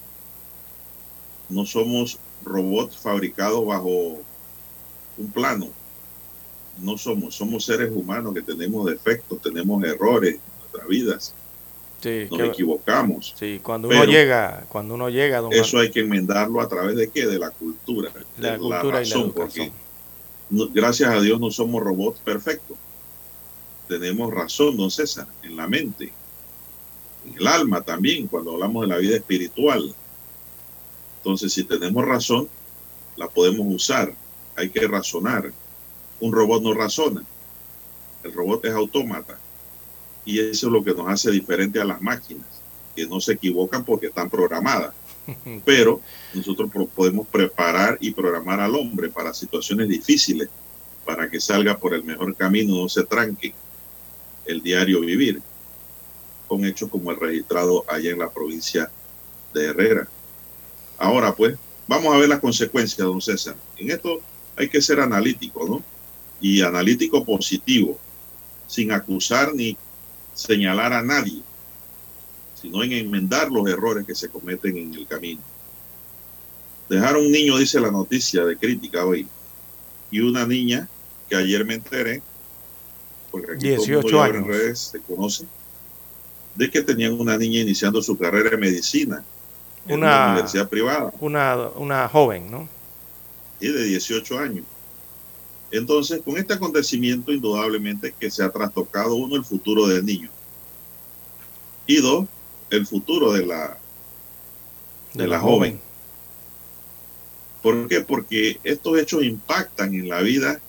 No 1.49 1.67
somos 1.67 2.19
robots 2.45 2.97
fabricados 2.97 3.65
bajo 3.67 4.21
un 5.19 5.31
plano. 5.33 5.69
No 6.79 6.97
somos, 6.97 7.35
somos 7.35 7.65
seres 7.65 7.91
humanos 7.95 8.33
que 8.35 8.43
tenemos 8.43 8.87
defectos, 8.87 9.41
tenemos 9.43 9.83
errores 9.85 10.35
en 10.37 10.41
nuestras 10.61 10.89
vidas, 10.89 11.35
Sí, 12.01 12.27
nos 12.31 12.41
que- 12.41 12.47
equivocamos. 12.47 13.35
sí, 13.39 13.61
cuando 13.63 13.89
uno 13.89 14.05
llega, 14.07 14.65
cuando 14.69 14.95
uno 14.95 15.09
llega, 15.11 15.41
don 15.41 15.53
Eso 15.53 15.79
hay 15.79 15.91
que 15.91 16.01
enmendarlo 16.01 16.61
a 16.61 16.69
través 16.69 16.97
de 16.97 17.11
qué? 17.11 17.27
De 17.27 17.39
la 17.39 17.51
cultura, 17.51 18.11
de 18.39 18.51
la 18.51 18.59
cultura 18.59 18.87
y 19.03 19.09
la 19.09 19.15
razón, 19.15 19.33
porque 19.33 19.63
educación. 19.65 19.73
no- 20.51 20.69
gracias 20.73 21.11
a 21.11 21.21
Dios 21.21 21.39
no 21.39 21.51
somos 21.51 21.83
robots 21.83 22.19
perfectos. 22.21 22.77
Tenemos 23.89 24.33
razón, 24.33 24.77
don 24.77 24.91
César, 24.91 25.27
en 25.43 25.57
la 25.57 25.67
mente, 25.67 26.13
en 27.27 27.37
el 27.37 27.47
alma 27.47 27.83
también, 27.83 28.27
cuando 28.27 28.53
hablamos 28.53 28.83
de 28.83 28.89
la 28.89 28.99
vida 28.99 29.17
espiritual. 29.17 29.95
Entonces, 31.19 31.53
si 31.53 31.65
tenemos 31.65 32.05
razón, 32.05 32.49
la 33.17 33.29
podemos 33.29 33.67
usar. 33.69 34.15
Hay 34.57 34.71
que 34.71 34.87
razonar. 34.87 35.53
Un 36.21 36.33
robot 36.33 36.63
no 36.63 36.75
razona. 36.75 37.25
El 38.23 38.33
robot 38.33 38.65
es 38.65 38.73
autómata. 38.73 39.39
Y 40.25 40.39
eso 40.39 40.69
es 40.69 40.73
lo 40.73 40.85
que 40.85 40.95
nos 40.95 41.09
hace 41.09 41.31
diferente 41.31 41.81
a 41.81 41.85
las 41.85 42.01
máquinas, 42.01 42.47
que 42.95 43.07
no 43.07 43.21
se 43.21 43.33
equivocan 43.33 43.85
porque 43.85 44.07
están 44.07 44.31
programadas. 44.31 44.95
Pero 45.65 46.01
nosotros 46.33 46.71
podemos 46.95 47.27
preparar 47.27 47.99
y 48.01 48.13
programar 48.13 48.61
al 48.61 48.75
hombre 48.75 49.09
para 49.09 49.35
situaciones 49.35 49.89
difíciles, 49.89 50.49
para 51.05 51.29
que 51.29 51.41
salga 51.41 51.77
por 51.77 51.95
el 51.95 52.05
mejor 52.05 52.35
camino, 52.37 52.77
no 52.77 52.89
se 52.89 53.05
tranque 53.05 53.53
el 54.47 54.63
diario 54.63 55.01
vivir, 55.01 55.41
con 56.49 56.65
hechos 56.65 56.91
como 56.91 57.11
el 57.11 57.19
registrado 57.19 57.85
allá 57.89 58.11
en 58.11 58.19
la 58.19 58.31
provincia 58.31 58.91
de 59.55 59.67
Herrera. 59.67 60.09
Ahora 60.99 61.35
pues, 61.35 61.57
vamos 61.89 62.15
a 62.15 62.19
ver 62.19 62.29
las 62.29 62.41
consecuencias, 62.41 62.99
don 62.99 63.21
César. 63.21 63.57
En 63.77 63.91
esto 63.91 64.21
hay 64.57 64.69
que 64.69 64.83
ser 64.83 65.01
analítico, 65.01 65.67
¿no? 65.67 65.83
Y 66.41 66.63
analítico 66.63 67.25
positivo, 67.25 67.99
sin 68.67 68.93
acusar 68.93 69.55
ni 69.55 69.77
señalar 70.35 70.93
a 70.93 71.03
nadie, 71.03 71.43
sino 72.61 72.83
en 72.83 72.93
enmendar 72.93 73.51
los 73.51 73.69
errores 73.69 74.07
que 74.07 74.15
se 74.15 74.29
cometen 74.29 74.77
en 74.77 74.95
el 74.95 75.07
camino. 75.07 75.41
Dejar 76.89 77.17
un 77.17 77.31
niño, 77.31 77.57
dice 77.59 77.81
la 77.81 77.91
noticia 77.91 78.45
de 78.45 78.57
crítica 78.57 79.05
hoy, 79.05 79.27
y 80.11 80.21
una 80.21 80.47
niña 80.47 80.89
que 81.29 81.37
ayer 81.37 81.65
me 81.65 81.75
enteré, 81.75 82.23
porque 83.33 83.53
aquí 83.55 83.75
todo 83.75 83.85
el 83.85 83.91
mundo 83.91 84.09
18 84.09 84.09
ya 84.09 84.29
en 84.29 84.37
años. 84.37 84.47
redes 84.47 84.79
se 84.79 85.01
conoce, 85.01 85.45
de 86.55 86.71
que 86.71 86.83
tenían 86.83 87.19
una 87.19 87.37
niña 87.37 87.61
iniciando 87.61 88.01
su 88.01 88.17
carrera 88.17 88.51
de 88.51 88.57
medicina 88.59 89.25
en 89.89 89.99
una 89.99 90.07
Una, 90.07 90.33
universidad 90.33 90.69
privada 90.69 91.13
una, 91.19 91.57
una 91.71 92.09
joven, 92.09 92.49
¿no? 92.51 92.69
y 93.63 93.69
de 93.69 93.85
18 93.85 94.39
años. 94.39 94.65
Entonces, 95.71 96.21
con 96.23 96.37
este 96.37 96.53
acontecimiento, 96.53 97.33
indudablemente 97.33 98.13
que 98.19 98.31
se 98.31 98.43
ha 98.43 98.51
trastocado, 98.51 99.15
uno, 99.15 99.37
el 99.37 99.45
futuro 99.45 99.87
del 99.87 100.05
niño. 100.05 100.29
Y 101.87 101.97
dos, 102.03 102.27
el 102.71 102.87
futuro 102.87 103.33
de 103.33 103.47
la, 103.47 103.79
de 105.15 105.27
la 105.29 105.41
joven. 105.41 105.81
¿Por 107.63 107.87
qué? 107.89 108.01
Porque 108.01 108.59
estos 108.65 108.99
hechos 108.99 109.23
impactan 109.23 109.95
en 109.95 110.09
la 110.09 110.21
vida 110.21 110.61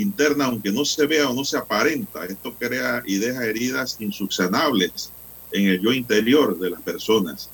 interna, 0.00 0.46
aunque 0.46 0.72
no 0.72 0.84
se 0.84 1.06
vea 1.06 1.28
o 1.28 1.34
no 1.34 1.44
se 1.44 1.56
aparenta. 1.56 2.24
Esto 2.24 2.54
crea 2.54 3.02
y 3.06 3.18
deja 3.18 3.44
heridas 3.44 3.96
insubsanables 4.00 5.10
en 5.52 5.68
el 5.68 5.80
yo 5.80 5.92
interior 5.92 6.58
de 6.58 6.70
las 6.70 6.80
personas. 6.82 7.50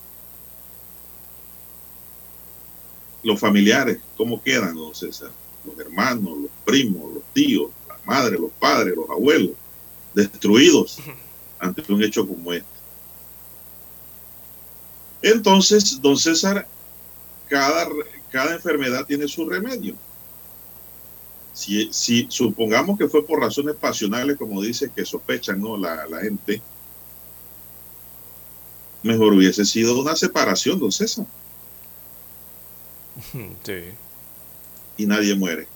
Los 3.23 3.41
familiares, 3.41 3.99
¿cómo 4.17 4.43
quedan, 4.43 4.75
don 4.75 4.95
César? 4.95 5.31
Los 5.65 5.79
hermanos, 5.79 6.39
los 6.39 6.51
primos, 6.65 7.15
los 7.15 7.25
tíos, 7.33 7.71
las 7.89 8.05
madres, 8.05 8.39
los 8.39 8.53
padres, 8.53 8.95
los 8.95 9.09
abuelos, 9.09 9.53
destruidos 10.15 10.99
ante 11.59 11.91
un 11.93 12.03
hecho 12.03 12.27
como 12.27 12.53
este. 12.53 12.69
Entonces, 15.23 16.01
don 16.03 16.19
César, 16.19 16.69
cada, 17.49 17.89
cada 18.31 18.55
enfermedad 18.55 19.07
tiene 19.07 19.27
su 19.27 19.49
remedio. 19.49 19.95
Si, 21.55 21.93
si 21.93 22.27
supongamos 22.31 22.99
que 22.99 23.09
fue 23.09 23.27
por 23.27 23.41
razones 23.41 23.77
pasionales, 23.77 24.37
como 24.39 24.61
dice 24.63 24.93
que 24.95 25.07
sospechan 25.07 25.61
¿no? 25.63 25.79
la, 25.79 26.07
la 26.09 26.21
gente, 26.21 26.67
mejor 29.03 29.35
hubiese 29.35 29.65
sido 29.65 30.01
una 30.01 30.17
separación, 30.17 30.81
don 30.81 30.91
César, 30.91 31.27
Sí. 33.65 33.99
y 34.97 35.07
nadie 35.07 35.35
muere. 35.37 35.73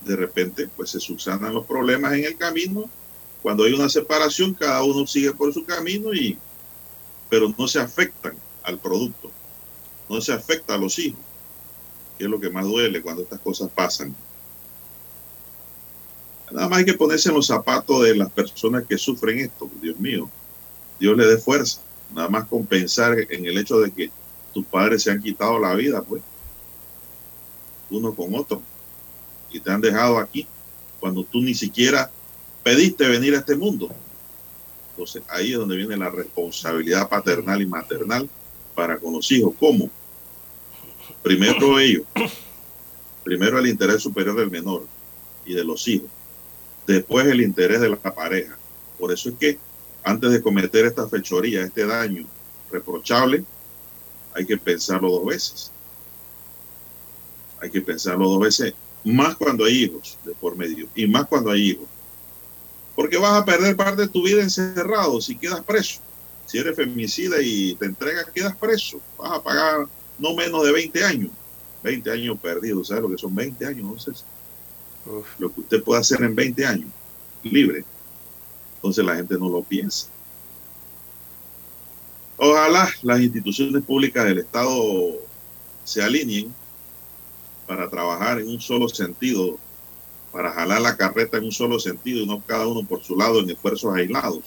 De 0.00 0.16
repente, 0.16 0.68
pues 0.68 0.90
se 0.90 1.00
subsanan 1.00 1.54
los 1.54 1.66
problemas 1.66 2.12
en 2.14 2.24
el 2.24 2.36
camino. 2.36 2.92
Cuando 3.42 3.64
hay 3.64 3.72
una 3.72 3.88
separación, 3.88 4.54
cada 4.54 4.82
uno 4.84 5.06
sigue 5.06 5.34
por 5.34 5.52
su 5.52 5.64
camino 5.64 6.14
y, 6.14 6.42
pero 7.28 7.54
no 7.58 7.68
se 7.68 7.80
afectan 7.80 8.42
al 8.62 8.80
producto, 8.80 9.36
no 10.08 10.20
se 10.20 10.32
afecta 10.32 10.74
a 10.74 10.78
los 10.78 10.98
hijos, 10.98 11.24
que 12.16 12.24
es 12.24 12.30
lo 12.30 12.40
que 12.40 12.50
más 12.50 12.64
duele 12.64 13.02
cuando 13.02 13.22
estas 13.22 13.40
cosas 13.40 13.70
pasan. 13.74 14.14
Nada 16.50 16.68
más 16.68 16.78
hay 16.78 16.84
que 16.84 16.94
ponerse 16.94 17.30
en 17.30 17.34
los 17.34 17.46
zapatos 17.46 18.02
de 18.04 18.14
las 18.14 18.30
personas 18.30 18.84
que 18.88 18.98
sufren 18.98 19.38
esto, 19.40 19.68
Dios 19.80 19.98
mío. 19.98 20.30
Dios 21.00 21.16
le 21.16 21.26
dé 21.26 21.38
fuerza. 21.38 21.80
Nada 22.14 22.28
más 22.28 22.46
compensar 22.46 23.16
en 23.28 23.44
el 23.44 23.58
hecho 23.58 23.80
de 23.80 23.90
que 23.90 24.10
tus 24.52 24.64
padres 24.64 25.02
se 25.02 25.10
han 25.10 25.20
quitado 25.20 25.58
la 25.58 25.74
vida, 25.74 26.02
pues, 26.02 26.22
uno 27.90 28.14
con 28.14 28.34
otro, 28.34 28.62
y 29.50 29.58
te 29.58 29.70
han 29.70 29.80
dejado 29.80 30.18
aquí 30.18 30.46
cuando 31.00 31.24
tú 31.24 31.40
ni 31.40 31.54
siquiera 31.54 32.10
pediste 32.62 33.08
venir 33.08 33.34
a 33.34 33.38
este 33.38 33.56
mundo. 33.56 33.90
Entonces 34.90 35.22
ahí 35.28 35.52
es 35.52 35.58
donde 35.58 35.76
viene 35.76 35.96
la 35.96 36.08
responsabilidad 36.08 37.08
paternal 37.08 37.60
y 37.60 37.66
maternal 37.66 38.30
para 38.74 38.98
con 38.98 39.12
los 39.12 39.30
hijos. 39.32 39.54
¿Cómo? 39.58 39.90
Primero 41.22 41.78
ellos, 41.78 42.04
primero 43.22 43.58
el 43.58 43.66
interés 43.66 44.02
superior 44.02 44.36
del 44.36 44.50
menor 44.50 44.86
y 45.44 45.54
de 45.54 45.64
los 45.64 45.86
hijos. 45.88 46.10
después 46.86 47.26
el 47.26 47.40
interés 47.40 47.80
de 47.80 47.88
la 47.88 47.96
pareja. 47.96 48.58
Por 48.98 49.10
eso 49.12 49.30
es 49.30 49.36
que 49.36 49.58
antes 50.02 50.30
de 50.30 50.42
cometer 50.42 50.84
esta 50.84 51.08
fechoría, 51.08 51.62
este 51.62 51.86
daño 51.86 52.26
reprochable, 52.70 53.44
hay 54.34 54.44
que 54.44 54.58
pensarlo 54.58 55.10
dos 55.10 55.24
veces. 55.24 55.70
Hay 57.60 57.70
que 57.70 57.80
pensarlo 57.80 58.28
dos 58.28 58.40
veces, 58.40 58.74
más 59.04 59.36
cuando 59.36 59.64
hay 59.64 59.84
hijos 59.84 60.18
de 60.24 60.32
por 60.34 60.56
medio, 60.56 60.86
y 60.94 61.06
más 61.06 61.26
cuando 61.26 61.50
hay 61.50 61.70
hijos. 61.70 61.86
Porque 62.94 63.16
vas 63.16 63.40
a 63.40 63.44
perder 63.44 63.76
parte 63.76 64.02
de 64.02 64.08
tu 64.08 64.22
vida 64.22 64.42
encerrado 64.42 65.20
si 65.20 65.36
quedas 65.36 65.62
preso. 65.62 66.00
Si 66.46 66.58
eres 66.58 66.76
femicida 66.76 67.36
y 67.40 67.74
te 67.76 67.86
entregas, 67.86 68.26
quedas 68.34 68.54
preso. 68.56 69.00
Vas 69.18 69.32
a 69.32 69.42
pagar 69.42 69.86
no 70.18 70.34
menos 70.34 70.64
de 70.64 70.72
20 70.72 71.04
años. 71.04 71.30
20 71.82 72.10
años 72.10 72.38
perdidos, 72.40 72.88
¿sabes 72.88 73.02
lo 73.02 73.10
que 73.10 73.18
son 73.18 73.34
20 73.34 73.66
años? 73.66 73.80
Entonces, 73.80 74.24
lo 75.38 75.52
que 75.52 75.60
usted 75.60 75.82
puede 75.82 76.00
hacer 76.00 76.22
en 76.22 76.34
20 76.34 76.66
años, 76.66 76.88
libre. 77.42 77.84
Entonces 78.76 79.04
la 79.04 79.16
gente 79.16 79.36
no 79.38 79.48
lo 79.48 79.62
piensa. 79.62 80.08
Ojalá 82.36 82.90
las 83.02 83.20
instituciones 83.20 83.82
públicas 83.84 84.24
del 84.24 84.38
Estado 84.38 84.72
se 85.84 86.02
alineen 86.02 86.52
para 87.66 87.88
trabajar 87.88 88.40
en 88.40 88.48
un 88.48 88.60
solo 88.60 88.88
sentido, 88.88 89.58
para 90.32 90.52
jalar 90.52 90.80
la 90.80 90.96
carreta 90.96 91.36
en 91.36 91.44
un 91.44 91.52
solo 91.52 91.78
sentido 91.78 92.22
y 92.22 92.26
no 92.26 92.42
cada 92.44 92.66
uno 92.66 92.82
por 92.82 93.02
su 93.02 93.16
lado 93.16 93.40
en 93.40 93.50
esfuerzos 93.50 93.94
aislados, 93.94 94.44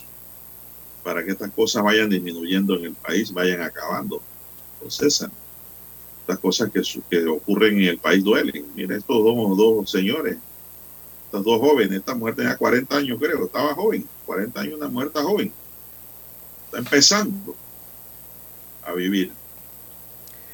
para 1.04 1.24
que 1.24 1.32
estas 1.32 1.52
cosas 1.52 1.84
vayan 1.84 2.10
disminuyendo 2.10 2.76
en 2.76 2.86
el 2.86 2.94
país, 2.94 3.32
vayan 3.32 3.62
acabando. 3.62 4.22
Entonces, 4.76 5.26
las 6.28 6.40
cosas 6.40 6.70
que, 6.72 6.82
que 7.10 7.26
ocurren 7.26 7.80
en 7.80 7.90
el 7.90 7.98
país 7.98 8.24
duelen. 8.24 8.66
Mira, 8.76 8.96
estos 8.98 9.24
dos, 9.24 9.58
dos 9.58 9.90
señores, 9.90 10.38
estas 11.26 11.44
dos 11.44 11.60
jóvenes, 11.60 11.98
esta 11.98 12.14
mujer 12.14 12.36
tenía 12.36 12.58
40 12.58 12.98
años, 12.98 13.18
creo, 13.20 13.46
estaba 13.46 13.74
joven, 13.74 14.06
40 14.26 14.60
años, 14.60 14.74
una 14.78 14.88
muerta 14.90 15.24
joven. 15.24 15.52
Está 16.66 16.80
empezando 16.80 17.56
a 18.84 18.94
vivir. 18.94 19.32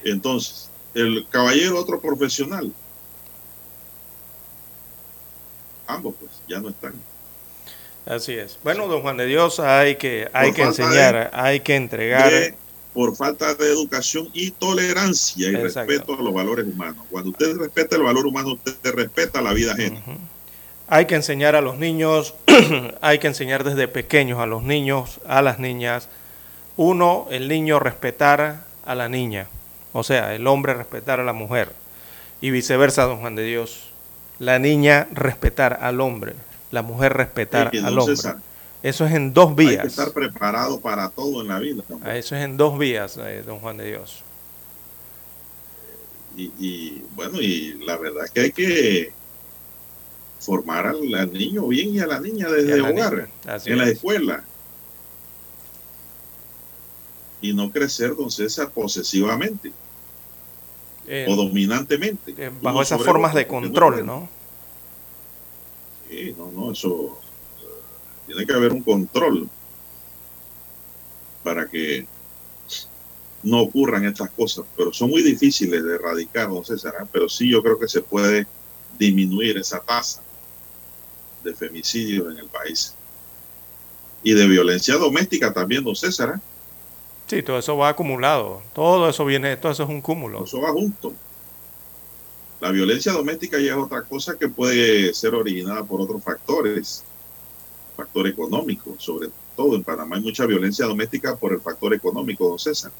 Entonces, 0.04 0.70
el 0.94 1.26
caballero, 1.28 1.78
otro 1.78 2.00
profesional. 2.00 2.72
Ambos, 5.86 6.14
pues, 6.18 6.30
ya 6.48 6.60
no 6.60 6.68
están. 6.68 6.94
Así 8.06 8.32
es. 8.32 8.58
Bueno, 8.62 8.86
don 8.86 9.02
Juan 9.02 9.16
de 9.16 9.26
Dios, 9.26 9.60
hay 9.60 9.96
que, 9.96 10.28
hay 10.32 10.52
que 10.52 10.62
enseñar, 10.62 11.30
hay 11.32 11.60
que 11.60 11.74
entregar. 11.74 12.54
Por 12.94 13.16
falta 13.16 13.54
de 13.54 13.66
educación 13.66 14.28
y 14.32 14.52
tolerancia 14.52 15.48
y 15.48 15.56
respeto 15.56 16.14
a 16.14 16.22
los 16.22 16.32
valores 16.32 16.64
humanos. 16.64 17.04
Cuando 17.10 17.30
usted 17.30 17.56
respeta 17.56 17.96
el 17.96 18.02
valor 18.02 18.24
humano, 18.24 18.52
usted 18.52 18.94
respeta 18.94 19.42
la 19.42 19.52
vida 19.52 19.72
ajena. 19.72 20.00
Hay 20.86 21.06
que 21.06 21.16
enseñar 21.16 21.56
a 21.56 21.60
los 21.60 21.76
niños, 21.76 22.34
hay 23.00 23.18
que 23.18 23.26
enseñar 23.26 23.64
desde 23.64 23.88
pequeños 23.88 24.38
a 24.38 24.46
los 24.46 24.62
niños, 24.62 25.20
a 25.26 25.42
las 25.42 25.58
niñas. 25.58 26.08
Uno, 26.76 27.26
el 27.30 27.48
niño 27.48 27.80
respetar 27.80 28.64
a 28.84 28.94
la 28.94 29.08
niña, 29.08 29.48
o 29.92 30.04
sea, 30.04 30.34
el 30.34 30.46
hombre 30.46 30.74
respetar 30.74 31.18
a 31.18 31.24
la 31.24 31.32
mujer. 31.32 31.72
Y 32.40 32.50
viceversa, 32.50 33.04
don 33.04 33.18
Juan 33.18 33.34
de 33.34 33.44
Dios. 33.44 33.90
La 34.38 34.58
niña 34.58 35.08
respetar 35.12 35.78
al 35.82 36.00
hombre, 36.00 36.34
la 36.70 36.82
mujer 36.82 37.14
respetar 37.14 37.72
al 37.74 37.98
hombre. 37.98 38.14
Eso 38.84 39.06
es 39.06 39.14
en 39.14 39.32
dos 39.32 39.56
vías. 39.56 39.70
Hay 39.70 39.78
que 39.78 39.86
estar 39.86 40.12
preparado 40.12 40.78
para 40.78 41.08
todo 41.08 41.40
en 41.40 41.48
la 41.48 41.58
vida. 41.58 41.82
Eso 42.04 42.36
es 42.36 42.44
en 42.44 42.58
dos 42.58 42.78
vías, 42.78 43.16
eh, 43.16 43.42
don 43.44 43.58
Juan 43.58 43.78
de 43.78 43.86
Dios. 43.86 44.22
Y, 46.36 47.02
bueno, 47.14 47.40
y 47.40 47.82
la 47.86 47.96
verdad 47.96 48.26
es 48.26 48.30
que 48.30 48.40
hay 48.40 48.52
que 48.52 49.12
formar 50.38 50.86
al, 50.86 51.32
niño 51.32 51.66
bien 51.68 51.94
y 51.94 52.00
a 52.00 52.06
la 52.06 52.20
niña 52.20 52.50
desde 52.50 52.74
el 52.74 52.82
hogar, 52.82 53.30
en 53.64 53.78
la 53.78 53.88
escuela. 53.88 54.44
Y 57.40 57.54
no 57.54 57.70
crecer, 57.70 58.14
don 58.14 58.30
César, 58.30 58.68
posesivamente 58.68 59.72
o 61.26 61.36
dominantemente. 61.36 62.34
Eh, 62.36 62.50
bajo 62.60 62.82
esas 62.82 63.02
formas 63.02 63.32
de 63.32 63.46
control, 63.46 64.04
¿no? 64.04 64.28
Sí, 66.10 66.34
no, 66.36 66.50
no, 66.50 66.72
eso 66.72 67.18
tiene 68.26 68.46
que 68.46 68.52
haber 68.52 68.72
un 68.72 68.82
control 68.82 69.48
para 71.42 71.68
que 71.68 72.06
no 73.42 73.60
ocurran 73.60 74.04
estas 74.06 74.30
cosas, 74.30 74.64
pero 74.76 74.92
son 74.92 75.10
muy 75.10 75.22
difíciles 75.22 75.84
de 75.84 75.94
erradicar, 75.96 76.48
no 76.48 76.64
César, 76.64 77.06
pero 77.12 77.28
sí 77.28 77.50
yo 77.50 77.62
creo 77.62 77.78
que 77.78 77.88
se 77.88 78.00
puede 78.00 78.46
disminuir 78.98 79.58
esa 79.58 79.80
tasa 79.80 80.22
de 81.42 81.54
femicidios 81.54 82.32
en 82.32 82.38
el 82.38 82.46
país. 82.46 82.94
Y 84.22 84.32
de 84.32 84.48
violencia 84.48 84.96
doméstica 84.96 85.52
también, 85.52 85.84
don 85.84 85.94
César. 85.94 86.40
Sí, 87.26 87.42
todo 87.42 87.58
eso 87.58 87.76
va 87.76 87.90
acumulado, 87.90 88.62
todo 88.72 89.10
eso 89.10 89.26
viene, 89.26 89.58
todo 89.58 89.72
eso 89.72 89.82
es 89.82 89.88
un 89.90 90.00
cúmulo. 90.00 90.44
Eso 90.44 90.62
va 90.62 90.72
junto. 90.72 91.12
La 92.60 92.70
violencia 92.70 93.12
doméstica 93.12 93.58
ya 93.58 93.72
es 93.72 93.78
otra 93.78 94.02
cosa 94.02 94.38
que 94.38 94.48
puede 94.48 95.12
ser 95.12 95.34
originada 95.34 95.84
por 95.84 96.00
otros 96.00 96.22
factores 96.22 97.04
factor 97.94 98.26
económico, 98.26 98.96
sobre 98.98 99.28
todo 99.56 99.76
en 99.76 99.84
Panamá 99.84 100.16
hay 100.16 100.22
mucha 100.22 100.46
violencia 100.46 100.86
doméstica 100.86 101.36
por 101.36 101.52
el 101.52 101.60
factor 101.60 101.94
económico, 101.94 102.48
don 102.48 102.58
César. 102.58 102.92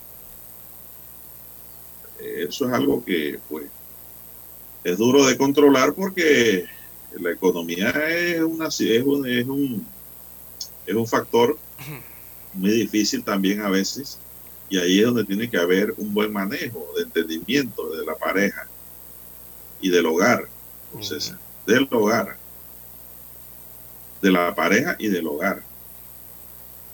Eso 2.18 2.66
es 2.66 2.72
algo 2.72 3.05
que 3.05 3.38
pues 3.49 3.66
es 4.82 4.99
duro 4.99 5.26
de 5.26 5.36
controlar 5.36 5.95
porque 5.95 6.66
la 7.18 7.32
economía 7.32 7.90
es, 7.90 8.40
una, 8.40 8.68
es, 8.68 9.03
un, 9.05 9.26
es, 9.26 9.47
un, 9.47 9.86
es 10.86 10.95
un 10.95 11.07
factor 11.07 11.59
muy 12.55 12.70
difícil 12.70 13.22
también 13.22 13.61
a 13.61 13.68
veces 13.68 14.18
y 14.68 14.78
ahí 14.78 15.01
es 15.01 15.07
donde 15.07 15.24
tiene 15.24 15.51
que 15.51 15.59
haber 15.59 15.95
un 15.97 16.12
buen 16.14 16.32
manejo 16.32 16.86
de 16.97 17.03
entendimiento 17.03 17.90
de 17.90 18.05
la 18.05 18.14
pareja 18.14 18.66
y 19.80 19.90
del 19.90 20.07
hogar, 20.07 20.49
don 20.92 21.05
César, 21.05 21.38
del 21.66 21.86
hogar 21.90 22.43
de 24.24 24.32
la 24.32 24.54
pareja 24.54 24.96
y 24.98 25.08
del 25.08 25.26
hogar. 25.26 25.62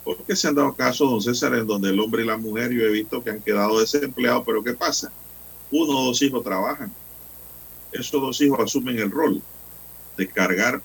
Porque 0.02 0.34
se 0.34 0.48
han 0.48 0.56
dado 0.56 0.74
casos, 0.74 1.08
don 1.08 1.22
César, 1.22 1.54
en 1.54 1.64
donde 1.64 1.90
el 1.90 2.00
hombre 2.00 2.24
y 2.24 2.26
la 2.26 2.36
mujer, 2.36 2.72
yo 2.72 2.84
he 2.84 2.90
visto 2.90 3.22
que 3.22 3.30
han 3.30 3.40
quedado 3.40 3.78
desempleados, 3.78 4.42
pero 4.44 4.64
¿qué 4.64 4.74
pasa? 4.74 5.12
Uno 5.70 5.96
o 5.96 6.04
dos 6.06 6.20
hijos 6.22 6.42
trabajan. 6.42 6.92
Esos 7.92 8.20
dos 8.20 8.40
hijos 8.40 8.58
asumen 8.58 8.98
el 8.98 9.12
rol 9.12 9.40
de 10.16 10.26
cargar 10.26 10.82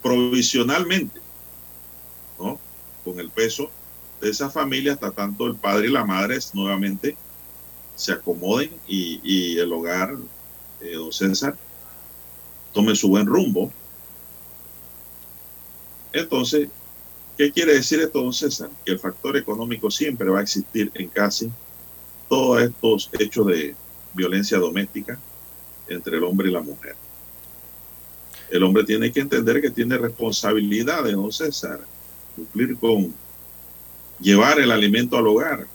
provisionalmente, 0.00 1.20
¿no? 2.38 2.60
Con 3.04 3.18
el 3.18 3.30
peso 3.30 3.68
de 4.20 4.30
esa 4.30 4.50
familia 4.50 4.92
hasta 4.92 5.10
tanto 5.10 5.48
el 5.48 5.56
padre 5.56 5.88
y 5.88 5.90
la 5.90 6.04
madre 6.04 6.38
nuevamente 6.52 7.16
se 7.96 8.12
acomoden 8.12 8.70
y, 8.86 9.58
el 9.58 9.72
hogar, 9.72 10.14
eh, 10.80 10.94
don 10.94 11.12
César, 11.12 11.56
tome 12.72 12.94
su 12.94 13.08
buen 13.08 13.26
rumbo 13.26 13.72
entonces, 16.12 16.68
¿qué 17.36 17.52
quiere 17.52 17.74
decir 17.74 18.00
esto, 18.00 18.22
don 18.22 18.32
César? 18.32 18.70
Que 18.84 18.92
el 18.92 18.98
factor 18.98 19.36
económico 19.36 19.90
siempre 19.90 20.30
va 20.30 20.40
a 20.40 20.42
existir 20.42 20.90
en 20.94 21.08
casi 21.08 21.50
todos 22.28 22.62
estos 22.62 23.10
hechos 23.18 23.46
de 23.46 23.74
violencia 24.12 24.58
doméstica 24.58 25.18
entre 25.88 26.16
el 26.16 26.24
hombre 26.24 26.48
y 26.48 26.52
la 26.52 26.60
mujer. 26.60 26.96
El 28.50 28.62
hombre 28.62 28.84
tiene 28.84 29.12
que 29.12 29.20
entender 29.20 29.60
que 29.60 29.70
tiene 29.70 29.98
responsabilidades, 29.98 31.14
don 31.14 31.32
César, 31.32 31.80
cumplir 32.34 32.76
con 32.78 33.12
llevar 34.20 34.58
el 34.58 34.70
alimento 34.70 35.16
al 35.16 35.26
hogar, 35.26 35.66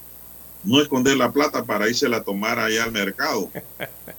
no 0.64 0.80
esconder 0.80 1.16
la 1.16 1.32
plata 1.32 1.64
para 1.64 1.88
irse 1.88 2.12
a 2.12 2.22
tomar 2.22 2.58
allá 2.58 2.84
al 2.84 2.92
mercado. 2.92 3.50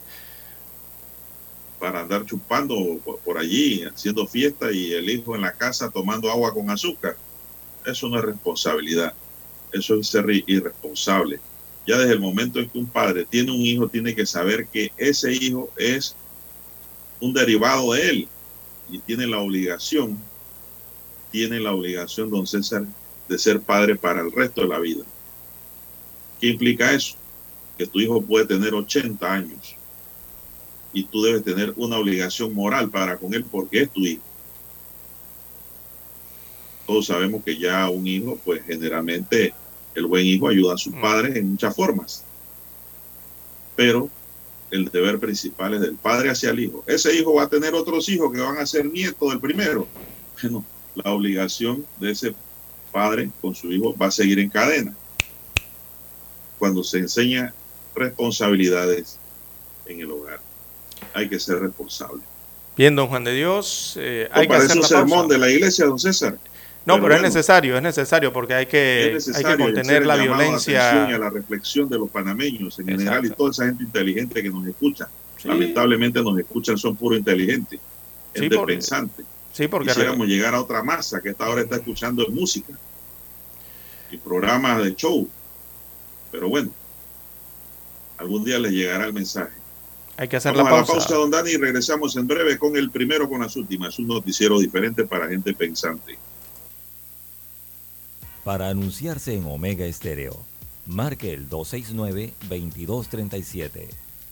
para 1.79 2.01
andar 2.01 2.25
chupando 2.25 2.75
por 3.23 3.37
allí, 3.37 3.83
haciendo 3.83 4.25
fiesta 4.25 4.71
y 4.71 4.93
el 4.93 5.09
hijo 5.09 5.35
en 5.35 5.41
la 5.41 5.53
casa 5.53 5.89
tomando 5.89 6.31
agua 6.31 6.53
con 6.53 6.69
azúcar. 6.69 7.17
Eso 7.85 8.07
no 8.09 8.17
es 8.17 8.25
responsabilidad. 8.25 9.13
Eso 9.71 9.99
es 9.99 10.07
ser 10.07 10.25
irresponsable. 10.47 11.39
Ya 11.85 11.97
desde 11.97 12.13
el 12.13 12.19
momento 12.19 12.59
en 12.59 12.69
que 12.69 12.79
un 12.79 12.87
padre 12.87 13.25
tiene 13.25 13.51
un 13.51 13.61
hijo, 13.61 13.87
tiene 13.87 14.15
que 14.15 14.25
saber 14.25 14.67
que 14.67 14.91
ese 14.97 15.33
hijo 15.33 15.69
es 15.77 16.15
un 17.19 17.33
derivado 17.33 17.93
de 17.93 18.09
él 18.09 18.27
y 18.89 18.99
tiene 18.99 19.27
la 19.27 19.39
obligación, 19.39 20.17
tiene 21.31 21.59
la 21.59 21.73
obligación, 21.73 22.29
don 22.29 22.47
César, 22.47 22.85
de 23.27 23.37
ser 23.37 23.59
padre 23.59 23.95
para 23.95 24.21
el 24.21 24.31
resto 24.31 24.61
de 24.61 24.67
la 24.67 24.79
vida. 24.79 25.03
¿Qué 26.39 26.47
implica 26.47 26.93
eso? 26.93 27.15
Que 27.77 27.85
tu 27.85 27.99
hijo 27.99 28.21
puede 28.21 28.45
tener 28.45 28.73
80 28.73 29.31
años 29.31 29.74
y 30.95 31.03
tú 31.03 31.21
debes 31.21 31.43
tener 31.43 31.73
una 31.75 31.99
obligación 31.99 32.55
moral 32.55 32.89
para 32.89 33.17
con 33.17 33.35
él 33.35 33.45
porque 33.45 33.83
es 33.83 33.91
tu 33.91 34.01
hijo. 34.01 34.23
Todos 36.87 37.05
sabemos 37.05 37.43
que 37.43 37.57
ya 37.57 37.87
un 37.89 38.07
hijo, 38.07 38.39
pues 38.43 38.63
generalmente 38.65 39.53
el 39.93 40.07
buen 40.07 40.25
hijo 40.25 40.47
ayuda 40.47 40.73
a 40.73 40.77
sus 40.77 40.93
mm. 40.93 41.01
padres 41.01 41.35
en 41.35 41.51
muchas 41.51 41.75
formas. 41.75 42.23
Pero 43.75 44.09
el 44.71 44.85
deber 44.85 45.19
principal 45.19 45.75
es 45.75 45.81
del 45.81 45.95
padre 45.95 46.31
hacia 46.31 46.49
el 46.49 46.59
hijo. 46.59 46.83
Ese 46.87 47.15
hijo 47.15 47.35
va 47.35 47.43
a 47.43 47.49
tener 47.49 47.75
otros 47.75 48.09
hijos 48.09 48.31
que 48.33 48.39
van 48.39 48.57
a 48.57 48.65
ser 48.65 48.85
nietos 48.85 49.29
del 49.29 49.39
primero 49.39 49.87
bueno, 50.41 50.65
la 50.95 51.11
obligación 51.11 51.85
de 51.99 52.11
ese 52.11 52.35
padre 52.91 53.29
con 53.41 53.55
su 53.55 53.71
hijo 53.71 53.95
va 53.97 54.07
a 54.07 54.11
seguir 54.11 54.39
en 54.39 54.49
cadena. 54.49 54.95
Cuando 56.59 56.83
se 56.83 56.99
enseña 56.99 57.53
responsabilidades 57.95 59.17
en 59.85 60.01
el 60.01 60.11
hogar, 60.11 60.39
hay 61.15 61.29
que 61.29 61.39
ser 61.39 61.59
responsable. 61.59 62.21
Bien, 62.77 62.95
don 62.95 63.07
Juan 63.07 63.23
de 63.23 63.33
Dios, 63.33 63.95
eh, 63.97 64.27
hay 64.31 64.47
que 64.47 64.55
hacer 64.55 64.77
un 64.77 64.83
sermón 64.83 65.27
de 65.29 65.37
la 65.37 65.49
iglesia, 65.49 65.85
don 65.85 65.97
César. 65.97 66.37
No, 66.85 67.01
pero, 67.01 67.15
es 67.15 67.21
necesario, 67.21 67.77
es 67.77 67.81
necesario 67.81 68.31
porque 68.31 68.53
hay 68.53 68.65
que, 68.67 69.17
hay 69.33 69.43
que 69.43 69.57
contener 69.57 70.05
la 70.05 70.17
violencia. 70.17 71.07
Y 71.09 71.13
a 71.13 71.17
la 71.17 71.31
reflexión 71.31 71.89
de 71.89 71.97
los 71.97 72.09
panameños 72.11 72.77
en 72.77 72.87
general 72.87 73.25
y 73.25 73.29
toda 73.31 73.49
esa 73.49 73.65
gente 73.65 73.83
inteligente 73.83 74.43
que 74.43 74.49
nos 74.49 74.67
escucha. 74.67 75.09
Lamentablemente 75.45 76.21
nos 76.21 76.37
escuchan, 76.37 76.77
son 76.77 76.95
puro 76.95 77.15
inteligentes, 77.15 77.79
gente 78.33 78.59
pensante. 78.59 79.23
Sí, 79.53 79.67
porque 79.67 79.87
quisiéramos 79.87 80.27
llegar 80.27 80.53
a 80.53 80.61
otra 80.61 80.83
masa 80.83 81.21
que 81.21 81.29
esta 81.29 81.49
hora 81.49 81.61
está 81.61 81.77
escuchando 81.77 82.27
música 82.29 82.73
y 84.11 84.17
programas 84.17 84.83
de 84.83 84.95
show. 84.95 85.27
Pero 86.31 86.49
bueno, 86.49 86.71
algún 88.17 88.43
día 88.43 88.59
les 88.59 88.73
llegará 88.73 89.05
el 89.05 89.13
mensaje. 89.13 89.64
Hay 90.17 90.27
que 90.29 90.37
hacer 90.37 90.55
la 90.55 90.63
pausa. 90.63 90.93
A 90.93 90.95
la 90.95 91.01
pausa, 91.01 91.15
don 91.15 91.29
Dani, 91.29 91.51
y 91.51 91.57
regresamos 91.57 92.15
en 92.15 92.25
breve 92.25 92.57
con 92.57 92.77
el 92.77 92.89
primero 92.89 93.29
con 93.29 93.41
las 93.41 93.57
últimas. 93.57 93.99
Un 93.99 94.07
noticiero 94.07 94.57
diferente 94.59 95.05
para 95.05 95.27
gente 95.27 95.53
pensante. 95.53 96.17
Para 98.43 98.69
anunciarse 98.69 99.35
en 99.35 99.45
Omega 99.45 99.85
Estéreo, 99.85 100.43
marque 100.85 101.33
el 101.33 101.49
269-2237. 101.49 103.89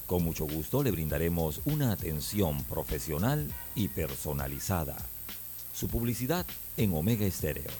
Con 0.07 0.23
mucho 0.23 0.45
gusto 0.45 0.81
le 0.83 0.91
brindaremos 0.91 1.59
una 1.65 1.91
atención 1.91 2.63
profesional 2.65 3.51
y 3.75 3.89
personalizada. 3.89 4.95
Su 5.73 5.89
publicidad 5.89 6.45
en 6.77 6.93
Omega 6.93 7.25
Estéreo. 7.25 7.71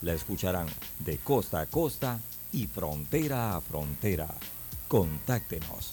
La 0.00 0.14
escucharán 0.14 0.68
de 1.00 1.18
costa 1.18 1.60
a 1.60 1.66
costa 1.66 2.18
y 2.50 2.66
frontera 2.66 3.54
a 3.54 3.60
frontera. 3.60 4.34
Contáctenos 4.88 5.92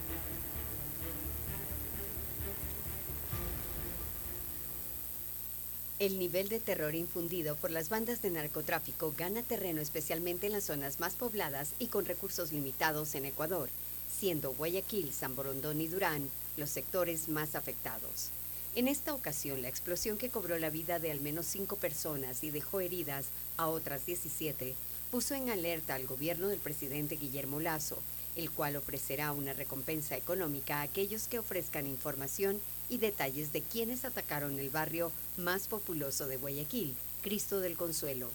El 6.01 6.17
nivel 6.17 6.49
de 6.49 6.59
terror 6.59 6.95
infundido 6.95 7.55
por 7.55 7.69
las 7.69 7.89
bandas 7.89 8.23
de 8.23 8.31
narcotráfico 8.31 9.13
gana 9.15 9.43
terreno 9.43 9.81
especialmente 9.81 10.47
en 10.47 10.53
las 10.53 10.63
zonas 10.63 10.99
más 10.99 11.13
pobladas 11.13 11.73
y 11.77 11.89
con 11.89 12.05
recursos 12.05 12.51
limitados 12.51 13.13
en 13.13 13.25
Ecuador, 13.25 13.69
siendo 14.11 14.51
Guayaquil, 14.51 15.13
San 15.13 15.35
Borondón 15.35 15.79
y 15.79 15.87
Durán 15.87 16.27
los 16.57 16.71
sectores 16.71 17.29
más 17.29 17.53
afectados. 17.53 18.31
En 18.73 18.87
esta 18.87 19.13
ocasión, 19.13 19.61
la 19.61 19.69
explosión 19.69 20.17
que 20.17 20.31
cobró 20.31 20.57
la 20.57 20.71
vida 20.71 20.97
de 20.97 21.11
al 21.11 21.21
menos 21.21 21.45
cinco 21.45 21.75
personas 21.75 22.43
y 22.43 22.49
dejó 22.49 22.79
heridas 22.79 23.27
a 23.57 23.67
otras 23.67 24.03
17 24.07 24.73
puso 25.11 25.35
en 25.35 25.51
alerta 25.51 25.93
al 25.93 26.07
gobierno 26.07 26.47
del 26.47 26.57
presidente 26.57 27.15
Guillermo 27.15 27.59
Lazo, 27.59 27.99
el 28.35 28.49
cual 28.49 28.75
ofrecerá 28.75 29.33
una 29.33 29.53
recompensa 29.53 30.17
económica 30.17 30.77
a 30.79 30.81
aquellos 30.81 31.27
que 31.27 31.37
ofrezcan 31.37 31.85
información 31.85 32.59
y 32.91 32.97
detalles 32.97 33.53
de 33.53 33.61
quienes 33.61 34.03
atacaron 34.03 34.59
el 34.59 34.69
barrio 34.69 35.13
más 35.37 35.69
populoso 35.69 36.27
de 36.27 36.35
Guayaquil, 36.35 36.93
Cristo 37.23 37.61
del 37.61 37.77
Consuelo. 37.77 38.29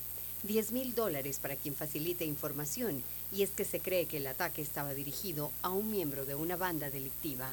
10 0.44 0.72
mil 0.72 0.94
dólares 0.94 1.38
para 1.38 1.56
quien 1.56 1.74
facilite 1.74 2.24
información 2.24 3.02
y 3.30 3.42
es 3.42 3.50
que 3.50 3.66
se 3.66 3.80
cree 3.80 4.06
que 4.06 4.16
el 4.16 4.26
ataque 4.26 4.62
estaba 4.62 4.94
dirigido 4.94 5.52
a 5.60 5.68
un 5.68 5.90
miembro 5.90 6.24
de 6.24 6.34
una 6.34 6.56
banda 6.56 6.88
delictiva. 6.88 7.52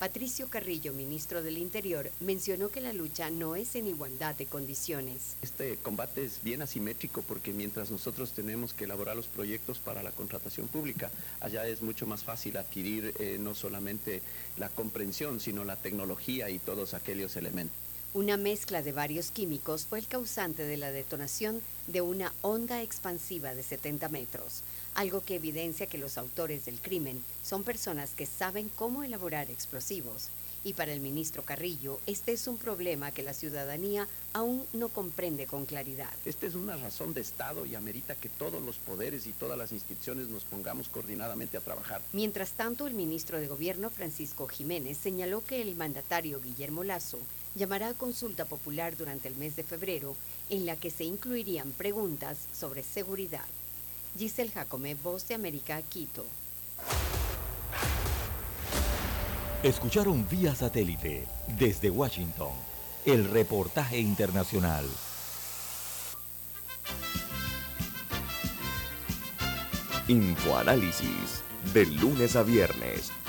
Patricio 0.00 0.48
Carrillo, 0.48 0.94
ministro 0.94 1.42
del 1.42 1.58
Interior, 1.58 2.10
mencionó 2.20 2.70
que 2.70 2.80
la 2.80 2.94
lucha 2.94 3.28
no 3.28 3.54
es 3.54 3.74
en 3.74 3.86
igualdad 3.86 4.34
de 4.34 4.46
condiciones. 4.46 5.36
Este 5.42 5.76
combate 5.76 6.24
es 6.24 6.42
bien 6.42 6.62
asimétrico 6.62 7.20
porque 7.20 7.52
mientras 7.52 7.90
nosotros 7.90 8.32
tenemos 8.32 8.72
que 8.72 8.84
elaborar 8.84 9.14
los 9.14 9.26
proyectos 9.26 9.78
para 9.78 10.02
la 10.02 10.10
contratación 10.10 10.68
pública, 10.68 11.10
allá 11.40 11.68
es 11.68 11.82
mucho 11.82 12.06
más 12.06 12.24
fácil 12.24 12.56
adquirir 12.56 13.12
eh, 13.18 13.36
no 13.38 13.54
solamente 13.54 14.22
la 14.56 14.70
comprensión, 14.70 15.38
sino 15.38 15.64
la 15.64 15.76
tecnología 15.76 16.48
y 16.48 16.58
todos 16.58 16.94
aquellos 16.94 17.36
elementos. 17.36 17.89
Una 18.12 18.36
mezcla 18.36 18.82
de 18.82 18.90
varios 18.90 19.30
químicos 19.30 19.86
fue 19.86 20.00
el 20.00 20.06
causante 20.08 20.64
de 20.64 20.76
la 20.76 20.90
detonación 20.90 21.62
de 21.86 22.00
una 22.00 22.32
onda 22.42 22.82
expansiva 22.82 23.54
de 23.54 23.62
70 23.62 24.08
metros 24.08 24.64
algo 24.94 25.24
que 25.24 25.36
evidencia 25.36 25.86
que 25.86 25.98
los 25.98 26.18
autores 26.18 26.64
del 26.64 26.80
crimen 26.80 27.22
son 27.42 27.64
personas 27.64 28.10
que 28.10 28.26
saben 28.26 28.70
cómo 28.76 29.02
elaborar 29.02 29.50
explosivos. 29.50 30.28
Y 30.62 30.74
para 30.74 30.92
el 30.92 31.00
ministro 31.00 31.42
Carrillo, 31.42 32.00
este 32.06 32.32
es 32.32 32.46
un 32.46 32.58
problema 32.58 33.12
que 33.12 33.22
la 33.22 33.32
ciudadanía 33.32 34.06
aún 34.34 34.66
no 34.74 34.90
comprende 34.90 35.46
con 35.46 35.64
claridad. 35.64 36.10
Esta 36.26 36.46
es 36.46 36.54
una 36.54 36.76
razón 36.76 37.14
de 37.14 37.22
Estado 37.22 37.64
y 37.64 37.74
amerita 37.74 38.14
que 38.14 38.28
todos 38.28 38.62
los 38.62 38.76
poderes 38.76 39.26
y 39.26 39.32
todas 39.32 39.56
las 39.56 39.72
instituciones 39.72 40.28
nos 40.28 40.44
pongamos 40.44 40.90
coordinadamente 40.90 41.56
a 41.56 41.62
trabajar. 41.62 42.02
Mientras 42.12 42.50
tanto, 42.52 42.86
el 42.86 42.92
ministro 42.92 43.40
de 43.40 43.48
Gobierno, 43.48 43.88
Francisco 43.88 44.48
Jiménez, 44.48 44.98
señaló 44.98 45.42
que 45.42 45.62
el 45.62 45.76
mandatario 45.76 46.42
Guillermo 46.42 46.84
Lazo 46.84 47.20
llamará 47.54 47.88
a 47.88 47.94
consulta 47.94 48.44
popular 48.44 48.96
durante 48.96 49.28
el 49.28 49.36
mes 49.36 49.56
de 49.56 49.62
febrero 49.62 50.16
en 50.48 50.66
la 50.66 50.76
que 50.76 50.90
se 50.90 51.04
incluirían 51.04 51.72
preguntas 51.72 52.38
sobre 52.52 52.82
seguridad. 52.82 53.46
Giselle 54.18 54.50
Jacome, 54.50 54.94
Voz 54.94 55.28
de 55.28 55.34
América, 55.34 55.80
Quito. 55.82 56.24
Escucharon 59.62 60.26
vía 60.28 60.54
satélite 60.54 61.26
desde 61.58 61.90
Washington 61.90 62.52
el 63.04 63.28
reportaje 63.30 63.98
internacional. 63.98 64.86
Infoanálisis 70.08 71.42
de 71.72 71.86
lunes 71.86 72.36
a 72.36 72.42
viernes, 72.42 73.12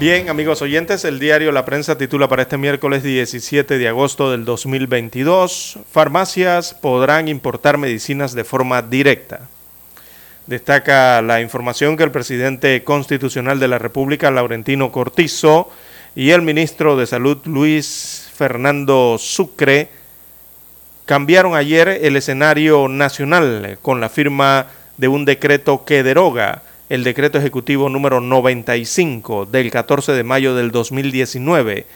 Bien, 0.00 0.30
amigos 0.30 0.62
oyentes, 0.62 1.04
el 1.04 1.18
diario 1.18 1.52
La 1.52 1.66
Prensa 1.66 1.98
titula 1.98 2.26
para 2.26 2.40
este 2.40 2.56
miércoles 2.56 3.02
17 3.02 3.76
de 3.76 3.86
agosto 3.86 4.30
del 4.30 4.46
2022, 4.46 5.78
farmacias 5.92 6.72
podrán 6.72 7.28
importar 7.28 7.76
medicinas 7.76 8.32
de 8.32 8.44
forma 8.44 8.80
directa. 8.80 9.50
Destaca 10.46 11.20
la 11.20 11.42
información 11.42 11.98
que 11.98 12.04
el 12.04 12.12
presidente 12.12 12.82
constitucional 12.82 13.60
de 13.60 13.68
la 13.68 13.78
República, 13.78 14.30
Laurentino 14.30 14.90
Cortizo, 14.90 15.68
y 16.16 16.30
el 16.30 16.40
ministro 16.40 16.96
de 16.96 17.06
Salud, 17.06 17.36
Luis 17.44 18.26
Fernando 18.34 19.18
Sucre, 19.18 19.90
cambiaron 21.04 21.54
ayer 21.54 21.88
el 21.88 22.16
escenario 22.16 22.88
nacional 22.88 23.76
con 23.82 24.00
la 24.00 24.08
firma 24.08 24.68
de 24.96 25.08
un 25.08 25.26
decreto 25.26 25.84
que 25.84 26.02
deroga 26.02 26.62
el 26.90 27.04
decreto 27.04 27.38
ejecutivo 27.38 27.88
número 27.88 28.20
95 28.20 29.46
del 29.46 29.70
14 29.70 30.10
de 30.10 30.24
mayo 30.24 30.56
del 30.56 30.72
2019 30.72 31.86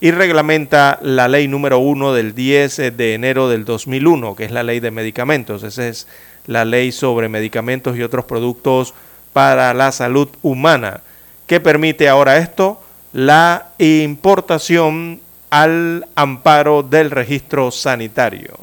y 0.00 0.10
reglamenta 0.12 1.00
la 1.02 1.26
ley 1.26 1.48
número 1.48 1.80
1 1.80 2.14
del 2.14 2.36
10 2.36 2.96
de 2.96 3.14
enero 3.14 3.48
del 3.48 3.64
2001, 3.64 4.36
que 4.36 4.44
es 4.44 4.52
la 4.52 4.62
ley 4.62 4.78
de 4.78 4.92
medicamentos. 4.92 5.64
Esa 5.64 5.88
es 5.88 6.06
la 6.46 6.64
ley 6.64 6.92
sobre 6.92 7.28
medicamentos 7.28 7.96
y 7.96 8.02
otros 8.04 8.26
productos 8.26 8.94
para 9.32 9.74
la 9.74 9.90
salud 9.90 10.28
humana, 10.42 11.00
que 11.48 11.58
permite 11.58 12.08
ahora 12.08 12.38
esto, 12.38 12.80
la 13.12 13.70
importación 13.78 15.20
al 15.50 16.06
amparo 16.14 16.84
del 16.84 17.10
registro 17.10 17.72
sanitario. 17.72 18.56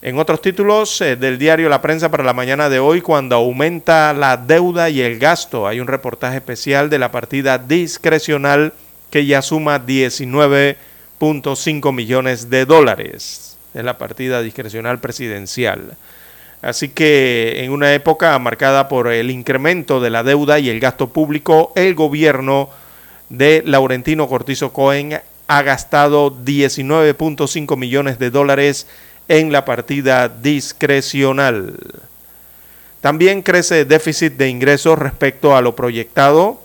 En 0.00 0.16
otros 0.16 0.40
títulos 0.40 1.00
eh, 1.00 1.16
del 1.16 1.38
diario 1.38 1.68
La 1.68 1.82
Prensa 1.82 2.08
para 2.08 2.22
la 2.22 2.32
mañana 2.32 2.68
de 2.68 2.78
hoy, 2.78 3.00
cuando 3.00 3.34
aumenta 3.34 4.12
la 4.12 4.36
deuda 4.36 4.90
y 4.90 5.00
el 5.00 5.18
gasto, 5.18 5.66
hay 5.66 5.80
un 5.80 5.88
reportaje 5.88 6.36
especial 6.36 6.88
de 6.88 7.00
la 7.00 7.10
partida 7.10 7.58
discrecional 7.58 8.74
que 9.10 9.26
ya 9.26 9.42
suma 9.42 9.84
19.5 9.84 11.92
millones 11.92 12.48
de 12.48 12.64
dólares. 12.64 13.58
Es 13.74 13.84
la 13.84 13.98
partida 13.98 14.40
discrecional 14.40 15.00
presidencial. 15.00 15.96
Así 16.62 16.90
que 16.90 17.64
en 17.64 17.72
una 17.72 17.92
época 17.92 18.38
marcada 18.38 18.88
por 18.88 19.08
el 19.08 19.32
incremento 19.32 20.00
de 20.00 20.10
la 20.10 20.22
deuda 20.22 20.60
y 20.60 20.68
el 20.68 20.78
gasto 20.78 21.08
público, 21.08 21.72
el 21.74 21.96
gobierno 21.96 22.70
de 23.30 23.64
Laurentino 23.66 24.28
Cortizo 24.28 24.72
Cohen 24.72 25.20
ha 25.48 25.62
gastado 25.62 26.30
19.5 26.30 27.76
millones 27.76 28.20
de 28.20 28.30
dólares 28.30 28.86
en 29.28 29.52
la 29.52 29.64
partida 29.64 30.28
discrecional. 30.28 31.74
También 33.00 33.42
crece 33.42 33.82
el 33.82 33.88
déficit 33.88 34.32
de 34.34 34.48
ingresos 34.48 34.98
respecto 34.98 35.54
a 35.54 35.60
lo 35.60 35.76
proyectado. 35.76 36.60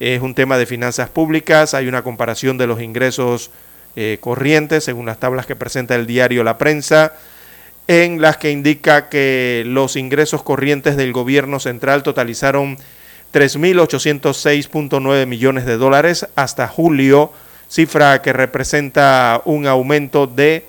Es 0.00 0.22
un 0.22 0.34
tema 0.34 0.56
de 0.56 0.66
finanzas 0.66 1.10
públicas. 1.10 1.74
Hay 1.74 1.88
una 1.88 2.02
comparación 2.02 2.56
de 2.56 2.66
los 2.66 2.80
ingresos 2.80 3.50
eh, 3.98 4.18
corrientes 4.20 4.84
según 4.84 5.06
las 5.06 5.18
tablas 5.18 5.46
que 5.46 5.56
presenta 5.56 5.94
el 5.94 6.06
diario 6.06 6.44
La 6.44 6.58
Prensa, 6.58 7.14
en 7.88 8.20
las 8.20 8.36
que 8.36 8.50
indica 8.50 9.08
que 9.08 9.64
los 9.66 9.96
ingresos 9.96 10.42
corrientes 10.42 10.96
del 10.96 11.12
gobierno 11.12 11.60
central 11.60 12.02
totalizaron 12.02 12.76
3.806.9 13.32 15.26
millones 15.26 15.64
de 15.66 15.76
dólares 15.76 16.26
hasta 16.36 16.68
julio, 16.68 17.32
cifra 17.68 18.22
que 18.22 18.32
representa 18.32 19.40
un 19.44 19.66
aumento 19.66 20.26
de 20.26 20.66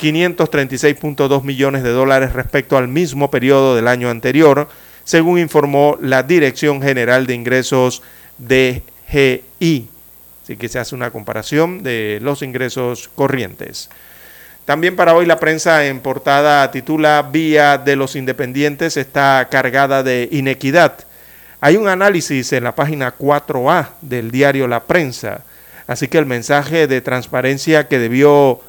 536.2 0.00 1.42
millones 1.42 1.82
de 1.82 1.90
dólares 1.90 2.32
respecto 2.32 2.76
al 2.76 2.88
mismo 2.88 3.30
periodo 3.30 3.76
del 3.76 3.88
año 3.88 4.10
anterior, 4.10 4.68
según 5.04 5.38
informó 5.38 5.98
la 6.00 6.22
Dirección 6.22 6.82
General 6.82 7.26
de 7.26 7.34
Ingresos 7.34 8.02
de 8.38 8.82
GI. 9.10 9.88
Así 10.42 10.56
que 10.56 10.68
se 10.68 10.78
hace 10.78 10.94
una 10.94 11.10
comparación 11.10 11.82
de 11.82 12.18
los 12.22 12.42
ingresos 12.42 13.10
corrientes. 13.14 13.88
También 14.64 14.96
para 14.96 15.14
hoy 15.14 15.26
la 15.26 15.38
prensa 15.38 15.86
en 15.86 16.00
portada 16.00 16.70
titula 16.72 17.28
Vía 17.30 17.78
de 17.78 17.94
los 17.94 18.16
Independientes 18.16 18.96
está 18.96 19.46
cargada 19.48 20.02
de 20.02 20.28
inequidad. 20.32 20.98
Hay 21.60 21.76
un 21.76 21.88
análisis 21.88 22.52
en 22.52 22.64
la 22.64 22.74
página 22.74 23.16
4A 23.16 23.90
del 24.02 24.30
diario 24.30 24.68
La 24.68 24.84
Prensa. 24.84 25.42
Así 25.86 26.08
que 26.08 26.18
el 26.18 26.26
mensaje 26.26 26.88
de 26.88 27.00
transparencia 27.00 27.86
que 27.86 27.98
debió 27.98 28.60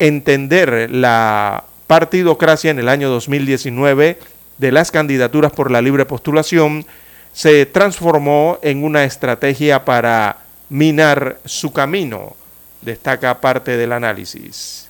entender 0.00 0.90
la 0.90 1.64
partidocracia 1.86 2.70
en 2.70 2.80
el 2.80 2.88
año 2.88 3.08
2019 3.10 4.18
de 4.58 4.72
las 4.72 4.90
candidaturas 4.90 5.52
por 5.52 5.70
la 5.70 5.82
libre 5.82 6.06
postulación 6.06 6.84
se 7.32 7.66
transformó 7.66 8.58
en 8.62 8.82
una 8.82 9.04
estrategia 9.04 9.84
para 9.84 10.38
minar 10.68 11.38
su 11.44 11.72
camino, 11.72 12.34
destaca 12.82 13.40
parte 13.40 13.76
del 13.76 13.92
análisis. 13.92 14.88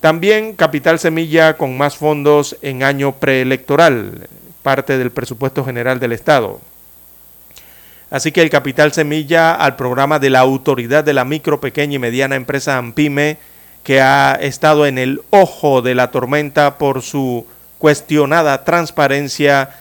También 0.00 0.54
Capital 0.54 0.98
Semilla 0.98 1.56
con 1.56 1.78
más 1.78 1.96
fondos 1.96 2.56
en 2.60 2.82
año 2.82 3.12
preelectoral, 3.12 4.28
parte 4.62 4.98
del 4.98 5.12
presupuesto 5.12 5.64
general 5.64 6.00
del 6.00 6.12
Estado. 6.12 6.60
Así 8.10 8.32
que 8.32 8.42
el 8.42 8.50
Capital 8.50 8.92
Semilla 8.92 9.54
al 9.54 9.76
programa 9.76 10.18
de 10.18 10.30
la 10.30 10.40
Autoridad 10.40 11.04
de 11.04 11.14
la 11.14 11.24
Micro, 11.24 11.60
Pequeña 11.60 11.94
y 11.94 11.98
Mediana 11.98 12.36
Empresa 12.36 12.76
AMPIME 12.76 13.38
que 13.82 14.00
ha 14.00 14.34
estado 14.34 14.86
en 14.86 14.98
el 14.98 15.22
ojo 15.30 15.82
de 15.82 15.94
la 15.94 16.10
tormenta 16.10 16.78
por 16.78 17.02
su 17.02 17.46
cuestionada 17.78 18.64
transparencia 18.64 19.76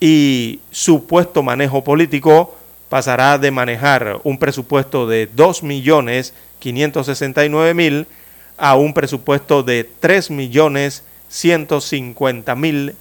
y 0.00 0.60
supuesto 0.70 1.42
manejo 1.42 1.82
político, 1.84 2.56
pasará 2.88 3.36
de 3.38 3.50
manejar 3.50 4.20
un 4.24 4.38
presupuesto 4.38 5.06
de 5.06 5.30
2.569.000 5.30 8.06
a 8.56 8.76
un 8.76 8.94
presupuesto 8.94 9.62
de 9.62 9.86
3.150.000 10.00 12.94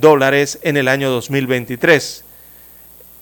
dólares 0.00 0.60
en 0.62 0.76
el 0.76 0.86
año 0.88 1.10
2023. 1.10 2.24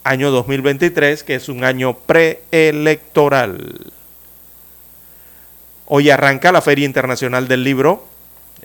Año 0.05 0.31
2023 0.31 1.25
que 1.25 1.35
es 1.35 1.49
un 1.49 1.65
año 1.65 1.95
preelectoral. 1.95 3.93
Hoy 5.91 6.11
arranca 6.11 6.53
la 6.53 6.61
Feria 6.61 6.85
Internacional 6.85 7.49
del 7.49 7.65
Libro. 7.65 8.05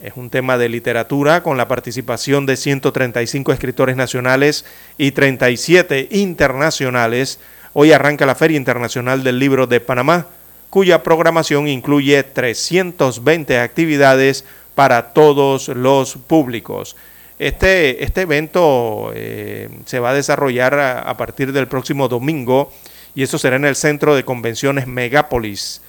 Es 0.01 0.11
un 0.17 0.30
tema 0.30 0.57
de 0.57 0.67
literatura 0.67 1.41
con 1.41 1.55
la 1.55 1.69
participación 1.69 2.45
de 2.45 2.57
135 2.57 3.53
escritores 3.53 3.95
nacionales 3.95 4.65
y 4.97 5.11
37 5.11 6.09
internacionales. 6.11 7.39
Hoy 7.71 7.93
arranca 7.93 8.26
la 8.26 8.36
Feria 8.36 8.57
Internacional 8.57 9.24
del 9.24 9.39
Libro 9.39 9.67
de 9.67 9.80
Panamá, 9.80 10.28
cuya 10.69 11.01
programación 11.01 11.69
incluye 11.69 12.21
320 12.24 13.57
actividades 13.57 14.43
para 14.76 15.13
todos 15.13 15.69
los 15.69 16.17
públicos. 16.17 16.97
Este, 17.39 18.03
este 18.03 18.24
evento 18.24 19.13
eh, 19.15 19.69
se 19.86 19.99
va 19.99 20.09
a 20.09 20.13
desarrollar 20.13 20.74
a, 20.74 20.99
a 20.99 21.15
partir 21.15 21.53
del 21.53 21.69
próximo 21.69 22.09
domingo 22.09 22.74
y 23.15 23.24
eso 23.24 23.38
será 23.38 23.55
en 23.55 23.63
el 23.63 23.78
Centro 23.78 24.13
de 24.13 24.26
Convenciones 24.26 24.88
Megápolis 24.88 25.82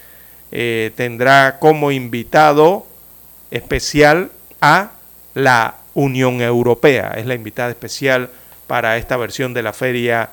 eh, 0.52 0.92
tendrá 0.96 1.58
como 1.58 1.90
invitado 1.90 2.86
especial 3.50 4.30
a 4.60 4.92
la 5.34 5.76
Unión 5.94 6.40
Europea. 6.40 7.14
Es 7.16 7.26
la 7.26 7.34
invitada 7.34 7.70
especial 7.70 8.30
para 8.66 8.96
esta 8.96 9.16
versión 9.16 9.54
de 9.54 9.62
la 9.62 9.72
Feria 9.72 10.30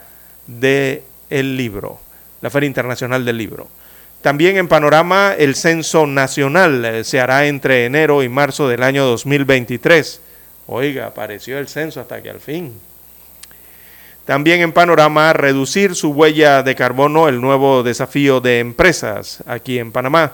del 0.47 1.03
Libro, 1.31 1.99
la 2.41 2.49
Feria 2.49 2.67
Internacional 2.67 3.25
del 3.25 3.37
Libro. 3.37 3.67
También 4.21 4.57
en 4.57 4.67
panorama, 4.67 5.33
el 5.37 5.55
censo 5.55 6.05
nacional 6.05 6.85
eh, 6.85 7.03
se 7.03 7.19
hará 7.19 7.47
entre 7.47 7.85
enero 7.85 8.21
y 8.21 8.29
marzo 8.29 8.67
del 8.67 8.83
año 8.83 9.05
2023. 9.05 10.21
Oiga, 10.67 11.07
apareció 11.07 11.57
el 11.57 11.67
censo 11.67 11.99
hasta 11.99 12.21
que 12.21 12.29
al 12.29 12.39
fin. 12.39 12.73
También 14.25 14.61
en 14.61 14.71
panorama, 14.71 15.33
reducir 15.33 15.95
su 15.95 16.11
huella 16.11 16.61
de 16.63 16.75
carbono, 16.75 17.27
el 17.27 17.41
nuevo 17.41 17.83
desafío 17.83 18.39
de 18.39 18.59
empresas 18.59 19.43
aquí 19.47 19.79
en 19.79 19.91
Panamá. 19.91 20.33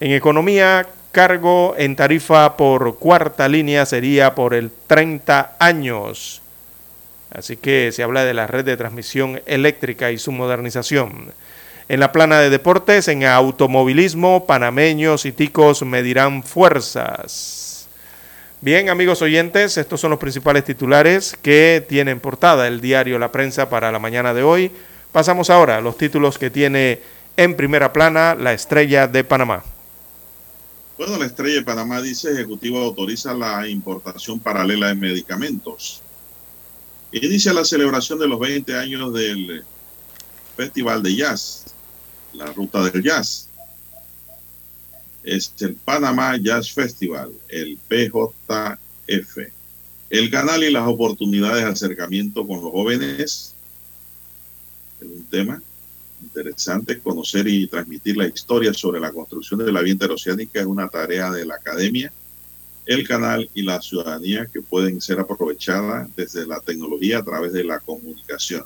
En 0.00 0.12
economía, 0.12 0.86
cargo 1.12 1.74
en 1.76 1.96
tarifa 1.96 2.56
por 2.56 2.98
cuarta 2.98 3.48
línea 3.48 3.84
sería 3.86 4.34
por 4.34 4.54
el 4.54 4.70
30 4.86 5.56
años. 5.58 6.42
Así 7.30 7.56
que 7.56 7.92
se 7.92 8.02
habla 8.02 8.24
de 8.24 8.34
la 8.34 8.46
red 8.46 8.64
de 8.64 8.76
transmisión 8.76 9.42
eléctrica 9.46 10.10
y 10.10 10.18
su 10.18 10.32
modernización. 10.32 11.32
En 11.88 12.00
la 12.00 12.12
plana 12.12 12.40
de 12.40 12.50
deportes, 12.50 13.06
en 13.08 13.24
automovilismo, 13.24 14.46
panameños 14.46 15.26
y 15.26 15.32
ticos 15.32 15.82
medirán 15.82 16.42
fuerzas. 16.42 17.75
Bien, 18.66 18.90
amigos 18.90 19.22
oyentes, 19.22 19.78
estos 19.78 20.00
son 20.00 20.10
los 20.10 20.18
principales 20.18 20.64
titulares 20.64 21.38
que 21.40 21.86
tienen 21.88 22.18
portada 22.18 22.66
el 22.66 22.80
diario 22.80 23.16
La 23.16 23.30
Prensa 23.30 23.70
para 23.70 23.92
la 23.92 24.00
mañana 24.00 24.34
de 24.34 24.42
hoy. 24.42 24.72
Pasamos 25.12 25.50
ahora 25.50 25.76
a 25.76 25.80
los 25.80 25.96
títulos 25.96 26.36
que 26.36 26.50
tiene 26.50 27.00
en 27.36 27.54
primera 27.54 27.92
plana 27.92 28.34
la 28.34 28.52
estrella 28.52 29.06
de 29.06 29.22
Panamá. 29.22 29.62
Bueno, 30.98 31.16
la 31.16 31.26
estrella 31.26 31.54
de 31.54 31.62
Panamá 31.62 32.02
dice, 32.02 32.32
Ejecutivo 32.32 32.80
autoriza 32.80 33.34
la 33.34 33.68
importación 33.68 34.40
paralela 34.40 34.88
de 34.88 34.96
medicamentos. 34.96 36.02
Inicia 37.12 37.52
la 37.52 37.64
celebración 37.64 38.18
de 38.18 38.26
los 38.26 38.40
20 38.40 38.76
años 38.76 39.14
del 39.14 39.62
Festival 40.56 41.04
de 41.04 41.14
Jazz, 41.14 41.66
la 42.32 42.46
ruta 42.46 42.82
del 42.82 43.00
jazz. 43.00 43.45
Es 45.26 45.52
el 45.58 45.74
Panamá 45.74 46.36
Jazz 46.36 46.72
Festival, 46.72 47.32
el 47.48 47.78
PJF. 47.88 49.38
El 50.08 50.30
canal 50.30 50.62
y 50.62 50.70
las 50.70 50.86
oportunidades 50.86 51.64
de 51.64 51.70
acercamiento 51.70 52.46
con 52.46 52.62
los 52.62 52.70
jóvenes 52.70 53.18
es 53.18 53.54
un 55.02 55.24
tema 55.24 55.60
interesante. 56.22 57.00
Conocer 57.00 57.48
y 57.48 57.66
transmitir 57.66 58.16
la 58.16 58.28
historia 58.28 58.72
sobre 58.72 59.00
la 59.00 59.10
construcción 59.10 59.58
de 59.64 59.72
la 59.72 59.82
vía 59.82 59.94
interoceánica 59.94 60.60
es 60.60 60.66
una 60.66 60.88
tarea 60.88 61.32
de 61.32 61.44
la 61.44 61.56
academia, 61.56 62.12
el 62.86 63.06
canal 63.06 63.50
y 63.52 63.62
la 63.62 63.82
ciudadanía 63.82 64.46
que 64.46 64.62
pueden 64.62 65.00
ser 65.00 65.18
aprovechadas 65.18 66.08
desde 66.14 66.46
la 66.46 66.60
tecnología 66.60 67.18
a 67.18 67.24
través 67.24 67.52
de 67.52 67.64
la 67.64 67.80
comunicación. 67.80 68.62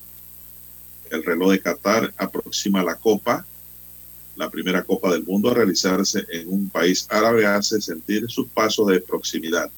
El 1.11 1.25
reloj 1.25 1.53
de 1.53 1.61
Qatar 1.61 2.13
aproxima 2.19 2.85
la 2.85 2.97
Copa, 2.97 3.47
la 4.41 4.49
primera 4.49 4.83
Copa 4.83 5.13
del 5.13 5.23
Mundo 5.23 5.51
a 5.51 5.55
realizarse 5.55 6.25
en 6.31 6.49
un 6.49 6.71
país 6.71 7.07
árabe 7.11 7.45
hace 7.45 7.79
sentir 7.79 8.25
sus 8.31 8.49
pasos 8.49 8.87
de 8.87 8.99
proximidad. 8.99 9.71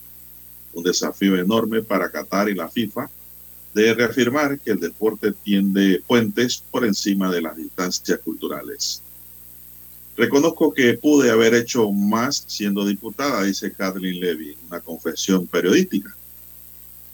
Un 0.72 0.84
desafío 0.84 1.36
enorme 1.36 1.82
para 1.82 2.08
Qatar 2.12 2.48
y 2.48 2.54
la 2.54 2.68
FIFA 2.68 3.10
de 3.74 3.92
reafirmar 3.92 4.60
que 4.60 4.70
el 4.70 4.78
deporte 4.78 5.32
tiende 5.32 6.00
puentes 6.06 6.62
por 6.70 6.84
encima 6.84 7.28
de 7.32 7.42
las 7.42 7.56
distancias 7.56 8.20
culturales. 8.20 9.02
Reconozco 10.16 10.72
que 10.72 10.94
pude 10.94 11.32
haber 11.32 11.54
hecho 11.54 11.90
más 11.90 12.44
siendo 12.46 12.86
diputada, 12.86 13.42
dice 13.42 13.72
Kathleen 13.72 14.20
Levy 14.20 14.56
una 14.68 14.78
confesión 14.78 15.48
periodística. 15.48 16.14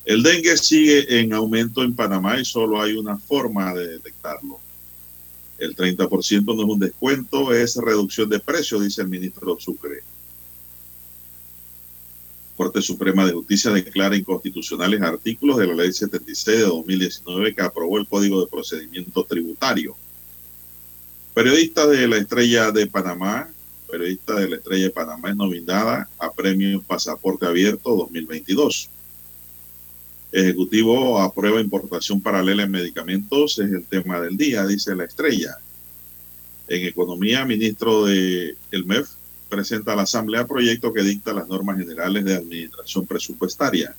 El 0.05 0.22
dengue 0.22 0.59
sigue 0.59 1.18
en 1.18 1.32
aumento 1.32 1.82
en 1.82 1.94
Panamá 1.94 2.38
y 2.38 2.44
solo 2.44 2.82
hay 2.82 2.94
una 2.94 3.16
forma 3.16 3.72
de 3.72 3.88
detectarlo. 3.88 4.61
El 5.59 5.74
30% 5.74 6.44
no 6.44 6.62
es 6.62 6.68
un 6.68 6.78
descuento, 6.78 7.52
es 7.52 7.76
reducción 7.76 8.28
de 8.28 8.38
precio, 8.38 8.80
dice 8.80 9.02
el 9.02 9.09
ministro 9.09 9.59
Sucre. 9.59 10.02
Corte 12.56 12.82
Suprema 12.82 13.24
de 13.24 13.32
Justicia 13.32 13.70
declara 13.70 14.16
inconstitucionales 14.16 15.00
artículos 15.00 15.59
de 15.59 15.66
la 15.68 15.74
Ley 15.74 15.92
76 15.92 16.59
de 16.59 16.64
2019 16.64 17.54
que 17.54 17.62
aprobó 17.62 17.98
el 17.98 18.09
Código 18.09 18.40
de 18.40 18.48
Procedimiento 18.48 19.22
Tributario. 19.24 19.96
Periodista 21.34 21.86
de 21.86 22.09
la 22.09 22.16
Estrella 22.16 22.72
de 22.72 22.88
Panamá, 22.88 23.48
periodista 23.88 24.34
de 24.34 24.48
la 24.48 24.56
Estrella 24.56 24.84
de 24.84 24.90
Panamá 24.90 25.30
es 25.30 25.36
nominada 25.36 26.09
a 26.18 26.32
Premio 26.32 26.82
Pasaporte 26.82 27.46
Abierto 27.46 27.94
2022. 27.94 28.90
Ejecutivo 30.31 31.20
aprueba 31.20 31.61
importación 31.61 32.20
paralela 32.20 32.64
en 32.64 32.70
medicamentos, 32.70 33.59
es 33.59 33.72
el 33.72 33.85
tema 33.85 34.20
del 34.20 34.37
día, 34.37 34.66
dice 34.66 34.95
la 34.95 35.05
Estrella. 35.05 35.59
En 36.68 36.87
Economía, 36.87 37.47
ministro 37.47 38.05
de 38.05 38.57
MEF 38.85 39.09
presenta 39.49 39.95
a 39.95 39.97
la 39.97 40.03
Asamblea 40.03 40.47
proyecto 40.47 40.93
que 40.93 41.03
dicta 41.03 41.33
las 41.33 41.49
normas 41.49 41.79
generales 41.79 42.24
de 42.24 42.35
administración 42.35 43.07
presupuestaria. 43.07 43.95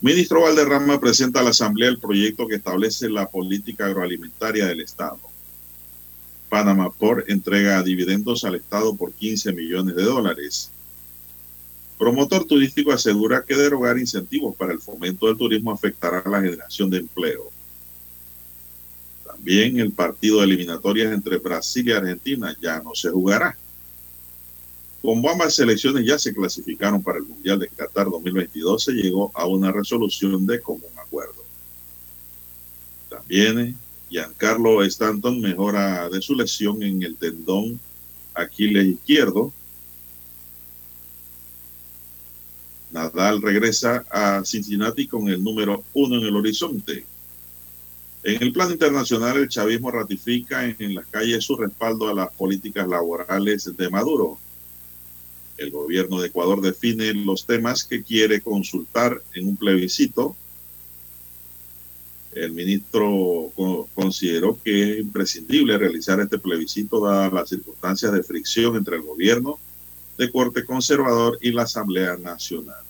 Ministro 0.00 0.40
Valderrama 0.40 0.98
presenta 0.98 1.38
a 1.38 1.42
la 1.44 1.50
Asamblea 1.50 1.88
el 1.88 2.00
proyecto 2.00 2.48
que 2.48 2.56
establece 2.56 3.08
la 3.08 3.28
política 3.28 3.86
agroalimentaria 3.86 4.66
del 4.66 4.80
Estado. 4.80 5.20
Panamá 6.48 6.90
por 6.90 7.24
entrega 7.28 7.80
dividendos 7.84 8.42
al 8.42 8.56
Estado 8.56 8.96
por 8.96 9.12
15 9.12 9.52
millones 9.52 9.94
de 9.94 10.02
dólares. 10.02 10.71
Promotor 12.02 12.44
turístico 12.46 12.90
asegura 12.90 13.44
que 13.44 13.54
derogar 13.54 13.96
incentivos 13.96 14.56
para 14.56 14.72
el 14.72 14.80
fomento 14.80 15.28
del 15.28 15.36
turismo 15.36 15.70
afectará 15.70 16.18
a 16.18 16.28
la 16.28 16.40
generación 16.40 16.90
de 16.90 16.98
empleo. 16.98 17.48
También 19.24 19.78
el 19.78 19.92
partido 19.92 20.38
de 20.38 20.46
eliminatorias 20.46 21.12
entre 21.12 21.36
Brasil 21.36 21.88
y 21.88 21.92
Argentina 21.92 22.56
ya 22.60 22.80
no 22.80 22.92
se 22.96 23.08
jugará. 23.08 23.56
Como 25.00 25.30
ambas 25.30 25.54
selecciones 25.54 26.04
ya 26.04 26.18
se 26.18 26.34
clasificaron 26.34 27.00
para 27.00 27.18
el 27.18 27.24
Mundial 27.24 27.60
de 27.60 27.68
Qatar 27.68 28.10
2022, 28.10 28.82
se 28.82 28.92
llegó 28.94 29.30
a 29.32 29.46
una 29.46 29.70
resolución 29.70 30.44
de 30.44 30.60
común 30.60 30.90
acuerdo. 31.00 31.44
También 33.08 33.76
Giancarlo 34.10 34.82
Stanton 34.82 35.40
mejora 35.40 36.08
de 36.08 36.20
su 36.20 36.34
lesión 36.34 36.82
en 36.82 37.04
el 37.04 37.14
tendón 37.14 37.78
Aquiles 38.34 38.86
izquierdo. 38.86 39.52
Nadal 42.92 43.40
regresa 43.40 44.04
a 44.10 44.44
Cincinnati 44.44 45.06
con 45.06 45.28
el 45.28 45.42
número 45.42 45.82
uno 45.94 46.18
en 46.18 46.24
el 46.24 46.36
horizonte. 46.36 47.06
En 48.22 48.42
el 48.42 48.52
plano 48.52 48.72
internacional, 48.72 49.38
el 49.38 49.48
chavismo 49.48 49.90
ratifica 49.90 50.64
en 50.64 50.94
las 50.94 51.06
calles 51.06 51.44
su 51.44 51.56
respaldo 51.56 52.08
a 52.08 52.14
las 52.14 52.30
políticas 52.32 52.86
laborales 52.86 53.76
de 53.76 53.90
Maduro. 53.90 54.38
El 55.56 55.70
gobierno 55.70 56.20
de 56.20 56.28
Ecuador 56.28 56.60
define 56.60 57.14
los 57.14 57.46
temas 57.46 57.82
que 57.82 58.02
quiere 58.02 58.40
consultar 58.40 59.22
en 59.34 59.48
un 59.48 59.56
plebiscito. 59.56 60.36
El 62.32 62.52
ministro 62.52 63.52
consideró 63.94 64.58
que 64.62 64.92
es 64.92 65.00
imprescindible 65.00 65.76
realizar 65.78 66.20
este 66.20 66.38
plebiscito 66.38 67.00
dadas 67.00 67.32
las 67.32 67.48
circunstancias 67.48 68.12
de 68.12 68.22
fricción 68.22 68.76
entre 68.76 68.96
el 68.96 69.02
gobierno 69.02 69.58
de 70.18 70.30
corte 70.30 70.64
conservador 70.64 71.38
y 71.40 71.52
la 71.52 71.62
Asamblea 71.62 72.16
Nacional. 72.16 72.82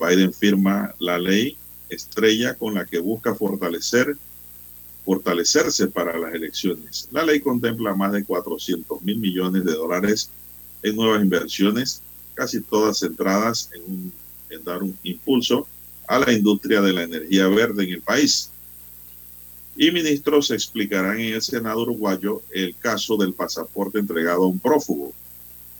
Biden 0.00 0.32
firma 0.32 0.94
la 0.98 1.18
ley 1.18 1.56
estrella 1.88 2.54
con 2.54 2.74
la 2.74 2.84
que 2.86 2.98
busca 2.98 3.34
fortalecer 3.34 4.16
fortalecerse 5.08 5.86
para 5.86 6.18
las 6.18 6.34
elecciones. 6.34 7.08
La 7.12 7.24
ley 7.24 7.40
contempla 7.40 7.94
más 7.94 8.12
de 8.12 8.24
400 8.24 9.00
mil 9.00 9.18
millones 9.18 9.64
de 9.64 9.72
dólares 9.72 10.28
en 10.82 10.96
nuevas 10.96 11.22
inversiones, 11.22 12.02
casi 12.34 12.60
todas 12.60 12.98
centradas 12.98 13.70
en, 13.72 14.12
en 14.50 14.64
dar 14.64 14.82
un 14.82 14.94
impulso 15.02 15.66
a 16.06 16.18
la 16.18 16.30
industria 16.30 16.82
de 16.82 16.92
la 16.92 17.04
energía 17.04 17.48
verde 17.48 17.84
en 17.84 17.90
el 17.94 18.02
país. 18.02 18.50
Y 19.76 19.90
ministros 19.92 20.50
explicarán 20.50 21.18
en 21.20 21.32
el 21.32 21.42
Senado 21.42 21.80
uruguayo 21.80 22.42
el 22.50 22.76
caso 22.76 23.16
del 23.16 23.32
pasaporte 23.32 23.98
entregado 23.98 24.42
a 24.42 24.48
un 24.48 24.58
prófugo. 24.58 25.14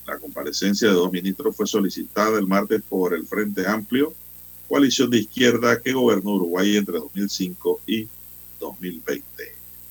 La 0.09 0.19
comparecencia 0.19 0.89
de 0.89 0.95
dos 0.95 1.13
ministros 1.13 1.55
fue 1.55 1.67
solicitada 1.67 2.39
el 2.39 2.47
martes 2.47 2.81
por 2.89 3.13
el 3.13 3.27
Frente 3.27 3.67
Amplio, 3.67 4.15
coalición 4.67 5.11
de 5.11 5.19
izquierda 5.19 5.83
que 5.83 5.93
gobernó 5.93 6.37
Uruguay 6.37 6.79
entre 6.79 6.99
2005 6.99 7.83
y 7.87 8.09
2020. 8.59 9.23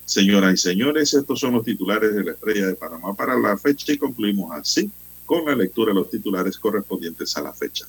Señoras 0.05 0.55
y 0.55 0.57
señores, 0.57 1.13
estos 1.13 1.39
son 1.39 1.53
los 1.53 1.63
titulares 1.63 2.15
de 2.15 2.23
la 2.23 2.31
Estrella 2.31 2.65
de 2.65 2.73
Panamá 2.73 3.13
para 3.13 3.37
la 3.37 3.55
fecha 3.57 3.93
y 3.93 3.99
concluimos 3.99 4.51
así 4.53 4.89
con 5.23 5.45
la 5.45 5.55
lectura 5.55 5.93
de 5.93 5.99
los 5.99 6.09
titulares 6.09 6.57
correspondientes 6.57 7.37
a 7.37 7.43
la 7.43 7.53
fecha. 7.53 7.85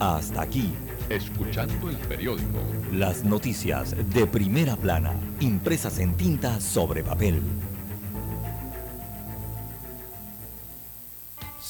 Hasta 0.00 0.42
aquí, 0.42 0.72
escuchando 1.08 1.88
el 1.88 1.96
periódico. 2.08 2.58
Las 2.92 3.22
noticias 3.22 3.94
de 4.12 4.26
primera 4.26 4.74
plana, 4.74 5.14
impresas 5.38 6.00
en 6.00 6.16
tinta 6.16 6.60
sobre 6.60 7.04
papel. 7.04 7.40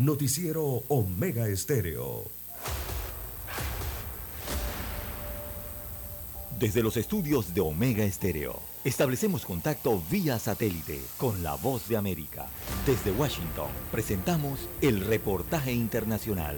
Noticiero 0.00 0.64
Omega 0.88 1.46
Estéreo. 1.46 2.24
Desde 6.58 6.82
los 6.82 6.96
estudios 6.96 7.52
de 7.52 7.60
Omega 7.60 8.02
Estéreo, 8.04 8.60
establecemos 8.82 9.44
contacto 9.44 10.02
vía 10.10 10.38
satélite 10.38 10.98
con 11.18 11.42
la 11.42 11.54
voz 11.56 11.86
de 11.86 11.98
América. 11.98 12.46
Desde 12.86 13.12
Washington, 13.12 13.68
presentamos 13.92 14.60
el 14.80 15.04
reportaje 15.04 15.74
internacional. 15.74 16.56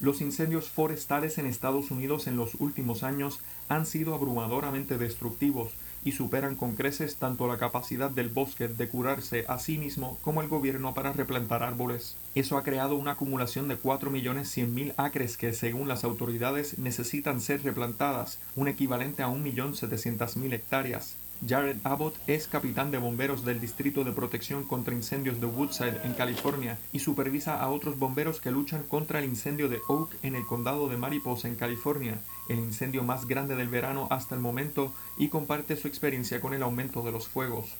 Los 0.00 0.20
incendios 0.20 0.68
forestales 0.68 1.38
en 1.38 1.46
Estados 1.46 1.92
Unidos 1.92 2.26
en 2.26 2.36
los 2.36 2.56
últimos 2.56 3.04
años 3.04 3.38
han 3.68 3.86
sido 3.86 4.14
abrumadoramente 4.14 4.98
destructivos 4.98 5.70
y 6.06 6.12
superan 6.12 6.54
con 6.54 6.76
creces 6.76 7.16
tanto 7.16 7.48
la 7.48 7.58
capacidad 7.58 8.10
del 8.10 8.28
bosque 8.28 8.68
de 8.68 8.88
curarse 8.88 9.44
a 9.48 9.58
sí 9.58 9.76
mismo 9.76 10.18
como 10.22 10.40
el 10.40 10.46
gobierno 10.46 10.94
para 10.94 11.12
replantar 11.12 11.64
árboles. 11.64 12.16
Eso 12.36 12.56
ha 12.56 12.62
creado 12.62 12.94
una 12.94 13.12
acumulación 13.12 13.66
de 13.66 13.76
4.100.000 13.76 14.94
acres 14.98 15.36
que, 15.36 15.52
según 15.52 15.88
las 15.88 16.04
autoridades, 16.04 16.78
necesitan 16.78 17.40
ser 17.40 17.64
replantadas, 17.64 18.38
un 18.54 18.68
equivalente 18.68 19.24
a 19.24 19.28
1.700.000 19.28 20.52
hectáreas. 20.52 21.16
Jared 21.46 21.76
Abbott 21.84 22.16
es 22.26 22.48
capitán 22.48 22.90
de 22.90 22.98
bomberos 22.98 23.44
del 23.44 23.60
Distrito 23.60 24.04
de 24.04 24.12
Protección 24.12 24.64
contra 24.64 24.94
Incendios 24.94 25.40
de 25.40 25.46
Woodside 25.46 26.00
en 26.04 26.14
California 26.14 26.78
y 26.92 27.00
supervisa 27.00 27.60
a 27.60 27.68
otros 27.70 27.98
bomberos 27.98 28.40
que 28.40 28.50
luchan 28.50 28.82
contra 28.84 29.18
el 29.18 29.26
incendio 29.26 29.68
de 29.68 29.80
Oak 29.88 30.16
en 30.22 30.34
el 30.34 30.46
condado 30.46 30.88
de 30.88 30.96
Mariposa 30.96 31.48
en 31.48 31.56
California, 31.56 32.18
el 32.48 32.58
incendio 32.58 33.02
más 33.02 33.26
grande 33.26 33.54
del 33.54 33.68
verano 33.68 34.08
hasta 34.10 34.34
el 34.34 34.40
momento, 34.40 34.94
y 35.18 35.28
comparte 35.28 35.76
su 35.76 35.88
experiencia 35.88 36.40
con 36.40 36.54
el 36.54 36.62
aumento 36.62 37.02
de 37.02 37.12
los 37.12 37.28
fuegos. 37.28 37.76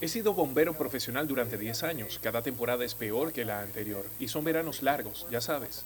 He 0.00 0.08
sido 0.08 0.34
bombero 0.34 0.74
profesional 0.74 1.26
durante 1.26 1.56
10 1.56 1.82
años. 1.82 2.20
Cada 2.22 2.42
temporada 2.42 2.84
es 2.84 2.94
peor 2.94 3.32
que 3.32 3.44
la 3.44 3.60
anterior 3.60 4.06
y 4.18 4.28
son 4.28 4.44
veranos 4.44 4.82
largos, 4.82 5.26
ya 5.30 5.40
sabes. 5.40 5.84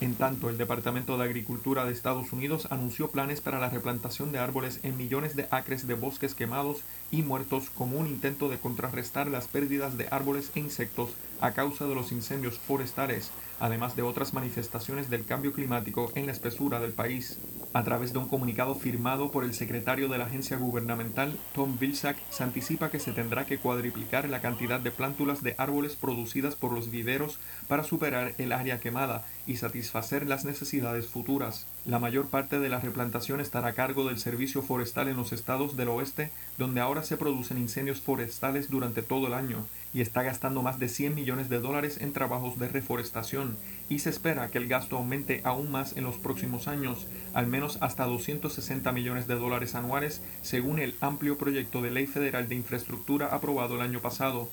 En 0.00 0.14
tanto, 0.14 0.50
el 0.50 0.58
Departamento 0.58 1.16
de 1.16 1.24
Agricultura 1.24 1.84
de 1.84 1.92
Estados 1.92 2.32
Unidos 2.32 2.68
anunció 2.70 3.10
planes 3.10 3.40
para 3.40 3.58
la 3.58 3.70
replantación 3.70 4.32
de 4.32 4.38
árboles 4.38 4.80
en 4.82 4.96
millones 4.96 5.36
de 5.36 5.48
acres 5.50 5.86
de 5.86 5.94
bosques 5.94 6.34
quemados 6.34 6.78
y 7.10 7.22
muertos 7.22 7.70
como 7.70 7.98
un 7.98 8.06
intento 8.06 8.48
de 8.48 8.58
contrarrestar 8.58 9.28
las 9.28 9.48
pérdidas 9.48 9.96
de 9.96 10.08
árboles 10.10 10.50
e 10.54 10.60
insectos 10.60 11.10
a 11.40 11.52
causa 11.52 11.86
de 11.86 11.94
los 11.94 12.12
incendios 12.12 12.58
forestales, 12.58 13.30
además 13.60 13.96
de 13.96 14.02
otras 14.02 14.34
manifestaciones 14.34 15.10
del 15.10 15.24
cambio 15.24 15.52
climático 15.52 16.10
en 16.14 16.26
la 16.26 16.32
espesura 16.32 16.80
del 16.80 16.92
país. 16.92 17.38
A 17.72 17.84
través 17.84 18.12
de 18.12 18.18
un 18.18 18.28
comunicado 18.28 18.74
firmado 18.74 19.30
por 19.30 19.44
el 19.44 19.54
secretario 19.54 20.08
de 20.08 20.18
la 20.18 20.24
agencia 20.24 20.56
gubernamental, 20.56 21.36
Tom 21.54 21.78
Vilsack, 21.78 22.16
se 22.30 22.42
anticipa 22.42 22.90
que 22.90 23.00
se 23.00 23.12
tendrá 23.12 23.46
que 23.46 23.58
cuadriplicar 23.58 24.28
la 24.28 24.40
cantidad 24.40 24.80
de 24.80 24.90
plántulas 24.90 25.42
de 25.42 25.54
árboles 25.58 25.96
producidas 25.96 26.56
por 26.56 26.72
los 26.72 26.90
viveros 26.90 27.38
para 27.68 27.84
superar 27.84 28.34
el 28.38 28.52
área 28.52 28.80
quemada 28.80 29.24
y 29.46 29.56
satisfacer 29.56 30.26
las 30.26 30.44
necesidades 30.44 31.06
futuras. 31.06 31.66
La 31.86 32.00
mayor 32.00 32.26
parte 32.26 32.58
de 32.58 32.68
la 32.68 32.80
replantación 32.80 33.40
estará 33.40 33.68
a 33.68 33.72
cargo 33.72 34.08
del 34.08 34.18
Servicio 34.18 34.60
Forestal 34.60 35.06
en 35.06 35.16
los 35.16 35.32
estados 35.32 35.76
del 35.76 35.86
oeste, 35.86 36.32
donde 36.58 36.80
ahora 36.80 37.04
se 37.04 37.16
producen 37.16 37.58
incendios 37.58 38.00
forestales 38.00 38.68
durante 38.68 39.02
todo 39.02 39.28
el 39.28 39.34
año, 39.34 39.64
y 39.94 40.00
está 40.00 40.24
gastando 40.24 40.62
más 40.62 40.80
de 40.80 40.88
100 40.88 41.14
millones 41.14 41.48
de 41.48 41.60
dólares 41.60 41.98
en 42.00 42.12
trabajos 42.12 42.58
de 42.58 42.66
reforestación, 42.66 43.56
y 43.88 44.00
se 44.00 44.10
espera 44.10 44.50
que 44.50 44.58
el 44.58 44.66
gasto 44.66 44.96
aumente 44.96 45.42
aún 45.44 45.70
más 45.70 45.96
en 45.96 46.02
los 46.02 46.16
próximos 46.16 46.66
años, 46.66 47.06
al 47.34 47.46
menos 47.46 47.78
hasta 47.80 48.04
260 48.04 48.90
millones 48.90 49.28
de 49.28 49.36
dólares 49.36 49.76
anuales, 49.76 50.22
según 50.42 50.80
el 50.80 50.96
amplio 51.00 51.38
proyecto 51.38 51.82
de 51.82 51.92
ley 51.92 52.08
federal 52.08 52.48
de 52.48 52.56
infraestructura 52.56 53.28
aprobado 53.28 53.76
el 53.76 53.82
año 53.82 54.00
pasado. 54.00 54.50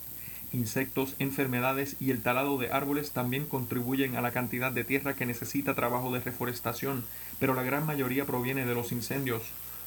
Insectos, 0.54 1.16
enfermedades 1.18 1.96
y 2.00 2.12
el 2.12 2.22
talado 2.22 2.60
de 2.60 2.72
árboles 2.72 3.12
también 3.12 3.46
contribuyen 3.46 4.16
a 4.16 4.22
la 4.22 4.32
cantidad 4.32 4.72
de 4.72 4.84
tierra 4.84 5.16
que 5.16 5.26
necesita 5.26 5.74
trabajo 5.74 6.12
de 6.14 6.20
reforestación, 6.20 7.04
pero 7.40 7.56
la 7.56 7.64
gran 7.64 7.86
mayoría 7.88 8.26
proviene 8.26 8.66
de 8.66 8.76
los 8.76 8.92
incendios. 8.92 9.42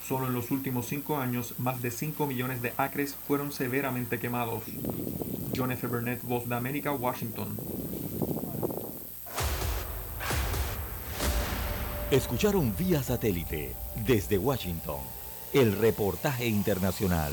Solo 0.06 0.26
en 0.26 0.34
los 0.34 0.50
últimos 0.50 0.86
cinco 0.86 1.18
años, 1.18 1.54
más 1.58 1.82
de 1.82 1.90
5 1.90 2.26
millones 2.26 2.62
de 2.62 2.72
acres 2.76 3.14
fueron 3.26 3.52
severamente 3.52 4.18
quemados. 4.18 4.64
John 5.56 5.72
F. 5.72 5.86
Burnett, 5.86 6.22
Voz 6.22 6.48
de 6.48 6.54
América, 6.56 6.92
Washington. 6.92 7.56
Escucharon 12.10 12.72
vía 12.76 13.02
satélite 13.02 13.74
desde 14.06 14.38
Washington 14.38 15.00
el 15.52 15.76
reportaje 15.78 16.46
internacional. 16.46 17.32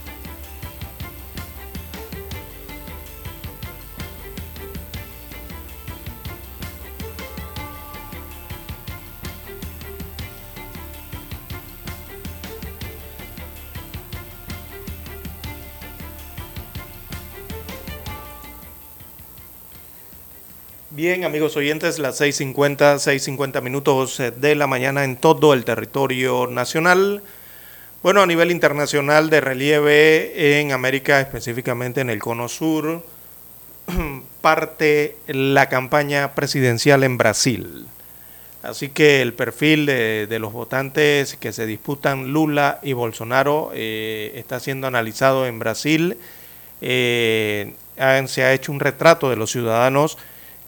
Bien, 21.01 21.23
amigos 21.23 21.57
oyentes, 21.57 21.97
las 21.97 22.21
6.50, 22.21 22.97
6.50 22.97 23.59
minutos 23.63 24.19
eh, 24.19 24.29
de 24.29 24.53
la 24.53 24.67
mañana 24.67 25.03
en 25.03 25.17
todo 25.17 25.55
el 25.55 25.65
territorio 25.65 26.45
nacional. 26.45 27.23
Bueno, 28.03 28.21
a 28.21 28.27
nivel 28.27 28.51
internacional 28.51 29.31
de 29.31 29.41
relieve 29.41 30.59
en 30.59 30.71
América, 30.71 31.19
específicamente 31.19 32.01
en 32.01 32.11
el 32.11 32.19
Cono 32.19 32.47
Sur, 32.47 33.03
parte 34.41 35.17
la 35.25 35.69
campaña 35.69 36.35
presidencial 36.35 37.03
en 37.03 37.17
Brasil. 37.17 37.87
Así 38.61 38.89
que 38.89 39.23
el 39.23 39.33
perfil 39.33 39.87
de, 39.87 40.37
los 40.39 40.53
votantes 40.53 41.35
que 41.35 41.51
se 41.51 41.65
disputan 41.65 42.31
Lula 42.31 42.79
y 42.83 42.93
Bolsonaro 42.93 43.71
eh, 43.73 44.33
está 44.35 44.59
siendo 44.59 44.85
analizado 44.85 45.47
en 45.47 45.57
Brasil. 45.57 46.19
Eh, 46.79 47.73
se 48.27 48.43
ha 48.43 48.53
hecho 48.53 48.71
un 48.71 48.79
retrato 48.79 49.31
de 49.31 49.35
los 49.35 49.51
ciudadanos 49.51 50.19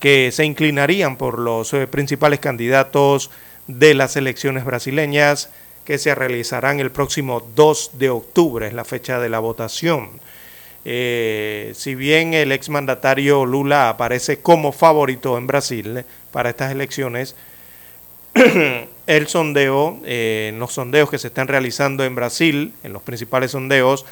que 0.04 0.32
se 0.32 0.44
inclinarían 0.44 1.16
por 1.16 1.38
los 1.38 1.72
eh, 1.72 1.86
principales 1.86 2.38
candidatos 2.38 3.30
de 3.68 3.94
las 3.94 4.16
elecciones 4.16 4.66
brasileñas 4.66 5.48
que 5.86 5.96
se 5.96 6.14
realizarán 6.14 6.78
el 6.78 6.90
próximo 6.90 7.42
2 7.56 7.92
de 7.94 8.10
octubre, 8.10 8.66
es 8.66 8.74
la 8.74 8.84
fecha 8.84 9.18
de 9.18 9.30
la 9.30 9.38
votación. 9.38 10.10
Eh, 10.84 11.72
si 11.74 11.94
bien 11.94 12.34
el 12.34 12.52
exmandatario 12.52 13.46
Lula 13.46 13.88
aparece 13.88 14.40
como 14.40 14.72
favorito 14.72 15.38
en 15.38 15.46
Brasil 15.46 15.96
eh, 15.96 16.04
para 16.30 16.50
estas 16.50 16.70
elecciones, 16.70 17.34
el 19.06 19.26
sondeo, 19.26 20.00
en 20.04 20.58
los 20.58 20.74
sondeos 20.74 21.08
que 21.08 21.16
se 21.16 21.28
están 21.28 21.48
realizando 21.48 22.04
en 22.04 22.14
Brasil, 22.14 22.74
en 22.82 22.92
los 22.92 23.00
principales 23.00 23.52
sondeos, 23.52 24.04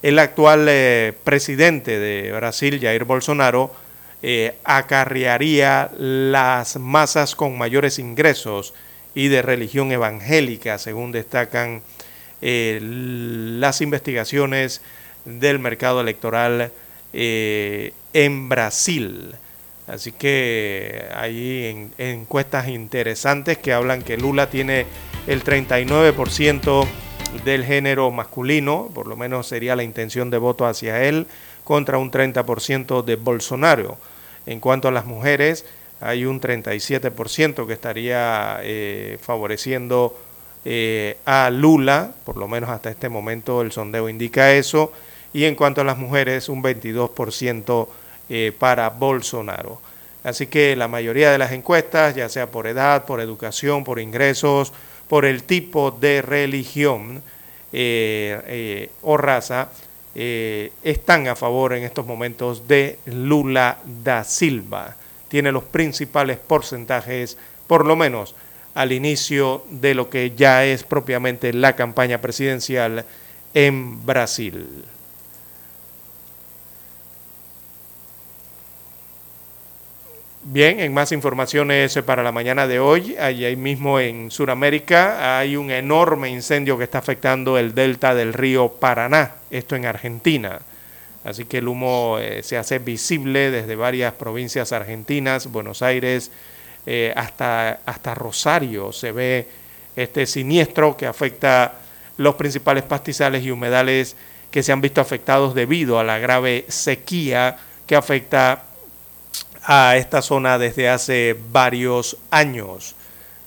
el 0.00 0.20
actual 0.20 0.66
eh, 0.68 1.12
presidente 1.24 1.98
de 1.98 2.30
Brasil, 2.30 2.78
Jair 2.80 3.02
Bolsonaro, 3.02 3.72
eh, 4.26 4.54
acarrearía 4.64 5.90
las 5.98 6.78
masas 6.78 7.34
con 7.34 7.58
mayores 7.58 7.98
ingresos 7.98 8.72
y 9.14 9.28
de 9.28 9.42
religión 9.42 9.92
evangélica, 9.92 10.78
según 10.78 11.12
destacan 11.12 11.82
eh, 12.40 12.78
las 12.80 13.82
investigaciones 13.82 14.80
del 15.26 15.58
mercado 15.58 16.00
electoral 16.00 16.72
en 17.12 18.48
Brasil. 18.48 19.36
Así 19.86 20.12
que 20.12 21.04
hay 21.14 21.90
encuestas 21.98 22.68
interesantes 22.68 23.58
que 23.58 23.74
hablan 23.74 24.02
que 24.02 24.16
Lula 24.16 24.48
tiene 24.48 24.86
el 25.26 25.44
39% 25.44 26.86
del 27.44 27.64
género 27.64 28.10
masculino, 28.10 28.90
por 28.94 29.06
lo 29.06 29.16
menos 29.16 29.48
sería 29.48 29.76
la 29.76 29.82
intención 29.82 30.30
de 30.30 30.38
voto 30.38 30.66
hacia 30.66 31.04
él, 31.04 31.26
contra 31.64 31.98
un 31.98 32.10
30% 32.10 33.04
de 33.04 33.16
Bolsonaro. 33.16 33.98
En 34.46 34.60
cuanto 34.60 34.88
a 34.88 34.92
las 34.92 35.06
mujeres, 35.06 35.64
hay 36.00 36.26
un 36.26 36.40
37% 36.40 37.66
que 37.66 37.72
estaría 37.72 38.58
eh, 38.62 39.18
favoreciendo 39.22 40.16
eh, 40.64 41.16
a 41.24 41.50
Lula, 41.50 42.12
por 42.24 42.36
lo 42.36 42.48
menos 42.48 42.70
hasta 42.70 42.90
este 42.90 43.08
momento 43.08 43.62
el 43.62 43.72
sondeo 43.72 44.08
indica 44.08 44.52
eso, 44.52 44.92
y 45.32 45.44
en 45.44 45.54
cuanto 45.54 45.80
a 45.80 45.84
las 45.84 45.98
mujeres, 45.98 46.48
un 46.48 46.62
22% 46.62 47.88
eh, 48.28 48.52
para 48.58 48.90
Bolsonaro. 48.90 49.80
Así 50.22 50.46
que 50.46 50.76
la 50.76 50.88
mayoría 50.88 51.30
de 51.30 51.38
las 51.38 51.52
encuestas, 51.52 52.14
ya 52.14 52.28
sea 52.28 52.50
por 52.50 52.66
edad, 52.66 53.04
por 53.04 53.20
educación, 53.20 53.84
por 53.84 53.98
ingresos, 53.98 54.72
por 55.08 55.24
el 55.24 55.42
tipo 55.42 55.90
de 55.90 56.22
religión 56.22 57.22
o 59.02 59.16
raza, 59.16 59.68
eh, 60.14 60.72
están 60.82 61.28
a 61.28 61.36
favor 61.36 61.72
en 61.72 61.84
estos 61.84 62.06
momentos 62.06 62.68
de 62.68 62.98
Lula 63.06 63.78
da 64.02 64.24
Silva. 64.24 64.96
Tiene 65.28 65.50
los 65.50 65.64
principales 65.64 66.38
porcentajes, 66.38 67.36
por 67.66 67.84
lo 67.86 67.96
menos 67.96 68.34
al 68.74 68.92
inicio 68.92 69.64
de 69.70 69.94
lo 69.94 70.10
que 70.10 70.32
ya 70.36 70.64
es 70.64 70.82
propiamente 70.84 71.52
la 71.52 71.76
campaña 71.76 72.20
presidencial 72.20 73.04
en 73.54 74.04
Brasil. 74.04 74.84
Bien, 80.46 80.78
en 80.78 80.92
más 80.92 81.10
informaciones 81.10 81.98
para 82.04 82.22
la 82.22 82.30
mañana 82.30 82.66
de 82.66 82.78
hoy, 82.78 83.16
ahí 83.18 83.56
mismo 83.56 83.98
en 83.98 84.30
Sudamérica 84.30 85.38
hay 85.38 85.56
un 85.56 85.70
enorme 85.70 86.28
incendio 86.28 86.76
que 86.76 86.84
está 86.84 86.98
afectando 86.98 87.56
el 87.56 87.74
delta 87.74 88.14
del 88.14 88.34
río 88.34 88.68
Paraná, 88.68 89.36
esto 89.50 89.74
en 89.74 89.86
Argentina. 89.86 90.60
Así 91.24 91.46
que 91.46 91.58
el 91.58 91.68
humo 91.68 92.18
eh, 92.20 92.42
se 92.42 92.58
hace 92.58 92.78
visible 92.78 93.50
desde 93.50 93.74
varias 93.74 94.12
provincias 94.12 94.72
argentinas, 94.72 95.50
Buenos 95.50 95.80
Aires, 95.80 96.30
eh, 96.84 97.14
hasta, 97.16 97.80
hasta 97.86 98.14
Rosario. 98.14 98.92
Se 98.92 99.12
ve 99.12 99.48
este 99.96 100.26
siniestro 100.26 100.94
que 100.94 101.06
afecta 101.06 101.78
los 102.18 102.34
principales 102.34 102.84
pastizales 102.84 103.42
y 103.44 103.50
humedales 103.50 104.14
que 104.50 104.62
se 104.62 104.72
han 104.72 104.82
visto 104.82 105.00
afectados 105.00 105.54
debido 105.54 105.98
a 105.98 106.04
la 106.04 106.18
grave 106.18 106.66
sequía 106.68 107.56
que 107.86 107.96
afecta 107.96 108.64
a 109.64 109.96
esta 109.96 110.22
zona 110.22 110.58
desde 110.58 110.88
hace 110.88 111.36
varios 111.50 112.16
años. 112.30 112.94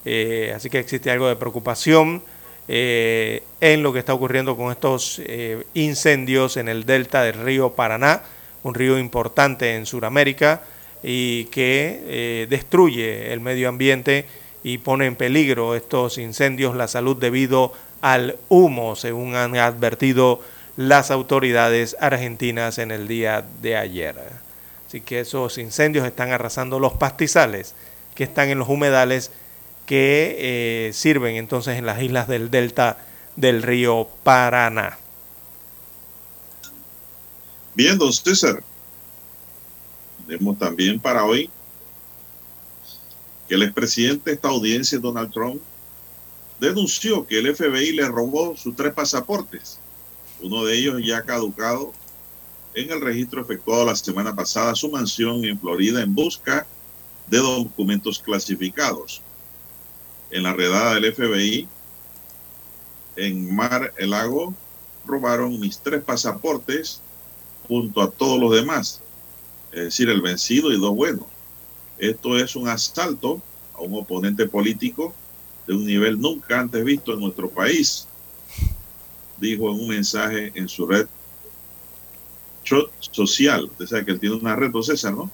Eh, 0.06 0.54
así 0.56 0.70
que 0.70 0.80
existe 0.80 1.12
algo 1.12 1.28
de 1.28 1.36
preocupación 1.36 2.24
eh, 2.68 3.44
en 3.62 3.84
lo 3.84 3.94
que 3.94 4.00
está 4.00 4.14
ocurriendo 4.14 4.58
con 4.58 4.72
estos 4.72 5.22
eh, 5.24 5.64
incendios 5.74 6.58
en 6.58 6.70
el 6.70 6.86
delta 6.86 7.24
del 7.24 7.36
río 7.36 7.74
Paraná, 7.74 8.24
un 8.64 8.74
río 8.74 8.98
importante 8.98 9.76
en 9.76 9.86
Sudamérica 9.86 10.62
y 11.04 11.46
que 11.46 12.48
destruye 12.50 13.32
el 13.32 13.40
medio 13.40 13.70
ambiente 13.70 14.26
y 14.64 14.80
pone 14.80 15.06
en 15.06 15.16
peligro 15.16 15.76
estos 15.76 16.18
incendios 16.18 16.76
la 16.76 16.88
salud 16.88 17.16
debido 17.16 17.72
al 18.02 18.38
humo, 18.50 18.96
según 18.96 19.36
han 19.36 19.56
advertido 19.56 20.42
las 20.76 21.12
autoridades 21.12 21.96
argentinas 22.00 22.80
en 22.80 22.92
el 22.92 23.08
día 23.08 23.46
de 23.62 23.78
ayer. 23.78 24.47
Así 24.88 25.02
que 25.02 25.20
esos 25.20 25.58
incendios 25.58 26.06
están 26.08 26.32
arrasando 26.32 26.80
los 26.80 26.94
pastizales 26.94 27.76
que 28.16 28.24
están 28.24 28.50
en 28.50 28.58
los 28.58 28.70
humedales 28.70 29.32
que 29.86 30.36
eh, 30.40 30.94
sirven 30.94 31.36
entonces 31.36 31.78
en 31.78 31.86
las 31.86 32.02
islas 32.02 32.28
del 32.28 32.50
delta 32.50 32.98
del 33.36 33.64
río 33.64 34.08
Paraná. 34.24 34.98
Bien, 37.76 37.98
don 37.98 38.12
César. 38.12 38.64
Tenemos 40.26 40.58
también 40.58 41.00
para 41.00 41.26
hoy 41.26 41.50
que 43.48 43.56
el 43.56 43.64
expresidente 43.64 44.32
estadounidense 44.32 45.00
Donald 45.00 45.32
Trump 45.32 45.62
denunció 46.60 47.28
que 47.28 47.40
el 47.40 47.56
FBI 47.56 47.92
le 47.92 48.08
robó 48.08 48.56
sus 48.58 48.76
tres 48.76 48.94
pasaportes. 48.94 49.80
Uno 50.42 50.66
de 50.66 50.76
ellos 50.78 51.02
ya 51.06 51.24
caducado 51.24 51.94
en 52.78 52.92
el 52.92 53.02
registro 53.02 53.42
efectuado 53.42 53.86
la 53.88 53.96
semana 53.96 54.36
pasada 54.36 54.72
a 54.72 54.76
su 54.76 54.92
mansión 54.92 55.44
en 55.44 55.60
Florida 55.60 56.04
en 56.04 56.14
busca 56.14 56.68
de 57.26 57.40
documentos 57.40 58.20
clasificados. 58.20 59.24
En 60.30 60.44
la 60.44 60.54
redada 60.54 60.94
del 60.94 61.12
FBI 61.12 61.68
en 63.16 63.56
Mar 63.56 63.94
el 63.98 64.12
Lago 64.12 64.54
robaron 65.08 65.60
mis 65.60 65.80
tres 65.80 66.04
pasaportes 66.04 67.02
junto 67.68 68.00
a 68.00 68.12
todos 68.12 68.40
los 68.40 68.54
demás, 68.54 69.02
es 69.72 69.86
decir, 69.86 70.10
el 70.10 70.22
vencido 70.22 70.72
y 70.72 70.80
dos 70.80 70.96
buenos. 70.96 71.26
Esto 71.98 72.38
es 72.38 72.56
un 72.56 72.68
asalto 72.68 73.42
a 73.74 73.82
un 73.82 73.96
oponente 73.96 74.48
político 74.48 75.16
de 75.66 75.74
un 75.74 75.84
nivel 75.84 76.22
nunca 76.22 76.60
antes 76.60 76.86
visto 76.86 77.12
en 77.12 77.22
nuestro 77.22 77.50
país, 77.50 78.08
dijo 79.38 79.72
en 79.72 79.80
un 79.80 79.88
mensaje 79.88 80.52
en 80.54 80.70
su 80.70 80.86
red 80.86 81.08
social. 83.00 83.66
Usted 83.66 83.88
sabe 83.88 84.06
que 84.06 84.12
él 84.12 84.20
tiene 84.20 84.36
una 84.36 84.56
red, 84.56 84.72
César, 84.82 85.14
¿no? 85.14 85.32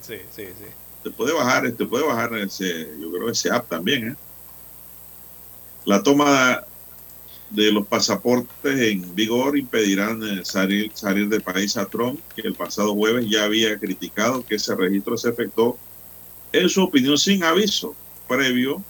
Sí, 0.00 0.16
sí, 0.30 0.44
sí. 0.46 0.66
Te 1.02 1.10
puede 1.10 1.32
bajar, 1.32 1.70
te 1.72 1.84
puede 1.86 2.06
bajar 2.06 2.36
ese, 2.36 2.88
yo 3.00 3.10
creo 3.10 3.30
ese 3.30 3.50
app 3.50 3.68
también, 3.68 4.08
¿eh? 4.08 4.16
La 5.84 6.02
toma 6.02 6.62
de 7.50 7.70
los 7.70 7.86
pasaportes 7.86 8.80
en 8.80 9.14
vigor 9.14 9.58
impedirán 9.58 10.22
eh, 10.22 10.40
salir, 10.44 10.90
salir 10.94 11.28
del 11.28 11.42
país 11.42 11.76
a 11.76 11.86
Trump, 11.86 12.20
que 12.34 12.42
el 12.42 12.54
pasado 12.54 12.94
jueves 12.94 13.26
ya 13.28 13.44
había 13.44 13.78
criticado 13.78 14.44
que 14.46 14.54
ese 14.54 14.74
registro 14.74 15.16
se 15.16 15.30
efectuó, 15.30 15.76
en 16.52 16.68
su 16.68 16.82
opinión, 16.82 17.18
sin 17.18 17.44
aviso 17.44 17.94
previo 18.28 18.82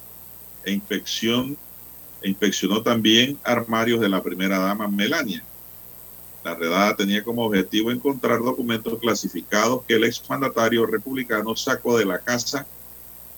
e 0.65 0.73
inspección, 0.73 1.57
e 2.23 2.29
inspeccionó 2.29 2.83
también 2.83 3.39
armarios 3.43 4.01
de 4.01 4.09
la 4.09 4.23
primera 4.23 4.59
dama 4.59 4.87
Melania. 4.87 5.43
La 6.45 6.55
redada 6.55 6.97
tenía 6.97 7.23
como 7.23 7.45
objetivo 7.45 7.91
encontrar 7.91 8.41
documentos 8.41 8.99
clasificados 8.99 9.85
que 9.85 9.95
el 9.95 10.05
exmandatario 10.05 10.87
republicano 10.87 11.55
sacó 11.57 11.97
de 11.97 12.05
la 12.05 12.19
casa 12.19 12.67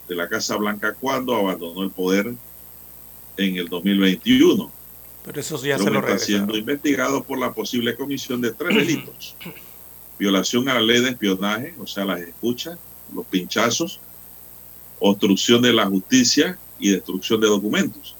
de 0.08 0.14
la 0.14 0.28
Casa 0.28 0.56
Blanca 0.56 0.94
cuando 0.94 1.34
abandonó 1.34 1.82
el 1.82 1.90
poder 1.90 2.34
en 3.36 3.56
el 3.56 3.68
2021. 3.68 4.70
Pero 5.24 5.40
eso 5.40 5.62
ya 5.64 5.78
se 5.78 5.90
lo 5.90 6.00
está 6.00 6.18
siendo 6.18 6.56
investigado 6.56 7.24
por 7.24 7.38
la 7.38 7.52
posible 7.52 7.96
comisión 7.96 8.40
de 8.40 8.52
tres 8.52 8.76
delitos. 8.76 9.34
Violación 10.18 10.68
a 10.68 10.74
la 10.74 10.80
ley 10.80 11.00
de 11.00 11.10
espionaje, 11.10 11.74
o 11.78 11.86
sea, 11.86 12.04
las 12.04 12.20
escuchas, 12.20 12.78
los 13.14 13.26
pinchazos, 13.26 14.00
obstrucción 15.00 15.62
de 15.62 15.72
la 15.72 15.86
justicia 15.86 16.58
y 16.78 16.90
destrucción 16.90 17.40
de 17.40 17.48
documentos. 17.48 18.13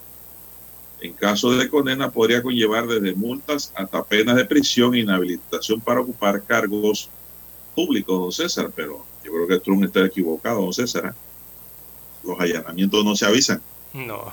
En 1.04 1.12
caso 1.12 1.50
de 1.50 1.68
condena 1.68 2.10
podría 2.10 2.42
conllevar 2.42 2.86
desde 2.86 3.14
multas 3.14 3.70
hasta 3.74 4.02
penas 4.02 4.36
de 4.36 4.46
prisión 4.46 4.94
e 4.94 5.00
inhabilitación 5.00 5.78
para 5.78 6.00
ocupar 6.00 6.42
cargos 6.42 7.10
públicos, 7.74 8.18
don 8.18 8.32
César, 8.32 8.70
pero 8.74 9.04
yo 9.22 9.30
creo 9.30 9.46
que 9.46 9.58
Trump 9.58 9.84
está 9.84 10.02
equivocado, 10.06 10.62
don 10.62 10.72
César. 10.72 11.12
¿eh? 11.14 11.18
Los 12.24 12.40
allanamientos 12.40 13.04
no 13.04 13.14
se 13.16 13.26
avisan. 13.26 13.60
No, 13.92 14.32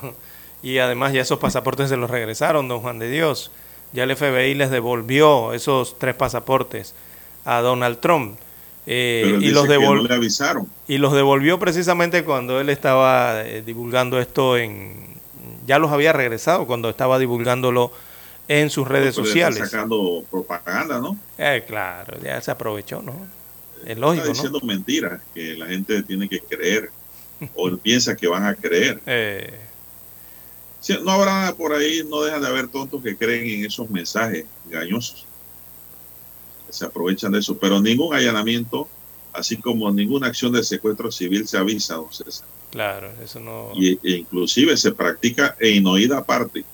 y 0.62 0.78
además 0.78 1.12
ya 1.12 1.20
esos 1.20 1.38
pasaportes 1.38 1.90
se 1.90 1.98
los 1.98 2.08
regresaron, 2.08 2.68
don 2.68 2.80
Juan 2.80 2.98
de 2.98 3.10
Dios. 3.10 3.50
Ya 3.92 4.04
el 4.04 4.16
FBI 4.16 4.54
les 4.54 4.70
devolvió 4.70 5.52
esos 5.52 5.98
tres 5.98 6.14
pasaportes 6.14 6.94
a 7.44 7.60
Donald 7.60 8.00
Trump. 8.00 8.38
Eh, 8.86 9.40
y 9.42 9.50
los 9.50 9.68
devolvió. 9.68 10.08
le 10.08 10.14
avisaron. 10.14 10.66
Y 10.88 10.96
los 10.96 11.12
devolvió 11.12 11.58
precisamente 11.58 12.24
cuando 12.24 12.62
él 12.62 12.70
estaba 12.70 13.42
eh, 13.42 13.60
divulgando 13.60 14.18
esto 14.18 14.56
en, 14.56 15.12
ya 15.66 15.78
los 15.78 15.90
había 15.92 16.12
regresado 16.12 16.66
cuando 16.66 16.90
estaba 16.90 17.18
divulgándolo 17.18 17.92
en 18.48 18.70
sus 18.70 18.88
redes 18.88 19.14
sociales. 19.14 19.70
sacando 19.70 20.24
propaganda, 20.30 20.98
¿no? 20.98 21.16
Eh, 21.38 21.64
claro, 21.66 22.18
ya 22.22 22.40
se 22.40 22.50
aprovechó, 22.50 23.02
¿no? 23.02 23.14
Es 23.84 23.98
lógico, 23.98 24.24
está 24.24 24.32
diciendo 24.32 24.60
mentiras 24.62 25.20
que 25.34 25.56
la 25.56 25.66
gente 25.66 26.02
tiene 26.02 26.28
que 26.28 26.40
creer 26.40 26.90
o 27.54 27.76
piensa 27.76 28.16
que 28.16 28.28
van 28.28 28.44
a 28.44 28.54
creer. 28.54 29.00
Eh. 30.84 30.98
no 31.04 31.12
habrá 31.12 31.54
por 31.56 31.72
ahí, 31.72 32.02
no 32.08 32.22
dejan 32.22 32.40
de 32.42 32.48
haber 32.48 32.66
tontos 32.66 33.02
que 33.02 33.16
creen 33.16 33.48
en 33.48 33.66
esos 33.66 33.88
mensajes 33.88 34.46
engañosos. 34.66 35.26
Se 36.70 36.84
aprovechan 36.84 37.32
de 37.32 37.38
eso, 37.38 37.56
pero 37.58 37.80
ningún 37.80 38.14
allanamiento, 38.14 38.88
así 39.32 39.56
como 39.56 39.90
ninguna 39.90 40.28
acción 40.28 40.52
de 40.52 40.62
secuestro 40.62 41.10
civil 41.10 41.46
se 41.46 41.58
avisa, 41.58 41.94
don 41.94 42.12
César. 42.12 42.46
Claro, 42.70 43.10
eso 43.22 43.40
no... 43.40 43.72
Y, 43.74 43.98
e 44.02 44.18
inclusive 44.18 44.76
se 44.76 44.92
practica 44.92 45.56
en 45.60 45.86
oída 45.86 46.18
aparte. 46.18 46.64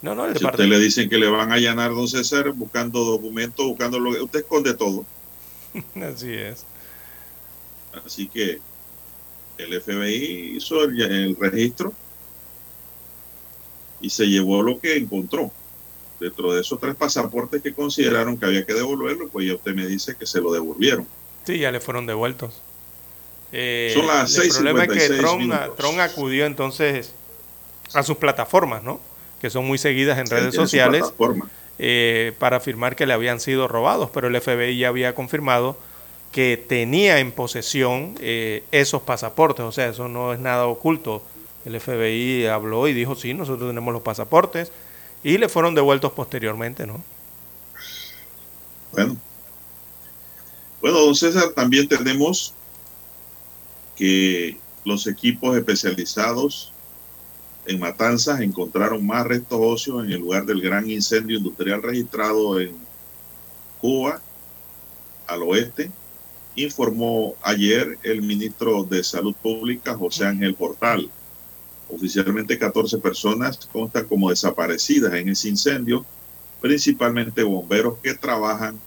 No, 0.00 0.14
no, 0.14 0.26
el 0.26 0.36
si 0.36 0.44
usted 0.44 0.64
le 0.64 0.78
dicen 0.78 1.08
que 1.08 1.18
le 1.18 1.28
van 1.28 1.52
a 1.52 1.54
allanar, 1.54 1.92
don 1.92 2.08
César, 2.08 2.50
buscando 2.52 3.04
documentos, 3.04 3.66
buscando 3.66 3.98
lo 3.98 4.12
que... 4.12 4.20
Usted 4.20 4.40
esconde 4.40 4.74
todo. 4.74 5.06
Así 5.94 6.32
es. 6.32 6.64
Así 8.04 8.26
que 8.26 8.60
el 9.58 9.80
FBI 9.80 10.56
hizo 10.56 10.84
el, 10.84 11.00
el 11.00 11.36
registro 11.36 11.92
y 14.00 14.10
se 14.10 14.26
llevó 14.26 14.62
lo 14.62 14.80
que 14.80 14.96
encontró. 14.96 15.52
Dentro 16.22 16.52
de 16.54 16.60
esos 16.60 16.78
tres 16.78 16.94
pasaportes 16.94 17.60
que 17.62 17.72
consideraron 17.72 18.36
que 18.38 18.46
había 18.46 18.64
que 18.64 18.74
devolverlo, 18.74 19.28
pues 19.28 19.46
ya 19.46 19.54
usted 19.54 19.74
me 19.74 19.86
dice 19.86 20.14
que 20.16 20.24
se 20.26 20.40
lo 20.40 20.52
devolvieron. 20.52 21.06
Sí, 21.44 21.58
ya 21.58 21.72
le 21.72 21.80
fueron 21.80 22.06
devueltos. 22.06 22.62
Eh, 23.52 23.90
Son 23.94 24.06
las 24.06 24.36
el 24.38 24.48
problema 24.50 24.84
es 24.84 24.88
que 24.90 25.08
6:56 25.10 25.18
Trump, 25.18 25.38
minutos. 25.40 25.76
Trump 25.76 25.98
acudió 25.98 26.46
entonces 26.46 27.12
a 27.92 28.02
sus 28.02 28.16
plataformas, 28.16 28.82
¿no? 28.82 29.00
Que 29.40 29.50
son 29.50 29.66
muy 29.66 29.78
seguidas 29.78 30.18
en 30.18 30.26
Sí, 30.26 30.34
redes 30.34 30.54
sociales 30.54 31.04
eh, 31.78 32.32
para 32.38 32.58
afirmar 32.58 32.94
que 32.96 33.06
le 33.06 33.12
habían 33.12 33.40
sido 33.40 33.66
robados, 33.68 34.10
pero 34.14 34.28
el 34.28 34.40
FBI 34.40 34.78
ya 34.78 34.88
había 34.88 35.14
confirmado 35.14 35.76
que 36.30 36.56
tenía 36.56 37.18
en 37.18 37.32
posesión 37.32 38.14
eh, 38.20 38.62
esos 38.72 39.02
pasaportes, 39.02 39.64
o 39.64 39.72
sea, 39.72 39.88
eso 39.88 40.08
no 40.08 40.32
es 40.32 40.38
nada 40.38 40.66
oculto. 40.66 41.22
El 41.66 41.78
FBI 41.78 42.46
habló 42.46 42.88
y 42.88 42.92
dijo, 42.94 43.14
sí, 43.14 43.34
nosotros 43.34 43.68
tenemos 43.68 43.92
los 43.92 44.02
pasaportes 44.02 44.72
y 45.22 45.38
le 45.38 45.48
fueron 45.48 45.74
devueltos 45.74 46.12
posteriormente, 46.12 46.86
¿no? 46.86 47.02
Bueno. 48.92 49.16
Bueno, 50.80 50.98
don 50.98 51.14
César, 51.14 51.50
también 51.54 51.88
tenemos 51.88 52.54
que 53.96 54.58
los 54.84 55.06
equipos 55.06 55.56
especializados 55.56 56.72
en 57.66 57.78
matanzas 57.78 58.40
encontraron 58.40 59.06
más 59.06 59.24
restos 59.24 59.58
óseos 59.60 60.04
en 60.04 60.12
el 60.12 60.20
lugar 60.20 60.44
del 60.44 60.60
gran 60.60 60.90
incendio 60.90 61.38
industrial 61.38 61.82
registrado 61.82 62.58
en 62.58 62.74
Cuba, 63.80 64.20
al 65.26 65.42
oeste, 65.42 65.90
informó 66.56 67.34
ayer 67.42 67.98
el 68.02 68.22
ministro 68.22 68.84
de 68.84 69.02
Salud 69.04 69.34
Pública, 69.40 69.94
José 69.94 70.26
Ángel 70.26 70.54
Portal. 70.54 71.08
Oficialmente 71.94 72.58
14 72.58 72.98
personas 72.98 73.68
constan 73.70 74.06
como 74.06 74.30
desaparecidas 74.30 75.12
en 75.12 75.28
ese 75.28 75.50
incendio, 75.50 76.06
principalmente 76.58 77.42
bomberos 77.42 77.98
que 78.02 78.14
trabajan 78.14 78.80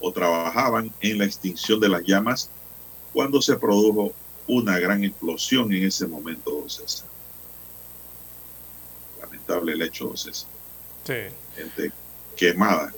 o 0.00 0.10
trabajaban 0.10 0.90
en 1.00 1.18
la 1.18 1.26
extinción 1.26 1.78
de 1.80 1.90
las 1.90 2.02
llamas 2.02 2.48
cuando 3.12 3.42
se 3.42 3.56
produjo 3.56 4.14
una 4.46 4.78
gran 4.78 5.04
explosión 5.04 5.70
en 5.72 5.84
ese 5.84 6.06
momento, 6.06 6.50
don 6.50 6.70
César. 6.70 7.06
Lamentable 9.20 9.72
el 9.74 9.82
hecho, 9.82 10.06
don 10.06 10.16
César. 10.16 10.48
Sí. 11.04 11.14
Gente 11.54 11.92
quemada. 12.36 12.90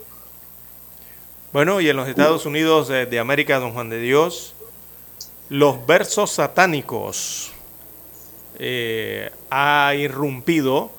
Bueno, 1.52 1.80
y 1.80 1.88
en 1.88 1.96
los 1.96 2.08
Estados 2.08 2.46
Unidos 2.46 2.86
de, 2.86 3.06
de 3.06 3.18
América, 3.18 3.58
don 3.58 3.72
Juan 3.72 3.90
de 3.90 4.00
Dios, 4.00 4.54
los 5.48 5.84
versos 5.84 6.30
satánicos 6.30 7.52
eh, 8.58 9.30
ha 9.50 9.94
irrumpido 9.96 10.90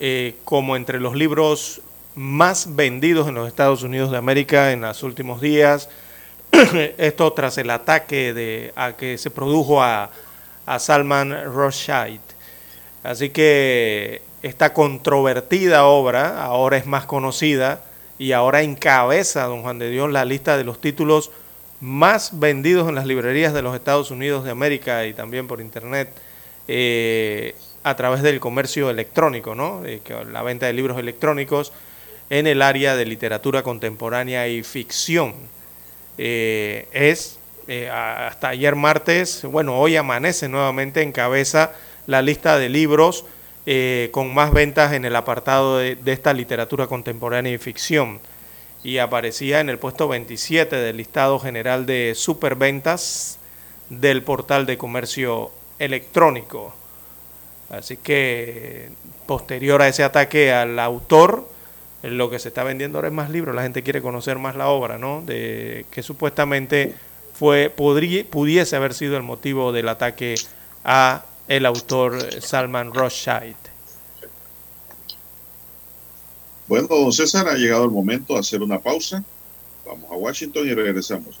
eh, 0.00 0.36
como 0.44 0.76
entre 0.76 1.00
los 1.00 1.14
libros 1.14 1.80
más 2.14 2.74
vendidos 2.74 3.28
en 3.28 3.34
los 3.34 3.46
Estados 3.46 3.82
Unidos 3.82 4.10
de 4.10 4.16
América 4.16 4.72
en 4.72 4.80
los 4.80 5.02
últimos 5.02 5.40
días. 5.40 5.88
Esto 6.98 7.32
tras 7.32 7.58
el 7.58 7.70
ataque 7.70 8.72
a 8.74 8.92
que 8.92 9.18
se 9.18 9.30
produjo 9.30 9.82
a, 9.82 10.10
a 10.66 10.78
Salman 10.78 11.44
Rushdie. 11.52 12.20
Así 13.02 13.30
que 13.30 14.22
esta 14.42 14.72
controvertida 14.72 15.84
obra 15.86 16.42
ahora 16.42 16.76
es 16.76 16.86
más 16.86 17.06
conocida 17.06 17.82
y 18.18 18.32
ahora 18.32 18.62
encabeza, 18.62 19.44
don 19.44 19.62
Juan 19.62 19.78
de 19.78 19.90
Dios, 19.90 20.10
la 20.10 20.24
lista 20.24 20.56
de 20.56 20.64
los 20.64 20.80
títulos 20.80 21.30
más 21.80 22.38
vendidos 22.38 22.88
en 22.88 22.96
las 22.96 23.06
librerías 23.06 23.54
de 23.54 23.62
los 23.62 23.74
Estados 23.74 24.10
Unidos 24.10 24.44
de 24.44 24.50
América 24.50 25.06
y 25.06 25.14
también 25.14 25.46
por 25.46 25.60
internet 25.60 26.10
eh, 26.70 27.54
a 27.82 27.96
través 27.96 28.20
del 28.20 28.40
comercio 28.40 28.90
electrónico, 28.90 29.54
¿no? 29.54 29.82
Eh, 29.86 30.02
la 30.30 30.42
venta 30.42 30.66
de 30.66 30.74
libros 30.74 30.98
electrónicos 30.98 31.72
en 32.28 32.46
el 32.46 32.60
área 32.60 32.94
de 32.94 33.06
literatura 33.06 33.62
contemporánea 33.62 34.46
y 34.48 34.62
ficción. 34.62 35.34
Eh, 36.18 36.86
es 36.92 37.38
hasta 37.92 38.48
ayer 38.48 38.76
martes, 38.76 39.42
bueno, 39.44 39.78
hoy 39.78 39.96
amanece 39.96 40.48
nuevamente 40.48 41.02
encabeza 41.02 41.72
la 42.06 42.22
lista 42.22 42.58
de 42.58 42.70
libros 42.70 43.26
con 44.10 44.32
más 44.32 44.54
ventas 44.54 44.94
en 44.94 45.04
el 45.04 45.14
apartado 45.14 45.76
de, 45.76 45.94
de, 45.96 46.12
esta 46.14 46.32
literatura 46.32 46.86
contemporánea 46.86 47.52
y 47.52 47.58
ficción. 47.58 48.20
Y 48.82 48.96
aparecía 48.96 49.60
en 49.60 49.68
el 49.68 49.78
puesto 49.78 50.08
27 50.08 50.76
del 50.76 50.96
listado 50.96 51.38
general 51.38 51.84
de 51.84 52.14
superventas 52.16 53.38
del 53.90 54.22
portal 54.22 54.64
de 54.64 54.78
comercio 54.78 55.50
electrónico. 55.78 56.74
Así 57.70 57.96
que 57.96 58.90
posterior 59.26 59.82
a 59.82 59.88
ese 59.88 60.02
ataque 60.02 60.52
al 60.52 60.78
autor, 60.78 61.48
lo 62.02 62.30
que 62.30 62.38
se 62.38 62.48
está 62.48 62.64
vendiendo 62.64 62.98
ahora 62.98 63.08
es 63.08 63.14
más 63.14 63.30
libros, 63.30 63.54
la 63.54 63.62
gente 63.62 63.82
quiere 63.82 64.00
conocer 64.00 64.38
más 64.38 64.56
la 64.56 64.68
obra, 64.68 64.98
¿no? 64.98 65.22
De 65.22 65.84
que 65.90 66.02
supuestamente 66.02 66.94
fue 67.34 67.70
podría, 67.70 68.24
pudiese 68.24 68.76
haber 68.76 68.94
sido 68.94 69.16
el 69.16 69.22
motivo 69.22 69.72
del 69.72 69.88
ataque 69.88 70.36
a 70.84 71.24
el 71.46 71.66
autor 71.66 72.42
Salman 72.42 72.92
Rushdie. 72.94 73.56
Bueno, 76.66 76.86
don 76.88 77.12
César, 77.12 77.48
ha 77.48 77.54
llegado 77.54 77.84
el 77.84 77.90
momento 77.90 78.34
de 78.34 78.40
hacer 78.40 78.62
una 78.62 78.78
pausa. 78.78 79.24
Vamos 79.86 80.10
a 80.10 80.14
Washington 80.14 80.68
y 80.68 80.74
regresamos. 80.74 81.40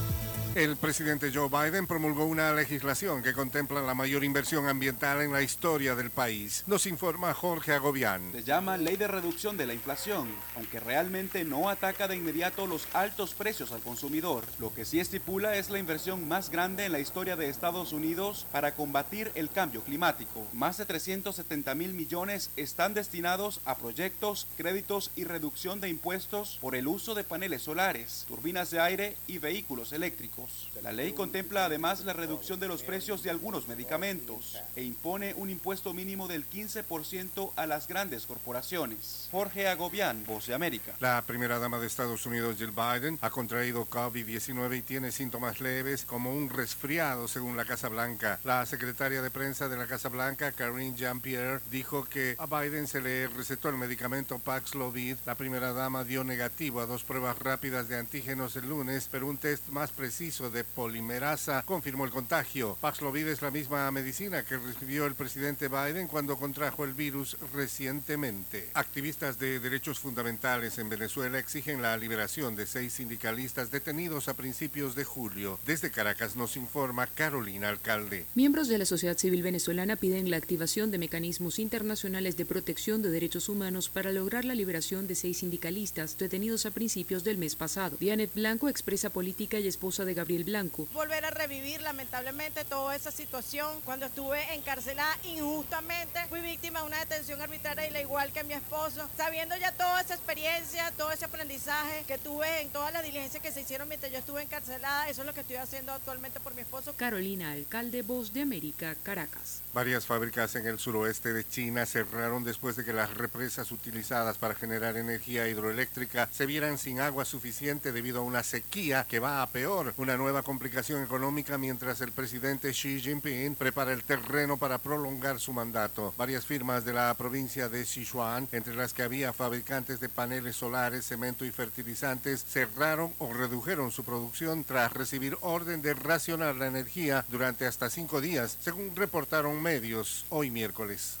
El 0.53 0.75
presidente 0.75 1.31
Joe 1.33 1.47
Biden 1.47 1.87
promulgó 1.87 2.25
una 2.25 2.53
legislación 2.53 3.23
que 3.23 3.31
contempla 3.31 3.81
la 3.81 3.93
mayor 3.93 4.25
inversión 4.25 4.67
ambiental 4.67 5.21
en 5.21 5.31
la 5.31 5.41
historia 5.41 5.95
del 5.95 6.09
país. 6.09 6.65
Nos 6.67 6.87
informa 6.87 7.33
Jorge 7.33 7.71
Agobián. 7.71 8.33
Se 8.33 8.43
llama 8.43 8.75
Ley 8.75 8.97
de 8.97 9.07
Reducción 9.07 9.55
de 9.55 9.65
la 9.65 9.73
Inflación, 9.73 10.27
aunque 10.57 10.81
realmente 10.81 11.45
no 11.45 11.69
ataca 11.69 12.09
de 12.09 12.17
inmediato 12.17 12.67
los 12.67 12.85
altos 12.91 13.33
precios 13.33 13.71
al 13.71 13.79
consumidor. 13.79 14.43
Lo 14.59 14.73
que 14.73 14.83
sí 14.83 14.99
estipula 14.99 15.55
es 15.55 15.69
la 15.69 15.79
inversión 15.79 16.27
más 16.27 16.49
grande 16.49 16.83
en 16.83 16.91
la 16.91 16.99
historia 16.99 17.37
de 17.37 17.47
Estados 17.47 17.93
Unidos 17.93 18.45
para 18.51 18.75
combatir 18.75 19.31
el 19.35 19.49
cambio 19.49 19.81
climático. 19.83 20.45
Más 20.51 20.77
de 20.77 20.85
370 20.85 21.75
mil 21.75 21.93
millones 21.93 22.51
están 22.57 22.93
destinados 22.93 23.61
a 23.63 23.75
proyectos, 23.75 24.47
créditos 24.57 25.11
y 25.15 25.23
reducción 25.23 25.79
de 25.79 25.87
impuestos 25.87 26.57
por 26.59 26.75
el 26.75 26.87
uso 26.87 27.15
de 27.15 27.23
paneles 27.23 27.61
solares, 27.61 28.25
turbinas 28.27 28.69
de 28.69 28.81
aire 28.81 29.15
y 29.27 29.37
vehículos 29.37 29.93
eléctricos. 29.93 30.40
La 30.81 30.91
ley 30.91 31.13
contempla 31.13 31.65
además 31.65 32.03
la 32.05 32.13
reducción 32.13 32.59
de 32.59 32.67
los 32.67 32.81
precios 32.81 33.21
de 33.21 33.29
algunos 33.29 33.67
medicamentos 33.67 34.57
e 34.75 34.83
impone 34.83 35.33
un 35.35 35.49
impuesto 35.49 35.93
mínimo 35.93 36.27
del 36.27 36.49
15% 36.49 37.51
a 37.55 37.67
las 37.67 37.87
grandes 37.87 38.25
corporaciones. 38.25 39.29
Jorge 39.31 39.67
Agobián, 39.67 40.23
Voz 40.25 40.47
de 40.47 40.55
América. 40.55 40.95
La 40.99 41.21
primera 41.21 41.59
dama 41.59 41.77
de 41.77 41.87
Estados 41.87 42.25
Unidos, 42.25 42.57
Jill 42.57 42.71
Biden, 42.71 43.19
ha 43.21 43.29
contraído 43.29 43.87
COVID-19 43.87 44.79
y 44.79 44.81
tiene 44.81 45.11
síntomas 45.11 45.61
leves 45.61 46.03
como 46.03 46.33
un 46.33 46.49
resfriado, 46.49 47.27
según 47.27 47.55
la 47.55 47.65
Casa 47.65 47.89
Blanca. 47.89 48.39
La 48.43 48.65
secretaria 48.65 49.21
de 49.21 49.29
prensa 49.29 49.69
de 49.69 49.77
la 49.77 49.85
Casa 49.85 50.09
Blanca, 50.09 50.51
Karine 50.51 50.95
Jean-Pierre, 50.95 51.61
dijo 51.69 52.05
que 52.05 52.35
a 52.39 52.47
Biden 52.47 52.87
se 52.87 53.01
le 53.01 53.27
recetó 53.27 53.69
el 53.69 53.77
medicamento 53.77 54.39
Paxlovid. 54.39 55.17
La 55.25 55.35
primera 55.35 55.73
dama 55.73 56.03
dio 56.03 56.23
negativo 56.23 56.81
a 56.81 56.87
dos 56.87 57.03
pruebas 57.03 57.37
rápidas 57.37 57.87
de 57.87 57.99
antígenos 57.99 58.55
el 58.55 58.67
lunes, 58.67 59.07
pero 59.11 59.27
un 59.27 59.37
test 59.37 59.67
más 59.69 59.91
preciso 59.91 60.30
de 60.39 60.63
polimerasa 60.63 61.61
confirmó 61.63 62.05
el 62.05 62.11
contagio. 62.11 62.77
Paxlovid 62.79 63.27
es 63.27 63.41
la 63.41 63.51
misma 63.51 63.91
medicina 63.91 64.45
que 64.45 64.57
recibió 64.57 65.05
el 65.05 65.15
presidente 65.15 65.67
Biden 65.67 66.07
cuando 66.07 66.37
contrajo 66.37 66.85
el 66.85 66.93
virus 66.93 67.37
recientemente. 67.53 68.69
Activistas 68.73 69.37
de 69.39 69.59
derechos 69.59 69.99
fundamentales 69.99 70.77
en 70.77 70.87
Venezuela 70.87 71.37
exigen 71.37 71.81
la 71.81 71.97
liberación 71.97 72.55
de 72.55 72.65
seis 72.65 72.93
sindicalistas 72.93 73.71
detenidos 73.71 74.29
a 74.29 74.33
principios 74.35 74.95
de 74.95 75.03
julio. 75.03 75.59
Desde 75.65 75.91
Caracas 75.91 76.37
nos 76.37 76.55
informa 76.55 77.07
Carolina 77.07 77.67
Alcalde. 77.67 78.25
Miembros 78.33 78.69
de 78.69 78.77
la 78.77 78.85
sociedad 78.85 79.17
civil 79.17 79.43
venezolana 79.43 79.97
piden 79.97 80.31
la 80.31 80.37
activación 80.37 80.91
de 80.91 80.97
mecanismos 80.97 81.59
internacionales 81.59 82.37
de 82.37 82.45
protección 82.45 83.01
de 83.01 83.09
derechos 83.09 83.49
humanos 83.49 83.89
para 83.89 84.13
lograr 84.13 84.45
la 84.45 84.55
liberación 84.55 85.07
de 85.07 85.15
seis 85.15 85.39
sindicalistas 85.39 86.17
detenidos 86.17 86.65
a 86.65 86.71
principios 86.71 87.25
del 87.25 87.37
mes 87.37 87.55
pasado. 87.57 87.97
Dianet 87.99 88.33
Blanco, 88.33 88.69
expresa 88.69 89.09
política 89.09 89.59
y 89.59 89.67
esposa 89.67 90.05
de 90.05 90.13
Gabriel 90.21 90.43
Blanco. 90.43 90.87
Volver 90.93 91.25
a 91.25 91.31
revivir 91.31 91.81
lamentablemente 91.81 92.63
toda 92.63 92.95
esa 92.95 93.09
situación 93.09 93.81
cuando 93.83 94.05
estuve 94.05 94.53
encarcelada 94.53 95.17
injustamente, 95.23 96.19
fui 96.29 96.41
víctima 96.41 96.81
de 96.81 96.85
una 96.85 96.99
detención 96.99 97.41
arbitraria 97.41 97.87
y 97.87 97.91
la 97.91 98.01
igual 98.01 98.31
que 98.31 98.43
mi 98.43 98.53
esposo, 98.53 99.09
sabiendo 99.17 99.57
ya 99.57 99.71
toda 99.71 99.99
esa 99.99 100.13
experiencia, 100.13 100.91
todo 100.95 101.11
ese 101.11 101.25
aprendizaje 101.25 102.03
que 102.05 102.19
tuve 102.19 102.61
en 102.61 102.69
todas 102.69 102.93
las 102.93 103.03
diligencias 103.03 103.41
que 103.41 103.51
se 103.51 103.61
hicieron 103.61 103.87
mientras 103.87 104.11
yo 104.11 104.19
estuve 104.19 104.43
encarcelada, 104.43 105.09
eso 105.09 105.21
es 105.21 105.27
lo 105.27 105.33
que 105.33 105.39
estoy 105.39 105.55
haciendo 105.55 105.91
actualmente 105.91 106.39
por 106.39 106.53
mi 106.53 106.61
esposo. 106.61 106.93
Carolina 106.95 107.53
Alcalde, 107.53 108.03
Voz 108.03 108.31
de 108.31 108.43
América, 108.43 108.95
Caracas. 109.01 109.63
Varias 109.73 110.05
fábricas 110.05 110.55
en 110.55 110.67
el 110.67 110.77
suroeste 110.77 111.33
de 111.33 111.47
China 111.47 111.87
cerraron 111.87 112.43
después 112.43 112.75
de 112.75 112.85
que 112.85 112.93
las 112.93 113.15
represas 113.15 113.71
utilizadas 113.71 114.37
para 114.37 114.53
generar 114.53 114.97
energía 114.97 115.47
hidroeléctrica 115.47 116.29
se 116.31 116.45
vieran 116.45 116.77
sin 116.77 116.99
agua 116.99 117.25
suficiente 117.25 117.91
debido 117.91 118.19
a 118.19 118.23
una 118.23 118.43
sequía 118.43 119.07
que 119.09 119.19
va 119.19 119.41
a 119.41 119.47
peor, 119.47 119.95
una 119.97 120.10
nueva 120.17 120.43
complicación 120.43 121.03
económica 121.03 121.57
mientras 121.57 122.01
el 122.01 122.11
presidente 122.11 122.71
Xi 122.71 122.99
Jinping 122.99 123.55
prepara 123.55 123.93
el 123.93 124.03
terreno 124.03 124.57
para 124.57 124.77
prolongar 124.77 125.39
su 125.39 125.53
mandato. 125.53 126.13
Varias 126.17 126.45
firmas 126.45 126.83
de 126.83 126.93
la 126.93 127.13
provincia 127.13 127.69
de 127.69 127.85
Sichuan, 127.85 128.47
entre 128.51 128.75
las 128.75 128.93
que 128.93 129.03
había 129.03 129.33
fabricantes 129.33 129.99
de 129.99 130.09
paneles 130.09 130.57
solares, 130.57 131.05
cemento 131.05 131.45
y 131.45 131.51
fertilizantes, 131.51 132.43
cerraron 132.43 133.13
o 133.19 133.33
redujeron 133.33 133.91
su 133.91 134.03
producción 134.03 134.63
tras 134.63 134.91
recibir 134.93 135.37
orden 135.41 135.81
de 135.81 135.93
racionar 135.93 136.55
la 136.55 136.67
energía 136.67 137.25
durante 137.29 137.65
hasta 137.65 137.89
cinco 137.89 138.19
días, 138.19 138.57
según 138.61 138.95
reportaron 138.95 139.61
medios 139.61 140.25
hoy 140.29 140.51
miércoles. 140.51 141.20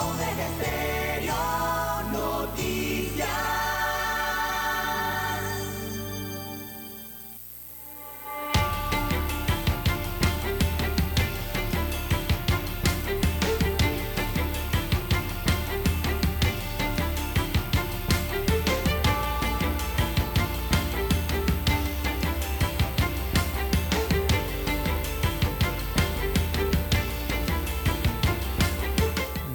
Omega 0.00 0.46
Estéreo 0.46 1.34
Noticias. 2.12 3.67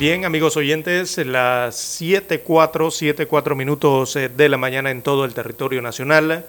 Bien, 0.03 0.25
amigos 0.25 0.57
oyentes, 0.57 1.17
las 1.19 2.01
7.4, 2.01 2.43
7.4 2.43 3.55
minutos 3.55 4.17
eh, 4.17 4.27
de 4.27 4.49
la 4.49 4.57
mañana 4.57 4.91
en 4.91 5.01
todo 5.01 5.23
el 5.23 5.33
territorio 5.33 5.81
nacional. 5.81 6.45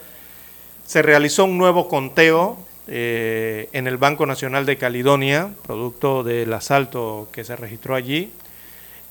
Se 0.84 1.02
realizó 1.02 1.44
un 1.44 1.56
nuevo 1.56 1.86
conteo 1.86 2.58
eh, 2.88 3.68
en 3.72 3.86
el 3.86 3.96
Banco 3.96 4.26
Nacional 4.26 4.66
de 4.66 4.76
Caledonia, 4.76 5.50
producto 5.64 6.24
del 6.24 6.52
asalto 6.52 7.28
que 7.30 7.44
se 7.44 7.54
registró 7.54 7.94
allí, 7.94 8.32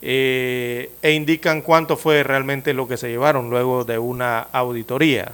eh, 0.01 0.91
e 1.01 1.13
indican 1.13 1.61
cuánto 1.61 1.95
fue 1.95 2.21
realmente 2.23 2.73
lo 2.73 2.85
que 2.85 2.97
se 2.97 3.07
llevaron 3.07 3.49
luego 3.49 3.85
de 3.85 3.97
una 3.97 4.39
auditoría. 4.39 5.31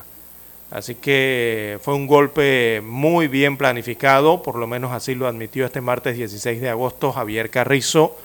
Así 0.69 0.93
que 0.93 1.79
fue 1.81 1.95
un 1.95 2.05
golpe 2.05 2.79
muy 2.85 3.27
bien 3.27 3.57
planificado, 3.57 4.43
por 4.43 4.55
lo 4.55 4.67
menos 4.67 4.91
así 4.91 5.15
lo 5.15 5.25
admitió 5.25 5.65
este 5.65 5.81
martes 5.81 6.15
16 6.15 6.61
de 6.61 6.69
agosto 6.69 7.11
Javier 7.11 7.49
Carrizo 7.49 8.15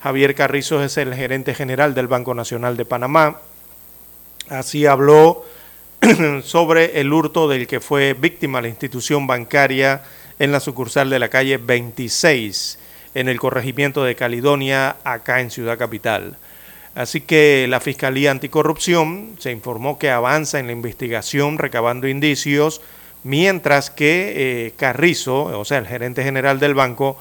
Javier 0.00 0.36
Carrizo 0.36 0.82
es 0.84 0.96
el 0.96 1.12
gerente 1.14 1.54
general 1.54 1.92
del 1.94 2.06
Banco 2.06 2.32
Nacional 2.32 2.76
de 2.76 2.84
Panamá. 2.84 3.40
Así 4.48 4.86
habló 4.86 5.44
sobre 6.44 7.00
el 7.00 7.12
hurto 7.12 7.48
del 7.48 7.66
que 7.66 7.80
fue 7.80 8.14
víctima 8.14 8.60
la 8.60 8.68
institución 8.68 9.26
bancaria 9.26 10.02
en 10.38 10.52
la 10.52 10.60
sucursal 10.60 11.10
de 11.10 11.18
la 11.18 11.28
calle 11.28 11.56
26 11.56 12.78
en 13.14 13.28
el 13.28 13.40
corregimiento 13.40 14.04
de 14.04 14.14
Caledonia, 14.14 14.96
acá 15.02 15.40
en 15.40 15.50
Ciudad 15.50 15.76
Capital. 15.76 16.36
Así 16.94 17.20
que 17.20 17.66
la 17.68 17.80
Fiscalía 17.80 18.30
Anticorrupción 18.30 19.34
se 19.40 19.50
informó 19.50 19.98
que 19.98 20.10
avanza 20.10 20.60
en 20.60 20.66
la 20.66 20.72
investigación 20.72 21.58
recabando 21.58 22.06
indicios, 22.06 22.80
mientras 23.24 23.90
que 23.90 24.32
eh, 24.66 24.74
Carrizo, 24.76 25.44
o 25.58 25.64
sea, 25.64 25.78
el 25.78 25.88
gerente 25.88 26.22
general 26.22 26.60
del 26.60 26.74
banco, 26.74 27.18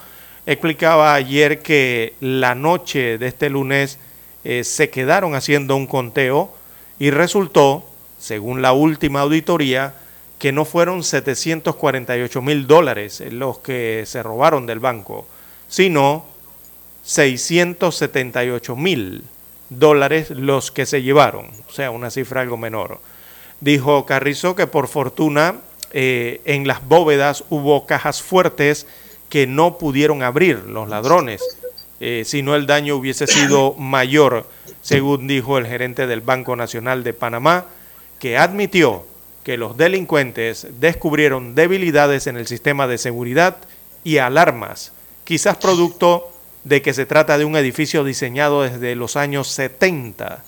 explicaba 0.47 1.13
ayer 1.13 1.61
que 1.61 2.13
la 2.21 2.55
noche 2.55 3.17
de 3.17 3.27
este 3.27 3.49
lunes 3.49 3.99
eh, 4.45 4.63
se 4.63 4.89
quedaron 4.89 5.35
haciendo 5.35 5.75
un 5.75 5.87
conteo 5.87 6.53
y 6.97 7.11
resultó, 7.11 7.85
según 8.17 8.61
la 8.61 8.71
última 8.71 9.19
auditoría, 9.21 9.93
que 10.39 10.53
no 10.53 10.63
fueron 10.63 11.03
748 11.03 12.41
mil 12.41 12.65
dólares 12.65 13.21
los 13.29 13.59
que 13.59 14.03
se 14.05 14.23
robaron 14.23 14.65
del 14.65 14.79
banco, 14.79 15.27
sino 15.67 16.25
678 17.03 18.75
mil 18.77 19.23
dólares 19.69 20.29
los 20.29 20.71
que 20.71 20.85
se 20.85 21.01
llevaron, 21.01 21.47
o 21.67 21.71
sea, 21.73 21.91
una 21.91 22.09
cifra 22.09 22.39
algo 22.39 22.55
menor. 22.55 23.01
Dijo 23.59 24.05
Carrizo 24.05 24.55
que 24.55 24.67
por 24.67 24.87
fortuna 24.87 25.55
eh, 25.91 26.39
en 26.45 26.67
las 26.67 26.87
bóvedas 26.87 27.43
hubo 27.49 27.85
cajas 27.85 28.21
fuertes 28.21 28.87
que 29.29 29.47
no 29.47 29.77
pudieron 29.77 30.23
abrir 30.23 30.63
los 30.65 30.89
ladrones, 30.89 31.41
eh, 31.99 32.23
si 32.25 32.43
no 32.43 32.55
el 32.55 32.67
daño 32.67 32.95
hubiese 32.95 33.27
sido 33.27 33.73
mayor, 33.73 34.45
según 34.81 35.27
dijo 35.27 35.57
el 35.57 35.67
gerente 35.67 36.07
del 36.07 36.21
Banco 36.21 36.55
Nacional 36.55 37.03
de 37.03 37.13
Panamá, 37.13 37.65
que 38.19 38.37
admitió 38.37 39.05
que 39.43 39.57
los 39.57 39.77
delincuentes 39.77 40.67
descubrieron 40.79 41.55
debilidades 41.55 42.27
en 42.27 42.37
el 42.37 42.47
sistema 42.47 42.87
de 42.87 42.97
seguridad 42.97 43.57
y 44.03 44.17
alarmas, 44.17 44.91
quizás 45.23 45.57
producto 45.57 46.31
de 46.63 46.81
que 46.81 46.93
se 46.93 47.05
trata 47.05 47.37
de 47.37 47.45
un 47.45 47.55
edificio 47.55 48.03
diseñado 48.03 48.63
desde 48.63 48.95
los 48.95 49.15
años 49.15 49.47
70. 49.47 50.43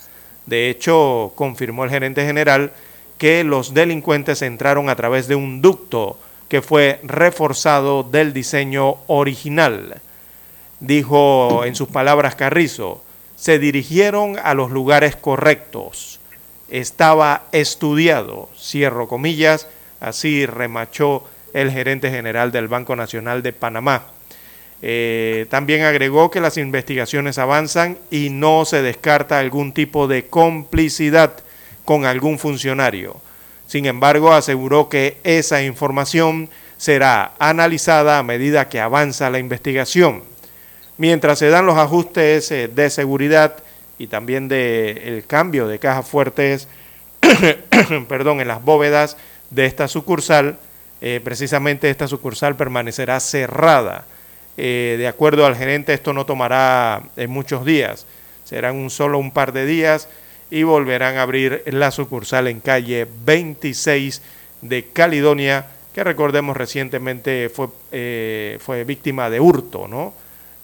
De 0.46 0.70
hecho, 0.70 1.32
confirmó 1.36 1.84
el 1.86 1.90
gerente 1.90 2.26
general 2.26 2.74
que 3.18 3.44
los 3.44 3.74
delincuentes 3.74 4.42
entraron 4.42 4.90
a 4.90 4.96
través 4.96 5.28
de 5.28 5.36
un 5.36 5.62
ducto 5.62 6.18
que 6.50 6.62
fue 6.62 7.00
reforzado 7.04 8.04
del 8.04 8.34
diseño 8.34 8.98
original. 9.08 10.02
Dijo 10.80 11.64
en 11.64 11.76
sus 11.76 11.88
palabras 11.88 12.36
Carrizo, 12.36 13.04
se 13.36 13.60
dirigieron 13.60 14.38
a 14.38 14.54
los 14.54 14.72
lugares 14.72 15.16
correctos. 15.16 16.20
Estaba 16.70 17.44
estudiado, 17.52 18.50
cierro 18.58 19.08
comillas, 19.08 19.68
así 20.02 20.46
remachó 20.46 21.24
el 21.54 21.72
gerente 21.72 22.10
general 22.12 22.52
del 22.52 22.68
Banco 22.68 22.96
Nacional 22.96 23.42
de 23.44 23.54
Panamá. 23.54 24.08
Eh, 24.82 25.46
también 25.50 25.84
agregó 25.84 26.32
que 26.32 26.40
las 26.40 26.58
investigaciones 26.58 27.38
avanzan 27.38 27.98
y 28.10 28.30
no 28.30 28.66
se 28.66 28.82
descarta 28.82 29.40
algún 29.40 29.74
tipo 29.74 30.08
de 30.08 30.26
complicidad 30.28 31.34
con 31.86 32.06
algún 32.06 32.40
funcionario. 32.40 33.22
Sin 33.70 33.86
embargo, 33.86 34.34
aseguró 34.34 34.90
que 34.90 35.18
esa 35.24 35.62
información 35.62 36.50
será 36.78 37.34
analizada 37.38 38.18
a 38.18 38.24
medida 38.24 38.68
que 38.68 38.80
avanza 38.80 39.30
la 39.30 39.38
investigación. 39.38 40.24
Mientras 40.98 41.38
se 41.38 41.50
dan 41.50 41.68
los 41.68 41.78
ajustes 41.78 42.50
eh, 42.50 42.68
de 42.68 42.90
seguridad 42.90 43.58
y 44.00 44.08
también 44.08 44.48
del 44.48 44.98
el 44.98 45.26
cambio 45.28 45.68
de 45.68 45.78
cajas 45.78 46.08
fuertes 46.08 46.68
perdón, 48.10 48.42
en 48.42 48.48
las 48.48 48.64
bóvedas 48.64 49.18
de 49.52 49.68
esta 49.68 49.88
sucursal, 49.88 50.58
eh, 51.00 51.22
precisamente 51.24 51.92
esta 51.92 52.08
sucursal 52.08 52.56
permanecerá 52.56 53.20
cerrada 53.20 54.06
eh, 54.58 54.96
de 54.98 55.08
acuerdo 55.08 55.46
al 55.46 55.56
gerente, 55.56 55.94
esto 55.94 56.12
no 56.12 56.26
tomará 56.26 57.04
en 57.18 57.30
muchos 57.30 57.64
días, 57.66 58.08
serán 58.46 58.90
solo 58.90 59.20
un 59.20 59.30
par 59.30 59.54
de 59.54 59.68
días 59.68 60.10
y 60.52 60.64
volverán 60.64 61.18
a 61.18 61.24
abrir 61.24 61.64
la 61.68 61.92
sucursal 61.92 62.48
en 62.48 62.60
calle 62.60 63.08
26 63.26 64.22
de 64.62 64.86
Caledonia, 64.86 65.68
que 65.94 66.04
recordemos 66.04 66.58
recientemente 66.58 67.50
fue, 67.50 67.68
eh, 67.92 68.58
fue 68.62 68.84
víctima 68.84 69.30
de 69.30 69.40
hurto, 69.40 69.88
¿no? 69.88 70.14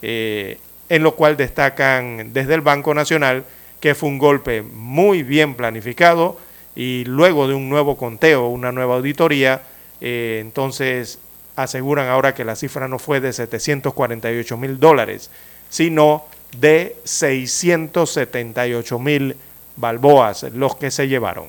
en 0.02 1.02
lo 1.02 1.16
cual 1.16 1.36
destacan 1.36 2.32
desde 2.32 2.54
el 2.54 2.62
Banco 2.62 2.94
Nacional 2.94 3.44
que 3.80 3.96
fue 3.96 4.10
un 4.10 4.20
golpe 4.20 4.62
muy 4.62 5.24
bien 5.24 5.56
planificado 5.56 6.38
y 6.76 7.06
luego 7.06 7.48
de 7.48 7.56
un 7.56 7.70
nuevo 7.70 7.98
conteo, 7.98 8.48
una 8.48 8.72
nueva 8.72 8.98
auditoría, 8.98 9.64
entonces 10.00 11.18
aseguran 11.56 12.08
ahora 12.08 12.34
que 12.34 12.46
la 12.46 12.56
cifra 12.56 12.88
no 12.88 13.00
fue 13.00 13.20
de 13.20 13.34
748 13.34 14.58
mil 14.58 14.80
dólares, 14.80 15.30
sino 15.70 16.26
de 16.60 16.96
678 17.04 19.00
mil 19.00 19.36
balboas 19.76 20.44
los 20.54 20.76
que 20.76 20.92
se 20.92 21.08
llevaron. 21.08 21.48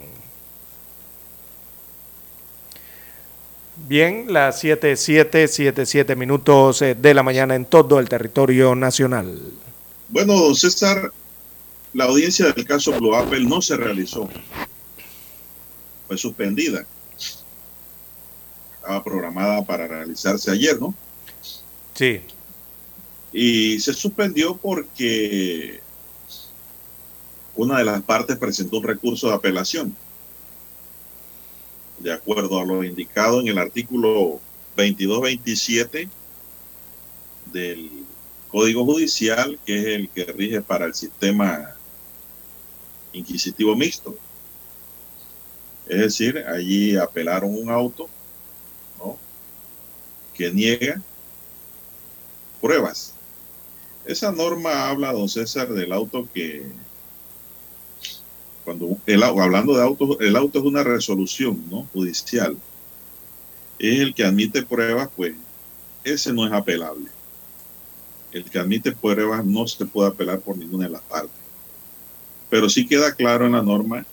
Bien, 3.89 4.33
las 4.33 4.61
7, 4.61 4.97
7, 4.97 5.49
7, 5.49 5.87
7 5.87 6.17
minutos 6.17 6.83
eh, 6.83 6.95
de 6.95 7.15
la 7.15 7.23
mañana 7.23 7.55
en 7.55 7.67
todo 7.67 7.99
el 7.99 8.09
territorio 8.09 8.75
nacional. 8.75 9.39
Bueno, 10.09 10.35
don 10.35 10.55
César, 10.55 11.13
la 11.93 12.05
audiencia 12.05 12.53
del 12.53 12.65
caso 12.65 12.93
Blue 12.99 13.15
Apple 13.15 13.45
no 13.45 13.61
se 13.61 13.77
realizó. 13.77 14.29
Fue 16.07 16.17
suspendida 16.17 16.87
estaba 18.87 19.03
programada 19.03 19.65
para 19.65 19.89
realizarse 19.89 20.49
ayer, 20.49 20.81
¿no? 20.81 20.95
Sí. 21.95 22.21
Y 23.33 23.81
se 23.81 23.93
suspendió 23.93 24.57
porque 24.57 25.81
una 27.57 27.79
de 27.79 27.85
las 27.85 28.03
partes 28.03 28.37
presentó 28.37 28.79
un 28.79 28.85
recurso 28.85 29.29
de 29.29 29.35
apelación. 29.35 29.97
De 31.99 32.13
acuerdo 32.13 32.61
a 32.61 32.65
lo 32.65 32.85
indicado 32.85 33.41
en 33.41 33.49
el 33.49 33.59
artículo 33.59 34.41
2227 34.77 36.09
del 37.53 37.91
Código 38.49 38.85
Judicial, 38.85 39.59
que 39.65 39.79
es 39.79 39.87
el 39.87 40.09
que 40.11 40.25
rige 40.25 40.61
para 40.61 40.87
el 40.87 40.95
sistema 40.95 41.75
inquisitivo 43.13 43.75
mixto. 43.75 44.17
Es 45.89 46.01
decir, 46.01 46.39
allí 46.47 46.97
apelaron 46.97 47.55
un 47.55 47.71
auto 47.71 48.09
que 50.35 50.51
niega 50.51 51.01
pruebas. 52.61 53.15
Esa 54.05 54.31
norma 54.31 54.89
habla, 54.89 55.13
don 55.13 55.29
César, 55.29 55.69
del 55.69 55.93
auto 55.93 56.29
que, 56.33 56.67
cuando 58.67 58.99
el, 59.07 59.23
hablando 59.23 59.77
de 59.77 59.83
auto, 59.85 60.19
el 60.19 60.35
auto 60.35 60.59
es 60.59 60.65
una 60.65 60.83
resolución 60.83 61.63
¿no? 61.71 61.89
judicial. 61.93 62.57
Es 63.79 64.01
el 64.01 64.13
que 64.13 64.25
admite 64.25 64.65
pruebas, 64.65 65.09
pues 65.15 65.37
ese 66.03 66.33
no 66.33 66.45
es 66.45 66.53
apelable. 66.53 67.07
El 68.33 68.43
que 68.51 68.59
admite 68.59 68.91
pruebas 68.91 69.45
no 69.45 69.69
se 69.69 69.87
puede 69.87 70.09
apelar 70.09 70.41
por 70.41 70.59
ninguna 70.59 70.87
de 70.87 70.91
las 70.91 71.03
partes. 71.03 71.31
Pero 72.51 72.69
sí 72.69 72.89
queda 72.89 73.15
claro 73.15 73.47
en 73.47 73.53
la 73.53 73.63
norma 73.63 74.05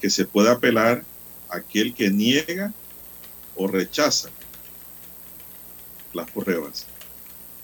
que 0.00 0.10
se 0.10 0.24
puede 0.24 0.50
apelar 0.50 1.04
aquel 1.48 1.94
que 1.94 2.10
niega 2.10 2.72
o 3.54 3.68
rechaza 3.68 4.28
las 6.12 6.28
pruebas. 6.32 6.84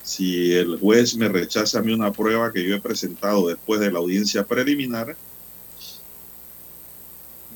Si 0.04 0.52
el 0.52 0.78
juez 0.78 1.16
me 1.16 1.26
rechaza 1.26 1.80
a 1.80 1.82
mí 1.82 1.92
una 1.92 2.12
prueba 2.12 2.52
que 2.52 2.62
yo 2.62 2.76
he 2.76 2.80
presentado 2.80 3.48
después 3.48 3.80
de 3.80 3.90
la 3.90 3.98
audiencia 3.98 4.44
preliminar, 4.44 5.16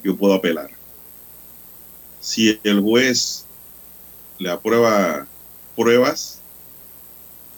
yo 0.06 0.16
puedo 0.16 0.34
apelar. 0.34 0.70
Si 2.20 2.58
el 2.64 2.80
juez 2.80 3.44
le 4.38 4.50
aprueba 4.50 5.26
pruebas 5.74 6.40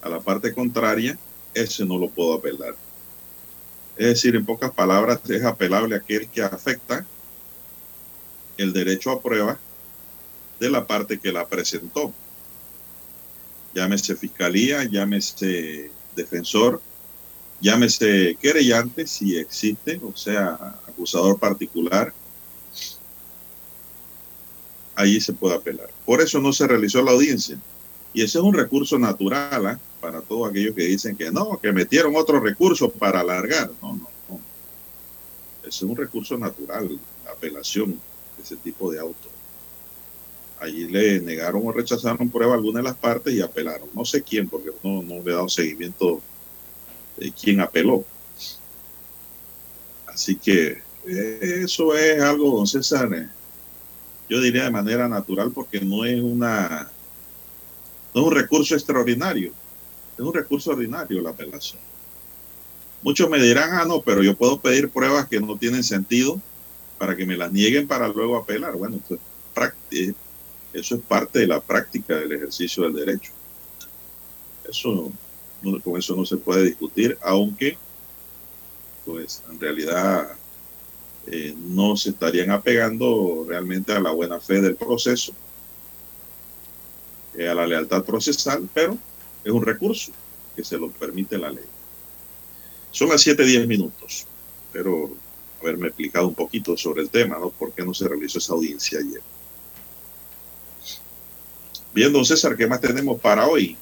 a 0.02 0.08
la 0.08 0.20
parte 0.20 0.52
contraria, 0.52 1.18
ese 1.54 1.84
no 1.84 1.98
lo 1.98 2.08
puedo 2.10 2.34
apelar. 2.34 2.74
Es 3.96 4.06
decir, 4.06 4.36
en 4.36 4.44
pocas 4.44 4.72
palabras, 4.72 5.20
es 5.28 5.44
apelable 5.44 5.96
aquel 5.96 6.28
que 6.28 6.42
afecta 6.42 7.06
el 8.56 8.72
derecho 8.72 9.10
a 9.10 9.20
prueba 9.20 9.58
de 10.60 10.70
la 10.70 10.86
parte 10.86 11.18
que 11.18 11.32
la 11.32 11.46
presentó 11.46 12.12
llámese 13.74 14.16
fiscalía, 14.16 14.84
llámese 14.84 15.90
defensor, 16.16 16.80
llámese 17.60 18.36
querellante 18.40 19.06
si 19.06 19.36
existe, 19.36 20.00
o 20.02 20.16
sea, 20.16 20.54
acusador 20.88 21.38
particular, 21.38 22.12
allí 24.98 25.20
se 25.20 25.32
puede 25.32 25.54
apelar. 25.54 25.88
Por 26.04 26.20
eso 26.20 26.40
no 26.40 26.52
se 26.52 26.66
realizó 26.66 27.02
la 27.02 27.12
audiencia. 27.12 27.56
Y 28.12 28.22
ese 28.22 28.38
es 28.38 28.44
un 28.44 28.52
recurso 28.52 28.98
natural 28.98 29.66
¿ah? 29.66 29.80
para 30.00 30.20
todos 30.22 30.50
aquellos 30.50 30.74
que 30.74 30.82
dicen 30.82 31.16
que 31.16 31.30
no, 31.30 31.58
que 31.62 31.72
metieron 31.72 32.16
otro 32.16 32.40
recurso 32.40 32.90
para 32.90 33.20
alargar. 33.20 33.70
No, 33.80 33.92
no, 33.92 34.08
no. 34.28 34.40
Ese 35.62 35.68
es 35.68 35.82
un 35.82 35.96
recurso 35.96 36.36
natural, 36.36 36.98
la 37.24 37.30
apelación 37.30 38.00
ese 38.42 38.56
tipo 38.56 38.90
de 38.90 38.98
auto. 38.98 39.28
Allí 40.60 40.88
le 40.88 41.20
negaron 41.20 41.62
o 41.64 41.70
rechazaron 41.70 42.28
prueba 42.28 42.54
alguna 42.54 42.80
de 42.80 42.84
las 42.84 42.96
partes 42.96 43.32
y 43.32 43.40
apelaron. 43.40 43.88
No 43.94 44.04
sé 44.04 44.22
quién, 44.22 44.48
porque 44.48 44.70
no, 44.82 45.02
no 45.02 45.22
le 45.22 45.30
he 45.30 45.34
dado 45.34 45.48
seguimiento 45.48 46.20
de 47.16 47.30
quién 47.30 47.60
apeló. 47.60 48.04
Así 50.06 50.34
que 50.34 50.82
eh, 51.06 51.60
eso 51.64 51.96
es 51.96 52.20
algo, 52.20 52.56
don 52.56 52.66
César, 52.66 53.14
eh, 53.14 53.28
yo 54.28 54.40
diría 54.40 54.64
de 54.64 54.70
manera 54.70 55.08
natural 55.08 55.52
porque 55.52 55.80
no 55.80 56.04
es 56.04 56.20
una 56.20 56.90
no 58.14 58.20
es 58.20 58.26
un 58.26 58.34
recurso 58.34 58.74
extraordinario, 58.74 59.52
es 60.16 60.24
un 60.24 60.34
recurso 60.34 60.70
ordinario 60.72 61.20
la 61.20 61.30
apelación. 61.30 61.80
Muchos 63.02 63.30
me 63.30 63.40
dirán, 63.40 63.70
ah, 63.74 63.84
no, 63.84 64.02
pero 64.02 64.22
yo 64.22 64.34
puedo 64.34 64.58
pedir 64.58 64.90
pruebas 64.90 65.28
que 65.28 65.40
no 65.40 65.56
tienen 65.56 65.84
sentido 65.84 66.40
para 66.98 67.14
que 67.14 67.26
me 67.26 67.36
las 67.36 67.52
nieguen 67.52 67.86
para 67.86 68.08
luego 68.08 68.36
apelar. 68.36 68.74
Bueno, 68.76 68.98
es 69.08 70.14
eso 70.72 70.96
es 70.96 71.02
parte 71.02 71.40
de 71.40 71.46
la 71.46 71.60
práctica 71.60 72.16
del 72.16 72.32
ejercicio 72.32 72.84
del 72.84 72.94
derecho. 72.94 73.32
Eso, 74.68 75.10
con 75.82 75.98
eso 75.98 76.14
no 76.14 76.26
se 76.26 76.36
puede 76.36 76.64
discutir, 76.64 77.18
aunque, 77.22 77.78
pues, 79.04 79.42
en 79.50 79.58
realidad 79.58 80.36
eh, 81.30 81.54
no 81.56 81.96
se 81.96 82.10
estarían 82.10 82.50
apegando 82.50 83.44
realmente 83.46 83.92
a 83.92 84.00
la 84.00 84.10
buena 84.10 84.40
fe 84.40 84.60
del 84.60 84.76
proceso, 84.76 85.32
eh, 87.36 87.48
a 87.48 87.54
la 87.54 87.66
lealtad 87.66 88.04
procesal, 88.04 88.68
pero 88.72 88.96
es 89.44 89.52
un 89.52 89.64
recurso 89.64 90.12
que 90.56 90.64
se 90.64 90.78
lo 90.78 90.90
permite 90.90 91.38
la 91.38 91.50
ley. 91.50 91.64
Son 92.90 93.08
las 93.08 93.26
7:10 93.26 93.66
minutos. 93.66 94.26
Espero 94.66 95.10
haberme 95.60 95.88
explicado 95.88 96.28
un 96.28 96.34
poquito 96.34 96.76
sobre 96.76 97.02
el 97.02 97.10
tema, 97.10 97.38
¿no? 97.38 97.50
¿Por 97.50 97.72
qué 97.72 97.84
no 97.84 97.92
se 97.92 98.08
realizó 98.08 98.38
esa 98.38 98.54
audiencia 98.54 98.98
ayer? 98.98 99.22
Bien, 101.92 102.12
don 102.12 102.24
César, 102.24 102.56
¿qué 102.56 102.66
más 102.66 102.80
tenemos 102.80 103.20
para 103.20 103.46
hoy? 103.46 103.76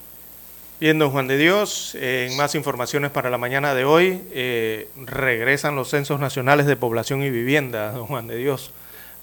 Bien, 0.79 0.99
don 0.99 1.11
Juan 1.11 1.27
de 1.27 1.39
Dios, 1.39 1.95
eh, 1.95 2.29
en 2.31 2.37
más 2.37 2.55
informaciones 2.55 3.11
para 3.11 3.31
la 3.31 3.39
mañana 3.39 3.75
de 3.75 3.85
hoy, 3.85 4.21
eh, 4.33 4.91
regresan 5.07 5.75
los 5.75 5.89
censos 5.89 6.21
nacionales 6.21 6.67
de 6.67 6.77
población 6.77 7.23
y 7.23 7.31
vivienda, 7.31 7.93
don 7.93 8.07
Juan 8.07 8.27
de 8.27 8.37
Dios. 8.37 8.73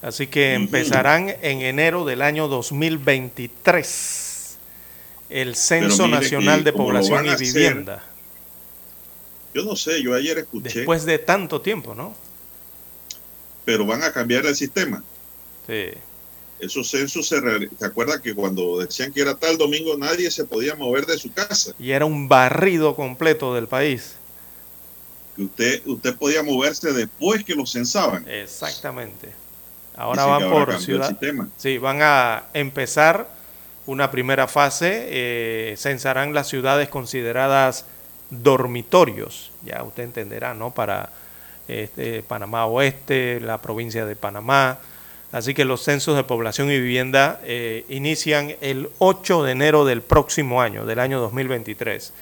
Así 0.02 0.26
que 0.26 0.54
empezarán 0.54 1.32
en 1.42 1.62
enero 1.62 2.04
del 2.04 2.22
año 2.22 2.48
2023 2.48 4.58
el 5.30 5.54
Censo 5.56 6.08
Nacional 6.08 6.58
que 6.58 6.64
de 6.64 6.72
Población 6.74 7.24
y 7.24 7.30
hacer, 7.30 7.46
Vivienda. 7.46 8.04
Yo 9.54 9.64
no 9.64 9.76
sé, 9.76 10.02
yo 10.02 10.12
ayer 10.12 10.36
escuché, 10.38 10.80
Después 10.80 11.06
de 11.06 11.18
tanto 11.18 11.62
tiempo, 11.62 11.94
¿no? 11.94 12.14
pero 13.64 13.86
van 13.86 14.02
a 14.02 14.12
cambiar 14.12 14.44
el 14.46 14.54
sistema. 14.54 15.02
Sí. 15.66 15.90
Esos 16.60 16.88
censos 16.90 17.26
se, 17.28 17.40
reali- 17.40 17.68
¿se 17.78 17.84
acuerda 17.84 18.20
que 18.22 18.34
cuando 18.34 18.78
decían 18.78 19.12
que 19.12 19.20
era 19.20 19.34
tal 19.34 19.58
domingo 19.58 19.96
nadie 19.98 20.30
se 20.30 20.44
podía 20.44 20.74
mover 20.76 21.04
de 21.06 21.18
su 21.18 21.32
casa? 21.32 21.72
Y 21.78 21.90
era 21.90 22.04
un 22.04 22.28
barrido 22.28 22.94
completo 22.96 23.54
del 23.54 23.66
país. 23.66 24.16
Que 25.36 25.42
usted, 25.42 25.82
usted 25.86 26.14
podía 26.16 26.42
moverse 26.42 26.92
después 26.92 27.44
que 27.44 27.54
lo 27.54 27.66
censaban. 27.66 28.24
Exactamente. 28.28 29.32
Ahora 29.96 30.24
van 30.26 30.42
ahora 30.44 30.64
por 30.74 30.80
ciudad. 30.80 31.16
Sí, 31.56 31.78
van 31.78 31.98
a 32.02 32.44
empezar 32.54 33.28
una 33.86 34.10
primera 34.10 34.46
fase. 34.48 35.06
eh, 35.08 35.74
censarán 35.76 36.34
las 36.34 36.48
ciudades 36.48 36.88
consideradas 36.88 37.84
dormitorios. 38.30 39.50
Ya 39.64 39.82
usted 39.82 40.04
entenderá, 40.04 40.54
¿no? 40.54 40.72
Para 40.72 41.10
este, 41.68 42.22
Panamá 42.22 42.66
Oeste, 42.66 43.40
la 43.40 43.58
provincia 43.60 44.06
de 44.06 44.16
Panamá. 44.16 44.78
Así 45.34 45.52
que 45.52 45.64
los 45.64 45.82
censos 45.82 46.16
de 46.16 46.22
población 46.22 46.70
y 46.70 46.78
vivienda 46.78 47.40
eh, 47.42 47.84
inician 47.88 48.54
el 48.60 48.88
8 48.98 49.42
de 49.42 49.52
enero 49.52 49.84
del 49.84 50.00
próximo 50.00 50.62
año, 50.62 50.86
del 50.86 51.00
año 51.00 51.20
2023 51.20 52.12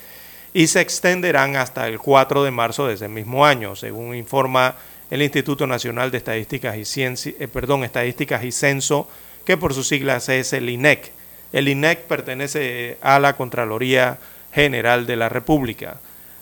y 0.54 0.66
se 0.66 0.80
extenderán 0.80 1.56
hasta 1.56 1.86
el 1.88 1.98
4 1.98 2.44
de 2.44 2.50
marzo 2.50 2.86
de 2.86 2.94
ese 2.94 3.08
mismo 3.08 3.46
año, 3.46 3.74
según 3.74 4.14
informa 4.14 4.76
el 5.10 5.22
Instituto 5.22 5.66
Nacional 5.66 6.10
de 6.10 6.18
Estadísticas 6.18 6.76
y 6.76 7.02
eh, 7.02 7.48
perdón, 7.48 7.84
Estadísticas 7.84 8.44
y 8.44 8.52
Censo, 8.52 9.08
que 9.44 9.56
por 9.56 9.74
sus 9.74 9.88
siglas 9.88 10.28
es 10.28 10.52
el 10.52 10.68
INEC. 10.68 11.12
El 11.52 11.68
INEC 11.68 12.04
pertenece 12.04 12.98
a 13.02 13.18
la 13.18 13.36
Contraloría 13.36 14.18
General 14.52 15.06
de 15.06 15.16
la 15.16 15.28
República. 15.28 16.00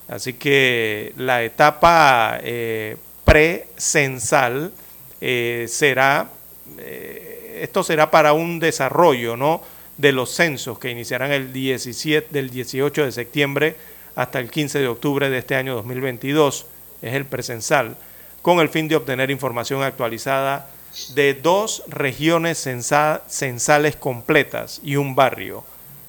Así 0.08 0.34
que 0.34 1.12
la 1.16 1.42
etapa 1.42 2.38
eh, 2.42 2.96
precensal 3.24 4.72
eh, 5.20 5.66
será, 5.68 6.30
eh, 6.78 7.60
esto 7.62 7.82
será 7.82 8.10
para 8.10 8.32
un 8.32 8.58
desarrollo 8.58 9.36
¿no? 9.36 9.62
de 9.96 10.12
los 10.12 10.30
censos 10.30 10.78
que 10.78 10.90
iniciarán 10.90 11.32
el 11.32 11.52
17, 11.52 12.28
del 12.30 12.50
18 12.50 13.04
de 13.04 13.12
septiembre 13.12 13.76
hasta 14.14 14.38
el 14.38 14.50
15 14.50 14.78
de 14.78 14.88
octubre 14.88 15.30
de 15.30 15.38
este 15.38 15.56
año 15.56 15.74
2022, 15.74 16.66
es 17.02 17.14
el 17.14 17.24
precensal, 17.26 17.96
con 18.42 18.60
el 18.60 18.68
fin 18.68 18.88
de 18.88 18.96
obtener 18.96 19.30
información 19.30 19.82
actualizada 19.82 20.68
de 21.14 21.34
dos 21.34 21.84
regiones 21.86 22.66
censa- 22.66 23.22
censales 23.28 23.96
completas 23.96 24.80
y 24.82 24.96
un 24.96 25.14
barrio, 25.14 25.64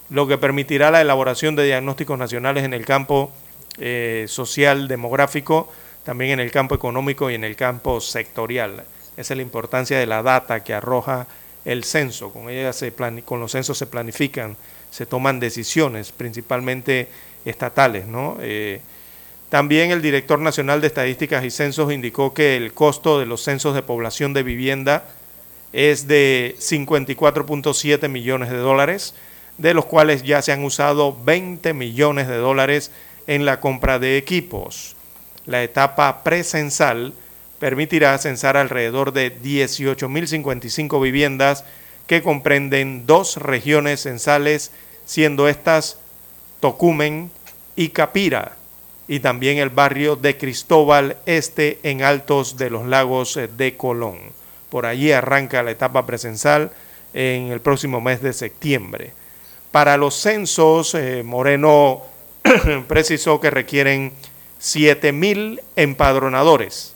lo 0.10 0.28
que 0.28 0.38
permitirá 0.38 0.92
la 0.92 1.02
elaboración 1.02 1.56
de 1.56 1.66
diagnósticos 1.66 2.18
nacionales 2.18 2.64
en 2.64 2.74
el 2.74 2.86
campo 2.86 3.32
eh, 3.78 4.26
social 4.28 4.88
demográfico, 4.88 5.72
también 6.04 6.32
en 6.32 6.40
el 6.40 6.52
campo 6.52 6.76
económico 6.76 7.30
y 7.30 7.36
en 7.36 7.44
el 7.44 7.56
campo 7.56 8.02
sectorial. 8.02 8.84
Esa 9.18 9.34
es 9.34 9.38
la 9.38 9.44
importancia 9.44 10.00
de 10.00 10.06
la 10.06 10.24
data 10.24 10.64
que 10.64 10.74
arroja 10.74 11.28
el 11.66 11.84
censo. 11.84 12.32
Con 12.32 12.50
ella 12.50 12.74
se 12.74 12.94
con 13.26 13.40
los 13.40 13.52
censos 13.52 13.78
se 13.78 13.88
planifican, 13.88 14.58
se 14.90 15.06
toman 15.06 15.40
decisiones, 15.40 16.12
principalmente 16.12 17.08
estatales, 17.46 18.08
¿no? 18.08 18.38
Eh, 18.42 18.82
también 19.50 19.92
el 19.92 20.02
director 20.02 20.40
nacional 20.40 20.80
de 20.80 20.88
estadísticas 20.88 21.44
y 21.44 21.52
censos 21.52 21.92
indicó 21.92 22.34
que 22.34 22.56
el 22.56 22.74
costo 22.74 23.20
de 23.20 23.26
los 23.26 23.44
censos 23.44 23.76
de 23.76 23.82
población 23.82 24.34
de 24.34 24.44
vivienda 24.44 25.04
es 25.74 26.08
de 26.08 26.56
54.7 26.58 28.08
millones 28.08 28.50
de 28.50 28.58
dólares, 28.58 29.14
de 29.58 29.74
los 29.74 29.86
cuales 29.86 30.24
ya 30.24 30.42
se 30.42 30.54
han 30.54 30.64
usado 30.64 31.18
20 31.26 31.74
millones 31.74 32.30
de 32.30 32.38
dólares 32.38 32.92
en 33.28 33.46
la 33.46 33.60
compra 33.60 34.00
de 34.00 34.18
equipos. 34.18 34.96
La 35.46 35.64
etapa 35.64 36.24
precensal 36.24 37.14
permitirá 37.62 38.18
censar 38.18 38.58
alrededor 38.58 39.14
de 39.14 39.40
18.055 39.40 41.00
viviendas 41.00 41.64
que 42.08 42.24
comprenden 42.24 43.06
dos 43.06 43.38
regiones 43.38 44.02
censales, 44.02 44.72
siendo 45.06 45.48
estas 45.48 46.00
Tocumen 46.60 47.30
y 47.76 47.90
Capira, 47.90 48.58
y 49.08 49.20
también 49.20 49.60
el 49.60 49.70
barrio 49.70 50.16
de 50.16 50.38
Cristóbal 50.38 51.18
Este 51.28 51.78
en 51.84 52.02
Altos 52.02 52.58
de 52.58 52.72
los 52.72 52.88
Lagos 52.88 53.40
de 53.56 53.78
Colón. 53.78 54.18
Por 54.72 54.88
allí 54.88 55.12
arranca 55.12 55.62
la 55.62 55.70
etapa 55.70 56.08
precensal 56.08 56.72
en 57.14 57.52
el 57.52 57.62
próximo 57.62 58.02
mes 58.02 58.24
de 58.24 58.34
septiembre. 58.34 59.14
Para 59.72 59.98
los 59.98 60.16
censos, 60.16 60.96
eh, 60.96 61.22
Moreno 61.24 62.02
precisó 62.88 63.40
que 63.40 63.52
requieren 63.52 64.14
7.000 64.60 65.62
empadronadores 65.76 66.96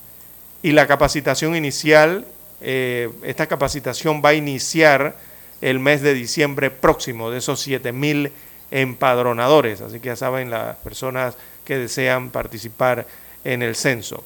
y 0.65 0.71
la 0.71 0.87
capacitación 0.87 1.55
inicial, 1.55 2.25
eh, 2.59 3.09
esta 3.21 3.45
capacitación 3.45 4.21
va 4.25 4.29
a 4.29 4.33
iniciar 4.33 5.15
el 5.61 5.79
mes 5.79 6.01
de 6.01 6.15
diciembre 6.15 6.71
próximo 6.71 7.29
de 7.29 7.37
esos 7.37 7.59
7.000 7.67 8.31
empadronadores, 8.71 9.81
así 9.81 9.99
que 9.99 10.07
ya 10.07 10.15
saben 10.15 10.49
las 10.49 10.75
personas 10.77 11.37
que 11.63 11.77
desean 11.77 12.31
participar 12.31 13.05
en 13.43 13.61
el 13.61 13.75
censo. 13.75 14.23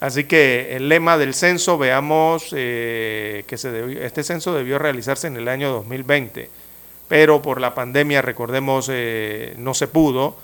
Así 0.00 0.24
que 0.24 0.76
el 0.76 0.90
lema 0.90 1.16
del 1.16 1.32
censo, 1.32 1.78
veamos 1.78 2.48
eh, 2.52 3.44
que 3.46 3.56
se 3.56 3.70
debió- 3.70 4.02
este 4.02 4.22
censo 4.22 4.52
debió 4.54 4.78
realizarse 4.78 5.28
en 5.28 5.36
el 5.38 5.48
año 5.48 5.70
2020, 5.70 6.50
pero 7.08 7.40
por 7.40 7.58
la 7.58 7.74
pandemia, 7.74 8.20
recordemos, 8.20 8.90
eh, 8.92 9.54
no 9.56 9.72
se 9.72 9.88
pudo. 9.88 10.36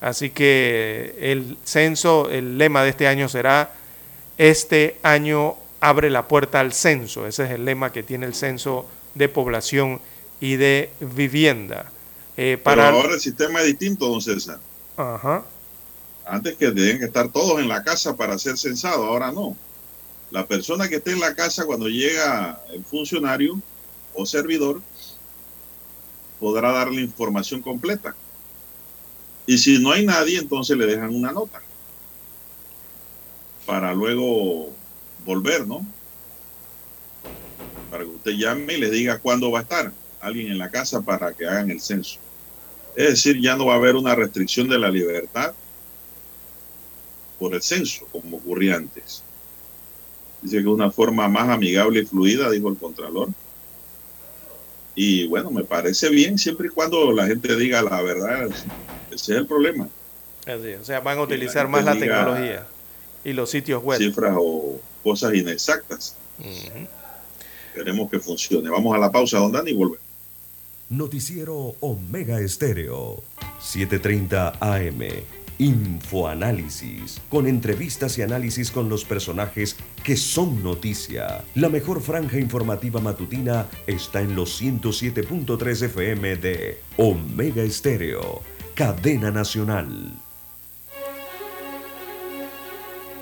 Así 0.00 0.30
que 0.30 1.16
el 1.20 1.56
censo, 1.64 2.30
el 2.30 2.58
lema 2.58 2.84
de 2.84 2.90
este 2.90 3.08
año 3.08 3.28
será, 3.28 3.72
este 4.38 4.98
año 5.02 5.56
abre 5.80 6.10
la 6.10 6.28
puerta 6.28 6.60
al 6.60 6.72
censo. 6.72 7.26
Ese 7.26 7.44
es 7.44 7.50
el 7.50 7.64
lema 7.64 7.92
que 7.92 8.02
tiene 8.02 8.24
el 8.24 8.34
censo 8.34 8.86
de 9.14 9.28
población 9.28 10.00
y 10.40 10.56
de 10.56 10.90
vivienda. 11.00 11.90
Eh, 12.36 12.58
Pero 12.62 12.82
ahora 12.82 13.14
el 13.14 13.20
sistema 13.20 13.60
es 13.60 13.66
distinto, 13.66 14.08
don 14.08 14.22
César. 14.22 14.60
Ajá. 14.96 15.44
Antes 16.24 16.56
que 16.56 16.70
deben 16.70 17.02
estar 17.02 17.28
todos 17.30 17.58
en 17.60 17.68
la 17.68 17.82
casa 17.82 18.16
para 18.16 18.38
ser 18.38 18.56
censado, 18.56 19.04
ahora 19.04 19.32
no. 19.32 19.56
La 20.30 20.46
persona 20.46 20.88
que 20.88 20.96
esté 20.96 21.12
en 21.12 21.20
la 21.20 21.34
casa 21.34 21.64
cuando 21.64 21.88
llega 21.88 22.60
el 22.72 22.84
funcionario 22.84 23.60
o 24.14 24.26
servidor 24.26 24.80
podrá 26.38 26.70
dar 26.70 26.92
la 26.92 27.00
información 27.00 27.60
completa. 27.60 28.14
Y 29.46 29.58
si 29.58 29.78
no 29.78 29.90
hay 29.90 30.04
nadie, 30.04 30.38
entonces 30.38 30.76
le 30.76 30.86
dejan 30.86 31.14
una 31.14 31.32
nota 31.32 31.62
para 33.68 33.92
luego 33.92 34.70
volver, 35.26 35.66
¿no? 35.66 35.86
Para 37.90 38.02
que 38.02 38.08
usted 38.08 38.30
llame 38.30 38.72
y 38.72 38.80
le 38.80 38.88
diga 38.88 39.18
cuándo 39.18 39.50
va 39.50 39.58
a 39.58 39.62
estar 39.62 39.92
alguien 40.22 40.50
en 40.50 40.56
la 40.56 40.70
casa 40.70 41.02
para 41.02 41.34
que 41.34 41.46
hagan 41.46 41.70
el 41.70 41.78
censo. 41.78 42.18
Es 42.96 43.10
decir, 43.10 43.38
ya 43.42 43.56
no 43.56 43.66
va 43.66 43.74
a 43.74 43.76
haber 43.76 43.94
una 43.96 44.14
restricción 44.14 44.70
de 44.70 44.78
la 44.78 44.88
libertad 44.88 45.52
por 47.38 47.54
el 47.54 47.60
censo, 47.60 48.06
como 48.10 48.38
ocurría 48.38 48.76
antes. 48.76 49.22
Dice 50.40 50.56
que 50.56 50.62
es 50.62 50.66
una 50.66 50.90
forma 50.90 51.28
más 51.28 51.50
amigable 51.50 52.00
y 52.00 52.06
fluida, 52.06 52.50
dijo 52.50 52.70
el 52.70 52.78
Contralor. 52.78 53.28
Y 54.94 55.26
bueno, 55.26 55.50
me 55.50 55.64
parece 55.64 56.08
bien 56.08 56.38
siempre 56.38 56.68
y 56.68 56.70
cuando 56.70 57.12
la 57.12 57.26
gente 57.26 57.54
diga 57.54 57.82
la 57.82 58.00
verdad. 58.00 58.46
Ese 58.46 58.64
es 59.10 59.28
el 59.28 59.46
problema. 59.46 59.86
Así, 60.46 60.72
o 60.72 60.84
sea, 60.86 61.00
van 61.00 61.18
a 61.18 61.22
utilizar 61.22 61.68
más 61.68 61.84
la 61.84 61.92
diga 61.92 62.06
tecnología 62.06 62.66
y 63.24 63.32
los 63.32 63.50
sitios 63.50 63.82
web. 63.82 63.98
Cifras 63.98 64.36
o 64.38 64.80
cosas 65.02 65.34
inexactas. 65.34 66.16
Queremos 67.74 68.10
que 68.10 68.18
funcione. 68.18 68.70
Vamos 68.70 68.94
a 68.94 68.98
la 68.98 69.10
pausa, 69.10 69.38
don 69.38 69.52
Dani, 69.52 69.70
y 69.70 69.74
volvemos. 69.74 70.08
Noticiero 70.90 71.76
Omega 71.80 72.40
Estéreo, 72.40 73.22
7:30 73.60 74.56
AM. 74.60 75.02
Infoanálisis, 75.60 77.20
con 77.28 77.48
entrevistas 77.48 78.16
y 78.16 78.22
análisis 78.22 78.70
con 78.70 78.88
los 78.88 79.04
personajes 79.04 79.76
que 80.04 80.16
son 80.16 80.62
noticia. 80.62 81.44
La 81.56 81.68
mejor 81.68 82.00
franja 82.00 82.38
informativa 82.38 83.00
matutina 83.00 83.66
está 83.88 84.20
en 84.20 84.36
los 84.36 84.62
107.3 84.62 85.82
FM 85.82 86.36
de 86.36 86.80
Omega 86.96 87.64
Estéreo, 87.64 88.40
cadena 88.74 89.32
nacional. 89.32 90.14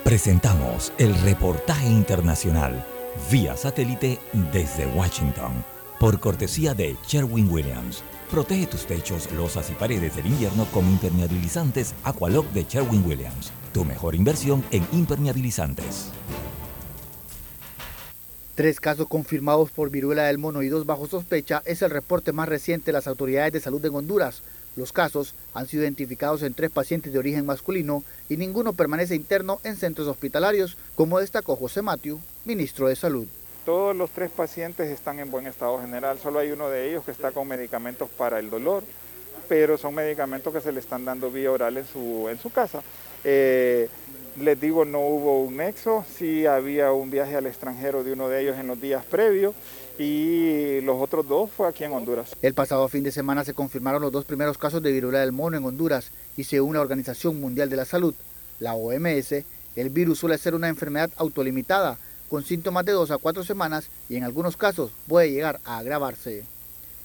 Presentamos 0.07 0.93
el 0.99 1.21
reportaje 1.23 1.89
internacional 1.89 2.87
vía 3.29 3.57
satélite 3.57 4.21
desde 4.53 4.87
Washington, 4.87 5.65
por 5.99 6.21
cortesía 6.21 6.75
de 6.75 6.97
Sherwin 7.09 7.51
Williams. 7.51 8.05
Protege 8.31 8.69
tus 8.69 8.87
techos, 8.87 9.29
losas 9.33 9.69
y 9.69 9.73
paredes 9.73 10.15
del 10.15 10.27
invierno 10.27 10.67
con 10.67 10.87
impermeabilizantes 10.87 11.93
Aqualock 12.05 12.47
de 12.53 12.63
Sherwin 12.63 13.05
Williams. 13.05 13.51
Tu 13.73 13.85
mejor 13.85 14.15
inversión 14.15 14.65
en 14.71 14.87
impermeabilizantes. 14.93 16.13
Tres 18.55 18.79
casos 18.79 19.09
confirmados 19.09 19.73
por 19.73 19.91
viruela 19.91 20.23
del 20.23 20.39
mono 20.39 20.63
y 20.63 20.69
dos 20.69 20.87
bajo 20.87 21.09
sospecha 21.09 21.65
es 21.67 21.83
el 21.83 21.91
reporte 21.91 22.33
más 22.33 22.49
reciente 22.49 22.87
de 22.87 22.93
las 22.93 23.09
autoridades 23.09 23.55
de 23.55 23.61
salud 23.61 23.85
en 23.85 23.97
Honduras. 23.97 24.45
Los 24.77 24.93
casos 24.93 25.35
han 25.55 25.67
sido 25.67 25.85
identificados 25.85 26.43
en 26.43 26.53
tres 26.53 26.71
pacientes 26.71 27.11
de 27.11 27.19
origen 27.19 27.47
masculino 27.47 28.05
y 28.29 28.37
ninguno 28.37 28.75
permanece 28.75 29.15
interno 29.15 29.59
en 29.65 29.77
centros 29.77 30.07
hospitalarios, 30.07 30.77
como 30.95 31.19
destacó 31.19 31.57
José 31.57 31.81
Matiu, 31.81 32.21
ministro 32.45 32.87
de 32.89 32.97
Salud. 32.97 33.27
Todos 33.65 33.97
los 33.97 34.11
tres 34.11 34.31
pacientes 34.31 34.91
están 34.91 35.19
en 35.19 35.31
buen 35.31 35.47
estado 35.47 35.81
general, 35.81 36.19
solo 36.19 36.41
hay 36.41 36.51
uno 36.51 36.69
de 36.69 36.91
ellos 36.91 37.05
que 37.05 37.11
está 37.11 37.33
con 37.33 37.49
medicamentos 37.49 38.11
para 38.11 38.39
el 38.39 38.51
dolor, 38.51 38.85
pero 39.49 39.79
son 39.79 39.95
medicamentos 39.95 40.53
que 40.53 40.61
se 40.61 40.73
le 40.73 40.81
están 40.81 41.07
dando 41.07 41.31
vía 41.31 41.51
oral 41.51 41.79
en 41.79 41.87
su, 41.87 42.51
casa. 42.55 42.83
Eh, 43.25 43.89
les 44.39 44.61
digo, 44.61 44.85
no 44.85 45.01
hubo 45.01 45.43
un 45.43 45.57
nexo, 45.57 46.05
sí 46.19 46.45
había 46.45 46.93
un 46.93 47.11
viaje 47.11 47.35
al 47.35 47.47
extranjero 47.47 48.05
de 48.05 48.13
uno 48.13 48.29
de 48.29 48.43
ellos 48.43 48.59
en 48.59 48.67
los 48.67 48.79
días 48.79 49.05
previos 49.07 49.55
y 49.99 50.81
los 50.83 50.97
otros 51.01 51.27
dos 51.29 51.51
fue 51.51 51.69
aquí 51.69 51.85
en 51.85 51.93
Honduras. 51.93 52.35
El 52.43 52.55
pasado 52.55 52.89
fin 52.89 53.03
de 53.03 53.13
semana 53.13 53.45
se 53.45 53.55
confirmaron 53.55 54.03
los 54.03 54.13
dos 54.13 54.25
primeros 54.25 54.59
casos 54.59 54.83
de 54.83 54.93
viruela 54.93 55.21
del 55.21 55.33
mono 55.33 55.57
en 55.57 55.65
Honduras 55.65 56.11
y 56.37 56.45
según 56.45 56.75
la 56.75 56.81
Organización 56.81 57.41
Mundial 57.41 57.71
de 57.71 57.77
la 57.77 57.85
Salud, 57.85 58.15
la 58.61 58.75
OMS, 58.75 59.45
el 59.77 59.91
virus 59.91 60.19
suele 60.19 60.39
ser 60.39 60.55
una 60.55 60.69
enfermedad 60.69 61.11
autolimitada 61.17 61.99
con 62.29 62.43
síntomas 62.43 62.85
de 62.85 62.93
dos 62.93 63.11
a 63.11 63.19
cuatro 63.19 63.45
semanas 63.45 63.89
y 64.09 64.17
en 64.17 64.25
algunos 64.25 64.57
casos 64.57 64.91
puede 65.07 65.31
llegar 65.31 65.61
a 65.65 65.79
agravarse. 65.79 66.45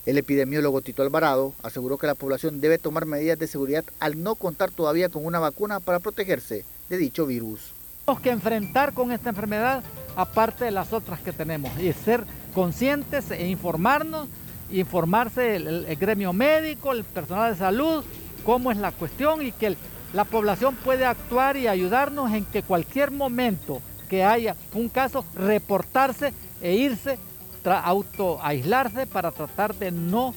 El 0.06 0.18
epidemiólogo 0.18 0.82
Tito 0.82 1.04
Alvarado 1.04 1.54
aseguró 1.62 1.98
que 1.98 2.08
la 2.08 2.16
población 2.16 2.60
debe 2.60 2.80
tomar 2.80 3.06
medidas 3.06 3.38
de 3.38 3.48
seguridad 3.48 3.86
al 4.00 4.24
no 4.24 4.36
contar 4.36 4.72
todavía 4.72 5.10
con 5.10 5.26
una 5.26 5.40
vacuna 5.40 5.80
para 5.80 6.00
protegerse 6.00 6.66
de 6.90 6.98
dicho 6.98 7.28
virus. 7.28 7.74
Tenemos 8.06 8.24
que 8.24 8.32
enfrentar 8.32 8.94
con 8.94 9.12
esta 9.12 9.30
enfermedad 9.30 9.84
aparte 10.16 10.66
de 10.66 10.72
las 10.72 10.92
otras 10.92 11.20
que 11.20 11.32
tenemos 11.32 11.72
y 11.80 11.94
ser 11.94 12.26
conscientes 12.54 13.32
e 13.32 13.48
informarnos, 13.48 14.28
informarse 14.72 15.56
el, 15.56 15.96
gremio 15.98 16.34
médico, 16.34 16.92
el 16.92 17.04
personal 17.04 17.54
de 17.54 17.60
salud, 17.60 18.04
cómo 18.46 18.72
es 18.72 18.78
la 18.78 18.92
cuestión 18.92 19.46
y 19.46 19.52
que 19.52 19.76
la 20.14 20.26
población 20.26 20.76
puede 20.76 21.06
actuar 21.06 21.58
y 21.58 21.68
ayudarnos 21.68 22.32
en 22.34 22.46
que 22.46 22.64
cualquier 22.64 23.12
momento 23.12 23.82
que 24.10 24.24
haya 24.24 24.56
un 24.74 24.90
caso, 24.90 25.26
reportarse 25.36 26.34
e 26.62 26.76
irse, 26.76 27.18
autoaislarse 27.64 29.08
para 29.08 29.32
tratar 29.32 29.76
de 29.76 29.92
no 29.92 30.34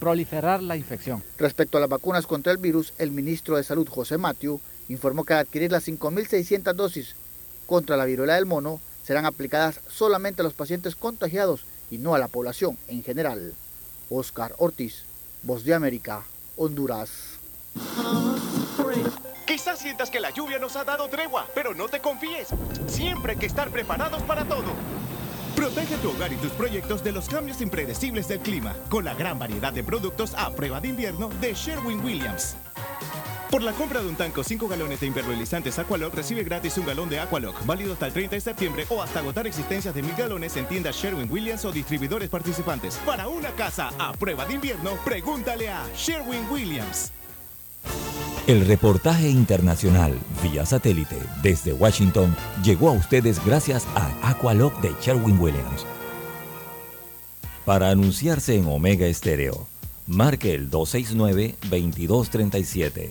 proliferar 0.00 0.62
la 0.62 0.76
infección. 0.76 1.22
Respecto 1.38 1.78
a 1.78 1.80
las 1.80 1.90
vacunas 1.90 2.26
contra 2.26 2.52
el 2.52 2.58
virus, 2.58 2.92
el 2.98 3.10
ministro 3.10 3.56
de 3.56 3.64
Salud, 3.64 3.88
José 3.88 4.18
Matiu, 4.18 4.60
informó 4.88 5.24
que 5.24 5.34
al 5.34 5.40
adquirir 5.40 5.70
las 5.70 5.86
5.600 5.86 6.72
dosis 6.72 7.14
contra 7.66 7.96
la 7.96 8.04
viruela 8.04 8.34
del 8.34 8.46
mono, 8.46 8.80
serán 9.02 9.26
aplicadas 9.26 9.80
solamente 9.88 10.42
a 10.42 10.44
los 10.44 10.54
pacientes 10.54 10.96
contagiados 10.96 11.64
y 11.90 11.98
no 11.98 12.14
a 12.14 12.18
la 12.18 12.28
población 12.28 12.78
en 12.88 13.02
general. 13.02 13.54
Oscar 14.10 14.54
Ortiz, 14.58 15.04
Voz 15.42 15.64
de 15.64 15.74
América, 15.74 16.24
Honduras. 16.56 17.38
Quizás 19.46 19.78
sientas 19.78 20.10
que 20.10 20.20
la 20.20 20.30
lluvia 20.30 20.58
nos 20.58 20.76
ha 20.76 20.84
dado 20.84 21.08
tregua, 21.08 21.46
pero 21.54 21.74
no 21.74 21.88
te 21.88 22.00
confíes. 22.00 22.48
Siempre 22.86 23.32
hay 23.32 23.38
que 23.38 23.46
estar 23.46 23.70
preparados 23.70 24.22
para 24.22 24.44
todo. 24.44 24.72
Protege 25.56 25.96
tu 25.98 26.10
hogar 26.10 26.32
y 26.32 26.36
tus 26.36 26.52
proyectos 26.52 27.04
de 27.04 27.12
los 27.12 27.28
cambios 27.28 27.60
impredecibles 27.60 28.28
del 28.28 28.40
clima 28.40 28.74
con 28.88 29.04
la 29.04 29.14
gran 29.14 29.38
variedad 29.38 29.72
de 29.72 29.84
productos 29.84 30.32
a 30.34 30.50
prueba 30.50 30.80
de 30.80 30.88
invierno 30.88 31.28
de 31.40 31.52
Sherwin 31.52 32.02
Williams. 32.02 32.56
Por 33.52 33.62
la 33.62 33.72
compra 33.72 34.00
de 34.00 34.08
un 34.08 34.16
tanco 34.16 34.42
5 34.42 34.66
galones 34.66 35.00
de 35.00 35.06
impermeabilizantes 35.08 35.78
Aqualock, 35.78 36.14
recibe 36.14 36.42
gratis 36.42 36.78
un 36.78 36.86
galón 36.86 37.10
de 37.10 37.20
Aqualock, 37.20 37.66
válido 37.66 37.92
hasta 37.92 38.06
el 38.06 38.14
30 38.14 38.36
de 38.36 38.40
septiembre 38.40 38.86
o 38.88 39.02
hasta 39.02 39.18
agotar 39.18 39.46
existencias 39.46 39.94
de 39.94 40.00
mil 40.00 40.14
galones 40.16 40.56
en 40.56 40.64
tiendas 40.64 40.96
Sherwin 40.96 41.30
Williams 41.30 41.66
o 41.66 41.70
distribuidores 41.70 42.30
participantes. 42.30 42.94
Para 43.04 43.28
una 43.28 43.50
casa 43.50 43.90
a 43.98 44.14
prueba 44.14 44.46
de 44.46 44.54
invierno, 44.54 44.92
pregúntale 45.04 45.68
a 45.68 45.86
Sherwin 45.94 46.46
Williams. 46.50 47.12
El 48.46 48.66
reportaje 48.66 49.28
internacional 49.28 50.18
vía 50.42 50.64
satélite 50.64 51.18
desde 51.42 51.74
Washington 51.74 52.34
llegó 52.64 52.88
a 52.88 52.92
ustedes 52.92 53.44
gracias 53.44 53.86
a 53.94 54.30
Aqualock 54.30 54.80
de 54.80 54.94
Sherwin 55.02 55.38
Williams. 55.38 55.84
Para 57.66 57.90
anunciarse 57.90 58.56
en 58.56 58.66
Omega 58.66 59.06
Estéreo, 59.06 59.68
marque 60.06 60.54
el 60.54 60.70
269-2237. 60.70 63.10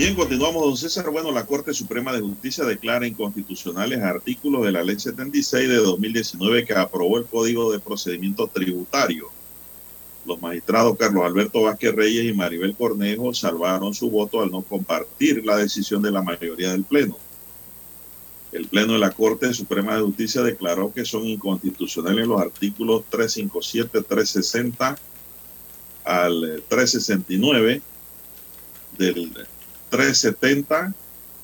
Bien, 0.00 0.14
continuamos, 0.14 0.64
don 0.64 0.78
César. 0.78 1.10
Bueno, 1.10 1.30
la 1.30 1.44
Corte 1.44 1.74
Suprema 1.74 2.10
de 2.10 2.22
Justicia 2.22 2.64
declara 2.64 3.06
inconstitucionales 3.06 4.00
artículos 4.00 4.64
de 4.64 4.72
la 4.72 4.82
Ley 4.82 4.98
76 4.98 5.68
de 5.68 5.76
2019 5.76 6.64
que 6.64 6.72
aprobó 6.72 7.18
el 7.18 7.26
Código 7.26 7.70
de 7.70 7.80
Procedimiento 7.80 8.46
Tributario. 8.46 9.28
Los 10.24 10.40
magistrados 10.40 10.96
Carlos 10.96 11.22
Alberto 11.22 11.60
Vázquez 11.60 11.94
Reyes 11.94 12.24
y 12.24 12.32
Maribel 12.32 12.74
Cornejo 12.74 13.34
salvaron 13.34 13.92
su 13.92 14.10
voto 14.10 14.40
al 14.40 14.50
no 14.50 14.62
compartir 14.62 15.44
la 15.44 15.58
decisión 15.58 16.00
de 16.00 16.12
la 16.12 16.22
mayoría 16.22 16.72
del 16.72 16.84
Pleno. 16.84 17.18
El 18.52 18.68
Pleno 18.68 18.94
de 18.94 19.00
la 19.00 19.10
Corte 19.10 19.52
Suprema 19.52 19.96
de 19.96 20.00
Justicia 20.00 20.40
declaró 20.40 20.94
que 20.94 21.04
son 21.04 21.26
inconstitucionales 21.26 22.26
los 22.26 22.40
artículos 22.40 23.04
357, 23.10 24.00
360 24.00 24.98
al 26.04 26.62
369 26.70 27.82
del 28.96 29.30
370 29.90 30.94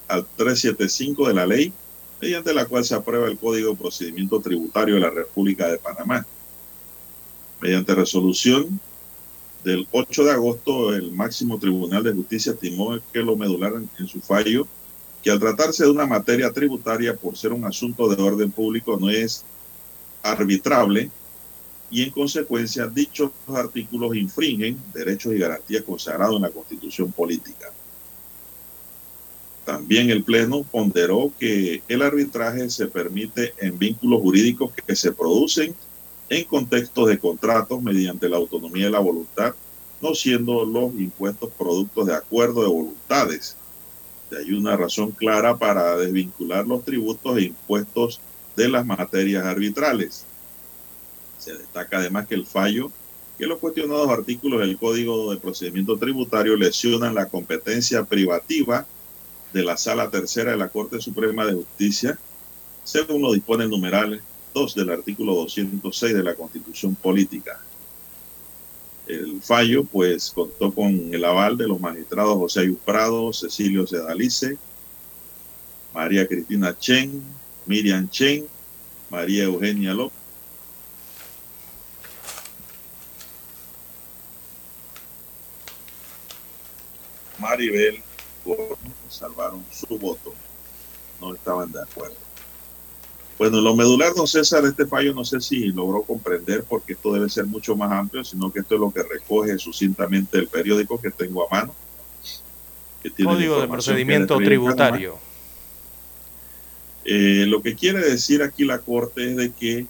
al 0.09 0.27
375 0.37 1.29
de 1.29 1.35
la 1.35 1.47
ley, 1.47 1.73
mediante 2.21 2.55
la 2.55 2.67
cual 2.67 2.85
se 2.85 2.95
aprueba 2.95 3.29
el 3.29 3.39
Código 3.39 3.71
de 3.71 3.77
Procedimiento 3.77 4.41
Tributario 4.41 4.95
de 4.95 5.01
la 5.01 5.11
República 5.11 5.69
de 5.69 5.79
Panamá. 5.79 6.27
Mediante 7.61 7.95
resolución 7.95 8.81
del 9.65 9.87
8 9.91 10.25
de 10.25 10.31
agosto, 10.31 10.95
el 10.95 11.13
máximo 11.13 11.59
Tribunal 11.59 12.05
de 12.05 12.13
Justicia 12.13 12.53
estimó 12.53 12.99
que 13.13 13.21
lo 13.21 13.37
medular 13.37 13.75
en 13.99 14.07
su 14.07 14.21
fallo 14.21 14.67
que 15.27 15.33
al 15.33 15.41
tratarse 15.41 15.83
de 15.83 15.91
una 15.91 16.07
materia 16.07 16.53
tributaria 16.53 17.17
por 17.17 17.37
ser 17.37 17.53
un 17.53 17.65
asunto 17.65 18.09
de 18.09 18.23
orden 18.23 18.53
público 18.53 18.97
no 18.97 19.11
es 19.11 19.45
arbitrable 20.23 21.11
y 21.91 22.05
en 22.05 22.11
consecuencia 22.11 22.87
dichos 22.87 23.33
artículos 23.49 24.15
infringen 24.15 24.81
derechos 24.95 25.35
y 25.35 25.39
garantías 25.39 25.83
consagrados 25.83 26.37
en 26.37 26.43
la 26.43 26.51
Constitución 26.51 27.11
política. 27.11 27.73
También 29.67 30.11
el 30.11 30.23
Pleno 30.23 30.63
ponderó 30.63 31.33
que 31.41 31.83
el 31.89 32.03
arbitraje 32.03 32.71
se 32.71 32.87
permite 32.87 33.53
en 33.59 33.77
vínculos 33.77 34.23
jurídicos 34.23 34.71
que 34.73 34.95
se 34.95 35.11
producen 35.11 35.75
en 36.29 36.45
contextos 36.45 37.09
de 37.09 37.19
contratos 37.19 37.83
mediante 37.83 38.29
la 38.29 38.37
autonomía 38.37 38.85
de 38.85 38.93
la 38.93 39.01
voluntad, 39.01 39.57
no 40.01 40.15
siendo 40.15 40.65
los 40.65 40.95
impuestos 40.95 41.51
productos 41.59 42.07
de 42.07 42.15
acuerdo 42.15 42.63
de 42.63 42.69
voluntades. 42.69 43.57
Hay 44.31 44.53
una 44.53 44.77
razón 44.77 45.11
clara 45.11 45.57
para 45.57 45.97
desvincular 45.97 46.65
los 46.65 46.85
tributos 46.85 47.37
e 47.37 47.43
impuestos 47.47 48.21
de 48.55 48.69
las 48.69 48.87
materias 48.87 49.45
arbitrales. 49.45 50.25
Se 51.39 51.59
destaca 51.59 51.99
además 51.99 52.29
que 52.29 52.37
el 52.37 52.47
fallo 52.47 52.93
que 53.37 53.47
los 53.47 53.59
cuestionados 53.59 54.09
artículos 54.11 54.61
del 54.61 54.79
Código 54.79 55.33
de 55.33 55.41
Procedimiento 55.41 55.99
Tributario 55.99 56.57
lesionan 56.57 57.17
la 57.17 57.27
competencia 57.27 58.05
privativa 58.05 58.87
de 59.57 59.65
la 59.65 59.79
Sala 59.79 60.11
Tercera 60.11 60.51
de 60.51 60.59
la 60.59 60.69
Corte 60.69 61.01
Suprema 61.01 61.47
de 61.47 61.55
Justicia, 61.55 62.19
según 62.85 63.23
lo 63.23 63.33
dispone 63.33 63.65
el 63.65 63.71
numeral 63.71 64.21
2 64.53 64.75
del 64.75 64.91
artículo 64.91 65.35
206 65.35 66.15
de 66.15 66.23
la 66.23 66.35
Constitución 66.35 66.95
Política. 66.95 67.59
El 69.07 69.41
fallo, 69.41 69.85
pues, 69.85 70.31
contó 70.35 70.75
con 70.75 71.15
el 71.15 71.25
aval 71.25 71.57
de 71.57 71.67
los 71.67 71.81
magistrados 71.81 72.37
José 72.37 72.61
Ayus 72.61 72.79
Prado, 72.85 73.33
Cecilio 73.33 73.87
Sedalice, 73.87 74.59
María 75.95 76.27
Cristina 76.29 76.77
Chen, 76.77 77.23
Miriam 77.65 78.11
Chen, 78.11 78.47
María 79.09 79.45
Eugenia 79.45 79.95
López, 79.95 80.19
Maribel 87.39 88.03
salvaron 89.17 89.65
su 89.73 89.99
voto. 89.99 90.35
No 91.21 91.35
estaban 91.35 91.73
de 91.73 91.83
acuerdo. 91.83 92.17
Bueno, 93.39 93.61
lo 93.61 93.77
medular, 93.77 94.15
don 94.15 94.27
César, 94.27 94.63
de 94.63 94.71
este 94.71 94.87
fallo 94.87 95.13
no 95.13 95.25
sé 95.25 95.41
si 95.41 95.67
logró 95.69 96.03
comprender 96.03 96.65
porque 96.65 96.95
esto 96.95 97.13
debe 97.13 97.29
ser 97.29 97.45
mucho 97.45 97.77
más 97.77 97.93
amplio, 97.93 98.25
sino 98.25 98.51
que 98.51 98.61
esto 98.61 98.77
es 98.77 98.81
lo 98.81 98.91
que 98.91 99.03
recoge 99.03 99.59
sucintamente 99.59 100.39
el 100.39 100.49
periódico 100.49 100.99
que 101.01 101.11
tengo 101.11 101.47
a 101.47 101.55
mano. 101.55 101.75
Que 103.03 103.11
tiene 103.11 103.33
Código 103.33 103.61
de 103.61 103.69
procedimiento 103.69 104.39
tributario. 104.39 105.19
Eh, 107.05 107.45
lo 107.47 107.61
que 107.63 107.75
quiere 107.77 108.01
decir 108.01 108.43
aquí 108.43 108.65
la 108.65 108.79
Corte 108.79 109.31
es 109.31 109.37
de 109.37 109.53
que 109.53 109.87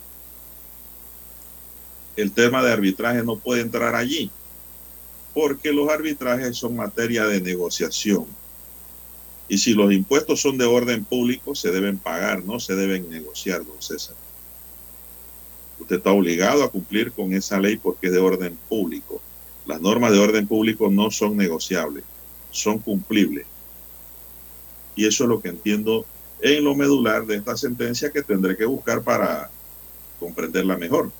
el 2.16 2.32
tema 2.32 2.62
de 2.62 2.73
arbitraje 2.73 3.23
no 3.23 3.39
puede 3.39 3.62
entrar 3.62 3.94
allí, 3.94 4.31
porque 5.35 5.73
los 5.73 5.89
arbitrajes 5.89 6.57
son 6.57 6.74
materia 6.74 7.27
de 7.27 7.40
negociación 7.40 8.27
y 9.48 9.59
si 9.59 9.74
los 9.74 9.93
impuestos 9.93 10.40
son 10.40 10.59
de 10.59 10.64
orden 10.64 11.05
público, 11.05 11.55
se 11.55 11.70
deben 11.70 11.98
pagar, 11.98 12.44
no 12.44 12.59
se 12.59 12.74
deben 12.74 13.09
negociar, 13.09 13.64
don 13.64 13.81
César. 13.81 14.16
Usted 15.78 15.97
está 15.97 16.10
obligado 16.10 16.64
a 16.64 16.70
cumplir 16.70 17.12
con 17.12 17.32
esa 17.32 17.60
ley 17.60 17.77
porque 17.77 18.09
es 18.09 18.12
de 18.12 18.18
orden 18.18 18.59
público. 18.68 19.20
Las 19.66 19.81
normas 19.81 20.12
de 20.12 20.18
orden 20.18 20.47
público 20.47 20.90
no 20.90 21.10
son 21.10 21.36
negociables, 21.36 22.02
son 22.51 22.78
cumplibles. 22.78 23.47
Y 24.97 25.06
eso 25.06 25.24
es 25.24 25.28
lo 25.31 25.40
que 25.40 25.51
entiendo 25.51 26.06
en 26.40 26.64
lo 26.64 26.74
medular 26.74 27.24
de 27.27 27.36
esta 27.36 27.56
sentencia 27.56 28.10
que 28.10 28.23
tendré 28.23 28.56
que 28.56 28.64
buscar 28.64 29.02
para 29.02 29.51
comprenderla 30.18 30.77
mejor, 30.77 31.10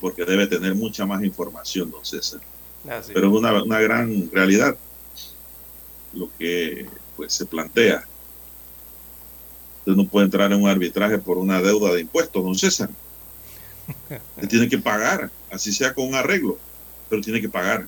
porque 0.00 0.24
debe 0.24 0.46
tener 0.48 0.74
mucha 0.74 1.06
más 1.06 1.22
información, 1.22 1.90
don 1.90 2.04
César. 2.04 2.40
Pero 3.14 3.28
es 3.28 3.32
una, 3.32 3.62
una 3.62 3.80
gran 3.80 4.30
realidad 4.32 4.76
lo 6.12 6.28
que 6.38 6.86
pues 7.22 7.34
se 7.34 7.46
plantea. 7.46 8.04
Usted 9.78 9.92
no 9.92 10.08
puede 10.08 10.24
entrar 10.24 10.50
en 10.50 10.60
un 10.60 10.68
arbitraje 10.68 11.18
por 11.18 11.38
una 11.38 11.62
deuda 11.62 11.92
de 11.92 12.00
impuestos, 12.00 12.42
don 12.42 12.56
César. 12.56 12.90
Tiene 14.48 14.68
que 14.68 14.78
pagar, 14.78 15.30
así 15.48 15.72
sea 15.72 15.94
con 15.94 16.08
un 16.08 16.16
arreglo, 16.16 16.58
pero 17.08 17.22
tiene 17.22 17.40
que 17.40 17.48
pagar. 17.48 17.86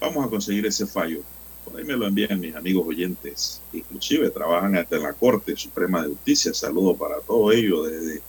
Vamos 0.00 0.24
a 0.24 0.30
conseguir 0.30 0.64
ese 0.66 0.86
fallo. 0.86 1.22
Por 1.64 1.76
ahí 1.76 1.84
me 1.84 1.96
lo 1.96 2.06
envían 2.06 2.38
mis 2.38 2.54
amigos 2.54 2.86
oyentes, 2.86 3.60
inclusive 3.72 4.30
trabajan 4.30 4.76
hasta 4.76 4.94
en 4.94 5.02
la 5.02 5.14
Corte 5.14 5.56
Suprema 5.56 6.02
de 6.02 6.10
Justicia. 6.10 6.54
Saludo 6.54 6.94
para 6.94 7.20
todos 7.22 7.56
ellos, 7.56 7.90
desde 7.90 8.22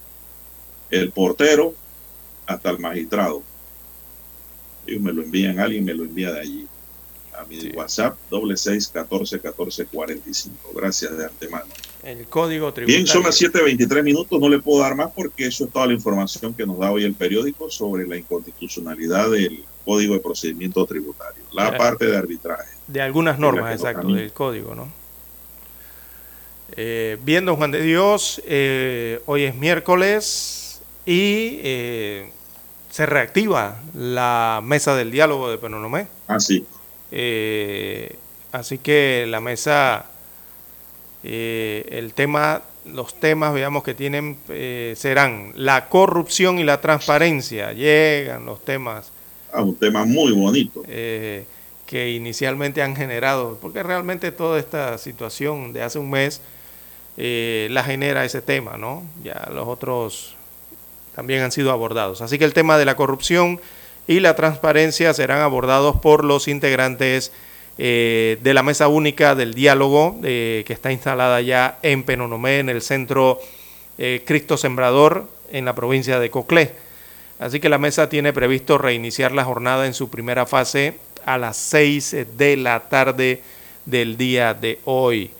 el 0.89 1.11
portero 1.11 1.75
hasta 2.47 2.71
el 2.71 2.79
magistrado. 2.79 3.43
Ellos 4.87 5.03
me 5.03 5.13
lo 5.13 5.21
envían, 5.21 5.59
alguien 5.59 5.85
me 5.85 5.93
lo 5.93 6.03
envía 6.03 6.31
de 6.31 6.39
allí 6.39 6.67
a 7.41 7.45
mi 7.45 7.69
WhatsApp, 7.71 8.17
doble 8.29 8.55
seis 8.57 8.87
catorce 8.87 9.39
catorce 9.39 9.85
cuarenta 9.85 10.29
y 10.29 10.33
cinco. 10.33 10.71
Gracias 10.75 11.17
de 11.17 11.25
antemano. 11.25 11.65
El 12.03 12.25
código 12.25 12.73
tributario. 12.73 12.97
Bien, 12.97 13.07
son 13.07 13.23
las 13.23 13.39
7.23 13.39 14.03
minutos, 14.03 14.39
no 14.39 14.49
le 14.49 14.59
puedo 14.59 14.81
dar 14.81 14.95
más 14.95 15.11
porque 15.11 15.45
eso 15.45 15.65
es 15.65 15.71
toda 15.71 15.85
la 15.85 15.93
información 15.93 16.53
que 16.53 16.65
nos 16.65 16.79
da 16.79 16.91
hoy 16.91 17.03
el 17.03 17.13
periódico 17.13 17.69
sobre 17.69 18.07
la 18.07 18.17
inconstitucionalidad 18.17 19.29
del 19.29 19.63
Código 19.85 20.15
de 20.15 20.19
Procedimiento 20.19 20.85
Tributario, 20.85 21.43
la 21.51 21.77
parte 21.77 22.05
de 22.05 22.17
arbitraje. 22.17 22.71
De 22.87 23.01
algunas 23.01 23.37
normas, 23.37 23.73
exacto, 23.73 24.07
del 24.07 24.33
código, 24.33 24.73
¿no? 24.73 24.91
Eh, 26.75 27.17
bien, 27.23 27.45
don 27.45 27.57
Juan 27.57 27.71
de 27.71 27.81
Dios, 27.81 28.41
eh, 28.45 29.21
hoy 29.25 29.43
es 29.43 29.55
miércoles 29.55 30.81
y 31.05 31.59
eh, 31.63 32.31
se 32.89 33.05
reactiva 33.05 33.81
la 33.93 34.61
mesa 34.63 34.95
del 34.95 35.11
diálogo 35.11 35.49
de 35.51 35.57
Penonomé. 35.57 36.07
Ah, 36.27 36.39
sí. 36.39 36.65
Eh, 37.11 38.15
así 38.51 38.77
que 38.77 39.25
la 39.27 39.41
mesa, 39.41 40.05
eh, 41.23 41.85
el 41.91 42.13
tema, 42.13 42.61
los 42.85 43.19
temas, 43.19 43.53
veamos 43.53 43.83
que 43.83 43.93
tienen, 43.93 44.37
eh, 44.49 44.93
serán 44.97 45.51
la 45.55 45.89
corrupción 45.89 46.59
y 46.59 46.63
la 46.63 46.81
transparencia. 46.81 47.73
Llegan 47.73 48.45
los 48.45 48.63
temas. 48.63 49.11
Ah, 49.53 49.61
un 49.61 49.75
tema 49.75 50.05
muy 50.05 50.31
bonito. 50.31 50.83
que 50.83 52.11
inicialmente 52.11 52.81
han 52.81 52.95
generado, 52.95 53.57
porque 53.61 53.83
realmente 53.83 54.31
toda 54.31 54.57
esta 54.57 54.97
situación 54.97 55.73
de 55.73 55.83
hace 55.83 55.99
un 55.99 56.09
mes 56.09 56.39
la 57.17 57.83
genera 57.83 58.23
ese 58.23 58.41
tema, 58.41 58.77
¿no? 58.77 59.03
Ya 59.21 59.49
los 59.53 59.67
otros 59.67 60.35
también 61.13 61.41
han 61.41 61.51
sido 61.51 61.71
abordados. 61.71 62.21
Así 62.21 62.39
que 62.39 62.45
el 62.45 62.53
tema 62.53 62.77
de 62.77 62.85
la 62.85 62.95
corrupción 62.95 63.59
y 64.07 64.19
la 64.19 64.35
transparencia 64.35 65.13
serán 65.13 65.41
abordados 65.41 65.97
por 65.97 66.25
los 66.25 66.47
integrantes 66.47 67.31
eh, 67.77 68.37
de 68.41 68.53
la 68.53 68.63
mesa 68.63 68.87
única 68.87 69.33
del 69.35 69.53
diálogo 69.53 70.19
eh, 70.23 70.63
que 70.67 70.73
está 70.73 70.91
instalada 70.91 71.41
ya 71.41 71.79
en 71.81 72.03
Penonomé, 72.03 72.59
en 72.59 72.69
el 72.69 72.81
centro 72.81 73.39
eh, 73.97 74.23
Cristo 74.25 74.57
Sembrador, 74.57 75.27
en 75.51 75.65
la 75.65 75.75
provincia 75.75 76.19
de 76.19 76.29
Coclé. 76.29 76.73
Así 77.39 77.59
que 77.59 77.69
la 77.69 77.77
mesa 77.77 78.09
tiene 78.09 78.33
previsto 78.33 78.77
reiniciar 78.77 79.31
la 79.31 79.45
jornada 79.45 79.87
en 79.87 79.93
su 79.93 80.09
primera 80.09 80.45
fase 80.45 80.95
a 81.25 81.37
las 81.37 81.57
6 81.57 82.15
de 82.37 82.57
la 82.57 82.81
tarde 82.81 83.41
del 83.85 84.17
día 84.17 84.53
de 84.53 84.79
hoy. 84.85 85.31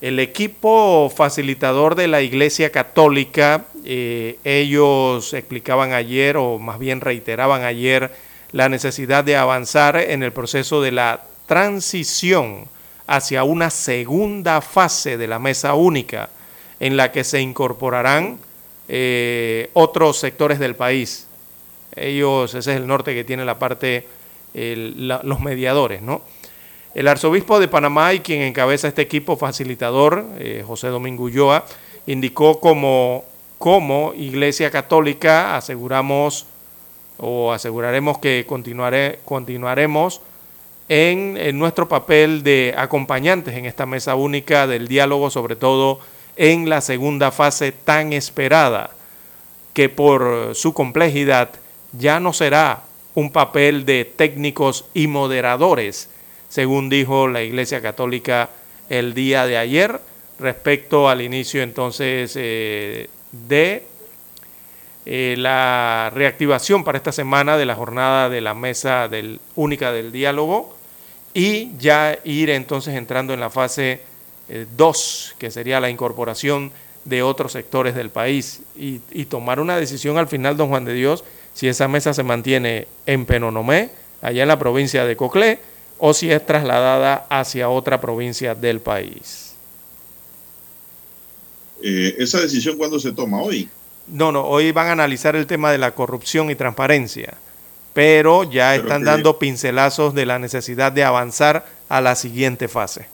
El 0.00 0.18
equipo 0.18 1.10
facilitador 1.14 1.94
de 1.94 2.08
la 2.08 2.22
Iglesia 2.22 2.70
Católica, 2.70 3.66
eh, 3.84 4.38
ellos 4.44 5.32
explicaban 5.34 5.92
ayer, 5.92 6.36
o 6.36 6.58
más 6.58 6.78
bien 6.78 7.00
reiteraban 7.00 7.62
ayer, 7.62 8.12
la 8.52 8.68
necesidad 8.68 9.24
de 9.24 9.36
avanzar 9.36 9.96
en 9.96 10.22
el 10.22 10.32
proceso 10.32 10.82
de 10.82 10.92
la 10.92 11.22
transición 11.46 12.66
hacia 13.06 13.44
una 13.44 13.70
segunda 13.70 14.60
fase 14.60 15.16
de 15.16 15.26
la 15.26 15.38
mesa 15.38 15.74
única, 15.74 16.30
en 16.78 16.96
la 16.96 17.12
que 17.12 17.24
se 17.24 17.40
incorporarán 17.40 18.38
eh, 18.88 19.70
otros 19.74 20.18
sectores 20.18 20.58
del 20.58 20.76
país. 20.76 21.26
Ellos, 21.94 22.54
ese 22.54 22.70
es 22.72 22.76
el 22.76 22.86
norte 22.86 23.14
que 23.14 23.24
tiene 23.24 23.44
la 23.44 23.58
parte, 23.58 24.06
los 24.54 25.40
mediadores, 25.40 26.02
¿no? 26.02 26.22
El 26.92 27.06
arzobispo 27.06 27.60
de 27.60 27.68
Panamá 27.68 28.14
y 28.14 28.20
quien 28.20 28.42
encabeza 28.42 28.88
este 28.88 29.02
equipo 29.02 29.36
facilitador, 29.36 30.24
eh, 30.38 30.64
José 30.66 30.88
Domingo 30.88 31.24
Ulloa, 31.24 31.64
indicó 32.06 32.58
como, 32.58 33.24
como 33.60 34.14
Iglesia 34.16 34.70
Católica 34.70 35.54
aseguramos 35.54 36.46
o 37.18 37.52
aseguraremos 37.52 38.16
que 38.18 38.46
continuaré, 38.48 39.18
continuaremos 39.26 40.22
en, 40.88 41.36
en, 41.36 41.58
nuestro 41.58 41.86
papel 41.86 42.42
de 42.42 42.72
acompañantes 42.74 43.54
en 43.54 43.66
esta 43.66 43.84
mesa 43.84 44.14
única 44.14 44.66
del 44.66 44.88
diálogo, 44.88 45.28
sobre 45.28 45.56
todo 45.56 46.00
en 46.36 46.70
la 46.70 46.80
segunda 46.80 47.30
fase 47.32 47.70
tan 47.70 48.14
esperada, 48.14 48.92
que 49.74 49.90
por 49.90 50.54
su 50.54 50.72
complejidad 50.72 51.50
ya 51.92 52.18
no 52.18 52.32
será 52.32 52.84
un 53.14 53.30
papel 53.30 53.84
de 53.84 54.06
técnicos 54.06 54.86
y 54.94 55.06
moderadores, 55.06 56.08
según 56.48 56.88
dijo 56.88 57.28
la 57.28 57.42
Iglesia 57.42 57.82
Católica 57.82 58.48
el 58.88 59.12
día 59.12 59.44
de 59.44 59.58
ayer, 59.58 60.00
respecto 60.38 61.10
al 61.10 61.20
inicio 61.20 61.62
entonces 61.62 62.32
eh, 62.36 63.10
de 63.32 63.86
eh, 65.06 65.34
la 65.38 66.10
reactivación 66.14 66.84
para 66.84 66.98
esta 66.98 67.12
semana 67.12 67.56
de 67.56 67.66
la 67.66 67.74
jornada 67.74 68.28
de 68.28 68.40
la 68.40 68.54
mesa 68.54 69.08
del, 69.08 69.40
única 69.56 69.92
del 69.92 70.12
diálogo 70.12 70.76
y 71.32 71.70
ya 71.78 72.18
ir 72.24 72.50
entonces 72.50 72.94
entrando 72.94 73.32
en 73.32 73.40
la 73.40 73.50
fase 73.50 74.02
2, 74.76 75.36
que 75.38 75.50
sería 75.50 75.80
la 75.80 75.90
incorporación 75.90 76.72
de 77.04 77.22
otros 77.22 77.52
sectores 77.52 77.94
del 77.94 78.10
país 78.10 78.62
y, 78.76 79.00
y, 79.10 79.26
tomar 79.26 79.60
una 79.60 79.76
decisión 79.76 80.18
al 80.18 80.28
final, 80.28 80.56
don 80.56 80.68
Juan 80.68 80.84
de 80.84 80.92
Dios, 80.92 81.24
si 81.54 81.68
esa 81.68 81.88
mesa 81.88 82.12
se 82.12 82.22
mantiene 82.22 82.88
en 83.06 83.26
Penonomé, 83.26 83.90
allá 84.22 84.42
en 84.42 84.48
la 84.48 84.58
provincia 84.58 85.04
de 85.04 85.16
Coclé, 85.16 85.60
o 85.98 86.14
si 86.14 86.30
es 86.30 86.44
trasladada 86.44 87.26
hacia 87.28 87.68
otra 87.68 88.00
provincia 88.00 88.54
del 88.54 88.80
país. 88.80 89.49
Eh, 91.82 92.16
¿Esa 92.18 92.40
decisión 92.40 92.76
cuándo 92.76 92.98
se 92.98 93.12
toma 93.12 93.40
hoy? 93.40 93.68
No, 94.06 94.32
no, 94.32 94.44
hoy 94.44 94.72
van 94.72 94.88
a 94.88 94.92
analizar 94.92 95.36
el 95.36 95.46
tema 95.46 95.70
de 95.70 95.78
la 95.78 95.94
corrupción 95.94 96.50
y 96.50 96.54
transparencia, 96.54 97.34
pero 97.94 98.44
ya 98.44 98.70
pero 98.72 98.82
están 98.82 99.02
que... 99.02 99.06
dando 99.06 99.38
pincelazos 99.38 100.14
de 100.14 100.26
la 100.26 100.38
necesidad 100.38 100.92
de 100.92 101.04
avanzar 101.04 101.66
a 101.88 102.00
la 102.00 102.14
siguiente 102.16 102.68
fase. 102.68 103.06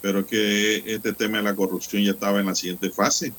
Pero 0.00 0.26
que 0.26 0.82
este 0.86 1.12
tema 1.12 1.38
de 1.38 1.44
la 1.44 1.54
corrupción 1.54 2.02
ya 2.02 2.12
estaba 2.12 2.40
en 2.40 2.46
la 2.46 2.54
siguiente 2.54 2.90
fase. 2.90 3.32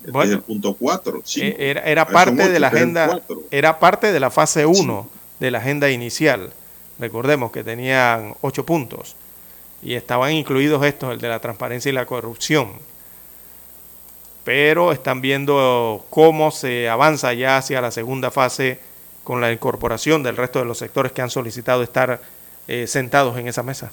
Este 0.00 0.10
bueno, 0.10 0.30
es 0.30 0.36
el 0.38 0.42
punto 0.42 0.74
4. 0.74 1.22
Era, 1.36 1.82
era 1.82 2.06
parte 2.06 2.48
de 2.48 2.58
la 2.58 2.68
agenda, 2.68 3.20
era 3.50 3.78
parte 3.78 4.12
de 4.12 4.20
la 4.20 4.30
fase 4.30 4.66
1 4.66 5.08
sí. 5.10 5.18
de 5.40 5.50
la 5.50 5.58
agenda 5.58 5.90
inicial. 5.90 6.52
Recordemos 6.98 7.52
que 7.52 7.62
tenían 7.62 8.34
ocho 8.40 8.64
puntos 8.64 9.14
y 9.82 9.94
estaban 9.94 10.32
incluidos 10.32 10.84
estos, 10.84 11.12
el 11.12 11.20
de 11.20 11.28
la 11.28 11.40
transparencia 11.40 11.88
y 11.88 11.92
la 11.92 12.06
corrupción. 12.06 12.72
Pero 14.44 14.92
están 14.92 15.20
viendo 15.20 16.06
cómo 16.10 16.50
se 16.50 16.88
avanza 16.88 17.34
ya 17.34 17.58
hacia 17.58 17.80
la 17.80 17.90
segunda 17.90 18.30
fase 18.30 18.80
con 19.24 19.40
la 19.40 19.52
incorporación 19.52 20.22
del 20.22 20.36
resto 20.36 20.58
de 20.58 20.64
los 20.64 20.78
sectores 20.78 21.12
que 21.12 21.20
han 21.20 21.30
solicitado 21.30 21.82
estar 21.82 22.22
eh, 22.66 22.86
sentados 22.86 23.36
en 23.38 23.46
esa 23.46 23.62
mesa. 23.62 23.92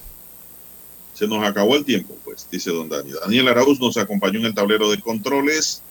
Se 1.13 1.27
nos 1.27 1.45
acabó 1.45 1.75
el 1.75 1.85
tiempo, 1.85 2.15
pues, 2.23 2.47
dice 2.49 2.71
don 2.71 2.89
Dani. 2.89 3.11
Daniel 3.11 3.47
Arauz 3.49 3.79
nos 3.79 3.97
acompañó 3.97 4.39
en 4.39 4.45
el 4.45 4.53
tablero 4.53 4.89
de 4.91 4.99
controles. 4.99 5.81